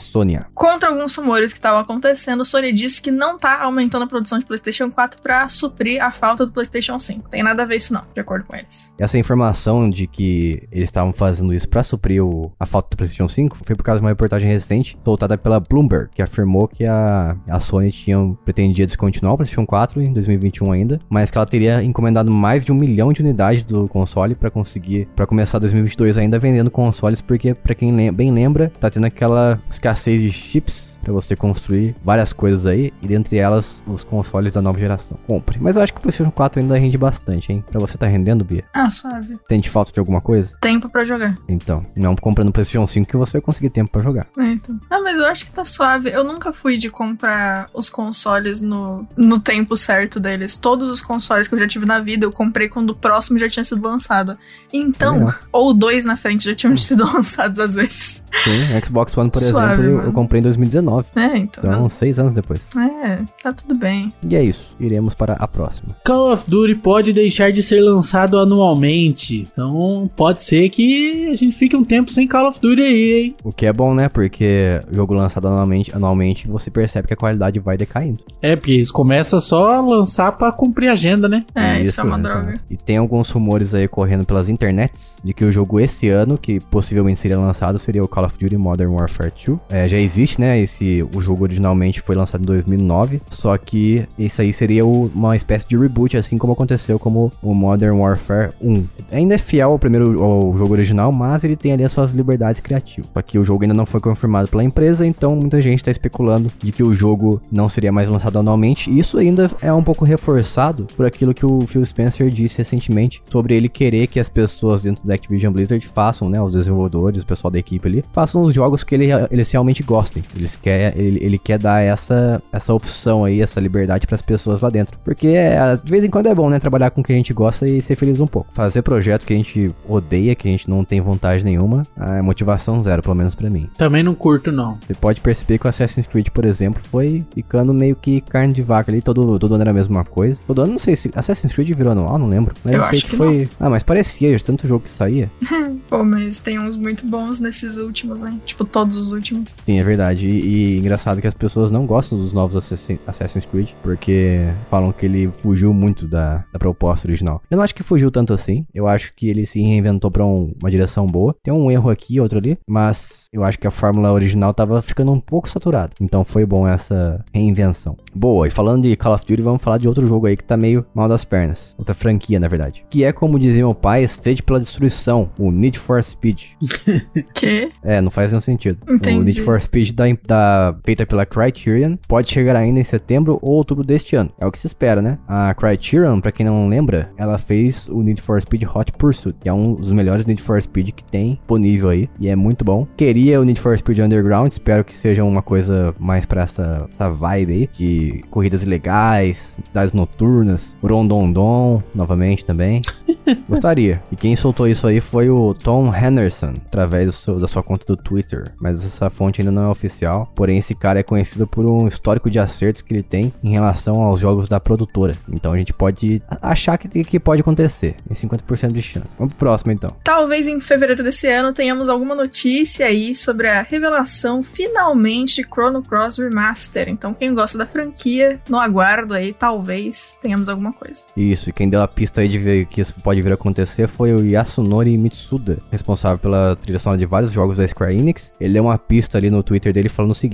Contra 0.55 0.89
alguns 0.89 1.15
rumores 1.17 1.53
que 1.53 1.59
estavam 1.59 1.81
acontecendo, 1.81 2.45
Sony 2.45 2.73
disse 2.73 3.01
que 3.01 3.11
não 3.11 3.39
tá 3.39 3.63
aumentando 3.63 4.03
a 4.05 4.07
produção 4.07 4.39
de 4.39 4.45
PlayStation 4.45 4.91
4 4.91 5.21
pra 5.23 5.47
suprir 5.49 6.03
a 6.03 6.11
falta 6.11 6.45
do 6.47 6.53
PlayStation 6.53 6.99
5. 6.99 7.29
Tem 7.31 7.43
nada 7.43 7.63
a 7.63 7.67
ver 7.67 7.77
isso 7.77 7.93
não, 7.93 8.03
de 8.15 8.21
acordo 8.21 8.45
com 8.47 8.57
eles. 8.57 8.93
Essa 8.99 9.19
informação 9.19 9.89
de 9.89 10.07
que 10.07 10.63
eles 10.73 10.89
estavam 10.89 11.13
fazendo 11.13 11.53
isso 11.55 11.69
pra 11.69 11.83
suprir 11.83 12.25
o- 12.25 12.53
a 12.59 12.67
falta 12.67 12.89
do 12.91 12.97
PlayStation 12.97 13.29
5 13.29 13.59
foi 13.65 13.77
por 13.77 13.83
causa 13.83 14.01
de 14.01 14.05
uma 14.05 14.11
reportagem 14.11 14.49
recente 14.49 14.99
soltada 15.05 15.37
pela 15.39 15.61
Bloomberg, 15.61 16.09
que 16.15 16.23
afirmou 16.23 16.67
que 16.69 16.85
a, 16.85 17.37
a 17.49 17.61
Sony 17.61 17.91
tinha, 17.93 18.19
pretendia 18.45 18.87
descontinuar 18.87 19.35
o 19.35 19.37
PlayStation 19.37 19.67
4 19.67 20.01
em 20.03 20.13
2021 20.13 20.73
ainda, 20.73 20.99
mas 21.09 21.31
que 21.31 21.39
ela 21.39 21.47
teria 21.47 21.83
encomendado 21.83 22.31
mais 22.33 22.65
de 22.65 22.73
um 22.73 22.75
milhão 22.75 23.13
de 23.13 23.21
unidades 23.23 23.63
do 23.63 23.89
console 23.89 24.35
pra 24.35 24.51
conseguir, 24.51 25.09
pra 25.15 25.27
começar 25.27 25.59
2022 25.59 26.17
ainda 26.19 26.39
vendendo 26.39 26.71
consoles, 26.71 27.21
porque 27.21 27.55
pra 27.55 27.75
quem 27.75 27.93
lem- 27.95 28.13
bem 28.13 28.31
lembra, 28.31 28.73
tá 28.81 28.91
tendo 28.91 29.07
aquela 29.07 29.61
escassez 29.71 30.16
de 30.19 30.31
chips 30.31 30.96
pra 31.07 31.13
você 31.13 31.37
construir 31.37 31.95
várias 32.05 32.33
coisas 32.33 32.67
aí, 32.67 32.93
e 33.01 33.07
dentre 33.07 33.39
elas 33.39 33.83
os 33.87 34.03
consoles 34.03 34.55
da 34.55 34.61
nova 34.61 34.79
geração. 34.79 35.17
Compre. 35.27 35.59
Mas 35.61 35.77
eu 35.77 35.83
acho 35.83 35.93
que 35.93 36.01
o 36.01 36.03
PlayStation 36.03 36.33
4 36.33 36.61
ainda 36.61 36.77
rende 36.77 36.99
bastante, 36.99 37.53
hein? 37.53 37.65
Pra 37.71 37.79
você 37.79 37.97
tá 37.97 38.07
rendendo, 38.07 38.45
Bia? 38.45 38.65
Ah, 38.75 38.91
suave. 38.91 39.37
Sente 39.49 39.71
falta 39.71 39.93
de 39.93 40.01
alguma 40.01 40.21
coisa? 40.21 40.57
Tempo 40.61 40.89
pra 40.89 41.05
jogar. 41.05 41.37
Então, 41.49 41.87
não 41.95 42.17
comprando 42.17 42.49
o 42.49 42.53
PlayStation 42.53 42.87
5 42.87 43.09
que 43.09 43.17
você 43.17 43.35
vai 43.35 43.41
conseguir 43.41 43.71
tempo 43.71 43.91
pra 43.91 44.03
jogar. 44.03 44.27
É, 44.37 44.47
então. 44.47 44.79
Ah, 44.91 45.01
mas 45.01 45.19
eu 45.19 45.27
acho 45.27 45.45
que 45.45 45.53
tá 45.53 45.65
suave. 45.65 46.11
Eu 46.11 46.25
nunca 46.25 46.53
fui 46.53 46.77
de 46.77 46.91
comprar 46.91 47.69
os 47.73 47.89
consoles 47.89 48.61
no, 48.61 49.07
no 49.17 49.39
tempo 49.39 49.77
certo 49.77 50.19
deles. 50.19 50.57
Todos 50.57 50.91
os 50.91 51.01
consoles 51.01 51.47
que 51.47 51.55
eu 51.55 51.59
já 51.59 51.69
tive 51.69 51.87
na 51.87 52.01
vida, 52.01 52.27
eu 52.27 52.33
comprei 52.33 52.69
quando 52.69 52.91
o 52.91 52.95
próximo 52.95 53.39
já 53.39 53.49
tinha 53.49 53.65
sido 53.65 53.87
lançado. 53.87 54.37
Então, 54.73 55.33
ou 55.53 55.73
dois 55.73 56.05
na 56.05 56.17
frente 56.17 56.47
já 56.47 56.55
tinham 56.55 56.77
sido 56.77 57.05
lançados 57.13 57.61
às 57.61 57.75
vezes. 57.75 58.25
Sim, 58.45 58.81
Xbox 58.85 59.17
One, 59.17 59.31
por 59.31 59.41
Suave, 59.41 59.83
exemplo, 59.83 60.07
eu, 60.07 60.13
comprei 60.13 60.41
em 60.41 60.43
2019. 60.43 60.96
É, 61.15 61.39
então. 61.39 61.65
Então, 61.65 61.89
seis 61.89 62.19
anos 62.19 62.33
depois. 62.33 62.61
É, 62.77 63.19
tá 63.43 63.53
tudo 63.53 63.75
bem. 63.75 64.13
E 64.29 64.37
é 64.37 64.43
isso. 64.43 64.77
Iremos 64.79 65.15
para 65.15 65.35
a 65.35 65.49
próxima. 65.49 65.97
Call 66.05 66.33
of 66.33 66.45
Duty 66.49 66.77
pode 66.77 67.13
deixar 67.13 67.51
de 67.53 67.63
ser 67.63 67.81
lançado 67.81 68.39
anualmente. 68.39 69.49
Então 69.51 70.11
pode 70.17 70.43
ser 70.43 70.69
que 70.69 71.29
a 71.31 71.35
gente 71.35 71.57
fique 71.57 71.77
um 71.77 71.85
tempo 71.85 72.13
sem 72.13 72.27
Call 72.27 72.49
of 72.49 72.61
Duty 72.61 72.83
aí, 72.83 73.13
hein? 73.13 73.37
O 73.45 73.53
que 73.53 73.67
é 73.67 73.73
bom, 73.73 73.95
né? 73.95 74.09
Porque 74.09 74.81
jogo 74.91 75.15
lançado 75.15 75.49
anualmente, 75.49 75.95
anualmente 75.95 76.47
você 76.49 76.71
percebe 76.71 77.09
que 77.09 77.15
a 77.15 77.17
qualidade 77.17 77.59
vai 77.59 77.77
decaindo. 77.77 78.23
É, 78.41 78.55
porque 78.57 78.73
eles 78.73 78.91
começam 78.91 79.41
só 79.41 79.73
a 79.73 79.81
lançar 79.81 80.33
pra 80.33 80.53
cumprir 80.53 80.89
a 80.89 80.93
agenda, 80.93 81.29
né? 81.29 81.45
É, 81.55 81.81
isso, 81.83 82.01
é 82.01 82.05
uma 82.05 82.19
droga. 82.19 82.55
E 82.71 82.77
tem 82.77 82.97
alguns 82.97 83.31
rumores 83.31 83.75
aí 83.75 83.89
correndo 83.89 84.25
pelas 84.25 84.49
internets 84.49 85.17
de 85.23 85.33
que 85.33 85.45
o 85.45 85.53
jogo 85.53 85.81
esse 85.81 86.09
ano, 86.09 86.39
que 86.39 86.61
possivelmente 86.61 87.19
seria 87.19 87.39
lançado, 87.39 87.79
seria 87.79 88.03
o 88.03 88.09
Call 88.09 88.25
of 88.25 88.39
Duty 88.39 88.57
Modern 88.57 88.93
Warfare 88.93 89.33
2. 89.45 89.59
É, 89.69 89.89
já 89.89 89.99
existe, 89.99 90.41
né? 90.41 90.59
Esse, 90.61 90.86
o 91.15 91.21
jogo 91.21 91.45
originalmente 91.45 92.01
foi 92.01 92.15
lançado 92.17 92.43
em 92.43 92.47
2009, 92.47 93.21
só 93.31 93.57
que 93.57 94.05
esse 94.19 94.41
aí 94.43 94.53
seria 94.53 94.85
o- 94.85 95.11
uma 95.15 95.37
espécie 95.37 95.67
de 95.69 95.77
reboot, 95.77 96.17
assim 96.17 96.37
como 96.39 96.53
aconteceu 96.53 96.99
como 96.99 97.31
o 97.43 97.55
Modern 97.55 97.99
Warfare 97.99 98.51
1. 98.61 98.85
Ainda 99.11 99.35
é 99.35 99.39
fiel 99.39 99.71
ao 99.71 99.79
primeiro 99.79 100.23
ao 100.23 100.57
jogo 100.57 100.73
original, 100.73 101.13
mas 101.13 101.45
ele 101.45 101.57
tem 101.57 101.73
ali 101.73 101.85
as 101.85 101.93
suas 101.93 102.13
liberdades 102.13 102.61
criativas. 102.61 103.11
Só 103.13 103.23
que 103.23 103.39
o 103.39 103.45
jogo 103.45 103.63
ainda 103.63 103.75
não 103.75 103.87
foi 103.87 104.01
confirmado 104.01 104.49
pela 104.49 104.65
empresa, 104.65 105.07
então 105.07 105.35
muita 105.37 105.61
gente 105.61 105.79
está 105.79 105.91
especulando 105.91 106.51
de 106.63 106.73
que 106.73 106.83
o 106.83 106.93
jogo 106.95 107.41
não 107.51 107.69
seria 107.69 107.93
mais 107.93 108.09
lançado 108.09 108.39
anualmente. 108.39 108.91
E 108.91 108.99
isso 108.99 109.19
ainda 109.19 109.51
é 109.63 109.73
um 109.73 109.83
pouco 109.83 110.05
reforçado 110.05 110.87
por 110.97 111.07
aquilo 111.07 111.33
que 111.35 111.47
o 111.47 111.67
Phil 111.67 111.85
Spencer 111.85 112.29
disse 112.31 112.59
recentemente 112.59 113.23
sobre 113.31 113.55
ele 113.55 113.69
querer 113.69 114.07
que 114.07 114.21
as 114.21 114.29
pessoas 114.29 114.83
dentro 114.83 115.07
da 115.07 115.15
Activision 115.15 115.53
Blizzard 115.53 115.87
façam, 115.87 116.29
né, 116.29 116.41
os 116.41 116.53
desenvolvedores, 116.53 117.23
o 117.23 117.27
pessoal 117.27 117.51
da 117.51 117.59
equipe 117.59 117.87
ali, 117.89 118.05
façam 118.13 118.43
os 118.43 118.53
jogos 118.55 118.85
que 118.85 118.95
ele- 118.95 119.09
eles 119.31 119.51
realmente 119.51 119.83
gostem. 119.83 120.23
Eles 120.37 120.57
querem 120.57 120.76
quer, 120.77 120.99
ele, 120.99 121.19
ele 121.23 121.39
quer 121.39 121.59
dar 121.59 121.81
essa, 121.81 122.43
essa 122.53 122.73
opção 122.75 123.25
aí, 123.25 123.41
essa 123.41 123.61
liberdade 123.61 124.07
para 124.07 124.15
as 124.15 124.23
pessoas 124.23 124.61
lá 124.61 124.71
dentro. 124.71 124.99
Porque 125.05 125.29
é, 125.29 125.77
de 125.77 125.91
vez 125.91 126.05
em 126.05 126.11
quando 126.11 126.27
é 126.27 126.35
bom, 126.35 126.49
né? 126.49 126.59
Trabalhar 126.59 126.91
com 126.91 127.01
o 127.01 127.05
que 127.05 127.13
a 127.13 127.17
gente 127.17 127.33
gosta 127.33 127.67
e 127.67 127.81
ser 127.81 127.97
feliz 127.97 128.21
um 128.21 128.27
pouco. 128.27 128.49
Fazer 128.53 128.83
projeto 128.83 129.25
que 129.27 129.33
a 129.33 129.37
gente 129.37 129.71
odeia, 129.89 130.35
que 130.35 130.49
a 130.49 130.51
gente 130.51 130.69
não 130.69 130.85
tem 130.85 131.01
vontade 131.01 131.45
nenhuma, 131.45 131.83
é 131.99 132.23
motivação 132.23 132.83
zero, 132.83 133.03
pelo 133.03 133.15
menos 133.15 133.35
para 133.35 133.51
mim. 133.51 133.69
Também 133.77 134.03
não 134.03 134.15
curto, 134.15 134.53
não. 134.53 134.79
Você 134.87 134.95
pode 134.95 135.21
perceber 135.21 135.59
que 135.59 135.67
o 135.67 135.69
Assassin's 135.69 136.07
Creed, 136.07 136.29
por 136.31 136.45
exemplo, 136.45 136.83
foi 136.91 137.25
ficando 137.35 137.73
meio 137.73 137.97
que 137.97 138.21
carne 138.21 138.53
de 138.53 138.63
vaca 138.63 138.91
ali, 138.91 139.01
todo, 139.01 139.39
todo 139.39 139.55
ano 139.55 139.63
era 139.63 139.71
a 139.71 139.75
mesma 139.75 140.05
coisa. 140.05 140.41
Todo 140.47 140.63
ano, 140.63 140.73
não 140.73 140.79
sei 140.79 140.97
se 140.97 141.11
Assassin's 141.15 141.53
Creed 141.53 141.71
virou 141.75 141.93
anual, 141.93 142.19
não 142.19 142.29
lembro. 142.29 142.55
Mas 142.65 142.75
Eu 142.75 142.81
eu 142.81 142.87
sei 142.89 142.99
acho 142.99 143.05
que, 143.05 143.11
que 143.11 143.17
foi. 143.17 143.49
Ah, 143.59 143.71
mas 143.71 143.83
parecia, 143.83 144.37
de 144.37 144.45
tanto 144.45 144.67
jogo 144.67 144.85
que 144.85 144.91
saía. 144.91 145.31
Pô, 145.89 146.03
mas 146.05 146.39
tem 146.39 146.59
uns 146.59 146.77
muito 146.77 147.07
bons 147.07 147.41
nesses 147.41 147.77
últimos, 147.77 148.23
hein? 148.23 148.41
Tipo, 148.45 148.65
todos 148.65 148.97
os 148.97 149.13
últimos. 149.13 149.57
Sim, 149.65 149.79
é 149.79 149.83
verdade. 149.83 150.27
E, 150.27 150.41
e 150.41 150.66
engraçado 150.77 151.21
que 151.21 151.27
as 151.27 151.35
pessoas 151.35 151.71
não 151.71 151.87
gostam 151.87 152.19
dos 152.19 152.33
novos 152.33 152.57
Assassin- 152.57 152.99
Assassin's 153.07 153.45
Creed, 153.45 153.69
porque 153.83 154.41
falam 154.71 154.93
que 154.93 155.07
ele 155.07 155.29
fugiu 155.39 155.73
muito 155.73 156.07
da, 156.07 156.45
da 156.53 156.59
proposta 156.59 157.07
original. 157.07 157.43
Eu 157.51 157.57
não 157.57 157.65
acho 157.65 157.75
que 157.75 157.83
fugiu 157.83 158.11
tanto 158.11 158.33
assim. 158.33 158.67
Eu 158.75 158.89
acho 158.89 159.13
que 159.15 159.29
ele 159.29 159.47
se 159.47 159.61
reinventou 159.61 160.11
pra 160.11 160.25
um- 160.25 160.53
uma 160.61 160.71
direção 160.71 161.07
boa. 161.07 161.35
Tem 161.43 161.53
um 161.53 161.71
erro 161.71 161.91
aqui, 161.91 162.21
outro 162.21 162.39
ali, 162.39 162.59
mas 162.69 163.27
eu 163.33 163.45
acho 163.45 163.59
que 163.59 163.67
a 163.67 163.71
fórmula 163.71 164.13
original 164.13 164.53
tava 164.55 164.81
ficando 164.83 165.13
um 165.13 165.21
pouco 165.21 165.49
saturada. 165.49 165.93
Então 166.01 166.25
foi 166.25 166.45
bom 166.47 166.67
essa 166.67 167.25
reinvenção. 167.33 167.97
Boa, 168.15 168.49
e 168.49 168.51
falando 168.51 168.83
de 168.85 168.97
Call 168.97 169.15
of 169.15 169.25
Duty, 169.27 169.43
vamos 169.43 169.63
falar 169.63 169.79
de 169.79 169.87
outro 169.89 170.07
jogo 170.09 170.27
aí 170.27 170.37
que 170.37 170.45
tá 170.45 170.57
meio 170.57 170.85
mal 170.95 171.09
das 171.09 171.25
pernas. 171.25 171.75
Outra 171.79 171.95
franquia, 171.95 172.41
na 172.41 172.49
verdade. 172.49 172.85
Que 172.89 173.05
é, 173.05 173.13
como 173.13 173.39
dizia 173.39 173.59
meu 173.65 173.75
pai, 173.75 174.07
sede 174.09 174.43
pela 174.43 174.59
destruição. 174.61 175.31
O 175.39 175.51
Need 175.51 175.79
for 175.79 176.03
Speed. 176.03 176.43
Que? 177.35 177.71
É, 177.83 178.01
não 178.01 178.11
faz 178.11 178.31
nenhum 178.33 178.41
sentido. 178.41 178.79
Entendi. 178.89 179.19
O 179.19 179.23
Need 179.23 179.43
for 179.43 179.61
Speed 179.61 179.93
da, 179.93 180.05
da, 180.27 180.46
feita 180.85 181.07
pela 181.07 181.27
Criterion 181.27 181.97
pode 182.09 182.31
chegar 182.31 182.57
ainda 182.57 182.81
em 182.81 182.85
setembro 182.85 183.39
ou 183.43 183.55
outubro 183.55 183.85
deste 183.85 184.17
ano. 184.17 184.31
É 184.41 184.47
o 184.47 184.51
que 184.53 184.59
se 184.59 184.67
espera, 184.67 185.01
né? 185.03 185.19
A 185.29 185.55
Criterion, 185.55 186.21
pra 186.21 186.33
quem 186.33 186.45
não 186.47 186.69
lembra, 186.69 187.11
ela 187.17 187.39
fez 187.39 187.89
o 187.89 188.03
Need 188.03 188.21
for 188.23 188.41
Speed 188.41 188.63
Hot 188.75 188.93
Pursuit, 188.93 189.37
que 189.41 189.49
é 189.49 189.53
um 189.53 189.75
dos 189.75 189.93
melhores 189.93 190.27
Need 190.27 190.43
for 190.43 190.61
Speed 190.61 190.91
que 190.91 191.05
tem 191.05 191.35
disponível 191.35 191.89
aí, 191.89 192.09
e 192.19 192.29
é 192.29 192.37
muito 192.37 192.65
bom. 192.65 192.87
Queria 192.97 193.41
o 193.41 193.45
Need 193.45 193.61
for 193.61 193.77
Speed 193.79 193.99
Underground, 193.99 194.51
espero 194.53 194.85
que 194.85 194.95
seja 194.95 195.25
uma 195.25 195.43
coisa 195.43 195.95
mais 195.99 196.27
pra 196.27 196.43
essa, 196.43 196.87
essa 196.91 197.09
vibe 197.11 197.53
aí, 197.53 197.71
de 197.77 198.21
corridas 198.31 198.63
ilegais, 198.63 199.57
cidades 199.65 199.93
noturnas, 199.93 200.75
Rondondon, 200.83 201.83
novamente 201.95 202.45
também. 202.45 202.83
Gostaria. 203.49 204.01
E 204.11 204.17
quem 204.17 204.37
soltou 204.37 204.69
isso 204.69 204.87
aí 204.87 205.01
foi 205.01 205.29
o 205.29 205.53
Tom 205.55 205.93
Henderson, 205.95 206.55
através 206.67 207.15
seu- 207.17 207.39
da 207.41 207.49
sua 207.49 207.63
conta 207.63 207.85
do 207.87 207.97
Twitter. 207.97 208.53
Mas 208.61 208.85
essa 208.85 209.11
fonte 209.11 209.41
ainda 209.41 209.51
não 209.51 209.63
é 209.65 209.69
oficial. 209.69 210.31
Porém, 210.37 210.59
esse 210.59 210.75
cara 210.75 211.01
é 211.01 211.03
conhecido 211.03 211.47
por 211.47 211.65
um 211.65 211.89
histórico 211.89 212.31
de 212.31 212.39
acertos 212.39 212.83
que 212.83 212.93
ele 212.93 213.03
tem 213.03 213.33
em 213.43 213.53
relação 213.53 214.03
aos 214.03 214.21
jogos 214.21 214.47
da 214.47 214.61
produtora. 214.61 215.17
Então 215.33 215.53
a 215.53 215.59
gente 215.59 215.73
pode 215.73 216.23
achar 216.41 216.77
que, 216.77 217.03
que 217.03 217.19
pode 217.19 217.41
acontecer. 217.41 217.97
Em 218.09 218.15
50% 218.15 218.71
de 218.71 218.83
chance. 218.83 219.09
Vamos 219.19 219.33
pro 219.35 219.47
próximo 219.47 219.73
então. 219.73 219.91
Talvez 220.05 220.47
em 220.47 220.61
fevereiro 220.61 221.03
desse 221.03 221.27
ano 221.27 221.53
tenhamos 221.53 221.89
alguma 221.89 222.15
notícia 222.15 222.87
aí 222.87 223.15
sobre 223.15 223.49
a 223.49 223.63
revelação 223.63 224.43
finalmente 224.43 225.37
de 225.37 225.43
Chrono 225.43 225.83
Cross 225.83 226.19
Remaster. 226.19 226.89
Então, 226.89 227.15
quem 227.15 227.35
gosta 227.35 227.57
da 227.57 227.67
franquia, 227.67 228.41
no 228.49 228.59
aguardo 228.59 229.15
aí, 229.15 229.33
talvez 229.33 230.19
tenhamos 230.21 230.49
alguma 230.49 230.73
coisa. 230.73 231.05
Isso, 231.17 231.49
e 231.49 231.53
quem 231.53 231.69
deu 231.69 231.81
a 231.81 231.89
pista 231.89 232.21
aí 232.21 232.29
de 232.29 232.39
ver 232.39 232.67
que 232.67 232.81
isso 232.81 232.95
pode 233.03 233.23
vir 233.23 233.31
a 233.31 233.35
acontecer 233.35 233.89
foi 233.89 234.13
o 234.13 234.25
Yasunori 234.25 234.97
Mitsuda, 234.97 235.59
responsável 235.71 236.19
pela 236.19 236.57
trilha 236.57 236.79
sonora 236.79 236.99
de 236.99 237.07
vários 237.07 237.33
jogos 237.33 237.57
da 237.57 237.67
Square 237.67 237.97
Enix. 237.97 238.33
Ele 238.41 238.55
deu 238.55 238.65
uma 238.65 238.79
pista 238.79 239.17
ali 239.19 239.31
no 239.31 239.43
Twitter 239.43 239.73
dele 239.73 239.89
falando 239.89 240.11
o 240.11 240.15
seguinte: 240.15 240.26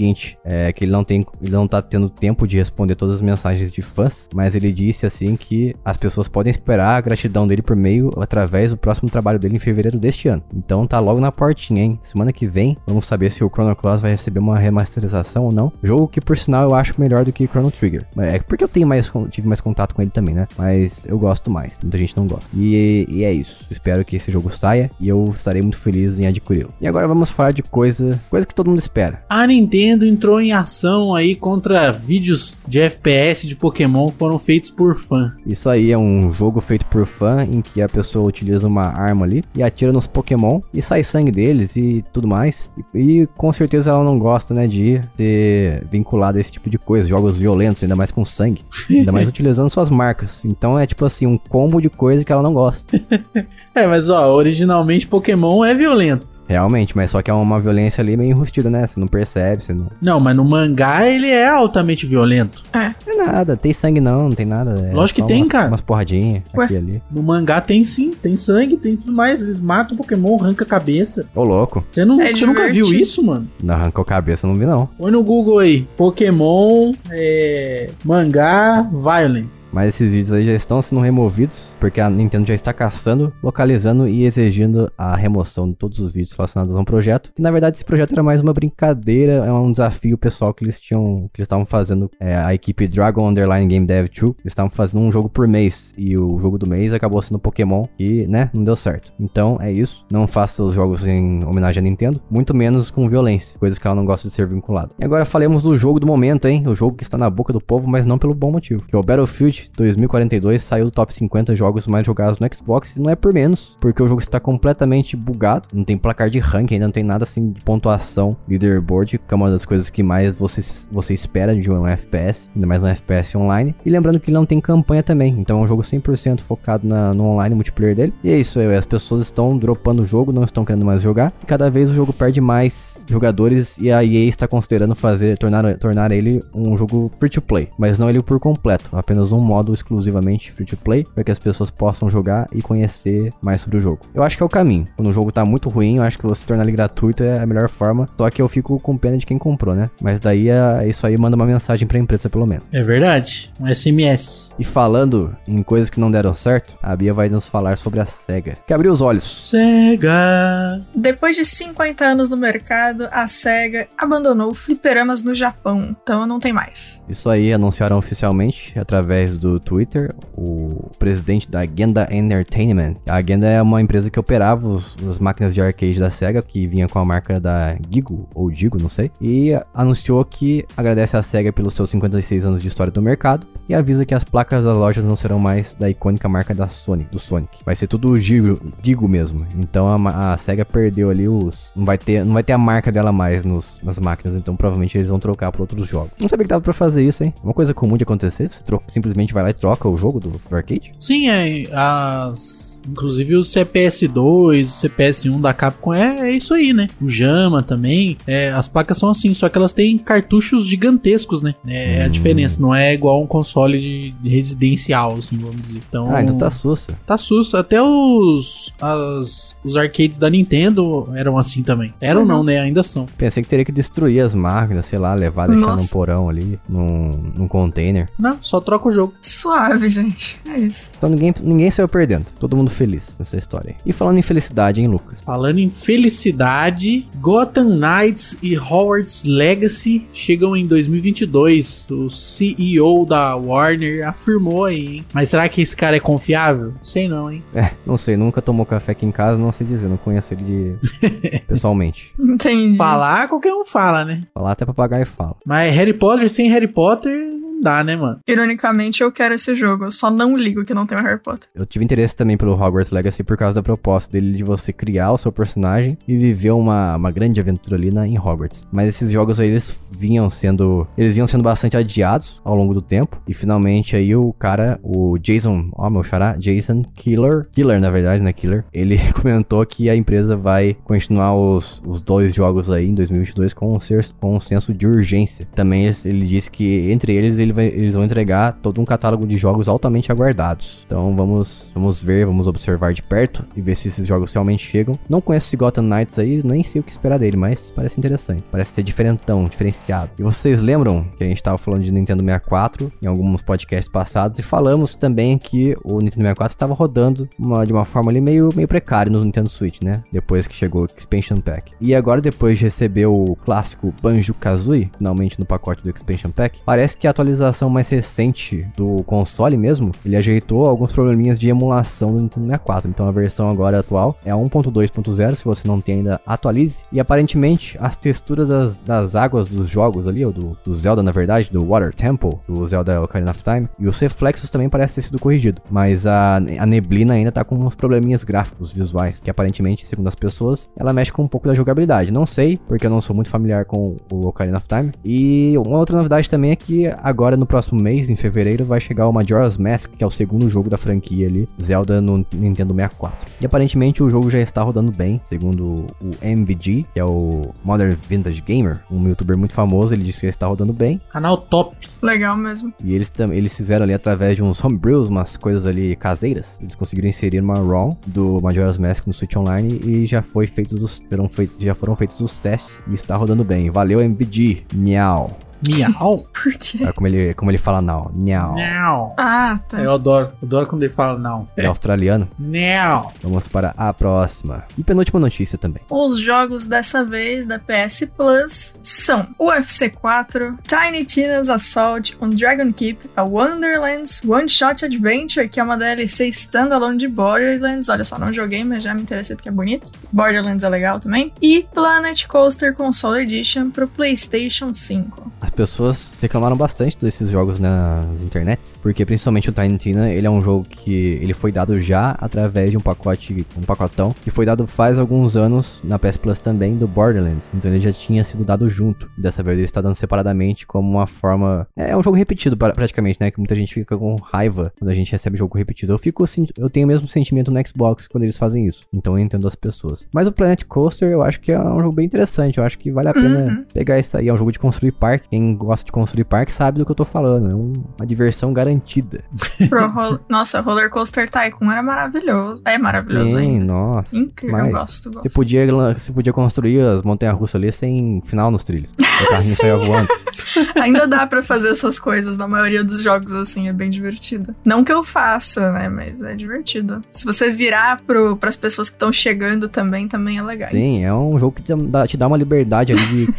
é 0.45 0.73
que 0.73 0.85
ele 0.85 0.93
não 0.93 1.05
tem, 1.05 1.25
ele 1.41 1.53
não 1.53 1.67
tá 1.67 1.81
tendo 1.81 2.09
tempo 2.09 2.47
de 2.47 2.59
responder 2.59 2.95
todas 2.95 3.17
as 3.17 3.23
mensagens 3.23 3.73
de 3.73 3.83
fãs, 3.83 4.29
mas 4.35 4.55
ele 4.55 4.73
disse 4.73 5.07
assim 5.07 5.37
que 5.37 5.75
as 5.85 5.97
pessoas 5.97 6.29
podem 6.29 6.51
esperar 6.51 6.97
a 6.97 7.01
gratidão 7.01 7.47
dele 7.47 7.63
por 7.63 7.77
meio 7.77 8.11
através 8.17 8.71
do 8.71 8.77
próximo 8.77 9.11
trabalho 9.11 9.39
dele 9.39 9.57
em 9.57 9.61
fevereiro 9.61 9.99
deste 9.99 10.29
ano. 10.29 10.43
Então 10.55 10.87
tá 10.87 10.99
logo 10.99 11.21
na 11.21 11.33
portinha, 11.33 11.83
hein? 11.83 11.99
Semana 12.03 12.33
que 12.33 12.47
vem 12.47 12.77
vamos 12.87 13.07
saber 13.07 13.31
se 13.31 13.45
o 13.45 13.49
Chrono 13.49 13.75
Cross 13.75 14.01
vai 14.01 14.13
receber 14.13 14.39
uma 14.39 14.59
remasterização 14.59 15.45
ou 15.45 15.53
não. 15.53 15.73
Jogo 15.83 16.09
que 16.09 16.21
por 16.21 16.37
sinal 16.37 16.69
eu 16.69 16.75
acho 16.75 17.01
melhor 17.01 17.25
do 17.25 17.33
que 17.33 17.47
Chrono 17.47 17.71
Trigger. 17.71 18.05
É 18.19 18.39
porque 18.39 18.65
eu 18.65 18.69
tenho 18.69 18.87
mais 18.87 19.11
tive 19.31 19.49
mais 19.49 19.61
contato 19.61 19.95
com 19.95 20.03
ele 20.03 20.11
também, 20.11 20.35
né? 20.35 20.47
Mas 20.57 21.05
eu 21.07 21.19
gosto 21.19 21.51
mais. 21.51 21.79
Muita 21.83 21.99
gente 21.99 22.17
não 22.17 22.27
gosta. 22.27 22.47
E, 22.55 23.07
e 23.09 23.25
é 23.25 23.33
isso. 23.33 23.67
Espero 23.71 24.05
que 24.05 24.17
esse 24.17 24.31
jogo 24.31 24.51
saia 24.51 24.91
e 25.01 25.09
eu 25.09 25.33
estarei 25.35 25.63
muito 25.63 25.79
feliz 25.79 26.19
em 26.19 26.27
adquiri-lo. 26.27 26.73
E 26.81 26.87
agora 26.87 27.07
vamos 27.09 27.31
falar 27.31 27.53
de 27.53 27.63
coisa, 27.63 28.21
coisa 28.31 28.47
que 28.47 28.55
todo 28.55 28.69
mundo 28.69 28.79
espera. 28.79 29.25
A 29.29 29.47
Nintendo 29.47 29.82
entrou 29.89 30.41
em 30.41 30.53
ação 30.53 31.15
aí 31.15 31.35
contra 31.35 31.91
vídeos 31.91 32.57
de 32.67 32.81
FPS 32.81 33.47
de 33.47 33.57
Pokémon 33.57 34.11
que 34.11 34.19
foram 34.19 34.39
feitos 34.39 34.71
por 34.71 34.97
fã. 34.97 35.35
Isso 35.47 35.69
aí 35.69 35.91
é 35.91 35.99
um 35.99 36.33
jogo 36.33 36.61
feito 36.61 36.87
por 36.87 37.07
fã 37.07 37.45
em 37.45 37.61
que 37.61 37.81
a 37.83 37.89
pessoa 37.89 38.27
utiliza 38.27 38.67
uma 38.67 38.87
arma 38.87 39.25
ali 39.25 39.45
e 39.55 39.63
atira 39.63 39.93
nos 39.93 40.07
Pokémon 40.07 40.61
e 40.73 40.81
sai 40.83 41.05
sangue 41.05 41.31
deles 41.31 41.77
e 41.77 42.05
tudo 42.13 42.27
mais. 42.27 42.71
E, 42.95 43.23
e 43.23 43.27
com 43.27 43.53
certeza 43.53 43.91
ela 43.91 44.05
não 44.05 44.19
gosta, 44.19 44.55
né, 44.55 44.67
de 44.67 45.01
ser 45.17 45.87
vinculada 45.91 46.39
a 46.39 46.41
esse 46.41 46.53
tipo 46.53 46.71
de 46.71 46.79
coisa, 46.79 47.09
jogos 47.09 47.39
violentos, 47.39 47.83
ainda 47.83 47.97
mais 47.97 48.11
com 48.11 48.25
sangue, 48.25 48.65
ainda 48.89 49.13
mais 49.13 49.29
utilizando 49.29 49.71
suas 49.71 49.91
marcas. 49.91 50.45
Então 50.45 50.79
é 50.79 50.87
tipo 50.87 51.05
assim, 51.05 51.27
um 51.27 51.39
combo 51.39 51.81
de 51.81 51.89
coisa 51.89 52.25
que 52.25 52.33
ela 52.33 52.43
não 52.43 52.53
gosta. 52.53 53.01
É, 53.75 53.87
mas 53.87 54.11
ó, 54.11 54.33
originalmente 54.35 55.07
Pokémon 55.07 55.65
é 55.65 55.75
violento. 55.75 56.27
Realmente, 56.47 56.95
mas 56.95 57.11
só 57.11 57.23
que 57.23 57.31
é 57.31 57.35
uma 57.35 57.59
violência 57.59 58.03
ali 58.03 58.17
meio 58.17 58.31
enrustida, 58.33 58.69
né? 58.69 58.87
Você 58.87 59.01
não 59.01 59.07
percebe, 59.07 59.65
você 59.65 59.73
não. 59.73 59.87
Não, 60.01 60.21
mas 60.21 60.37
no 60.37 60.45
mangá 60.45 61.09
ele 61.09 61.29
é 61.29 61.49
altamente 61.49 62.05
violento. 62.05 62.63
É, 62.73 62.93
Não 63.07 63.23
é 63.23 63.27
nada, 63.27 63.57
tem 63.57 63.73
sangue 63.73 64.01
não, 64.01 64.25
não 64.29 64.33
tem 64.33 64.45
nada. 64.45 64.89
é 64.91 64.95
Lógico 64.95 65.23
que 65.23 65.27
tem, 65.27 65.39
umas, 65.43 65.49
cara. 65.49 65.69
Umas 65.69 65.81
porradinhas 65.81 66.43
Ué? 66.55 66.65
aqui 66.67 66.77
ali. 66.77 67.03
No 67.11 67.23
mangá 67.23 67.61
tem 67.63 67.83
sim, 67.85 68.11
tem 68.11 68.37
sangue, 68.37 68.77
tem 68.77 68.97
tudo 68.97 69.13
mais. 69.13 69.41
Eles 69.41 69.61
matam 69.61 69.95
o 69.95 69.99
Pokémon, 69.99 70.37
arranca 70.43 70.65
a 70.65 70.69
cabeça. 70.69 71.25
Ô 71.35 71.43
louco, 71.43 71.83
Você, 71.91 72.05
não, 72.05 72.21
É 72.21 72.35
você 72.35 72.45
nunca 72.45 72.71
viu 72.71 72.85
isso, 72.93 73.23
mano? 73.23 73.49
não 73.63 73.75
arrancou 73.75 74.03
a 74.03 74.07
cabeça, 74.07 74.47
não 74.47 74.55
vi 74.55 74.67
não. 74.67 74.87
Põe 74.99 75.11
no 75.11 75.23
Google 75.23 75.61
aí. 75.61 75.87
Pokémon, 75.97 76.93
é, 77.11 77.91
mangá, 78.05 78.83
violence. 78.93 79.62
Mas 79.73 79.89
esses 79.89 80.13
vídeos 80.13 80.33
aí 80.33 80.45
já 80.45 80.53
estão 80.53 80.83
sendo 80.83 81.01
removidos, 81.01 81.69
porque 81.81 82.01
a 82.01 82.11
Nintendo 82.11 82.47
já 82.47 82.55
está 82.55 82.73
caçando, 82.73 83.33
localizando 83.43 84.07
e 84.07 84.25
exigindo 84.25 84.93
a 84.97 85.17
remoção 85.17 85.69
de 85.69 85.75
todos 85.75 85.99
os 85.99 86.13
vídeos 86.13 86.37
relacionados 86.37 86.77
a 86.77 86.79
um 86.79 86.85
projeto. 86.85 87.31
E 87.39 87.43
na 87.43 87.51
verdade 87.51 87.77
esse 87.77 87.85
projeto 87.85 88.13
era 88.13 88.23
mais 88.23 88.43
uma 88.43 88.53
brincadeira, 88.53 89.45
é 89.47 89.53
um 89.53 89.71
desafio 89.71 90.19
pessoal 90.19 90.53
que 90.53 90.63
eles 90.63 90.79
tinham, 90.79 91.31
que 91.33 91.41
eles 91.41 91.47
estavam 91.47 91.65
fazendo, 91.65 92.11
é, 92.21 92.37
a 92.37 92.53
equipe 92.53 92.87
Dragon 92.87 93.29
Underline 93.29 93.67
Game 93.67 93.87
Dev 93.87 94.09
2, 94.09 94.23
eles 94.23 94.37
estavam 94.45 94.71
fazendo 94.71 95.03
um 95.03 95.11
jogo 95.11 95.29
por 95.29 95.49
mês, 95.49 95.95
e 95.97 96.19
o 96.19 96.39
jogo 96.39 96.59
do 96.59 96.69
mês 96.69 96.93
acabou 96.93 97.23
sendo 97.23 97.39
Pokémon, 97.39 97.87
e 97.99 98.27
né, 98.27 98.51
não 98.53 98.63
deu 98.63 98.77
certo. 98.77 99.13
Então 99.19 99.57
é 99.61 99.73
isso, 99.73 100.05
não 100.13 100.27
faça 100.27 100.63
os 100.63 100.75
jogos 100.75 101.07
em 101.07 101.43
homenagem 101.45 101.81
à 101.81 101.83
Nintendo, 101.83 102.21
muito 102.31 102.55
menos 102.55 102.91
com 102.91 103.09
violência, 103.09 103.59
coisas 103.59 103.79
que 103.79 103.87
ela 103.87 103.97
não 103.97 104.05
gosta 104.05 104.29
de 104.29 104.35
ser 104.35 104.47
vinculada. 104.47 104.91
E 104.99 105.05
agora 105.05 105.25
falemos 105.25 105.63
do 105.63 105.77
jogo 105.77 105.99
do 105.99 106.07
momento, 106.07 106.47
hein, 106.47 106.65
o 106.67 106.75
jogo 106.75 106.97
que 106.97 107.05
está 107.05 107.17
na 107.17 107.31
boca 107.31 107.53
do 107.53 107.61
povo, 107.61 107.89
mas 107.89 108.05
não 108.05 108.19
pelo 108.19 108.35
bom 108.35 108.51
motivo, 108.51 108.85
que 108.85 108.95
é 108.95 108.99
o 108.99 109.03
Battlefield 109.03 109.62
2042 109.77 110.63
saiu 110.63 110.87
do 110.87 110.91
top 110.91 111.15
50 111.15 111.55
jogos 111.55 111.87
mais 111.87 112.07
jogados 112.07 112.39
no 112.39 112.55
Xbox 112.55 112.97
e 112.97 113.01
não 113.01 113.11
é 113.11 113.17
por 113.17 113.33
menos, 113.33 113.77
porque 113.81 114.03
o 114.03 114.09
jogo 114.09 114.21
está 114.21 114.39
completamente 114.41 115.17
bugado, 115.17 115.69
não 115.73 115.85
tem 115.85 115.97
placar 115.97 116.31
de 116.31 116.39
ranking, 116.39 116.75
ainda 116.75 116.87
não 116.87 116.93
tem 116.93 117.03
nada 117.03 117.25
assim 117.25 117.53
de 117.53 117.63
pontuação, 117.63 118.37
leaderboard, 118.49 119.19
que 119.19 119.35
é 119.35 119.37
uma 119.37 119.51
das 119.51 119.65
coisas 119.65 119.91
que 119.91 120.03
mais 120.03 120.35
você, 120.35 120.61
você 120.91 121.15
espera 121.15 121.55
de 121.55 121.71
um 121.71 121.87
FPS, 121.87 122.51
ainda 122.55 122.67
mais 122.67 122.83
um 122.83 122.87
FPS 122.87 123.37
online. 123.37 123.75
E 123.85 123.91
lembrando 123.91 124.21
que 124.21 124.31
ele 124.31 124.37
não 124.37 124.47
tem 124.47 124.61
campanha 124.61 125.03
também, 125.03 125.35
então 125.39 125.61
é 125.61 125.63
um 125.63 125.67
jogo 125.67 125.83
100% 125.83 126.41
focado 126.41 126.87
na, 126.87 127.13
no 127.13 127.25
online 127.25 127.55
multiplayer 127.55 127.97
dele. 127.97 128.15
E 128.23 128.31
é 128.31 128.39
isso, 128.39 128.61
é, 128.61 128.77
as 128.77 128.87
pessoas 128.87 129.23
estão 129.23 129.57
dropando 129.57 130.03
o 130.03 130.07
jogo, 130.07 130.33
não 130.33 130.45
estão 130.45 130.65
querendo 130.65 130.85
mais 130.85 131.03
jogar, 131.03 131.33
e 131.43 131.47
cada 131.47 131.71
vez 131.71 131.91
o 131.91 131.95
jogo 131.95 132.13
perde 132.13 132.41
mais 132.41 132.92
jogadores 133.13 133.77
e 133.79 133.91
a 133.91 134.05
EA 134.05 134.29
está 134.29 134.49
considerando 134.49 134.95
fazer 134.95 135.39
tornar, 135.39 135.77
tornar 135.79 136.11
ele 136.13 136.43
um 136.55 136.77
jogo 136.77 137.11
free 137.19 137.31
to 137.31 137.43
play, 137.43 137.69
mas 137.79 137.99
não 137.99 138.09
ele 138.09 138.23
por 138.23 138.39
completo, 138.41 138.91
apenas 138.97 139.33
um 139.33 139.41
modo 139.41 139.73
exclusivamente 139.73 140.53
free 140.53 140.67
to 140.67 140.77
play 140.77 141.05
para 141.15 141.25
que 141.25 141.31
as 141.31 141.39
pessoas 141.39 141.71
possam 141.71 142.09
jogar 142.09 142.49
e 142.53 142.63
conhecer 142.63 143.31
mais 143.41 143.61
sobre 143.61 143.79
o 143.79 143.81
jogo. 143.81 144.01
Eu 144.15 144.23
acho 144.23 144.37
que 144.37 144.43
é 144.43 144.47
o 144.47 144.49
caminho. 144.49 144.87
Quando 144.97 145.09
o 145.09 145.13
jogo 145.13 145.33
tá 145.33 145.45
muito 145.45 145.69
ruim, 145.69 145.97
eu 145.97 146.03
acho 146.03 146.19
que 146.19 146.27
você 146.27 146.45
tornar 146.45 146.63
ele 146.65 146.73
gratuito 146.73 147.23
é 147.23 147.41
a 147.41 147.47
melhor 147.47 147.69
forma. 147.69 148.09
Só 148.17 148.29
que 148.31 148.41
eu 148.41 148.49
fico 148.49 148.79
com 148.81 148.97
pena 148.97 149.19
de 149.19 149.27
quem 149.27 149.39
comprou, 149.39 149.75
né? 149.75 149.91
Mas 150.01 150.21
daí 150.21 150.49
é, 150.49 150.89
isso 150.89 151.07
aí 151.07 151.17
manda 151.17 151.37
uma 151.37 151.47
mensagem 151.47 151.87
pra 151.87 151.99
empresa 151.99 152.29
pelo 152.29 152.47
menos. 152.47 152.65
É 152.73 152.83
verdade, 152.83 153.53
um 153.61 153.67
SMS. 153.73 154.51
E 154.59 154.65
falando 154.65 155.37
em 155.47 155.63
coisas 155.63 155.91
que 155.91 156.01
não 156.01 156.11
deram 156.11 156.35
certo, 156.35 156.75
a 156.83 156.95
Bia 156.95 157.13
vai 157.13 157.29
nos 157.29 157.47
falar 157.47 157.77
sobre 157.77 158.01
a 158.01 158.07
SEGA, 158.07 158.55
que 158.67 158.73
abriu 158.73 158.93
os 158.93 159.01
olhos. 159.01 159.49
Sega. 159.51 160.85
Depois 160.95 161.37
de 161.37 161.45
50 161.45 162.05
anos 162.05 162.29
no 162.29 162.37
mercado, 162.37 163.02
passado, 163.03 163.09
a 163.11 163.27
SEGA 163.27 163.89
abandonou 163.99 164.55
fliperamas 164.55 165.23
no 165.23 165.35
Japão, 165.35 165.97
então 166.03 166.27
não 166.27 166.39
tem 166.39 166.53
mais. 166.53 167.03
Isso 167.09 167.29
aí 167.29 167.53
anunciaram 167.53 167.99
oficialmente 167.99 168.79
através 168.79 169.37
do 169.37 169.59
Twitter 169.59 170.15
o 170.37 170.91
presidente 170.99 171.51
da 171.51 171.61
Agenda 171.61 172.09
Entertainment. 172.11 172.97
A 173.09 173.17
Agenda 173.17 173.47
é 173.47 173.61
uma 173.61 173.81
empresa 173.81 174.11
que 174.11 174.21
operava 174.21 174.69
os, 174.69 174.97
as 175.09 175.19
máquinas 175.19 175.55
de 175.55 175.61
arcade 175.61 175.99
da 175.99 176.11
SEGA, 176.11 176.43
que 176.43 176.67
vinha 176.67 176.89
com 176.89 176.99
a 176.99 177.05
marca 177.05 177.41
da 177.41 177.77
Gigo, 177.91 178.29
ou 178.35 178.51
Digo, 178.51 178.81
não 178.81 178.89
sei, 178.89 179.11
e 179.21 179.51
anunciou 179.75 180.25
que 180.25 180.65
agradece 180.77 181.17
à 181.17 181.23
SEGA 181.23 181.53
pelos 181.53 181.75
seus 181.75 181.91
56 181.91 182.45
anos 182.45 182.63
de 182.63 182.69
história 182.69 182.93
do 182.93 183.01
mercado 183.01 183.47
e 183.69 183.75
avisa 183.75 184.05
que 184.05 184.15
as 184.15 184.25
placas 184.25 184.65
das 184.65 184.77
lojas 184.77 185.05
não 185.05 185.17
serão 185.17 185.39
mais 185.39 185.75
da 185.75 185.89
icônica 185.89 186.29
marca 186.29 186.55
da 186.55 186.69
Sony, 186.69 187.07
do 187.11 187.19
Sonic. 187.19 187.59
Vai 187.65 187.75
ser 187.75 187.87
tudo 187.87 188.19
Gigo, 188.19 188.73
Gigo 188.83 189.09
mesmo. 189.09 189.47
Então 189.57 189.89
a, 189.89 190.33
a 190.33 190.39
SEGA 190.39 190.65
perdeu 190.65 191.11
ali 191.11 191.29
os. 191.29 191.73
Não 191.75 191.85
vai 191.85 191.97
ter, 191.97 192.25
não 192.25 192.35
vai 192.35 192.43
ter 192.43 192.53
a 192.53 192.59
marca 192.59 192.82
dela 192.91 193.13
mais 193.13 193.45
nos, 193.45 193.79
nas 193.83 193.99
máquinas, 193.99 194.37
então 194.37 194.57
provavelmente 194.57 194.97
eles 194.97 195.11
vão 195.11 195.19
trocar 195.19 195.53
para 195.53 195.63
outros 195.63 195.87
jogos. 195.87 196.11
Não 196.19 196.29
sabia 196.29 196.45
que 196.45 196.49
dava 196.49 196.63
pra 196.63 196.73
fazer 196.73 197.05
isso, 197.05 197.23
hein? 197.23 197.33
Uma 197.45 197.55
coisa 197.55 197.75
comum 197.75 197.97
de 197.97 198.03
acontecer, 198.03 198.51
você 198.51 198.63
troca, 198.65 198.85
simplesmente 198.89 199.33
vai 199.33 199.43
lá 199.43 199.51
e 199.51 199.55
troca 199.55 199.89
o 199.89 199.97
jogo 199.97 200.19
do, 200.19 200.31
do 200.31 200.57
arcade? 200.57 200.93
Sim, 200.99 201.29
é. 201.29 201.67
As 201.73 202.72
Inclusive 202.89 203.37
o 203.37 203.41
CPS2, 203.41 204.17
o 204.17 204.89
CPS1 204.89 205.41
da 205.41 205.53
Capcom 205.53 205.95
é, 205.95 206.31
é 206.31 206.33
isso 206.33 206.55
aí, 206.55 206.73
né? 206.73 206.89
O 207.01 207.09
Jama 207.09 207.63
também. 207.63 208.17
É, 208.27 208.51
as 208.51 208.69
placas 208.69 208.99
são 208.99 209.11
assim, 209.11 209.33
só 209.35 209.49
que 209.49 209.57
elas 209.57 209.73
têm 209.73 209.99
cartuchos 209.99 210.67
gigantescos, 210.67 211.43
né? 211.43 211.55
É 211.67 212.01
hum. 212.01 212.05
a 212.05 212.09
diferença, 212.09 212.61
não 212.61 212.75
é 212.75 212.93
igual 212.93 213.23
um 213.23 213.27
console 213.27 213.79
de, 213.79 214.15
de, 214.23 214.29
residencial, 214.29 215.17
assim, 215.17 215.37
vamos 215.37 215.61
dizer. 215.61 215.81
Então, 215.89 216.15
ah, 216.15 216.23
então 216.23 216.37
tá 216.37 216.51
sussa. 216.51 216.95
Tá 217.07 217.17
sussa. 217.17 217.61
Até 217.61 217.81
os, 217.83 218.73
as, 218.81 219.57
os 219.65 219.77
arcades 219.77 220.17
da 220.17 220.29
Nintendo 220.29 221.09
eram 221.15 221.39
assim 221.39 221.63
também. 221.63 221.93
Eram 222.01 222.23
uhum. 222.23 222.27
não, 222.27 222.45
né? 222.45 222.61
Ainda 222.61 222.83
são. 222.83 223.07
Pensei 223.17 223.43
que 223.43 223.49
teria 223.49 223.65
que 223.65 223.73
destruir 223.73 224.21
as 224.21 224.35
máquinas, 224.35 224.87
sei 224.87 224.99
lá, 224.99 225.15
levar, 225.15 225.47
deixar 225.47 225.67
Nossa. 225.67 225.83
num 225.83 225.89
porão 225.89 226.29
ali, 226.29 226.59
num, 226.69 227.11
num 227.37 227.49
container. 227.49 228.09
Não, 228.19 228.39
só 228.41 228.61
troca 228.61 228.89
o 228.89 228.91
jogo. 228.91 229.15
Suave, 229.21 229.89
gente. 229.89 230.41
É 230.49 230.59
isso. 230.59 230.91
Então 230.97 231.09
ninguém, 231.09 231.35
ninguém 231.41 231.71
saiu 231.71 231.89
perdendo. 231.89 232.27
Todo 232.39 232.57
mundo 232.57 232.71
feliz 232.73 233.15
nessa 233.19 233.37
história. 233.37 233.77
E 233.85 233.93
falando 233.93 234.19
em 234.19 234.23
felicidade, 234.23 234.81
hein, 234.81 234.89
Lucas? 234.89 235.21
Falando 235.25 235.59
em 235.59 235.71
felicidade, 235.71 237.09
Gotham 237.21 237.79
Knights 237.79 238.37
e 238.43 238.59
Hogwarts 238.59 239.25
Legacy 239.25 240.09
chegam 240.13 240.57
em 240.57 240.67
2022. 240.67 241.91
O 241.91 242.11
CEO 242.11 243.07
da 243.07 243.37
Warner 243.37 244.07
afirmou 244.09 244.65
aí, 244.65 244.97
hein? 244.97 245.07
Mas 245.13 245.29
será 245.29 245.49
que 245.49 245.63
esse 245.63 245.77
cara 245.77 245.97
é 245.97 246.01
confiável? 246.01 246.75
Sei 246.83 247.09
não, 247.09 247.31
hein? 247.31 247.43
É, 247.55 247.71
não 247.87 247.97
sei. 247.97 248.17
Nunca 248.17 248.43
tomou 248.43 248.67
café 248.67 248.93
aqui 248.93 249.07
em 249.07 249.13
casa, 249.13 249.41
não 249.41 249.53
sei 249.53 249.67
dizer. 249.67 249.89
Não 249.89 249.97
conheço 249.97 250.35
ele 250.35 250.43
de... 250.43 251.41
pessoalmente. 251.47 252.13
Entendi. 252.19 252.77
Falar, 252.77 253.29
qualquer 253.29 253.55
um 253.55 253.65
fala, 253.65 254.05
né? 254.05 254.23
Falar 254.35 254.53
até 254.53 254.65
papagaio 254.65 255.07
fala. 255.07 255.37
Mas 255.45 255.75
Harry 255.75 255.93
Potter 255.93 256.29
sem 256.29 256.49
Harry 256.51 256.69
Potter 256.69 257.43
dá, 257.63 257.85
né, 257.85 257.97
mano? 257.97 258.19
Ironicamente, 258.27 259.03
eu 259.03 259.13
quero 259.13 259.35
esse 259.35 259.55
jogo. 259.55 259.85
Eu 259.85 259.91
só 259.91 260.11
não 260.11 260.37
ligo 260.37 260.65
que 260.65 260.75
não 260.75 260.87
tem 260.87 260.99
o 260.99 261.03
Harry 261.03 261.21
Potter. 261.21 261.49
Eu 261.55 261.65
tive 261.65 261.85
interesse 261.85 262.15
também 262.15 262.37
pelo 262.37 262.53
Hogwarts 262.53 262.91
Legacy 262.91 263.23
por 263.23 263.37
causa 263.37 263.55
da 263.55 263.63
proposta 263.63 264.13
dele 264.13 264.37
de 264.37 264.43
você 264.43 264.73
criar 264.73 265.13
o 265.13 265.19
seu 265.19 265.31
personagem 265.31 265.97
e 266.07 266.17
viver 266.17 266.51
uma, 266.51 266.97
uma 266.97 267.11
grande 267.11 267.41
aventura 267.41 267.77
ali 267.77 267.91
na, 267.91 268.07
em 268.07 268.19
Hogwarts. 268.19 268.67
Mas 268.73 268.89
esses 268.89 269.11
jogos 269.11 269.39
aí, 269.39 269.49
eles 269.49 269.79
vinham 269.91 270.29
sendo... 270.29 270.87
Eles 270.99 271.15
vinham 271.15 271.27
sendo 271.27 271.43
bastante 271.43 271.77
adiados 271.77 272.41
ao 272.45 272.57
longo 272.57 272.75
do 272.75 272.83
tempo. 272.83 273.23
E 273.29 273.35
finalmente 273.35 273.95
aí 273.95 274.15
o 274.17 274.33
cara, 274.33 274.79
o 274.83 275.17
Jason... 275.19 275.71
Ó, 275.73 275.89
meu 275.89 276.03
xará. 276.03 276.37
Jason 276.37 276.83
Killer. 276.97 277.47
Killer, 277.53 277.81
na 277.81 277.91
verdade, 277.91 278.23
né? 278.23 278.33
Killer. 278.33 278.65
Ele 278.73 278.99
comentou 279.15 279.65
que 279.65 279.89
a 279.89 279.95
empresa 279.95 280.37
vai 280.37 280.77
continuar 280.85 281.35
os, 281.35 281.81
os 281.87 282.01
dois 282.01 282.35
jogos 282.35 282.71
aí 282.71 282.89
em 282.89 282.95
2022 282.95 283.55
com 283.55 283.73
um, 283.73 283.79
com 284.21 284.37
um 284.37 284.41
senso 284.41 284.75
de 284.75 284.87
urgência. 284.87 285.47
Também 285.55 285.87
ele, 285.87 285.97
ele 286.05 286.27
disse 286.27 286.51
que 286.51 286.91
entre 286.91 287.15
eles 287.15 287.39
ele 287.39 287.52
ele 287.53 287.55
vai, 287.55 287.67
eles 287.67 287.95
vão 287.95 288.05
entregar 288.05 288.59
todo 288.63 288.81
um 288.81 288.85
catálogo 288.85 289.27
de 289.27 289.37
jogos 289.37 289.69
altamente 289.69 290.11
aguardados. 290.11 290.83
Então 290.87 291.15
vamos, 291.15 291.71
vamos 291.75 292.03
ver, 292.03 292.27
vamos 292.27 292.47
observar 292.47 292.93
de 292.93 293.03
perto 293.03 293.45
e 293.57 293.61
ver 293.61 293.77
se 293.77 293.89
esses 293.89 294.07
jogos 294.07 294.33
realmente 294.33 294.65
chegam. 294.65 294.99
Não 295.09 295.21
conheço 295.21 295.47
esse 295.47 295.57
Gotham 295.57 295.83
Knights 295.83 296.19
aí, 296.19 296.43
nem 296.45 296.65
sei 296.65 296.81
o 296.81 296.85
que 296.85 296.91
esperar 296.91 297.19
dele, 297.19 297.37
mas 297.37 297.73
parece 297.75 297.99
interessante. 297.99 298.43
Parece 298.51 298.73
ser 298.73 298.83
diferentão, 298.83 299.45
diferenciado. 299.45 300.11
E 300.19 300.23
vocês 300.23 300.61
lembram 300.61 301.05
que 301.17 301.25
a 301.25 301.27
gente 301.27 301.37
estava 301.37 301.59
falando 301.59 301.83
de 301.83 301.93
Nintendo 301.93 302.23
64 302.23 302.93
em 303.03 303.07
alguns 303.07 303.43
podcasts 303.43 303.89
passados 303.89 304.39
e 304.39 304.43
falamos 304.43 304.95
também 304.95 305.37
que 305.39 305.77
o 305.85 305.99
Nintendo 305.99 306.23
64 306.23 306.55
estava 306.55 306.75
rodando 306.75 307.29
uma, 307.39 307.67
de 307.67 307.73
uma 307.73 307.85
forma 307.85 308.11
ali 308.11 308.21
meio, 308.21 308.49
meio 308.55 308.69
precária 308.69 309.11
no 309.11 309.21
Nintendo 309.21 309.49
Switch, 309.49 309.83
né? 309.83 310.03
Depois 310.11 310.47
que 310.47 310.55
chegou 310.55 310.83
o 310.83 310.87
Expansion 310.97 311.39
Pack. 311.39 311.73
E 311.81 311.95
agora, 311.95 312.21
depois 312.21 312.59
de 312.59 312.65
receber 312.65 313.07
o 313.07 313.37
clássico 313.45 313.93
Banjo-Kazooie, 314.03 314.91
finalmente 314.97 315.39
no 315.39 315.47
pacote 315.47 315.83
do 315.83 315.91
Expansion 315.91 316.31
Pack, 316.31 316.61
parece 316.65 316.97
que 316.97 317.07
a 317.07 317.11
atualização 317.11 317.42
atualização 317.43 317.69
mais 317.69 317.89
recente 317.89 318.67
do 318.77 319.03
console 319.05 319.57
mesmo, 319.57 319.91
ele 320.05 320.17
ajeitou 320.17 320.67
alguns 320.67 320.93
probleminhas 320.93 321.39
de 321.39 321.49
emulação 321.49 322.13
do 322.13 322.21
Nintendo 322.21 322.47
64. 322.47 322.89
Então 322.89 323.09
a 323.09 323.13
versão 323.13 323.49
agora 323.49 323.81
atual 323.81 324.17
é 324.25 324.31
1.2.0, 324.31 325.35
se 325.35 325.45
você 325.45 325.67
não 325.67 325.81
tem 325.81 325.97
ainda, 325.97 326.21
atualize. 326.27 326.83
E 326.93 327.01
aparentemente 327.01 327.77
as 327.81 327.97
texturas 327.97 328.49
das, 328.49 328.81
das 328.81 329.15
águas 329.15 329.49
dos 329.49 329.69
jogos 329.69 330.07
ali, 330.07 330.25
ou 330.25 330.33
do, 330.33 330.57
do, 330.65 330.75
Zelda 330.75 331.03
na 331.03 331.11
verdade, 331.11 331.51
do 331.51 331.65
Water 331.65 331.95
Temple, 331.95 332.39
do 332.49 332.67
Zelda 332.67 333.01
Ocarina 333.01 333.31
of 333.31 333.43
Time, 333.43 333.69
e 333.79 333.87
os 333.87 333.99
reflexos 333.99 334.49
também 334.49 334.69
parecem 334.69 334.97
ter 334.97 335.09
sido 335.09 335.19
corrigido. 335.19 335.61
Mas 335.71 336.07
a, 336.07 336.37
a 336.37 336.67
neblina 336.67 337.15
ainda 337.15 337.33
tá 337.33 337.45
com 337.45 337.57
uns 337.57 337.75
probleminhas 337.75 338.25
gráficos, 338.25 338.73
visuais, 338.73 339.21
que 339.21 339.31
aparentemente, 339.31 339.87
segundo 339.87 340.09
as 340.09 340.15
pessoas, 340.15 340.71
ela 340.77 340.93
mexe 340.93 341.13
com 341.13 341.23
um 341.23 341.29
pouco 341.29 341.49
da 341.49 341.55
jogabilidade. 341.55 342.13
Não 342.13 342.27
sei, 342.27 342.59
porque 342.69 342.87
eu 342.87 342.91
não 342.91 343.01
sou 343.01 343.15
muito 343.15 343.31
familiar 343.31 343.65
com 343.65 343.97
o 344.11 344.27
Ocarina 344.27 344.59
of 344.59 344.67
Time. 344.69 344.93
E 345.05 345.55
uma 345.57 345.79
outra 345.79 345.97
novidade 345.97 346.29
também 346.29 346.51
é 346.51 346.57
que 346.57 346.87
agora 347.03 347.22
agora 347.23 347.37
no 347.37 347.47
próximo 347.47 347.81
mês, 347.81 348.11
em 348.11 348.17
fevereiro, 348.17 348.65
vai 348.65 348.81
chegar 348.81 349.07
o 349.07 349.13
Majora's 349.13 349.57
Mask, 349.57 349.93
que 349.93 350.03
é 350.03 350.07
o 350.07 350.11
segundo 350.11 350.51
jogo 350.51 350.69
da 350.69 350.77
franquia 350.77 351.29
ali, 351.29 351.49
Zelda 351.61 352.01
no 352.01 352.27
Nintendo 352.35 352.75
64. 352.75 353.31
E 353.41 353.47
aparentemente 353.47 354.03
o 354.03 354.11
jogo 354.11 354.29
já 354.29 354.41
está 354.41 354.61
rodando 354.61 354.91
bem, 354.91 355.21
segundo 355.29 355.87
o 356.01 356.11
MVG, 356.21 356.85
que 356.93 356.99
é 356.99 357.05
o 357.05 357.55
Modern 357.63 357.97
Vintage 358.09 358.41
Gamer, 358.41 358.81
um 358.91 359.07
youtuber 359.07 359.39
muito 359.39 359.55
famoso, 359.55 359.95
ele 359.95 360.03
disse 360.03 360.19
que 360.19 360.27
está 360.27 360.49
rodando 360.49 360.73
bem. 360.73 361.01
Canal 361.13 361.37
top. 361.37 361.77
Legal 362.03 362.37
mesmo. 362.37 362.75
E 362.83 362.93
eles, 362.93 363.13
eles 363.31 363.57
fizeram 363.57 363.85
ali 363.85 363.95
através 363.95 364.35
de 364.35 364.43
uns 364.43 364.63
homebrews, 364.63 365.09
umas 365.09 365.37
coisas 365.37 365.65
ali 365.65 365.95
caseiras, 365.95 366.59
eles 366.61 366.75
conseguiram 366.75 367.09
inserir 367.09 367.39
uma 367.39 367.55
ROM 367.55 367.95
do 368.05 368.41
Majora's 368.43 368.79
Mask 368.79 369.07
no 369.07 369.13
Switch 369.13 369.37
Online 369.37 369.81
e 369.87 370.07
já 370.07 370.23
foi 370.23 370.49
feitos 370.49 370.83
os, 370.83 371.01
foram 371.09 371.29
feitos, 371.29 371.57
já 371.61 371.73
foram 371.73 371.95
feitos 371.95 372.19
os 372.19 372.37
testes 372.37 372.83
e 372.89 372.95
está 372.95 373.15
rodando 373.15 373.45
bem. 373.45 373.71
Valeu 373.71 374.01
MVG. 374.01 374.65
Nhau. 374.75 375.39
Miau? 375.67 376.19
Por 376.33 376.53
quê? 376.53 376.85
É 376.85 376.93
como 376.93 377.07
ele, 377.07 377.35
como 377.35 377.51
ele 377.51 377.59
fala 377.59 377.81
não. 377.81 378.11
Não. 378.15 379.15
Ah, 379.17 379.61
tá. 379.69 379.81
Eu 379.81 379.93
adoro. 379.93 380.33
Adoro 380.43 380.67
quando 380.67 380.83
ele 380.83 380.93
fala 380.93 381.19
não. 381.19 381.49
É 381.57 381.67
australiano? 381.67 382.29
Não. 382.39 383.11
Vamos 383.23 383.49
para 383.49 383.75
a 383.77 383.93
próxima. 383.93 384.65
E 384.77 384.83
penúltima 384.83 385.21
notícia 385.21 385.57
também. 385.57 385.83
Os 385.91 386.19
jogos 386.19 386.67
dessa 386.67 387.05
vez 387.05 387.47
da 387.47 387.59
PS 387.59 388.09
Plus 388.17 388.75
são 388.83 389.27
UFC 389.39 389.91
4, 389.91 390.59
Tiny 390.67 391.05
Tina's 391.05 391.49
Assault 391.49 392.17
on 392.21 392.31
Dragon 392.31 392.73
Keep, 392.73 393.11
a 393.17 393.23
Wonderlands 393.23 394.23
One 394.25 394.49
Shot 394.49 394.85
Adventure, 394.85 395.49
que 395.49 395.61
é 395.61 395.63
uma 395.63 395.77
DLC 395.77 396.29
standalone 396.29 396.99
de 396.99 397.09
Borderlands. 397.09 397.89
Olha 397.89 398.05
só, 398.05 398.19
não 398.19 398.33
joguei, 398.33 398.65
mas 398.65 398.83
já 398.83 398.95
me 398.95 399.03
interessei 399.03 399.37
porque 399.37 399.49
é 399.49 399.53
bonito. 399.53 399.93
Borderlands 400.13 400.65
é 400.65 400.69
legal 400.69 400.99
também. 400.99 401.33
E 401.41 401.67
Planet 401.73 402.27
Coaster 402.27 402.75
Console 402.75 403.23
Edition 403.23 403.71
pro 403.71 403.87
PlayStation 403.89 404.75
5. 404.75 405.33
As 405.41 405.51
pessoas 405.53 406.12
reclamaram 406.23 406.57
bastante 406.57 406.97
desses 406.99 407.31
jogos 407.31 407.59
nas 407.59 408.23
internets, 408.23 408.79
porque 408.81 409.05
principalmente 409.05 409.51
o 409.51 409.53
Tiny 409.53 409.77
Tina, 409.77 410.11
ele 410.11 410.27
é 410.27 410.31
um 410.31 410.41
jogo 410.41 410.65
que 410.65 411.19
ele 411.21 411.35
foi 411.35 411.53
dado 411.53 411.81
já 411.81 412.17
através 412.19 412.71
de 412.71 412.77
um 412.77 412.81
pacote, 412.81 413.45
um 413.57 413.63
pacotão, 413.63 414.15
que 414.23 414.31
foi 414.31 414.47
dado 414.47 414.67
faz 414.67 414.99
alguns 414.99 415.37
anos 415.37 415.81
na 415.85 415.99
PS 415.99 416.17
Plus 416.17 416.39
também 416.39 416.77
do 416.77 416.87
Borderlands. 416.87 417.51
Então 417.55 417.71
ele 417.71 417.81
já 417.81 417.93
tinha 417.93 418.25
sido 418.25 418.45
dado 418.45 418.69
junto. 418.69 419.11
Dessa 419.19 419.43
vez 419.43 419.59
ele 419.59 419.65
está 419.65 419.81
dando 419.81 419.95
separadamente 419.95 420.67
como 420.67 420.89
uma 420.89 421.07
forma, 421.07 421.67
é 421.77 421.97
um 421.97 422.03
jogo 422.03 422.17
repetido 422.17 422.57
praticamente, 422.57 423.19
né, 423.21 423.31
que 423.31 423.39
muita 423.39 423.55
gente 423.55 423.75
fica 423.75 423.97
com 423.97 424.17
raiva 424.17 424.73
quando 424.79 424.91
a 424.91 424.95
gente 424.95 425.13
recebe 425.13 425.37
jogo 425.37 425.59
repetido. 425.59 425.93
Eu 425.93 425.99
fico 425.99 426.25
eu 426.59 426.71
tenho 426.71 426.87
o 426.87 426.89
mesmo 426.89 427.09
sentimento 427.09 427.51
no 427.51 427.67
Xbox 427.67 428.07
quando 428.07 428.25
eles 428.25 428.37
fazem 428.37 428.67
isso. 428.67 428.87
Então 428.93 429.19
eu 429.19 429.25
entendo 429.25 429.47
as 429.47 429.55
pessoas. 429.55 430.07
Mas 430.15 430.27
o 430.27 430.33
Planet 430.33 430.65
Coaster 430.65 431.11
eu 431.11 431.23
acho 431.23 431.41
que 431.41 431.53
é 431.53 431.61
um 431.61 431.81
jogo 431.81 431.93
bem 431.93 432.07
interessante, 432.07 432.59
eu 432.59 432.65
acho 432.65 432.79
que 432.79 432.91
vale 432.91 433.09
a 433.09 433.15
pena 433.15 433.45
uhum. 433.45 433.65
pegar 433.73 433.99
isso 433.99 434.17
aí, 434.17 434.29
é 434.29 434.33
um 434.33 434.37
jogo 434.37 434.53
de 434.53 434.59
construir 434.59 434.93
parque. 434.93 435.29
Quem 435.29 435.57
gosta 435.57 435.85
de 435.85 435.93
construir 435.93 436.12
construir 436.13 436.25
parque 436.25 436.53
sabe 436.53 436.79
do 436.79 436.85
que 436.85 436.91
eu 436.91 436.95
tô 436.97 437.05
falando. 437.05 437.51
É 437.51 437.55
um- 437.55 437.73
uma 437.99 438.07
diversão 438.07 438.53
garantida. 438.53 439.25
Ro- 439.95 440.21
Nossa, 440.29 440.61
Roller 440.61 440.91
Coaster 440.91 441.29
Tycoon 441.29 441.71
era 441.71 441.83
maravilhoso. 441.83 442.63
É 442.67 442.77
maravilhoso 442.79 443.37
Sim, 443.39 443.55
ainda. 443.59 443.65
nossa. 443.73 444.17
Incrível, 444.17 444.59
eu 444.59 444.71
gosto, 444.73 445.11
gosto. 445.11 445.23
Você 445.29 445.35
podia, 445.35 445.67
você 445.95 446.13
podia 446.13 446.33
construir 446.33 446.81
as 446.81 447.03
montanhas 447.03 447.37
russas 447.37 447.55
ali 447.57 447.73
sem 447.73 448.23
final 448.27 448.51
nos 448.51 448.63
trilhos. 448.63 448.93
O 448.93 449.29
carrinho 449.31 449.57
saia 449.57 449.77
voando. 449.77 450.09
Ainda 450.81 451.07
dá 451.07 451.27
pra 451.27 451.43
fazer 451.43 451.69
essas 451.71 451.99
coisas 451.99 452.37
na 452.37 452.47
maioria 452.47 452.85
dos 452.85 453.03
jogos, 453.03 453.33
assim, 453.33 453.69
é 453.69 453.73
bem 453.73 453.91
divertido. 453.91 454.55
Não 454.65 454.85
que 454.85 454.93
eu 454.93 455.03
faça, 455.05 455.73
né, 455.73 455.89
mas 455.89 456.21
é 456.21 456.35
divertido. 456.35 457.01
Se 457.13 457.25
você 457.25 457.51
virar 457.51 458.01
pro, 458.07 458.37
pras 458.37 458.57
pessoas 458.57 458.89
que 458.89 458.95
estão 458.97 459.13
chegando 459.13 459.69
também, 459.69 460.09
também 460.09 460.39
é 460.39 460.43
legal. 460.43 460.71
Sim, 460.71 461.05
é 461.05 461.15
um 461.15 461.39
jogo 461.39 461.53
que 461.57 461.63
te 461.63 461.75
dá, 461.75 462.07
te 462.07 462.17
dá 462.17 462.27
uma 462.27 462.37
liberdade 462.37 462.93
ali 462.93 463.07
de, 463.07 463.27
de 463.27 463.35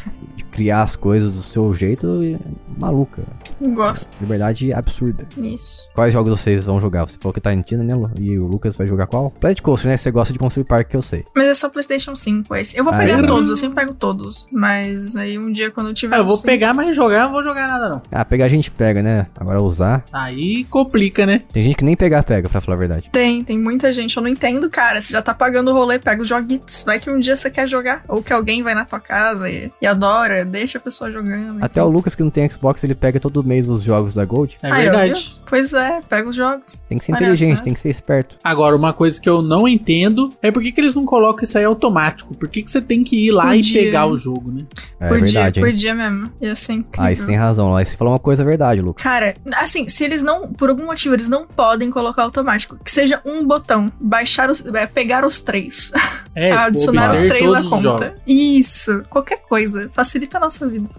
criar 0.54 0.84
as 0.84 0.96
coisas 0.96 1.36
do 1.36 1.44
seu 1.44 1.74
jeito 1.74 2.24
e- 2.24 2.38
maluca. 2.78 3.24
Gosto. 3.62 4.20
Liberdade 4.22 4.74
absurda. 4.74 5.26
Isso. 5.38 5.82
Quais 5.94 6.12
jogos 6.14 6.40
vocês 6.40 6.66
vão 6.66 6.80
jogar? 6.82 7.06
Você 7.06 7.18
falou 7.20 7.34
que 7.34 7.40
tá 7.42 7.54
em 7.54 7.62
Tina, 7.62 7.84
né? 7.84 7.94
E 8.20 8.38
o 8.38 8.46
Lucas 8.46 8.76
vai 8.76 8.86
jogar 8.88 9.08
qual? 9.08 9.32
Planet 9.32 9.62
Coaster, 9.62 9.90
né? 9.90 9.98
Você 9.98 10.12
gosta 10.12 10.34
de 10.34 10.40
construir 10.40 10.66
parque, 10.66 10.92
que 10.92 10.98
eu 10.98 11.02
sei. 11.02 11.26
Mas 11.36 11.46
é 11.46 11.54
só 11.54 11.70
PlayStation 11.70 12.16
5 12.16 12.56
esse. 12.56 12.78
Eu 12.78 12.84
vou 12.84 12.94
Ah, 12.94 12.98
pegar 12.98 13.20
é 13.24 13.26
todos, 13.26 13.50
eu 13.50 13.56
sempre 13.56 13.76
pego 13.76 13.94
todos. 13.94 14.48
Mas 14.52 15.16
aí 15.16 15.38
um 15.38 15.52
dia 15.52 15.72
quando 15.72 15.88
eu 15.88 15.94
tiver. 15.94 16.16
Ah, 16.16 16.20
eu 16.20 16.24
o 16.24 16.28
vou 16.28 16.42
pegar, 16.42 16.74
mas 16.74 16.96
jogar 16.96 17.24
eu 17.24 17.24
não 17.26 17.32
vou 17.32 17.44
jogar 17.44 17.68
nada 17.68 17.90
não. 17.90 18.02
Ah, 18.12 18.26
pegar 18.26 18.46
a 18.46 18.50
gente 18.50 18.70
pega, 18.70 19.02
né? 19.02 19.28
Agora 19.40 19.62
usar. 19.64 20.04
Aí 20.12 20.66
complica, 20.66 21.26
né? 21.26 21.44
Tem 21.52 21.64
gente 21.64 21.76
que 21.78 21.86
nem 21.86 21.96
pegar 21.96 22.24
pega, 22.24 22.50
pra 22.50 22.60
falar 22.62 22.76
a 22.76 22.80
verdade. 22.80 23.10
Tem, 23.12 23.44
tem 23.44 23.58
muita 23.58 23.94
gente. 23.94 24.18
Eu 24.18 24.24
não 24.24 24.30
entendo, 24.30 24.70
cara. 24.70 25.02
Você 25.02 25.14
já 25.14 25.22
tá 25.22 25.34
pagando 25.34 25.72
o 25.72 25.74
rolê, 25.74 26.00
pega 26.00 26.22
os 26.22 26.28
joguitos. 26.28 26.84
Vai 26.84 27.00
que 27.00 27.10
um 27.10 27.20
dia 27.20 27.36
você 27.36 27.50
quer 27.50 27.68
jogar. 27.68 28.04
Ou 28.08 28.22
que 28.22 28.34
alguém 28.34 28.62
vai 28.64 28.74
na 28.76 28.84
tua 28.86 29.00
casa 29.00 29.50
e, 29.50 29.72
e 29.82 29.88
adora, 29.88 30.43
deixa 30.44 30.78
a 30.78 30.82
pessoa 30.82 31.12
jogando. 31.12 31.64
Até 31.64 31.84
o 31.84 31.90
Lucas 31.90 32.16
que 32.16 32.24
não 32.24 32.30
tem 32.30 32.50
Xbox, 32.50 32.84
ele 32.84 32.94
pega 32.96 33.20
todo 33.20 33.44
mês 33.44 33.68
os 33.70 33.82
jogos 33.84 34.14
da 34.14 34.26
Gold. 34.26 34.58
É 34.62 34.72
Aí, 34.72 34.88
ó, 34.88 34.92
verdade. 34.92 35.14
viu? 35.14 35.44
Pois 35.48 35.74
é, 35.74 36.02
pega 36.08 36.30
os 36.30 36.36
jogos. 36.36 36.84
Tem 36.90 36.98
que 36.98 37.06
ser 37.06 37.12
Olha 37.14 37.22
inteligente, 37.22 37.58
só. 37.58 37.64
tem 37.64 37.74
que 37.74 37.80
ser 37.80 37.90
esperto. 37.90 38.36
Agora, 38.44 38.76
uma 38.76 38.94
coisa 38.94 39.20
que 39.22 39.30
eu 39.30 39.42
não 39.42 39.68
entendo 39.68 40.30
é 40.42 40.52
por 40.52 40.62
que, 40.64 40.72
que 40.72 40.82
eles 40.82 40.96
não 40.96 41.06
colocam 41.06 41.44
isso 41.44 41.58
aí 41.58 41.64
automático. 41.64 42.36
Por 42.36 42.48
que, 42.50 42.64
que 42.64 42.72
você 42.72 42.82
tem 42.82 43.04
que 43.04 43.28
ir 43.28 43.32
lá 43.32 43.48
Por 43.48 43.56
e 43.56 43.62
dia. 43.62 43.82
pegar 43.82 44.06
o 44.08 44.18
jogo, 44.18 44.52
né? 44.52 44.62
É 45.00 45.08
por 45.08 45.20
verdade, 45.20 45.54
dia, 45.56 45.64
por 45.64 45.70
hein? 45.70 45.76
dia 45.76 45.94
mesmo. 45.94 46.32
Ia 46.42 46.56
ser 46.56 46.74
incrível. 46.74 47.12
Ah, 47.12 47.16
você 47.16 47.26
tem 47.26 47.36
razão. 47.36 47.72
Lá 47.74 47.84
você 47.84 47.96
falou 47.96 48.14
uma 48.14 48.20
coisa 48.20 48.44
verdade, 48.44 48.82
Lucas. 48.82 49.04
Cara, 49.04 49.36
assim, 49.58 49.88
se 49.90 50.04
eles 50.04 50.24
não, 50.24 50.52
por 50.54 50.70
algum 50.70 50.86
motivo, 50.86 51.14
eles 51.16 51.30
não 51.30 51.46
podem 51.46 51.90
colocar 51.90 52.24
automático, 52.24 52.78
que 52.84 52.92
seja 52.92 53.22
um 53.26 53.46
botão, 53.46 53.92
baixar 54.00 54.50
os, 54.50 54.66
é, 54.66 54.86
pegar 54.88 55.26
os 55.26 55.42
três, 55.42 55.92
É, 56.36 56.52
adicionar 56.54 57.12
os 57.12 57.20
obter 57.20 57.30
três 57.30 57.52
na 57.52 57.64
conta. 57.64 58.16
Isso, 58.28 59.04
qualquer 59.10 59.42
coisa, 59.42 59.90
facilita 59.92 60.33
a 60.38 60.40
nossa 60.42 60.68
vida. 60.68 60.90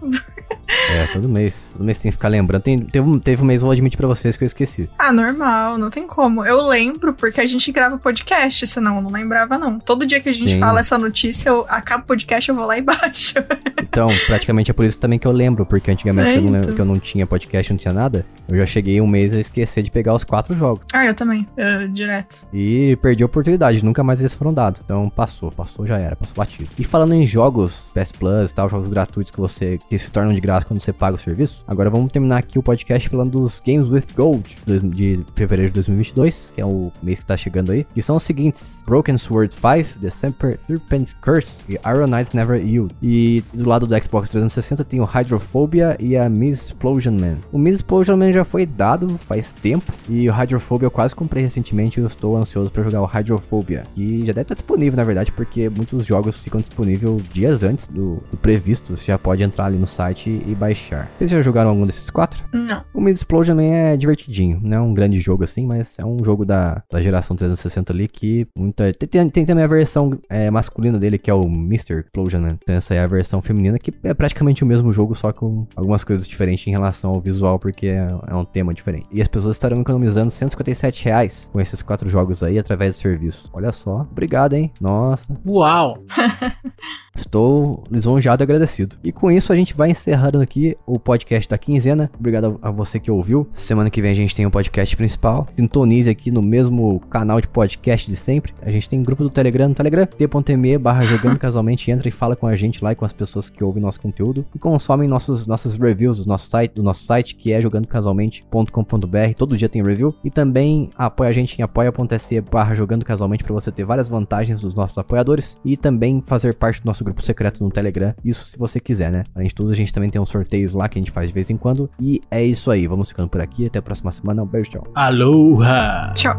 É, 0.67 1.07
todo 1.13 1.29
mês. 1.29 1.53
Todo 1.73 1.83
mês 1.85 1.97
tem 1.97 2.11
que 2.11 2.17
ficar 2.17 2.27
lembrando. 2.27 2.61
Tem, 2.63 2.79
teve, 2.79 3.07
um, 3.07 3.19
teve 3.19 3.41
um 3.41 3.45
mês, 3.45 3.61
vou 3.61 3.71
admitir 3.71 3.97
pra 3.97 4.07
vocês, 4.07 4.35
que 4.35 4.43
eu 4.43 4.47
esqueci. 4.47 4.89
Ah, 4.97 5.11
normal, 5.11 5.77
não 5.77 5.89
tem 5.89 6.07
como. 6.07 6.43
Eu 6.45 6.61
lembro 6.65 7.13
porque 7.13 7.39
a 7.41 7.45
gente 7.45 7.71
grava 7.71 7.97
podcast, 7.97 8.65
senão 8.67 8.97
eu 8.97 9.01
não 9.01 9.11
lembrava, 9.11 9.57
não. 9.57 9.79
Todo 9.79 10.05
dia 10.05 10.19
que 10.19 10.29
a 10.29 10.33
gente 10.33 10.53
Sim. 10.53 10.59
fala 10.59 10.79
essa 10.79 10.97
notícia, 10.97 11.49
eu 11.49 11.65
acabo 11.69 12.03
o 12.03 12.07
podcast, 12.07 12.49
eu 12.49 12.55
vou 12.55 12.65
lá 12.65 12.77
e 12.77 12.81
baixo. 12.83 13.35
Então, 13.81 14.09
praticamente 14.27 14.71
é 14.71 14.73
por 14.73 14.85
isso 14.85 14.97
também 14.97 15.17
que 15.19 15.27
eu 15.27 15.31
lembro, 15.31 15.65
porque 15.65 15.91
antigamente 15.91 16.29
É, 16.29 16.37
eu, 16.37 16.41
não 16.41 16.51
lembro, 16.51 16.65
então. 16.65 16.75
que 16.75 16.81
eu 16.81 16.85
não 16.85 16.99
tinha 16.99 17.25
podcast, 17.27 17.71
não 17.71 17.77
tinha 17.77 17.93
nada. 17.93 18.25
Eu 18.47 18.57
já 18.57 18.65
cheguei 18.65 18.99
um 19.01 19.07
mês 19.07 19.33
a 19.33 19.39
esquecer 19.39 19.83
de 19.83 19.91
pegar 19.91 20.13
os 20.13 20.23
quatro 20.23 20.55
jogos. 20.57 20.83
ah, 20.93 21.05
eu 21.05 21.13
também, 21.13 21.47
direto. 21.93 22.45
E 22.53 22.95
perdi 23.01 23.23
a 23.23 23.25
oportunidade, 23.25 23.83
nunca 23.83 24.03
mais 24.03 24.19
eles 24.19 24.33
foram 24.33 24.53
dados. 24.53 24.81
Então 24.83 25.09
passou, 25.09 25.51
passou, 25.51 25.85
já 25.85 25.97
era, 25.97 26.15
passou 26.15 26.35
batido. 26.35 26.69
E 26.77 26.83
falando 26.83 27.13
em 27.13 27.25
jogos, 27.25 27.91
PS 27.93 28.11
Plus 28.11 28.51
e 28.51 28.53
tal, 28.53 28.69
jogos 28.69 28.87
gratuitos 28.87 29.24
que 29.31 29.39
você 29.39 29.79
que 29.89 29.97
se 29.97 30.09
tornam 30.11 30.33
de 30.33 30.39
graça 30.41 30.65
quando 30.65 30.81
você 30.81 30.93
paga 30.93 31.15
o 31.15 31.19
serviço. 31.19 31.63
Agora 31.67 31.89
vamos 31.89 32.11
terminar 32.11 32.37
aqui 32.37 32.57
o 32.59 32.63
podcast 32.63 33.09
falando 33.09 33.31
dos 33.31 33.61
Games 33.65 33.89
with 33.89 34.05
Gold 34.15 34.57
de 34.93 35.25
fevereiro 35.35 35.71
de 35.71 35.75
2022, 35.75 36.51
que 36.53 36.61
é 36.61 36.65
o 36.65 36.91
mês 37.01 37.19
que 37.19 37.25
tá 37.25 37.35
chegando 37.37 37.71
aí. 37.71 37.85
Que 37.93 38.01
são 38.01 38.15
os 38.15 38.23
seguintes: 38.23 38.83
Broken 38.85 39.17
Sword 39.17 39.53
5, 39.55 39.99
The 39.99 40.09
Semper- 40.09 40.59
Serpent's 40.67 41.13
Curse 41.13 41.59
e 41.69 41.73
Iron 41.87 42.07
Knights 42.07 42.33
Never 42.33 42.61
Yield. 42.61 42.93
E 43.01 43.43
do 43.53 43.67
lado 43.67 43.87
do 43.87 44.03
Xbox 44.03 44.29
360 44.29 44.83
tem 44.83 44.99
o 44.99 45.05
Hydrophobia 45.05 45.97
e 45.99 46.15
a 46.17 46.29
Miss 46.29 46.67
Explosion 46.67 47.13
Man. 47.13 47.37
O 47.51 47.57
Miss 47.57 47.75
Explosion 47.75 48.17
Man 48.17 48.31
já 48.31 48.43
foi 48.43 48.65
dado 48.65 49.17
faz 49.27 49.51
tempo 49.51 49.91
e 50.09 50.29
o 50.29 50.33
Hydrophobia 50.33 50.85
eu 50.87 50.91
quase 50.91 51.15
comprei 51.15 51.43
recentemente 51.43 51.99
e 51.99 52.03
eu 52.03 52.07
estou 52.07 52.35
ansioso 52.37 52.71
para 52.71 52.83
jogar 52.83 53.01
o 53.01 53.05
Hydrophobia. 53.05 53.83
E 53.95 54.19
já 54.19 54.33
deve 54.33 54.41
estar 54.41 54.55
disponível, 54.55 54.97
na 54.97 55.03
verdade, 55.03 55.31
porque 55.31 55.69
muitos 55.69 56.05
jogos 56.05 56.37
ficam 56.37 56.59
disponíveis 56.59 57.21
dias 57.33 57.63
antes 57.63 57.87
do, 57.87 58.21
do 58.31 58.37
previsto. 58.37 58.95
Você 58.95 59.11
já 59.15 59.19
pode 59.19 59.43
entrar 59.43 59.65
ali 59.65 59.77
no 59.77 59.87
site 59.87 60.29
e 60.45 60.53
baixar. 60.53 61.09
Vocês 61.17 61.29
já 61.29 61.41
jogaram 61.41 61.69
algum 61.69 61.85
desses 61.85 62.09
quatro? 62.09 62.43
Não. 62.53 62.83
O 62.93 63.01
Miss 63.01 63.17
Explosion 63.17 63.59
é 63.59 63.95
divertidinho, 63.95 64.59
não 64.61 64.77
é 64.77 64.81
um 64.81 64.93
grande 64.93 65.19
jogo 65.19 65.43
assim, 65.43 65.65
mas 65.65 65.97
é 65.97 66.05
um 66.05 66.17
jogo 66.23 66.45
da, 66.45 66.83
da 66.91 67.01
geração 67.01 67.35
360 67.35 67.93
ali 67.93 68.07
que 68.07 68.47
muita. 68.57 68.91
Tem, 68.91 69.07
tem, 69.07 69.29
tem 69.29 69.45
também 69.45 69.63
a 69.63 69.67
versão 69.67 70.19
é, 70.29 70.51
masculina 70.51 70.99
dele, 70.99 71.17
que 71.17 71.31
é 71.31 71.33
o 71.33 71.43
Mr. 71.43 71.99
Explosion 71.99 72.41
Man. 72.41 72.57
Então 72.61 72.75
essa 72.75 72.93
é 72.93 72.99
a 72.99 73.07
versão 73.07 73.41
feminina, 73.41 73.79
que 73.79 73.93
é 74.03 74.13
praticamente 74.13 74.63
o 74.63 74.67
mesmo 74.67 74.91
jogo, 74.91 75.15
só 75.15 75.31
com 75.31 75.65
algumas 75.75 76.03
coisas 76.03 76.27
diferentes 76.27 76.67
em 76.67 76.71
relação 76.71 77.11
ao 77.11 77.21
visual, 77.21 77.57
porque 77.57 77.87
é, 77.87 78.07
é 78.27 78.35
um 78.35 78.45
tema 78.45 78.73
diferente. 78.73 79.07
E 79.11 79.21
as 79.21 79.27
pessoas 79.27 79.55
estarão 79.55 79.79
economizando 79.79 80.29
157 80.29 81.05
reais 81.05 81.49
com 81.51 81.61
esses 81.61 81.81
quatro 81.81 82.09
jogos 82.09 82.43
aí 82.43 82.59
através 82.59 82.95
do 82.95 83.01
serviço. 83.01 83.49
Olha 83.53 83.71
só, 83.71 84.05
obrigado, 84.11 84.53
hein? 84.53 84.71
Nossa. 84.81 85.39
Uau! 85.45 86.03
Estou 87.15 87.83
lisonjeado 87.89 88.43
e 88.43 88.45
agradecido. 88.45 88.97
E 89.03 89.11
com 89.11 89.31
isso 89.31 89.53
a 89.53 89.55
gente 89.55 89.73
vai 89.73 89.91
encerrando 89.91 90.41
aqui 90.41 90.77
o 90.85 90.99
podcast 90.99 91.49
da 91.49 91.57
quinzena. 91.57 92.11
Obrigado 92.19 92.59
a 92.61 92.69
você 92.69 92.99
que 92.99 93.09
ouviu. 93.09 93.47
Semana 93.53 93.89
que 93.89 94.01
vem 94.01 94.11
a 94.11 94.15
gente 94.15 94.35
tem 94.35 94.45
o 94.45 94.51
podcast 94.51 94.95
principal. 94.97 95.47
Sintonize 95.55 96.09
aqui 96.09 96.29
no 96.31 96.41
mesmo 96.41 96.99
canal 97.09 97.39
de 97.39 97.47
podcast 97.47 98.09
de 98.09 98.17
sempre. 98.17 98.53
A 98.61 98.69
gente 98.71 98.89
tem 98.89 99.01
grupo 99.01 99.23
do 99.23 99.29
Telegram 99.29 99.69
no 99.69 99.75
Telegram, 99.75 100.05
t.me 100.05 100.77
barra 100.77 101.01
jogando 101.01 101.39
casualmente. 101.39 101.89
Entra 101.89 102.07
e 102.09 102.11
fala 102.11 102.35
com 102.35 102.47
a 102.47 102.55
gente 102.55 102.83
lá 102.83 102.91
e 102.91 102.95
com 102.95 103.05
as 103.05 103.13
pessoas 103.13 103.49
que 103.49 103.63
ouvem 103.63 103.81
nosso 103.81 104.01
conteúdo. 104.01 104.45
E 104.53 104.59
consomem 104.59 105.07
nossos, 105.07 105.47
nossos 105.47 105.77
reviews 105.77 106.19
do 106.19 106.27
nosso 106.27 106.49
site, 106.49 106.73
do 106.73 106.83
nosso 106.83 107.05
site 107.05 107.35
que 107.35 107.53
é 107.53 107.61
jogandocasualmente.com.br. 107.61 109.33
Todo 109.37 109.57
dia 109.57 109.69
tem 109.69 109.83
review. 109.83 110.13
E 110.23 110.29
também 110.29 110.89
apoia 110.97 111.29
a 111.29 111.33
gente 111.33 111.57
em 111.57 111.63
apoia.se 111.63 112.41
barra 112.41 112.75
jogando 112.75 113.05
casualmente 113.05 113.43
para 113.43 113.53
você 113.53 113.71
ter 113.71 113.85
várias 113.85 114.09
vantagens 114.09 114.61
dos 114.61 114.75
nossos 114.75 114.97
apoiadores. 114.97 115.57
E 115.63 115.77
também 115.77 116.21
fazer 116.25 116.55
parte 116.55 116.81
do 116.81 116.85
nosso 116.85 117.04
grupo 117.05 117.21
secreto 117.21 117.63
no 117.63 117.69
Telegram. 117.69 118.13
Isso 118.23 118.45
se 118.47 118.57
você 118.57 118.79
quiser, 118.79 119.11
né? 119.11 119.23
Além 119.33 119.47
de 119.47 119.55
tudo, 119.55 119.71
a 119.71 119.75
gente 119.75 119.93
também 119.93 120.09
tem 120.09 120.19
uns 120.19 120.29
sorteios 120.29 120.73
lá 120.73 120.89
que 120.89 120.99
a 120.99 121.01
gente 121.01 121.11
faz 121.11 121.27
de 121.27 121.33
vez 121.33 121.49
em 121.49 121.57
quando. 121.57 121.89
E 121.99 122.19
é 122.29 122.43
isso 122.43 122.69
aí. 122.69 122.87
Vamos 122.87 123.09
ficando 123.09 123.29
por 123.29 123.39
aqui. 123.39 123.65
Até 123.65 123.79
a 123.79 123.81
próxima 123.81 124.11
semana. 124.11 124.43
Um 124.43 124.47
beijo, 124.47 124.71
tchau. 124.71 124.87
Aloha! 124.93 126.11
Tchau. 126.15 126.35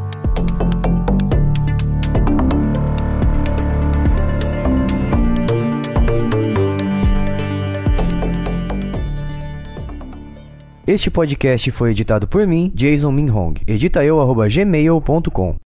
Este 10.86 11.10
podcast 11.10 11.68
foi 11.72 11.90
editado 11.90 12.28
por 12.28 12.46
mim, 12.46 12.70
Jason 12.72 13.10
Minhong. 13.10 13.54
Edita 13.66 14.04
eu, 14.04 14.20
arroba 14.20 14.48
gmail.com. 14.48 15.52